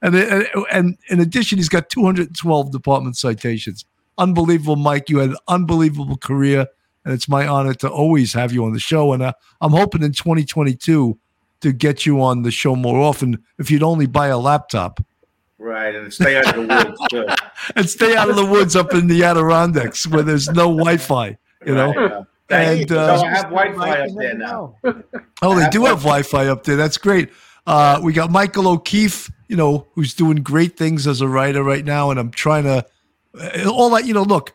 and, 0.01 0.16
and 0.72 0.97
in 1.11 1.20
addition, 1.20 1.59
he's 1.59 1.68
got 1.68 1.90
212 1.90 2.72
department 2.72 3.18
citations. 3.18 3.84
Unbelievable, 4.16 4.76
Mike. 4.76 5.11
You 5.11 5.18
had 5.18 5.30
an 5.30 5.36
unbelievable 5.49 6.16
career, 6.16 6.66
and 7.05 7.12
it's 7.12 7.28
my 7.28 7.47
honor 7.47 7.74
to 7.74 7.90
always 7.90 8.32
have 8.32 8.55
you 8.55 8.64
on 8.64 8.72
the 8.72 8.80
show. 8.80 9.12
And 9.12 9.22
uh, 9.22 9.34
I'm 9.61 9.72
hoping 9.72 10.03
in 10.03 10.12
2022 10.12 11.18
to 11.61 11.72
get 11.72 12.07
you 12.07 12.22
on 12.22 12.40
the 12.40 12.51
show 12.51 12.74
more 12.74 12.99
often. 12.99 13.44
If 13.59 13.70
you'd 13.70 13.82
only 13.82 14.07
buy 14.07 14.28
a 14.28 14.38
laptop 14.38 15.01
Right, 15.59 15.94
and 15.94 16.12
stay 16.12 16.36
out 16.36 16.55
of 16.55 16.68
the 16.68 16.97
woods. 17.11 17.36
and 17.76 17.88
stay 17.88 18.16
out 18.16 18.28
of 18.30 18.36
the 18.36 18.44
woods 18.44 18.76
up 18.76 18.92
in 18.94 19.07
the 19.07 19.24
Adirondacks 19.24 20.07
where 20.07 20.22
there's 20.22 20.48
no 20.48 20.68
Wi-Fi. 20.68 21.36
You 21.64 21.74
know. 21.74 21.92
Right, 21.94 22.12
uh, 22.12 22.24
And, 22.50 22.90
you. 22.90 22.96
uh, 22.96 23.18
so 23.18 23.24
I 23.26 23.30
have 23.30 23.44
Wi-Fi 23.44 23.90
up 24.00 24.14
there 24.16 24.34
now. 24.34 24.76
Oh, 25.42 25.54
they 25.54 25.68
do 25.68 25.84
have 25.84 25.98
Wi-Fi 25.98 26.46
up 26.46 26.64
there. 26.64 26.76
That's 26.76 26.96
great. 26.96 27.30
Uh, 27.66 28.00
we 28.02 28.14
got 28.14 28.30
Michael 28.30 28.68
O'Keefe, 28.68 29.30
you 29.48 29.57
know, 29.57 29.86
who's 29.94 30.14
doing 30.14 30.36
great 30.36 30.78
things 30.78 31.07
as 31.07 31.20
a 31.20 31.28
writer 31.28 31.62
right 31.62 31.84
now, 31.84 32.11
and 32.11 32.18
I'm 32.18 32.30
trying 32.30 32.64
to 32.64 32.86
uh, 33.38 33.70
all 33.70 33.90
that. 33.90 34.07
You 34.07 34.14
know, 34.14 34.22
look, 34.22 34.54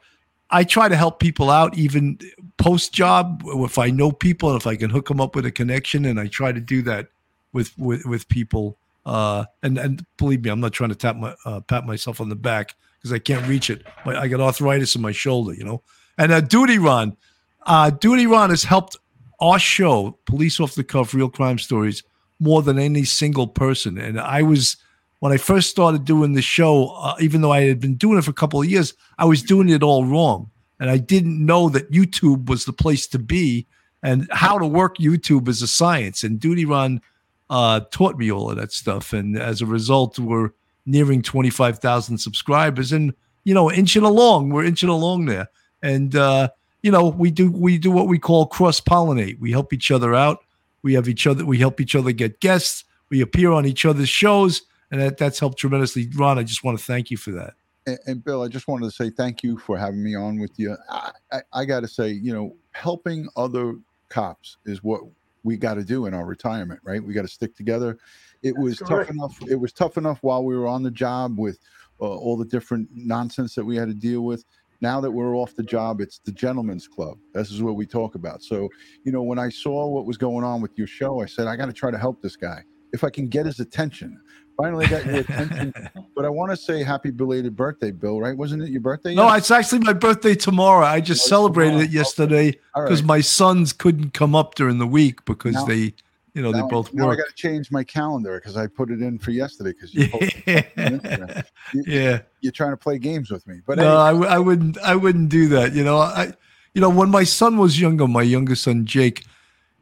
I 0.50 0.64
try 0.64 0.90
to 0.90 0.96
help 0.96 1.20
people 1.20 1.52
out, 1.52 1.78
even 1.78 2.18
post 2.58 2.94
job, 2.94 3.44
if 3.46 3.78
I 3.78 3.92
know 3.92 4.12
people 4.12 4.50
and 4.50 4.60
if 4.60 4.66
I 4.66 4.76
can 4.76 4.90
hook 4.90 5.08
them 5.08 5.22
up 5.22 5.36
with 5.36 5.46
a 5.46 5.52
connection, 5.52 6.06
and 6.06 6.20
I 6.20 6.28
try 6.28 6.52
to 6.52 6.60
do 6.60 6.82
that 6.84 7.10
with 7.54 7.78
with 7.78 8.06
with 8.06 8.28
people. 8.28 8.78
Uh, 9.06 9.46
and 9.62 9.78
and 9.78 10.06
believe 10.18 10.44
me, 10.44 10.50
I'm 10.50 10.62
not 10.62 10.74
trying 10.74 10.90
to 10.90 10.96
tap 10.96 11.16
my 11.16 11.36
uh, 11.46 11.60
pat 11.62 11.86
myself 11.86 12.22
on 12.22 12.30
the 12.30 12.36
back 12.36 12.76
because 13.02 13.14
I 13.14 13.20
can't 13.20 13.48
reach 13.48 13.70
it. 13.70 13.86
My, 14.06 14.20
I 14.20 14.28
got 14.28 14.40
arthritis 14.40 14.96
in 14.96 15.02
my 15.02 15.12
shoulder, 15.12 15.54
you 15.54 15.64
know. 15.64 15.82
And 16.18 16.32
uh, 16.32 16.42
Duty 16.42 16.78
Ron, 16.78 17.18
uh, 17.66 17.90
Duty 17.90 18.28
Ron 18.28 18.52
has 18.52 18.64
helped 18.64 18.96
our 19.40 19.58
show, 19.58 20.20
Police 20.26 20.60
Off 20.60 20.76
the 20.76 20.84
Cuff, 20.84 21.14
Real 21.14 21.30
Crime 21.30 21.58
Stories, 21.58 22.04
more 22.40 22.62
than 22.62 22.78
any 22.78 23.04
single 23.04 23.48
person. 23.48 23.98
And 23.98 24.20
I 24.20 24.44
was, 24.44 24.78
when 25.20 25.32
I 25.32 25.38
first 25.38 25.70
started 25.70 26.06
doing 26.06 26.34
the 26.34 26.42
show, 26.42 26.90
uh, 26.90 27.16
even 27.20 27.42
though 27.42 27.52
I 27.52 27.62
had 27.62 27.80
been 27.80 27.96
doing 27.96 28.20
it 28.20 28.24
for 28.24 28.32
a 28.32 28.36
couple 28.36 28.62
of 28.62 28.70
years, 28.70 28.94
I 29.18 29.26
was 29.26 29.42
doing 29.42 29.70
it 29.70 29.82
all 29.82 30.06
wrong. 30.06 30.52
And 30.80 30.90
I 30.90 30.98
didn't 30.98 31.44
know 31.44 31.70
that 31.70 31.92
YouTube 31.92 32.50
was 32.50 32.66
the 32.66 32.74
place 32.74 33.08
to 33.08 33.20
be 33.20 33.68
and 34.04 34.28
how 34.32 34.58
to 34.58 34.66
work 34.66 34.98
YouTube 34.98 35.48
as 35.48 35.62
a 35.62 35.68
science. 35.68 36.24
And 36.24 36.40
Duty 36.40 36.66
Ron 36.66 37.02
uh, 37.50 37.82
taught 37.92 38.18
me 38.18 38.32
all 38.32 38.50
of 38.50 38.58
that 38.58 38.72
stuff. 38.72 39.14
And 39.14 39.38
as 39.38 39.62
a 39.62 39.66
result, 39.66 40.18
we're 40.18 40.52
nearing 40.86 41.22
25,000 41.22 42.18
subscribers 42.18 42.92
and, 42.92 43.14
you 43.44 43.54
know, 43.54 43.72
inching 43.72 44.04
along. 44.04 44.50
We're 44.50 44.66
inching 44.66 44.90
along 44.90 45.26
there. 45.26 45.48
And, 45.82 46.16
uh, 46.16 46.50
you 46.82 46.92
know, 46.92 47.10
we 47.10 47.32
do 47.32 47.52
we 47.52 47.78
do 47.78 47.92
what 47.92 48.08
we 48.08 48.18
call 48.18 48.48
cross 48.48 48.82
pollinate. 48.82 49.40
We 49.40 49.52
help 49.52 49.74
each 49.74 49.92
other 49.92 50.16
out. 50.16 50.44
We 50.82 50.94
have 50.94 51.08
each 51.08 51.28
other. 51.28 51.46
We 51.46 51.60
help 51.60 51.80
each 51.80 51.96
other 51.96 52.12
get 52.12 52.40
guests. 52.40 52.84
We 53.10 53.22
appear 53.22 53.52
on 53.52 53.66
each 53.66 53.86
other's 53.86 54.10
shows, 54.10 54.64
and 54.90 55.00
that, 55.02 55.18
that's 55.18 55.40
helped 55.40 55.60
tremendously. 55.60 56.10
Ron, 56.16 56.40
I 56.40 56.44
just 56.44 56.64
want 56.64 56.80
to 56.80 56.84
thank 56.84 57.12
you 57.12 57.18
for 57.18 57.32
that. 57.32 57.54
And, 57.86 58.00
and 58.08 58.24
Bill, 58.24 58.42
I 58.42 58.48
just 58.48 58.68
wanted 58.68 58.86
to 58.86 58.92
say 58.92 59.10
thank 59.10 59.44
you 59.44 59.58
for 59.58 59.78
having 59.78 60.02
me 60.02 60.16
on 60.16 60.40
with 60.40 60.58
you. 60.58 60.76
I, 60.90 61.12
I, 61.32 61.42
I 61.54 61.66
got 61.66 61.82
to 61.82 61.88
say, 61.88 62.10
you 62.10 62.34
know, 62.34 62.56
helping 62.72 63.28
other 63.36 63.76
cops 64.10 64.58
is 64.66 64.84
what 64.84 65.02
we 65.44 65.58
got 65.58 65.76
to 65.76 65.84
do 65.84 66.06
in 66.06 66.14
our 66.14 66.26
retirement, 66.26 66.80
right? 66.84 67.04
We 67.04 67.14
got 67.14 67.24
to 67.24 67.28
stick 67.28 67.56
together. 67.56 67.98
It 68.44 68.58
was 68.58 68.80
correct. 68.80 69.08
tough 69.08 69.16
enough. 69.16 69.40
It 69.50 69.56
was 69.60 69.72
tough 69.74 69.98
enough 69.98 70.20
while 70.22 70.44
we 70.44 70.56
were 70.58 70.68
on 70.68 70.84
the 70.84 70.92
job 70.92 71.38
with 71.38 71.60
uh, 72.00 72.06
all 72.06 72.36
the 72.38 72.46
different 72.46 72.90
nonsense 72.94 73.54
that 73.56 73.64
we 73.66 73.76
had 73.76 73.88
to 73.88 73.94
deal 73.94 74.22
with. 74.22 74.44
Now 74.82 75.00
that 75.02 75.12
we're 75.12 75.36
off 75.36 75.56
the 75.56 75.62
job, 75.64 76.02
it's 76.02 76.18
the 76.20 76.32
gentleman's 76.32 76.88
club. 76.88 77.20
This 77.36 77.52
is 77.52 77.62
what 77.62 77.76
we 77.76 77.86
talk 77.86 78.16
about. 78.16 78.42
So, 78.42 78.68
you 79.04 79.12
know, 79.12 79.22
when 79.22 79.38
I 79.38 79.50
saw 79.50 79.88
what 79.88 80.06
was 80.08 80.18
going 80.18 80.44
on 80.44 80.60
with 80.60 80.76
your 80.76 80.88
show, 80.88 81.22
I 81.22 81.28
said, 81.28 81.46
I 81.46 81.56
got 81.56 81.68
to 81.68 81.74
try 81.74 81.92
to 81.92 82.00
help 82.00 82.20
this 82.22 82.36
guy 82.36 82.64
if 82.92 83.04
I 83.04 83.12
can 83.12 83.28
get 83.28 83.46
his 83.46 83.60
attention. 83.60 84.20
Finally 84.58 84.88
got 84.88 85.06
your 85.06 85.18
attention. 85.18 85.74
But 86.14 86.26
I 86.26 86.30
want 86.30 86.52
to 86.52 86.58
say 86.58 86.84
happy 86.84 87.10
belated 87.10 87.56
birthday, 87.56 87.90
Bill, 87.90 88.20
right? 88.20 88.36
Wasn't 88.38 88.62
it 88.62 88.70
your 88.70 88.82
birthday? 88.82 89.16
No, 89.16 89.28
yet? 89.28 89.38
it's 89.38 89.50
actually 89.50 89.80
my 89.80 89.94
birthday 89.94 90.36
tomorrow. 90.36 90.86
I 90.86 91.00
just 91.00 91.26
Oh, 91.26 91.30
celebrated 91.30 91.70
tomorrow. 91.72 91.86
it 91.86 91.92
yesterday 91.92 92.52
because 92.76 93.02
right. 93.02 93.08
my 93.08 93.22
sons 93.22 93.72
couldn't 93.72 94.14
come 94.14 94.36
up 94.36 94.56
during 94.56 94.78
the 94.78 94.86
week 94.86 95.24
because 95.26 95.54
Now- 95.56 95.66
they, 95.66 95.94
you 96.34 96.42
know, 96.42 96.52
they 96.54 96.62
both 96.62 96.94
now 96.94 97.06
I 97.06 97.08
work. 97.08 97.18
got 97.18 97.28
to 97.28 97.36
change 97.36 97.72
my 97.72 97.84
calendar 97.84 98.40
because 98.40 98.56
I 98.56 98.68
put 98.68 98.90
it 98.90 99.02
in 99.02 99.20
for 99.20 99.32
yesterday 99.32 99.74
because 99.74 99.94
you 99.94 100.08
posted 100.08 100.32
something 100.46 100.64
on 100.78 101.00
Instagram. 101.00 101.44
You, 101.74 101.84
yeah. 101.86 102.22
you're 102.40 102.54
trying 102.54 102.72
to 102.72 102.78
play 102.78 102.98
games 103.00 103.30
with 103.30 103.46
me. 103.48 103.60
But 103.66 103.78
no, 103.78 103.84
anyway, 103.84 103.98
I, 103.98 104.12
w- 104.12 104.30
I 104.30 104.40
wouldn't. 104.40 104.78
I 104.80 104.96
wouldn't 104.96 105.30
do 105.30 105.50
that. 105.50 105.74
You 105.74 105.84
know, 105.84 105.98
I, 105.98 106.32
you 106.74 106.80
know, 106.80 106.90
when 106.90 107.10
my 107.10 107.26
son 107.26 107.58
was 107.58 107.80
younger, 107.80 108.08
my 108.08 108.22
youngest 108.22 108.64
son 108.64 108.86
Jake, 108.86 109.26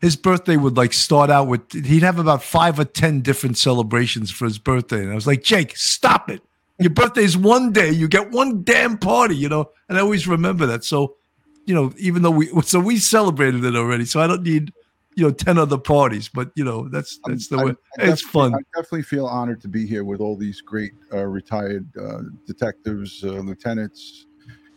his 0.01 0.15
birthday 0.15 0.57
would 0.57 0.75
like 0.75 0.91
start 0.91 1.29
out 1.29 1.47
with 1.47 1.71
he'd 1.71 2.01
have 2.01 2.17
about 2.17 2.41
five 2.41 2.79
or 2.79 2.85
ten 2.85 3.21
different 3.21 3.57
celebrations 3.57 4.31
for 4.31 4.45
his 4.45 4.57
birthday, 4.57 5.03
and 5.03 5.11
I 5.11 5.15
was 5.15 5.27
like, 5.27 5.43
Jake, 5.43 5.77
stop 5.77 6.31
it. 6.31 6.41
Your 6.79 6.89
birthday's 6.89 7.37
one 7.37 7.73
day. 7.73 7.91
You 7.91 8.07
get 8.07 8.31
one 8.31 8.63
damn 8.63 8.97
party. 8.97 9.35
You 9.35 9.49
know, 9.49 9.69
and 9.87 9.99
I 9.99 10.01
always 10.01 10.27
remember 10.27 10.65
that. 10.65 10.83
So, 10.83 11.17
you 11.65 11.75
know, 11.75 11.93
even 11.97 12.23
though 12.23 12.31
we 12.31 12.47
so 12.63 12.79
we 12.79 12.97
celebrated 12.97 13.63
it 13.63 13.75
already, 13.75 14.05
so 14.05 14.19
I 14.19 14.25
don't 14.25 14.41
need 14.41 14.73
you 15.19 15.25
know 15.25 15.31
ten 15.31 15.57
other 15.57 15.77
parties. 15.77 16.29
But 16.29 16.51
you 16.55 16.63
know, 16.63 16.87
that's 16.89 17.19
that's 17.27 17.47
the 17.49 17.57
I- 17.57 17.63
way. 17.65 17.73
I 17.99 18.09
It's 18.09 18.21
fun. 18.21 18.55
I 18.55 18.59
definitely 18.75 19.03
feel 19.03 19.25
honored 19.27 19.61
to 19.61 19.67
be 19.67 19.85
here 19.85 20.03
with 20.03 20.21
all 20.21 20.35
these 20.37 20.61
great 20.61 20.93
uh, 21.13 21.25
retired 21.25 21.87
uh, 21.97 22.21
detectives, 22.47 23.23
uh, 23.23 23.27
lieutenants. 23.29 24.25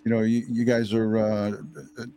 You 0.04 0.10
know, 0.10 0.20
you, 0.20 0.42
you 0.48 0.64
guys 0.64 0.92
are 0.92 1.16
uh, 1.16 1.52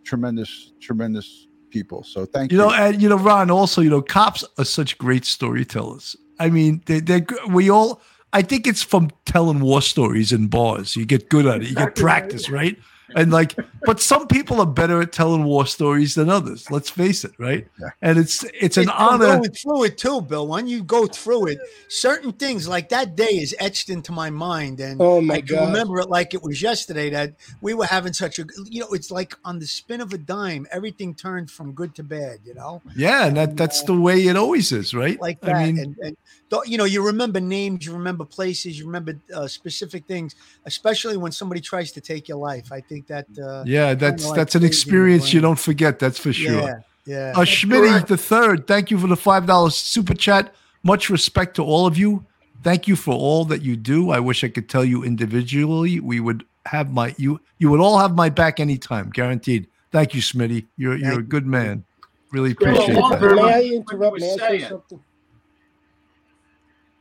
tremendous, 0.03 0.73
tremendous 0.81 1.47
people. 1.69 2.03
So 2.03 2.25
thank 2.25 2.51
You 2.51 2.57
you. 2.57 2.63
know, 2.63 2.73
and 2.73 3.01
you 3.01 3.07
know, 3.09 3.17
Ron. 3.17 3.51
Also, 3.51 3.81
you 3.81 3.89
know, 3.91 4.01
cops 4.01 4.43
are 4.57 4.65
such 4.65 4.97
great 4.97 5.23
storytellers. 5.25 6.15
I 6.39 6.49
mean, 6.49 6.81
they 6.87 6.99
they 6.99 7.25
we 7.49 7.69
all. 7.69 8.01
I 8.33 8.41
think 8.41 8.67
it's 8.67 8.83
from 8.83 9.11
telling 9.25 9.59
war 9.61 9.81
stories 9.81 10.33
in 10.33 10.47
bars. 10.47 10.95
You 10.95 11.05
get 11.05 11.29
good 11.29 11.45
at 11.45 11.61
it. 11.61 11.69
You 11.69 11.75
get 11.75 11.95
practice, 11.95 12.49
right? 12.49 12.77
And 13.15 13.31
like, 13.31 13.55
but 13.83 13.99
some 13.99 14.27
people 14.27 14.59
are 14.59 14.65
better 14.65 15.01
at 15.01 15.11
telling 15.11 15.43
war 15.43 15.65
stories 15.67 16.15
than 16.15 16.29
others. 16.29 16.69
Let's 16.71 16.89
face 16.89 17.23
it, 17.23 17.33
right? 17.37 17.67
Yeah. 17.79 17.89
And 18.01 18.17
it's 18.17 18.43
it's 18.45 18.77
an 18.77 18.83
It's 18.83 18.91
honor. 18.97 19.25
Going 19.37 19.51
through 19.51 19.83
it 19.83 19.97
too, 19.97 20.21
Bill. 20.21 20.47
When 20.47 20.67
you 20.67 20.83
go 20.83 21.05
through 21.05 21.47
it, 21.47 21.59
certain 21.87 22.31
things 22.33 22.67
like 22.67 22.89
that 22.89 23.15
day 23.15 23.25
is 23.25 23.55
etched 23.59 23.89
into 23.89 24.11
my 24.11 24.29
mind, 24.29 24.79
and 24.79 24.99
Oh 25.01 25.21
my 25.21 25.35
I 25.35 25.41
can 25.41 25.55
God. 25.55 25.67
remember 25.67 25.99
it 25.99 26.09
like 26.09 26.33
it 26.33 26.41
was 26.41 26.61
yesterday. 26.61 27.09
That 27.11 27.35
we 27.61 27.73
were 27.75 27.85
having 27.85 28.13
such 28.13 28.39
a, 28.39 28.45
you 28.65 28.81
know, 28.81 28.87
it's 28.93 29.11
like 29.11 29.35
on 29.45 29.59
the 29.59 29.67
spin 29.67 30.01
of 30.01 30.11
a 30.13 30.17
dime, 30.17 30.65
everything 30.71 31.13
turned 31.13 31.51
from 31.51 31.73
good 31.73 31.93
to 31.95 32.03
bad. 32.03 32.39
You 32.43 32.55
know, 32.55 32.81
Yeah, 32.95 33.27
and 33.27 33.37
that 33.37 33.55
that's 33.55 33.83
the 33.83 33.93
way 33.99 34.25
it 34.25 34.35
always 34.35 34.71
is, 34.71 34.93
right? 34.95 35.19
like 35.21 35.41
that. 35.41 35.55
I 35.55 35.65
mean, 35.65 35.79
and, 35.79 35.95
and 36.01 36.17
th- 36.49 36.63
you 36.65 36.77
know, 36.77 36.85
you 36.85 37.05
remember 37.05 37.39
names, 37.39 37.85
you 37.85 37.93
remember 37.93 38.25
places, 38.25 38.77
you 38.77 38.85
remember 38.85 39.19
uh, 39.33 39.47
specific 39.47 40.05
things, 40.05 40.35
especially 40.65 41.17
when 41.17 41.31
somebody 41.31 41.61
tries 41.61 41.91
to 41.93 42.01
take 42.01 42.27
your 42.27 42.37
life. 42.37 42.71
I 42.71 42.81
think 42.81 43.07
that. 43.07 43.25
Uh, 43.37 43.63
yeah, 43.65 43.93
that's 43.93 44.25
like 44.25 44.35
that's 44.35 44.55
an 44.55 44.61
crazy 44.61 44.61
in 44.61 44.61
the 44.61 44.67
experience 44.67 45.33
you 45.33 45.41
don't 45.41 45.59
forget. 45.59 45.99
That's 45.99 46.19
for 46.19 46.33
sure. 46.33 46.61
Yeah. 46.61 46.79
Yeah. 47.05 47.33
Uh, 47.35 47.41
Schmitty 47.41 48.07
the 48.07 48.17
third, 48.17 48.65
thank 48.65 48.89
you 48.89 48.97
for 48.97 49.07
the 49.07 49.15
five 49.15 49.45
dollars 49.45 49.75
super 49.75 50.15
chat. 50.15 50.53
Much 50.83 51.09
respect 51.09 51.55
to 51.55 51.63
all 51.63 51.85
of 51.85 51.97
you. 51.97 52.25
Thank 52.63 52.87
you 52.87 52.95
for 52.95 53.13
all 53.13 53.45
that 53.45 53.61
you 53.61 53.75
do. 53.75 54.09
I 54.09 54.19
wish 54.19 54.43
I 54.43 54.47
could 54.47 54.67
tell 54.67 54.83
you 54.83 55.03
individually. 55.03 55.99
We 55.99 56.19
would 56.19 56.45
have 56.65 56.91
my 56.91 57.13
you 57.17 57.39
you 57.59 57.69
would 57.69 57.79
all 57.79 57.99
have 57.99 58.15
my 58.15 58.29
back 58.29 58.59
anytime, 58.59 59.11
guaranteed. 59.11 59.67
Thank 59.91 60.15
you, 60.15 60.21
Smitty. 60.21 60.65
You're 60.77 60.97
you're 60.97 61.19
a 61.19 61.23
good 61.23 61.45
man. 61.45 61.85
Really 62.31 62.51
appreciate 62.51 62.97
Well, 62.97 63.09
that. 63.09 63.21
May. 63.21 63.53
I 63.53 63.61
interrupt? 63.61 64.19
May 64.19 64.33
I 64.33 64.37
say 64.37 64.59
something? 64.67 64.99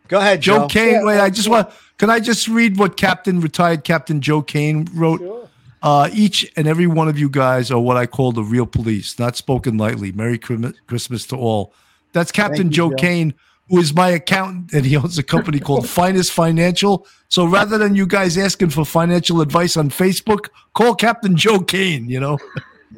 Go 0.09 0.18
ahead, 0.18 0.40
Joe 0.40 0.61
Joe. 0.61 0.68
Kane. 0.68 0.92
Yeah, 0.92 1.05
wait, 1.05 1.20
I 1.20 1.30
just 1.30 1.48
yeah. 1.48 1.55
want. 1.55 1.70
Can 1.98 2.11
I 2.11 2.20
just 2.20 2.48
read 2.48 2.76
what 2.78 2.96
Captain 2.96 3.40
retired 3.40 3.84
Captain 3.84 4.20
Joe 4.20 4.42
Kane 4.42 4.86
wrote? 4.94 5.20
Sure. 5.20 5.48
Uh, 5.82 6.09
each 6.14 6.50
and 6.57 6.66
every 6.66 6.86
one 6.86 7.09
of 7.09 7.18
you 7.18 7.28
guys 7.28 7.70
are 7.70 7.78
what 7.78 7.96
I 7.98 8.07
call 8.07 8.32
the 8.32 8.42
real 8.42 8.64
police, 8.64 9.18
not 9.18 9.36
spoken 9.36 9.76
lightly. 9.76 10.12
Merry 10.12 10.38
Christmas, 10.38 10.72
Christmas 10.86 11.26
to 11.26 11.36
all. 11.36 11.74
That's 12.12 12.32
Captain 12.32 12.68
you, 12.68 12.72
Joe, 12.72 12.90
Joe. 12.90 12.96
Kane, 12.96 13.34
who 13.68 13.78
is 13.80 13.92
my 13.94 14.09
accountant, 14.09 14.72
and 14.72 14.86
he 14.86 14.96
owns 14.96 15.18
a 15.18 15.22
company 15.22 15.61
called 15.61 15.86
Finest 16.00 16.32
Financial. 16.32 17.07
So 17.28 17.44
rather 17.44 17.76
than 17.76 17.94
you 17.94 18.07
guys 18.07 18.38
asking 18.38 18.70
for 18.70 18.86
financial 18.86 19.42
advice 19.42 19.76
on 19.76 19.90
Facebook, 19.90 20.48
call 20.72 20.94
Captain 20.94 21.36
Joe 21.36 21.61
Kane. 21.61 22.09
You 22.09 22.20
know, 22.20 22.38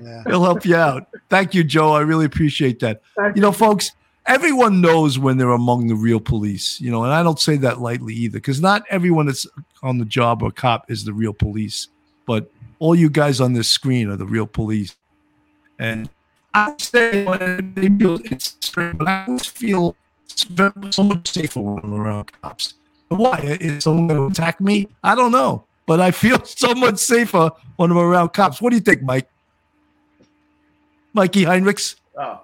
Yeah. 0.01 0.23
he'll 0.29 0.45
help 0.45 0.65
you 0.65 0.77
out. 0.77 1.09
Thank 1.29 1.55
you, 1.55 1.65
Joe. 1.65 1.93
I 1.93 2.03
really 2.03 2.27
appreciate 2.27 2.79
that. 2.81 3.03
Thank 3.17 3.35
You 3.35 3.43
know, 3.43 3.51
folks, 3.53 3.93
everyone 4.27 4.81
knows 4.81 5.19
when 5.19 5.37
they're 5.37 5.51
among 5.51 5.87
the 5.87 5.95
real 5.95 6.21
police, 6.21 6.81
you 6.81 6.91
know, 6.91 7.05
and 7.05 7.13
I 7.13 7.23
don't 7.23 7.41
say 7.41 7.57
that 7.59 7.81
lightly 7.81 8.15
either, 8.15 8.39
because 8.39 8.61
not 8.61 8.83
everyone 8.91 9.27
that's 9.27 9.47
on 9.83 9.99
the 9.99 10.05
job 10.05 10.43
or 10.43 10.51
cop 10.51 10.91
is 10.91 11.05
the 11.05 11.13
real 11.13 11.33
police, 11.33 11.89
but 12.27 12.51
all 12.79 12.95
you 12.95 13.09
guys 13.09 13.41
on 13.41 13.53
this 13.53 13.69
screen 13.69 14.11
are 14.11 14.17
the 14.17 14.27
real 14.27 14.47
police. 14.47 14.97
And 15.79 16.09
I 16.55 16.75
say 16.79 17.25
it's 17.27 18.57
strange, 18.61 18.99
but 18.99 19.09
I 19.09 19.25
always 19.27 19.47
feel 19.47 19.97
so 20.27 21.03
much 21.03 21.29
safer 21.29 21.61
when 21.61 21.85
I'm 21.85 21.95
around 21.95 22.33
cops. 22.43 22.75
Why? 23.09 23.59
Is 23.61 23.85
someone 23.85 24.09
going 24.09 24.21
to 24.21 24.27
attack 24.27 24.61
me? 24.61 24.89
I 25.03 25.15
don't 25.15 25.33
know, 25.33 25.65
but 25.87 26.01
I 26.01 26.11
feel 26.11 26.45
so 26.45 26.75
much 26.75 26.99
safer 26.99 27.51
when 27.77 27.91
I'm 27.91 27.99
around 27.99 28.31
cops. 28.31 28.61
What 28.61 28.71
do 28.71 28.77
you 28.77 28.83
think, 28.83 29.03
Mike? 29.03 29.29
Mikey 31.13 31.45
Heinrichs? 31.45 31.97
Oh, 32.19 32.41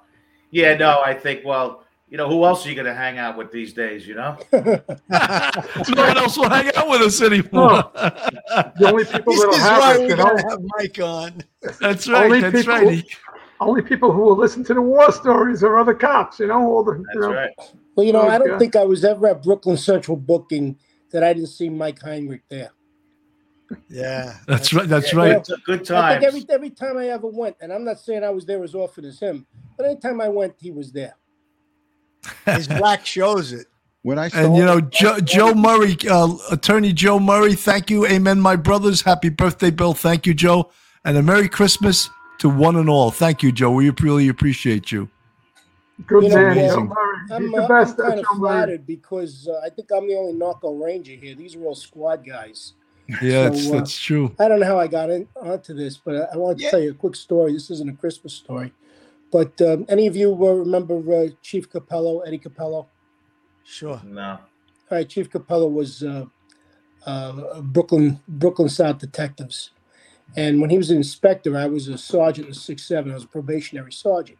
yeah, 0.53 0.74
no, 0.76 1.00
I 1.05 1.12
think, 1.14 1.44
well, 1.44 1.82
you 2.09 2.16
know, 2.18 2.28
who 2.28 2.44
else 2.44 2.64
are 2.64 2.68
you 2.68 2.74
going 2.74 2.86
to 2.86 2.94
hang 2.94 3.18
out 3.18 3.36
with 3.38 3.50
these 3.50 3.72
days, 3.72 4.07
you 4.07 4.14
know? 4.14 4.36
no 4.53 4.82
one 5.09 6.18
else 6.18 6.36
will 6.36 6.48
hang 6.50 6.70
out 6.76 6.88
with 6.88 7.00
us 7.00 7.20
anymore. 7.22 7.90
The 7.94 8.90
only 8.92 9.05
people 9.07 9.32
This 9.32 9.40
that'll 9.40 9.55
is 9.55 9.61
have 9.61 9.80
why 9.80 9.94
it, 9.94 10.00
we 10.03 10.09
you 10.09 10.16
know, 10.16 10.36
have 10.48 10.59
Mike 10.78 11.00
on. 11.00 11.42
that's 11.80 12.07
right. 12.09 12.24
Only 12.26 12.40
That's 12.42 12.55
people- 12.66 12.74
right. 12.74 13.05
only 13.61 13.82
people 13.82 14.12
who 14.12 14.20
will 14.22 14.36
listen 14.36 14.62
to 14.64 14.74
the 14.74 14.82
war 14.82 15.11
stories 15.11 15.62
are 15.64 15.78
other 15.78 15.94
cops. 15.94 16.38
You 16.40 16.48
know, 16.48 16.61
all 16.61 16.84
the 16.84 16.92
you 16.98 17.05
That's 17.14 17.18
know. 17.26 17.32
right. 17.32 17.50
Well, 17.96 18.05
you 18.07 18.12
know, 18.12 18.28
I 18.28 18.36
don't 18.38 18.50
Okay. 18.50 18.59
think 18.59 18.76
I 18.76 18.84
was 18.84 19.05
ever 19.05 19.28
at 19.28 19.42
Brooklyn 19.42 19.76
Central 19.76 20.16
booking 20.16 20.78
that 21.12 21.22
I 21.24 21.32
didn't 21.32 21.48
see 21.48 21.68
Mike 21.70 22.00
Heinrich 22.03 22.42
there. 22.50 22.72
Yeah. 23.88 24.34
That's 24.48 24.74
right. 24.74 24.88
That's 24.88 25.14
Yeah, 25.14 25.14
right. 25.14 25.38
It's 25.38 25.50
good 25.66 25.84
I 25.92 26.14
time. 26.14 26.22
every 26.22 26.44
every 26.50 26.70
time 26.70 26.98
I 26.98 27.08
ever 27.08 27.28
went, 27.28 27.56
and 27.60 27.72
I'm 27.72 27.84
not 27.84 28.00
saying 28.00 28.24
I 28.24 28.30
was 28.30 28.46
there 28.46 28.64
as 28.64 28.74
often 28.74 29.04
as 29.06 29.20
him, 29.20 29.46
but 29.76 29.86
anytime 29.86 30.20
I 30.20 30.28
went, 30.28 30.54
he 30.60 30.70
was 30.72 30.92
there. 30.92 31.16
His 32.52 32.68
black 32.68 33.06
shows 33.06 33.52
it. 33.52 33.66
When 34.02 34.18
I 34.18 34.28
saw 34.28 34.38
And 34.38 34.56
you 34.56 34.64
know, 34.64 34.80
Joe, 34.80 35.20
Joe 35.20 35.54
Murray, 35.54 35.96
uh, 36.10 36.34
Attorney 36.50 36.92
Joe 36.92 37.20
Murray, 37.20 37.54
thank 37.54 37.90
you. 37.90 38.06
Amen, 38.06 38.40
my 38.40 38.56
brothers. 38.56 39.02
Happy 39.02 39.28
birthday, 39.30 39.70
Bill. 39.70 39.94
Thank 39.94 40.26
you, 40.26 40.34
Joe. 40.34 40.70
And 41.04 41.16
a 41.18 41.22
Merry 41.22 41.48
Christmas 41.48 42.10
to 42.38 42.48
one 42.48 42.76
and 42.76 42.88
all. 42.90 43.10
Thank 43.10 43.42
you, 43.42 43.52
Joe. 43.52 43.72
We 43.72 43.90
really 43.90 44.28
appreciate 44.28 44.92
you. 44.92 45.10
Good 46.06 46.24
You 46.24 46.30
know, 46.30 46.36
man, 46.36 46.56
yeah, 46.56 46.68
Joe 46.68 46.80
Murray. 46.84 47.18
I'm, 47.30 47.52
He's 47.52 47.54
uh, 47.54 47.68
best. 47.68 48.00
I'm 48.00 48.14
kind 48.14 48.20
Joe 48.20 48.24
of 48.24 48.28
Murray. 48.38 48.70
flattered 48.70 48.86
because 48.86 49.48
uh, 49.48 49.60
I 49.64 49.70
think 49.70 49.90
I'm 49.96 50.08
the 50.08 50.16
only 50.16 50.34
narco 50.34 50.74
ranger 50.74 51.12
here. 51.14 51.34
These 51.34 51.56
are 51.56 51.64
all 51.64 51.74
squad 51.76 52.26
guys. 52.26 52.74
Yeah, 53.09 53.44
that's, 53.44 53.68
uh, 53.68 53.76
that's 53.76 53.98
true. 53.98 54.34
I 54.38 54.48
don't 54.48 54.61
know 54.61 54.66
how 54.66 54.78
I 54.78 54.86
got 54.88 55.11
in, 55.11 55.28
onto 55.40 55.74
this, 55.74 55.98
but 55.98 56.16
I, 56.16 56.34
I 56.34 56.36
want 56.36 56.59
to 56.59 56.64
Yeah. 56.64 56.70
tell 56.70 56.80
you 56.80 56.90
a 56.92 56.94
quick 56.94 57.16
story. 57.16 57.53
This 57.53 57.70
isn't 57.70 57.88
a 57.90 57.94
Christmas 57.96 58.34
story, 58.34 58.72
but 59.32 59.61
um, 59.62 59.86
any 59.88 60.07
of 60.07 60.16
you 60.16 60.32
uh, 60.32 60.53
remember 60.53 60.96
uh, 61.14 61.28
Chief 61.42 61.68
Capello, 61.70 62.20
Eddie 62.20 62.38
Capello? 62.38 62.88
Sure. 63.64 64.00
No. 64.05 64.38
All 64.90 64.98
right, 64.98 65.09
Chief 65.09 65.30
Capello 65.30 65.68
was 65.72 66.03
uh, 66.03 66.26
uh, 67.07 67.61
Brooklyn 67.62 68.20
Brooklyn 68.28 68.68
South 68.68 68.98
Detectives, 68.98 69.70
and 70.36 70.61
when 70.61 70.70
he 70.70 70.78
was 70.78 70.90
an 70.90 70.98
inspector, 70.98 71.57
I 71.57 71.66
was 71.66 71.88
a 71.88 71.98
sergeant 71.98 72.48
in 72.48 72.55
six 72.55 72.84
seven. 72.84 73.11
I 73.11 73.14
was 73.14 73.24
a 73.24 73.28
probationary 73.28 73.92
sergeant, 73.92 74.38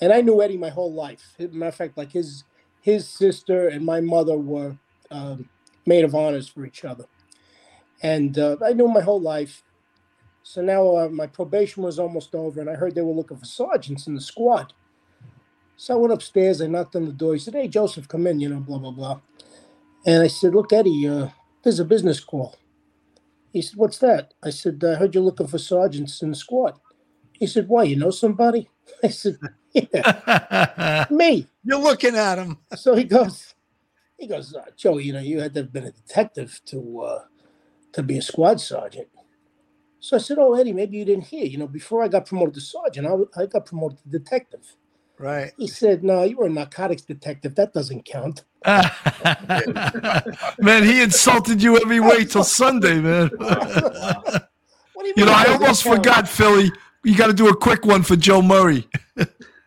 and 0.00 0.12
I 0.12 0.20
knew 0.20 0.42
Eddie 0.42 0.58
my 0.58 0.70
whole 0.70 0.92
life. 0.92 1.34
As 1.38 1.46
a 1.46 1.48
matter 1.50 1.68
of 1.70 1.74
fact, 1.76 1.96
like 1.98 2.12
his 2.12 2.44
his 2.80 3.08
sister 3.08 3.68
and 3.68 3.84
my 3.84 4.00
mother 4.00 4.38
were 4.38 4.78
um, 5.10 5.48
maid 5.86 6.04
of 6.04 6.14
honors 6.14 6.48
for 6.48 6.64
each 6.66 6.84
other, 6.84 7.06
and 8.02 8.38
uh, 8.38 8.56
I 8.64 8.72
knew 8.72 8.88
my 8.88 9.00
whole 9.00 9.20
life. 9.20 9.62
So 10.42 10.62
now 10.62 10.96
uh, 10.96 11.08
my 11.08 11.26
probation 11.26 11.82
was 11.82 11.98
almost 11.98 12.34
over, 12.34 12.60
and 12.60 12.70
I 12.70 12.74
heard 12.74 12.94
they 12.94 13.02
were 13.02 13.12
looking 13.12 13.36
for 13.36 13.44
sergeants 13.44 14.06
in 14.06 14.14
the 14.14 14.20
squad. 14.20 14.72
So 15.76 15.94
I 15.94 15.98
went 15.98 16.12
upstairs. 16.12 16.60
I 16.62 16.66
knocked 16.66 16.96
on 16.96 17.06
the 17.06 17.12
door. 17.12 17.34
He 17.34 17.40
said, 17.40 17.54
"Hey, 17.54 17.68
Joseph, 17.68 18.08
come 18.08 18.26
in." 18.26 18.40
You 18.40 18.50
know, 18.50 18.60
blah 18.60 18.78
blah 18.78 18.90
blah. 18.92 19.20
And 20.06 20.22
I 20.22 20.28
said, 20.28 20.54
"Look, 20.54 20.72
Eddie, 20.72 21.08
uh, 21.08 21.28
there's 21.62 21.80
a 21.80 21.84
business 21.84 22.20
call." 22.20 22.56
He 23.52 23.62
said, 23.62 23.76
"What's 23.76 23.98
that?" 23.98 24.34
I 24.42 24.50
said, 24.50 24.82
"I 24.84 24.94
heard 24.94 25.14
you're 25.14 25.24
looking 25.24 25.46
for 25.48 25.58
sergeants 25.58 26.22
in 26.22 26.30
the 26.30 26.36
squad." 26.36 26.78
He 27.32 27.46
said, 27.46 27.68
"Why? 27.68 27.84
You 27.84 27.96
know 27.96 28.10
somebody?" 28.10 28.68
I 29.04 29.08
said, 29.08 29.38
"Yeah, 29.72 31.06
me." 31.10 31.46
You're 31.64 31.80
looking 31.80 32.16
at 32.16 32.38
him. 32.38 32.58
So 32.76 32.94
he 32.96 33.04
goes, 33.04 33.54
he 34.18 34.26
goes, 34.26 34.54
uh, 34.54 34.64
Joe, 34.76 34.98
you 34.98 35.12
know, 35.12 35.20
you 35.20 35.40
had 35.40 35.54
to 35.54 35.60
have 35.62 35.72
been 35.72 35.84
a 35.84 35.92
detective 35.92 36.60
to 36.66 37.00
uh, 37.02 37.24
to 37.92 38.02
be 38.02 38.18
a 38.18 38.22
squad 38.22 38.60
sergeant. 38.60 39.08
So 40.00 40.16
I 40.16 40.20
said, 40.20 40.38
Oh, 40.38 40.54
Eddie, 40.54 40.72
maybe 40.72 40.96
you 40.96 41.04
didn't 41.04 41.26
hear. 41.26 41.44
You 41.44 41.58
know, 41.58 41.68
before 41.68 42.02
I 42.02 42.08
got 42.08 42.26
promoted 42.26 42.54
to 42.54 42.60
sergeant, 42.60 43.06
I, 43.06 43.42
I 43.42 43.46
got 43.46 43.66
promoted 43.66 43.98
to 43.98 44.08
detective. 44.08 44.74
Right. 45.18 45.52
He 45.56 45.68
said, 45.68 46.02
No, 46.02 46.24
you 46.24 46.38
were 46.38 46.46
a 46.46 46.50
narcotics 46.50 47.02
detective. 47.02 47.54
That 47.54 47.72
doesn't 47.72 48.04
count. 48.04 48.42
man, 48.66 48.90
he 50.84 51.02
insulted 51.02 51.62
you 51.62 51.76
every 51.80 52.00
way 52.00 52.24
till 52.24 52.44
Sunday, 52.44 53.00
man. 53.00 53.30
What 54.94 55.04
do 55.04 55.08
you 55.08 55.14
you 55.16 55.24
know, 55.24 55.32
I 55.32 55.44
doesn't 55.44 55.62
almost 55.62 55.84
count? 55.84 55.96
forgot, 55.96 56.28
Philly. 56.28 56.70
You 57.02 57.16
got 57.16 57.28
to 57.28 57.32
do 57.32 57.48
a 57.48 57.56
quick 57.56 57.84
one 57.86 58.02
for 58.02 58.14
Joe 58.14 58.42
Murray. 58.42 58.86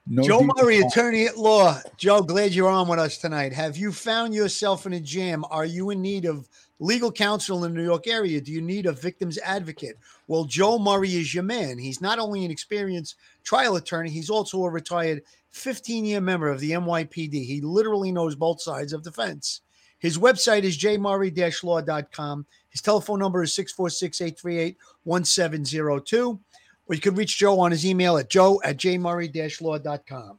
no 0.05 0.23
Joe 0.23 0.39
deep- 0.39 0.51
Murray, 0.55 0.77
attorney 0.79 1.25
at 1.25 1.35
law. 1.37 1.77
Joe, 1.97 2.21
glad 2.21 2.53
you're 2.53 2.69
on 2.69 2.87
with 2.87 2.99
us 2.99 3.17
tonight. 3.17 3.51
Have 3.51 3.75
you 3.75 3.91
found 3.91 4.33
yourself 4.33 4.85
in 4.85 4.93
a 4.93 4.99
jam? 5.01 5.43
Are 5.49 5.65
you 5.65 5.89
in 5.89 6.01
need 6.01 6.23
of 6.25 6.47
legal 6.79 7.11
counsel 7.11 7.63
in 7.63 7.73
the 7.73 7.77
New 7.77 7.85
York 7.85 8.07
area? 8.07 8.41
Do 8.41 8.51
you 8.51 8.61
need 8.61 8.85
a 8.85 8.91
victim's 8.91 9.37
advocate? 9.39 9.97
Well, 10.27 10.45
Joe 10.45 10.77
Murray 10.79 11.15
is 11.15 11.33
your 11.33 11.43
man. 11.43 11.77
He's 11.77 12.01
not 12.01 12.19
only 12.19 12.45
an 12.45 12.51
experienced 12.51 13.15
trial 13.43 13.75
attorney, 13.75 14.09
he's 14.09 14.29
also 14.29 14.63
a 14.63 14.69
retired 14.69 15.21
15 15.51 16.05
year 16.05 16.21
member 16.21 16.49
of 16.49 16.59
the 16.59 16.71
NYPD. 16.71 17.45
He 17.45 17.61
literally 17.61 18.11
knows 18.11 18.35
both 18.35 18.61
sides 18.61 18.93
of 18.93 19.03
the 19.03 19.11
fence. 19.11 19.61
His 19.99 20.17
website 20.17 20.63
is 20.63 20.77
jmurray 20.77 21.63
law.com. 21.63 22.45
His 22.69 22.81
telephone 22.81 23.19
number 23.19 23.41
is 23.41 23.53
646 23.53 24.21
838 24.21 24.77
1702. 25.03 26.39
Or 26.87 26.93
you 26.93 27.01
can 27.01 27.15
reach 27.15 27.37
Joe 27.37 27.59
on 27.59 27.71
his 27.71 27.85
email 27.85 28.17
at 28.17 28.29
joe 28.29 28.61
at 28.63 28.77
jmurray 28.77 29.61
law.com. 29.61 30.37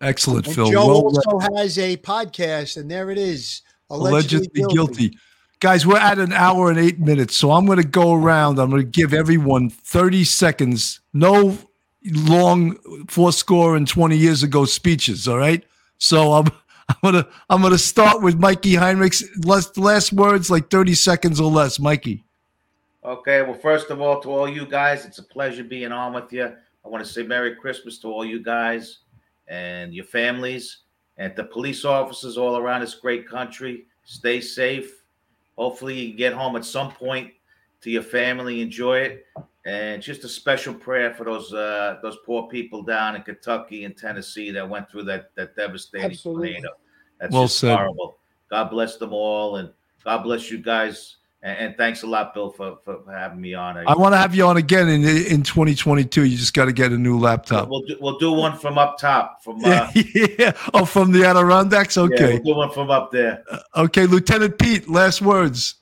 Excellent, 0.00 0.46
And 0.46 0.54
Phil. 0.54 0.70
Joe 0.70 0.86
well 0.86 1.02
also 1.04 1.38
has 1.56 1.78
a 1.78 1.96
podcast, 1.96 2.76
and 2.76 2.90
there 2.90 3.10
it 3.10 3.18
is. 3.18 3.62
Allegedly 3.90 4.64
guilty. 4.72 5.18
Guys, 5.60 5.86
we're 5.86 5.96
at 5.96 6.18
an 6.18 6.32
hour 6.32 6.70
and 6.70 6.78
eight 6.78 6.98
minutes, 6.98 7.34
so 7.36 7.52
I'm 7.52 7.64
going 7.64 7.80
to 7.80 7.86
go 7.86 8.14
around. 8.14 8.58
I'm 8.58 8.70
going 8.70 8.82
to 8.82 8.88
give 8.88 9.14
everyone 9.14 9.70
30 9.70 10.24
seconds. 10.24 11.00
No 11.14 11.56
long 12.12 12.76
four 13.08 13.32
score 13.32 13.76
and 13.76 13.88
20 13.88 14.16
years 14.16 14.42
ago 14.42 14.64
speeches. 14.64 15.26
All 15.26 15.38
right. 15.38 15.64
So 15.98 16.34
I'm 16.34 16.46
I'm 16.88 16.96
gonna 17.02 17.26
I'm 17.50 17.62
gonna 17.62 17.78
start 17.78 18.22
with 18.22 18.38
Mikey 18.38 18.74
Heinrichs. 18.74 19.24
Last 19.44 19.76
last 19.76 20.12
words, 20.12 20.50
like 20.50 20.70
30 20.70 20.94
seconds 20.94 21.40
or 21.40 21.50
less. 21.50 21.80
Mikey. 21.80 22.22
Okay, 23.04 23.42
well, 23.42 23.54
first 23.54 23.90
of 23.90 24.00
all, 24.00 24.20
to 24.20 24.30
all 24.30 24.48
you 24.48 24.66
guys, 24.66 25.04
it's 25.04 25.18
a 25.18 25.22
pleasure 25.22 25.62
being 25.62 25.92
on 25.92 26.12
with 26.12 26.32
you. 26.32 26.44
I 26.44 26.88
want 26.88 27.04
to 27.04 27.10
say 27.10 27.22
Merry 27.22 27.54
Christmas 27.54 27.98
to 27.98 28.08
all 28.08 28.24
you 28.24 28.40
guys 28.40 28.98
and 29.48 29.94
your 29.94 30.04
families 30.04 30.78
and 31.18 31.34
the 31.36 31.44
police 31.44 31.84
officers 31.84 32.36
all 32.36 32.56
around 32.56 32.82
this 32.82 32.94
great 32.94 33.28
country. 33.28 33.86
Stay 34.04 34.40
safe. 34.40 35.02
Hopefully, 35.56 35.98
you 35.98 36.08
can 36.10 36.16
get 36.16 36.32
home 36.32 36.56
at 36.56 36.64
some 36.64 36.92
point 36.92 37.32
to 37.80 37.90
your 37.90 38.02
family, 38.02 38.60
enjoy 38.60 38.98
it, 38.98 39.26
and 39.64 40.02
just 40.02 40.24
a 40.24 40.28
special 40.28 40.74
prayer 40.74 41.14
for 41.14 41.24
those 41.24 41.52
uh, 41.52 41.98
those 42.02 42.18
poor 42.24 42.48
people 42.48 42.82
down 42.82 43.16
in 43.16 43.22
Kentucky 43.22 43.84
and 43.84 43.96
Tennessee 43.96 44.50
that 44.50 44.68
went 44.68 44.90
through 44.90 45.04
that 45.04 45.30
that 45.36 45.56
devastating 45.56 46.10
Absolutely. 46.10 46.52
tornado. 46.52 46.74
That's 47.20 47.32
Well 47.32 47.44
just 47.44 47.58
said. 47.58 47.76
horrible. 47.76 48.18
God 48.50 48.70
bless 48.70 48.96
them 48.96 49.12
all, 49.12 49.56
and 49.56 49.70
God 50.04 50.22
bless 50.22 50.50
you 50.50 50.58
guys. 50.58 51.16
And, 51.42 51.58
and 51.58 51.76
thanks 51.76 52.02
a 52.02 52.06
lot, 52.06 52.34
Bill, 52.34 52.50
for, 52.50 52.78
for 52.84 53.00
having 53.10 53.40
me 53.40 53.54
on. 53.54 53.76
I 53.76 53.94
want 53.94 54.14
to 54.14 54.18
have 54.18 54.34
you 54.34 54.46
on 54.46 54.56
again 54.56 54.88
in 54.88 55.04
in 55.04 55.42
2022. 55.42 56.24
You 56.24 56.36
just 56.36 56.54
got 56.54 56.64
to 56.66 56.72
get 56.72 56.92
a 56.92 56.98
new 56.98 57.18
laptop. 57.18 57.68
We'll 57.68 57.82
do, 57.82 57.96
we'll 58.00 58.18
do 58.18 58.32
one 58.32 58.58
from 58.58 58.78
up 58.78 58.98
top. 58.98 59.42
From 59.44 59.64
uh, 59.64 59.88
Yeah, 59.94 60.26
yeah. 60.38 60.52
Oh, 60.74 60.84
from 60.84 61.12
the 61.12 61.24
Adirondacks. 61.24 61.96
yeah, 61.96 62.02
Okay. 62.04 62.34
we'll 62.34 62.54
do 62.54 62.56
one 62.56 62.70
from 62.70 62.90
up 62.90 63.12
there. 63.12 63.44
Okay, 63.76 64.06
Lieutenant 64.06 64.58
Pete. 64.58 64.88
Last 64.88 65.22
words. 65.22 65.76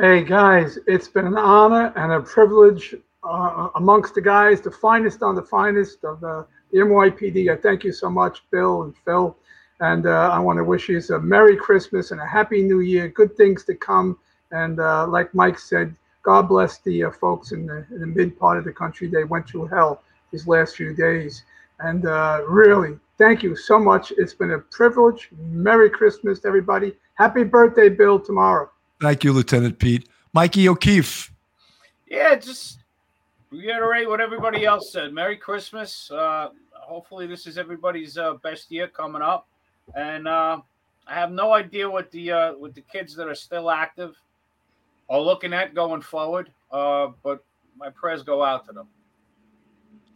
Hey 0.00 0.24
guys, 0.24 0.76
it's 0.88 1.06
been 1.06 1.24
an 1.24 1.36
honor 1.36 1.92
and 1.94 2.10
a 2.10 2.20
privilege 2.20 2.96
uh, 3.22 3.68
amongst 3.76 4.16
the 4.16 4.20
guys, 4.20 4.60
the 4.60 4.70
finest 4.72 5.22
on 5.22 5.36
the 5.36 5.42
finest 5.42 6.02
of 6.02 6.20
the, 6.20 6.44
the 6.72 6.78
NYPD. 6.78 7.48
I 7.52 7.56
thank 7.60 7.84
you 7.84 7.92
so 7.92 8.10
much, 8.10 8.42
Bill 8.50 8.82
and 8.82 8.94
Phil. 9.04 9.36
And 9.78 10.06
uh, 10.06 10.30
I 10.32 10.40
want 10.40 10.56
to 10.56 10.64
wish 10.64 10.88
you 10.88 11.00
a 11.10 11.20
Merry 11.20 11.56
Christmas 11.56 12.10
and 12.10 12.20
a 12.20 12.26
Happy 12.26 12.60
New 12.62 12.80
Year. 12.80 13.08
Good 13.08 13.36
things 13.36 13.64
to 13.66 13.74
come. 13.76 14.18
And 14.54 14.78
uh, 14.78 15.08
like 15.08 15.34
Mike 15.34 15.58
said, 15.58 15.96
God 16.22 16.42
bless 16.48 16.78
the 16.78 17.04
uh, 17.04 17.10
folks 17.10 17.50
in 17.50 17.66
the, 17.66 17.84
in 17.90 18.00
the, 18.00 18.06
mid 18.06 18.38
part 18.38 18.56
of 18.56 18.64
the 18.64 18.72
country. 18.72 19.08
They 19.08 19.24
went 19.24 19.48
through 19.48 19.66
hell 19.66 20.02
these 20.30 20.46
last 20.46 20.76
few 20.76 20.94
days. 20.94 21.42
And 21.80 22.06
uh, 22.06 22.42
really, 22.46 22.96
thank 23.18 23.42
you 23.42 23.56
so 23.56 23.80
much. 23.80 24.12
It's 24.16 24.32
been 24.32 24.52
a 24.52 24.60
privilege. 24.60 25.28
Merry 25.50 25.90
Christmas 25.90 26.38
to 26.40 26.48
everybody. 26.48 26.94
Happy 27.14 27.42
birthday, 27.42 27.88
Bill, 27.88 28.20
tomorrow. 28.20 28.70
Thank 29.00 29.24
you, 29.24 29.32
Lieutenant 29.32 29.80
Pete. 29.80 30.08
Mikey 30.32 30.68
O'Keefe. 30.68 31.32
Yeah, 32.06 32.36
just 32.36 32.78
reiterate 33.50 34.08
what 34.08 34.20
everybody 34.20 34.64
else 34.64 34.92
said. 34.92 35.12
Merry 35.12 35.36
Christmas. 35.36 36.12
Uh, 36.12 36.50
hopefully, 36.72 37.26
this 37.26 37.48
is 37.48 37.58
everybody's 37.58 38.16
uh, 38.16 38.34
best 38.34 38.70
year 38.70 38.86
coming 38.86 39.20
up. 39.20 39.48
And 39.96 40.28
uh, 40.28 40.60
I 41.08 41.14
have 41.14 41.32
no 41.32 41.52
idea 41.52 41.90
what 41.90 42.12
the 42.12 42.30
uh, 42.30 42.52
what 42.52 42.74
the 42.74 42.82
kids 42.82 43.16
that 43.16 43.26
are 43.26 43.34
still 43.34 43.68
active 43.68 44.16
are 45.08 45.20
looking 45.20 45.52
at 45.52 45.74
going 45.74 46.02
forward. 46.02 46.50
Uh, 46.70 47.08
but 47.22 47.44
my 47.76 47.90
prayers 47.90 48.22
go 48.22 48.42
out 48.42 48.66
to 48.66 48.72
them. 48.72 48.88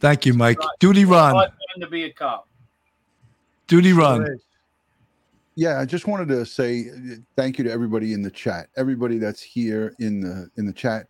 Thank 0.01 0.27
you, 0.27 0.35
Mike. 0.35 0.59
Duty 0.79 1.05
Ron. 1.05 1.51
To 1.81 1.87
be 1.87 2.05
a 2.05 2.13
cop. 2.13 2.49
Duty 3.67 3.93
Ron. 3.93 4.39
Yeah, 5.55 5.81
I 5.81 5.87
just 5.87 6.07
wanted 6.07 6.29
to 6.29 6.47
say 6.47 6.87
uh, 6.89 7.17
thank 7.35 7.59
you 7.59 7.65
to 7.65 7.71
everybody 7.71 8.13
in 8.13 8.23
the 8.23 8.31
chat. 8.31 8.69
Everybody 8.77 9.19
that's 9.19 9.43
here 9.43 9.93
in 9.99 10.21
the 10.21 10.49
in 10.57 10.67
the 10.67 10.73
chat, 10.73 11.07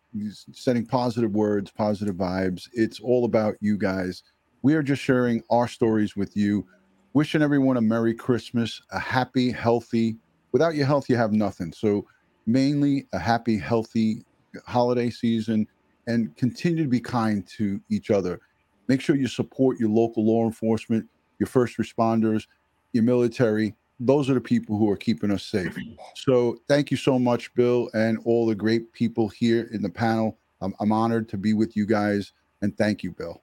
sending 0.52 0.86
positive 0.86 1.32
words, 1.32 1.70
positive 1.70 2.16
vibes. 2.16 2.66
It's 2.72 2.98
all 2.98 3.26
about 3.26 3.56
you 3.60 3.76
guys. 3.76 4.22
We 4.62 4.74
are 4.74 4.82
just 4.82 5.02
sharing 5.02 5.42
our 5.50 5.68
stories 5.68 6.16
with 6.16 6.34
you. 6.34 6.66
Wishing 7.12 7.42
everyone 7.42 7.76
a 7.76 7.82
Merry 7.82 8.14
Christmas, 8.14 8.80
a 8.90 8.98
happy, 8.98 9.50
healthy. 9.50 10.16
Without 10.52 10.74
your 10.74 10.86
health, 10.86 11.10
you 11.10 11.16
have 11.16 11.32
nothing. 11.32 11.72
So 11.72 12.06
mainly 12.48 13.06
a 13.12 13.18
happy, 13.18 13.56
healthy 13.58 14.24
holiday 14.66 15.10
season, 15.10 15.68
and 16.06 16.34
continue 16.36 16.82
to 16.82 16.88
be 16.88 17.00
kind 17.00 17.46
to 17.46 17.80
each 17.90 18.10
other. 18.10 18.40
Make 18.88 19.00
sure 19.00 19.14
you 19.14 19.28
support 19.28 19.78
your 19.78 19.90
local 19.90 20.24
law 20.24 20.44
enforcement, 20.44 21.06
your 21.38 21.46
first 21.46 21.76
responders, 21.76 22.46
your 22.92 23.04
military 23.04 23.74
those 24.00 24.30
are 24.30 24.34
the 24.34 24.40
people 24.40 24.78
who 24.78 24.88
are 24.90 24.96
keeping 24.96 25.30
us 25.30 25.44
safe. 25.44 25.76
So 26.14 26.58
thank 26.68 26.90
you 26.90 26.96
so 26.96 27.18
much, 27.18 27.52
Bill, 27.54 27.90
and 27.94 28.18
all 28.24 28.46
the 28.46 28.54
great 28.54 28.92
people 28.92 29.28
here 29.28 29.68
in 29.72 29.82
the 29.82 29.88
panel. 29.88 30.38
I'm, 30.60 30.74
I'm 30.80 30.92
honored 30.92 31.28
to 31.30 31.36
be 31.36 31.52
with 31.52 31.76
you 31.76 31.86
guys, 31.86 32.32
and 32.62 32.76
thank 32.76 33.02
you, 33.02 33.12
Bill. 33.12 33.42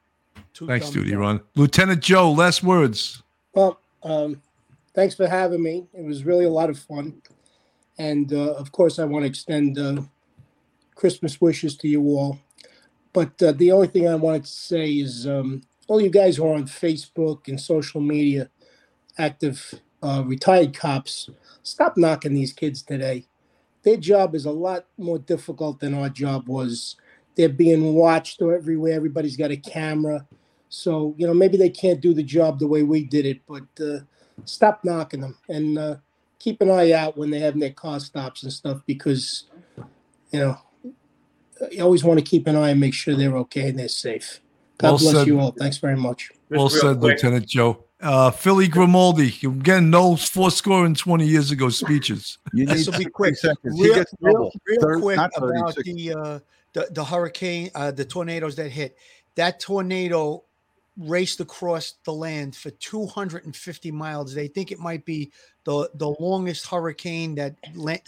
Thanks, 0.53 0.89
Duty 0.89 1.13
Ron. 1.15 1.41
Lieutenant 1.55 2.01
Joe, 2.01 2.31
last 2.31 2.63
words. 2.63 3.21
Well, 3.53 3.79
um, 4.03 4.41
thanks 4.93 5.15
for 5.15 5.27
having 5.27 5.61
me. 5.61 5.87
It 5.93 6.03
was 6.03 6.23
really 6.23 6.45
a 6.45 6.49
lot 6.49 6.69
of 6.69 6.79
fun. 6.79 7.21
And 7.97 8.31
uh, 8.33 8.53
of 8.53 8.71
course, 8.71 8.99
I 8.99 9.05
want 9.05 9.23
to 9.23 9.27
extend 9.27 9.77
uh, 9.79 10.01
Christmas 10.95 11.39
wishes 11.39 11.75
to 11.77 11.87
you 11.87 12.01
all. 12.01 12.39
But 13.13 13.41
uh, 13.41 13.53
the 13.53 13.71
only 13.71 13.87
thing 13.87 14.07
I 14.07 14.15
wanted 14.15 14.43
to 14.43 14.51
say 14.51 14.91
is 14.91 15.25
um, 15.25 15.61
all 15.87 16.01
you 16.01 16.09
guys 16.09 16.37
who 16.37 16.45
are 16.45 16.55
on 16.55 16.65
Facebook 16.65 17.47
and 17.47 17.59
social 17.59 18.01
media 18.01 18.49
active 19.17 19.73
uh, 20.03 20.23
retired 20.25 20.77
cops, 20.77 21.29
stop 21.63 21.97
knocking 21.97 22.33
these 22.33 22.51
kids 22.53 22.81
today. 22.81 23.25
Their 23.83 23.97
job 23.97 24.35
is 24.35 24.45
a 24.45 24.51
lot 24.51 24.85
more 24.97 25.19
difficult 25.19 25.79
than 25.79 25.93
our 25.93 26.09
job 26.09 26.47
was. 26.47 26.95
They're 27.35 27.49
being 27.49 27.93
watched 27.93 28.41
everywhere. 28.41 28.93
Everybody's 28.93 29.37
got 29.37 29.51
a 29.51 29.57
camera. 29.57 30.25
So, 30.69 31.15
you 31.17 31.27
know, 31.27 31.33
maybe 31.33 31.57
they 31.57 31.69
can't 31.69 32.01
do 32.01 32.13
the 32.13 32.23
job 32.23 32.59
the 32.59 32.67
way 32.67 32.83
we 32.83 33.03
did 33.05 33.25
it, 33.25 33.41
but 33.47 33.63
uh, 33.79 33.99
stop 34.45 34.83
knocking 34.83 35.21
them 35.21 35.37
and 35.47 35.77
uh, 35.77 35.95
keep 36.45 36.61
an 36.61 36.69
eye 36.69 36.91
out 36.91 37.17
when 37.17 37.31
they 37.31 37.39
have 37.39 37.59
their 37.59 37.71
car 37.71 37.99
stops 37.99 38.43
and 38.43 38.53
stuff 38.53 38.79
because, 38.85 39.45
you 40.31 40.39
know, 40.39 40.57
you 41.71 41.83
always 41.83 42.03
want 42.03 42.19
to 42.19 42.23
keep 42.23 42.45
an 42.45 42.55
eye 42.55 42.69
and 42.69 42.79
make 42.79 42.93
sure 42.93 43.15
they're 43.15 43.35
okay 43.35 43.69
and 43.69 43.79
they're 43.79 43.87
safe. 43.87 44.41
God 44.77 44.89
well 44.89 44.97
bless 44.99 45.15
said. 45.15 45.27
you 45.27 45.39
all. 45.39 45.51
Thanks 45.51 45.77
very 45.77 45.95
much. 45.95 46.29
Well 46.51 46.69
said, 46.69 46.99
quick. 46.99 47.13
Lieutenant 47.13 47.47
Joe. 47.47 47.83
Uh, 47.99 48.29
Philly 48.29 48.67
Grimaldi, 48.67 49.33
again, 49.43 49.89
no 49.89 50.15
four 50.15 50.51
score 50.51 50.85
and 50.85 50.95
20 50.95 51.25
years 51.25 51.49
ago 51.49 51.69
speeches. 51.69 52.37
You 52.53 52.67
need 52.67 52.85
to 52.85 52.91
be 52.91 53.05
quick. 53.05 53.35
Seconds. 53.37 53.81
Real, 53.81 54.03
real, 54.19 54.51
real 54.67 54.81
Third, 54.81 55.01
quick 55.01 55.17
about 55.17 55.75
the, 55.75 56.13
uh, 56.13 56.39
the, 56.73 56.87
the 56.91 57.03
hurricane, 57.03 57.71
uh, 57.73 57.89
the 57.89 58.05
tornadoes 58.05 58.55
that 58.57 58.69
hit. 58.69 58.97
That 59.33 59.59
tornado 59.59 60.43
raced 60.97 61.39
across 61.39 61.95
the 62.05 62.13
land 62.13 62.55
for 62.55 62.69
250 62.71 63.91
miles. 63.91 64.33
They 64.33 64.47
think 64.47 64.71
it 64.71 64.79
might 64.79 65.05
be 65.05 65.31
the, 65.65 65.89
the 65.95 66.13
longest 66.19 66.67
hurricane 66.67 67.35
that 67.35 67.55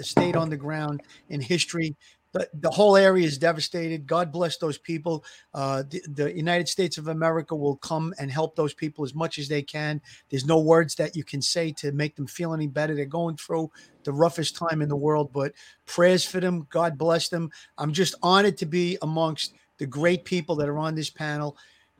stayed 0.01 0.35
on 0.35 0.49
the 0.49 0.57
ground 0.57 1.01
in 1.29 1.41
history 1.41 1.95
the, 2.33 2.49
the 2.53 2.69
whole 2.69 2.97
area 2.97 3.25
is 3.25 3.37
devastated. 3.37 4.05
God 4.05 4.31
bless 4.31 4.57
those 4.57 4.77
people. 4.77 5.23
Uh, 5.53 5.83
the, 5.89 6.01
the, 6.13 6.35
United 6.35 6.67
States 6.67 6.97
of 6.97 7.07
America 7.07 7.55
will 7.55 7.77
come 7.77 8.13
and 8.19 8.31
help 8.31 8.55
those 8.55 8.73
people 8.73 9.03
as 9.03 9.15
much 9.15 9.39
as 9.39 9.47
they 9.47 9.61
can. 9.61 10.01
There's 10.29 10.45
no 10.45 10.59
words 10.59 10.95
that 10.95 11.15
you 11.15 11.23
can 11.23 11.41
say 11.41 11.71
to 11.73 11.91
make 11.91 12.15
them 12.15 12.27
feel 12.27 12.53
any 12.53 12.67
better. 12.67 12.95
They're 12.95 13.05
going 13.05 13.37
through 13.37 13.71
the 14.03 14.13
roughest 14.13 14.55
time 14.55 14.81
in 14.81 14.89
the 14.89 14.95
world, 14.95 15.31
but 15.33 15.53
prayers 15.85 16.23
for 16.23 16.39
them. 16.39 16.67
God 16.69 16.97
bless 16.97 17.29
them. 17.29 17.49
I'm 17.77 17.93
just 17.93 18.15
honored 18.21 18.57
to 18.57 18.65
be 18.65 18.97
amongst 19.01 19.53
the 19.77 19.87
great 19.87 20.25
people 20.25 20.55
that 20.57 20.69
are 20.69 20.79
on 20.79 20.95
this 20.95 21.09
panel. 21.09 21.57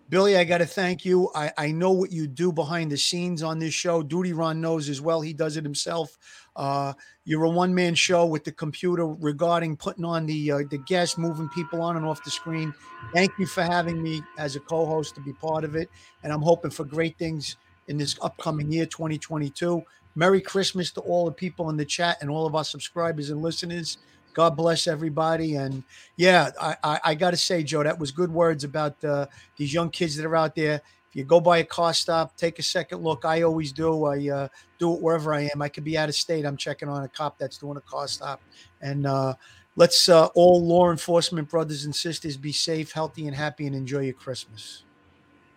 Billy, 0.09 0.37
I 0.37 0.45
got 0.45 0.59
to 0.59 0.65
thank 0.65 1.03
you. 1.03 1.29
I, 1.35 1.51
I 1.57 1.71
know 1.71 1.91
what 1.91 2.13
you 2.13 2.27
do 2.27 2.53
behind 2.53 2.91
the 2.91 2.97
scenes 2.97 3.43
on 3.43 3.59
this 3.59 3.73
show. 3.73 4.01
Duty 4.01 4.31
Ron 4.31 4.61
knows 4.61 4.87
as 4.87 5.01
well. 5.01 5.19
He 5.19 5.33
does 5.33 5.57
it 5.57 5.65
himself. 5.65 6.17
Uh, 6.55 6.93
you're 7.25 7.43
a 7.43 7.49
one 7.49 7.75
man 7.75 7.93
show 7.93 8.25
with 8.25 8.45
the 8.45 8.51
computer 8.53 9.05
regarding 9.05 9.75
putting 9.75 10.05
on 10.05 10.25
the 10.25 10.51
uh, 10.51 10.59
the 10.69 10.77
guests, 10.77 11.17
moving 11.17 11.49
people 11.49 11.81
on 11.81 11.97
and 11.97 12.05
off 12.05 12.23
the 12.23 12.31
screen. 12.31 12.73
Thank 13.13 13.31
you 13.37 13.45
for 13.45 13.63
having 13.63 14.01
me 14.01 14.21
as 14.37 14.55
a 14.55 14.61
co 14.61 14.85
host 14.85 15.13
to 15.15 15.21
be 15.21 15.33
part 15.33 15.65
of 15.65 15.75
it. 15.75 15.89
And 16.23 16.31
I'm 16.31 16.41
hoping 16.41 16.71
for 16.71 16.85
great 16.85 17.17
things 17.17 17.57
in 17.89 17.97
this 17.97 18.17
upcoming 18.21 18.71
year, 18.71 18.85
2022. 18.85 19.83
Merry 20.15 20.41
Christmas 20.41 20.89
to 20.91 21.01
all 21.01 21.25
the 21.25 21.31
people 21.31 21.69
in 21.69 21.77
the 21.77 21.85
chat 21.85 22.17
and 22.21 22.29
all 22.29 22.45
of 22.45 22.55
our 22.55 22.63
subscribers 22.63 23.29
and 23.29 23.41
listeners. 23.41 23.97
God 24.37 24.55
bless 24.55 24.85
everybody. 24.85 25.55
And 25.55 25.83
yeah, 26.15 26.51
I, 26.61 26.75
I, 26.83 26.99
I 27.05 27.15
got 27.15 27.31
to 27.31 27.37
say, 27.37 27.63
Joe, 27.63 27.81
that 27.81 27.97
was 27.97 28.11
good 28.11 28.31
words 28.31 28.63
about 28.63 29.03
uh, 29.03 29.25
these 29.55 29.73
young 29.73 29.89
kids 29.89 30.15
that 30.15 30.27
are 30.27 30.35
out 30.35 30.53
there. 30.53 30.75
If 31.09 31.15
you 31.15 31.23
go 31.23 31.41
by 31.41 31.57
a 31.57 31.63
car 31.63 31.91
stop, 31.91 32.37
take 32.37 32.59
a 32.59 32.61
second 32.61 33.01
look. 33.01 33.25
I 33.25 33.41
always 33.41 33.71
do. 33.71 34.05
I 34.05 34.29
uh, 34.29 34.47
do 34.77 34.93
it 34.93 35.01
wherever 35.01 35.33
I 35.33 35.49
am. 35.51 35.63
I 35.63 35.69
could 35.69 35.83
be 35.83 35.97
out 35.97 36.07
of 36.07 36.13
state. 36.13 36.45
I'm 36.45 36.55
checking 36.55 36.87
on 36.87 37.03
a 37.03 37.07
cop 37.07 37.39
that's 37.39 37.57
doing 37.57 37.77
a 37.77 37.81
car 37.81 38.07
stop. 38.07 38.39
And 38.79 39.07
uh, 39.07 39.33
let's 39.75 40.07
uh, 40.07 40.27
all 40.35 40.63
law 40.63 40.91
enforcement 40.91 41.49
brothers 41.49 41.85
and 41.85 41.95
sisters 41.95 42.37
be 42.37 42.51
safe, 42.51 42.91
healthy, 42.91 43.25
and 43.25 43.35
happy, 43.35 43.65
and 43.65 43.75
enjoy 43.75 44.01
your 44.01 44.13
Christmas. 44.13 44.83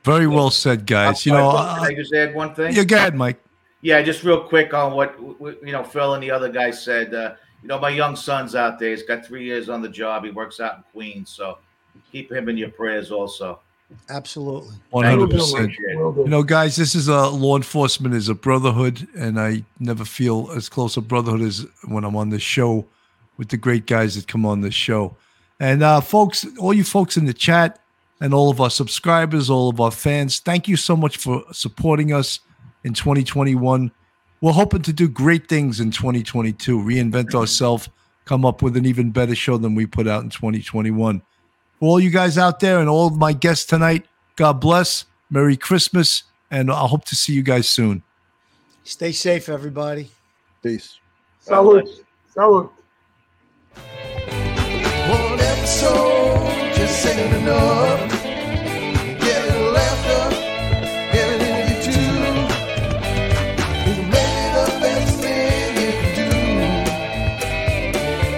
Very 0.04 0.26
well 0.26 0.48
said, 0.48 0.86
guys. 0.86 1.26
You 1.26 1.32
know, 1.32 1.50
can 1.50 1.84
I 1.84 1.94
just 1.94 2.14
add 2.14 2.34
one 2.34 2.54
thing? 2.54 2.74
Yeah, 2.74 2.84
go 2.84 2.96
ahead, 2.96 3.14
Mike. 3.14 3.44
Yeah, 3.82 4.00
just 4.00 4.24
real 4.24 4.48
quick 4.48 4.72
on 4.72 4.94
what 4.94 5.18
you 5.20 5.72
know 5.72 5.84
Phil 5.84 6.14
and 6.14 6.22
the 6.22 6.30
other 6.30 6.48
guys 6.48 6.82
said. 6.82 7.12
Uh, 7.12 7.34
you 7.62 7.68
know, 7.68 7.78
my 7.78 7.90
young 7.90 8.16
son's 8.16 8.54
out 8.54 8.78
there. 8.78 8.90
He's 8.90 9.02
got 9.02 9.24
three 9.24 9.44
years 9.44 9.68
on 9.68 9.82
the 9.82 9.88
job. 9.88 10.24
He 10.24 10.30
works 10.30 10.60
out 10.60 10.76
in 10.78 10.82
Queens, 10.92 11.30
so 11.30 11.58
keep 12.10 12.32
him 12.32 12.48
in 12.48 12.56
your 12.56 12.70
prayers 12.70 13.10
also. 13.10 13.60
Absolutely. 14.08 14.74
100%. 14.92 15.74
You 16.16 16.28
know, 16.28 16.42
guys, 16.42 16.76
this 16.76 16.94
is 16.94 17.08
a 17.08 17.28
law 17.28 17.56
enforcement 17.56 18.14
is 18.14 18.28
a 18.28 18.34
brotherhood, 18.34 19.06
and 19.16 19.38
I 19.38 19.64
never 19.78 20.04
feel 20.04 20.50
as 20.54 20.68
close 20.68 20.96
a 20.96 21.00
brotherhood 21.00 21.42
as 21.42 21.66
when 21.86 22.04
I'm 22.04 22.16
on 22.16 22.30
this 22.30 22.42
show 22.42 22.86
with 23.36 23.48
the 23.48 23.56
great 23.56 23.86
guys 23.86 24.14
that 24.14 24.28
come 24.28 24.46
on 24.46 24.60
this 24.60 24.74
show. 24.74 25.16
And 25.58 25.82
uh, 25.82 26.00
folks, 26.00 26.46
all 26.58 26.72
you 26.72 26.84
folks 26.84 27.16
in 27.16 27.26
the 27.26 27.34
chat 27.34 27.80
and 28.20 28.32
all 28.32 28.50
of 28.50 28.60
our 28.60 28.70
subscribers, 28.70 29.50
all 29.50 29.68
of 29.68 29.80
our 29.80 29.90
fans, 29.90 30.38
thank 30.38 30.68
you 30.68 30.76
so 30.76 30.96
much 30.96 31.16
for 31.16 31.42
supporting 31.52 32.12
us 32.12 32.40
in 32.84 32.94
2021 32.94 33.90
we're 34.40 34.52
hoping 34.52 34.82
to 34.82 34.92
do 34.92 35.08
great 35.08 35.48
things 35.48 35.80
in 35.80 35.90
2022, 35.90 36.78
reinvent 36.78 37.34
ourselves, 37.34 37.88
come 38.24 38.44
up 38.44 38.62
with 38.62 38.76
an 38.76 38.86
even 38.86 39.10
better 39.10 39.34
show 39.34 39.58
than 39.58 39.74
we 39.74 39.86
put 39.86 40.08
out 40.08 40.22
in 40.22 40.30
2021. 40.30 41.20
For 41.78 41.86
all 41.86 42.00
you 42.00 42.10
guys 42.10 42.38
out 42.38 42.60
there 42.60 42.78
and 42.78 42.88
all 42.88 43.06
of 43.06 43.16
my 43.16 43.32
guests 43.32 43.66
tonight, 43.66 44.06
God 44.36 44.60
bless. 44.60 45.04
Merry 45.30 45.56
Christmas. 45.56 46.24
And 46.50 46.70
I 46.70 46.86
hope 46.86 47.04
to 47.06 47.16
see 47.16 47.32
you 47.32 47.42
guys 47.42 47.68
soon. 47.68 48.02
Stay 48.82 49.12
safe, 49.12 49.48
everybody. 49.48 50.10
Peace. 50.62 50.98
Salute. 51.40 51.88
Salute. 52.32 52.72
One 53.74 55.40
episode 55.40 56.74
just 56.74 57.06
ain't 57.06 57.34
enough. 57.36 58.19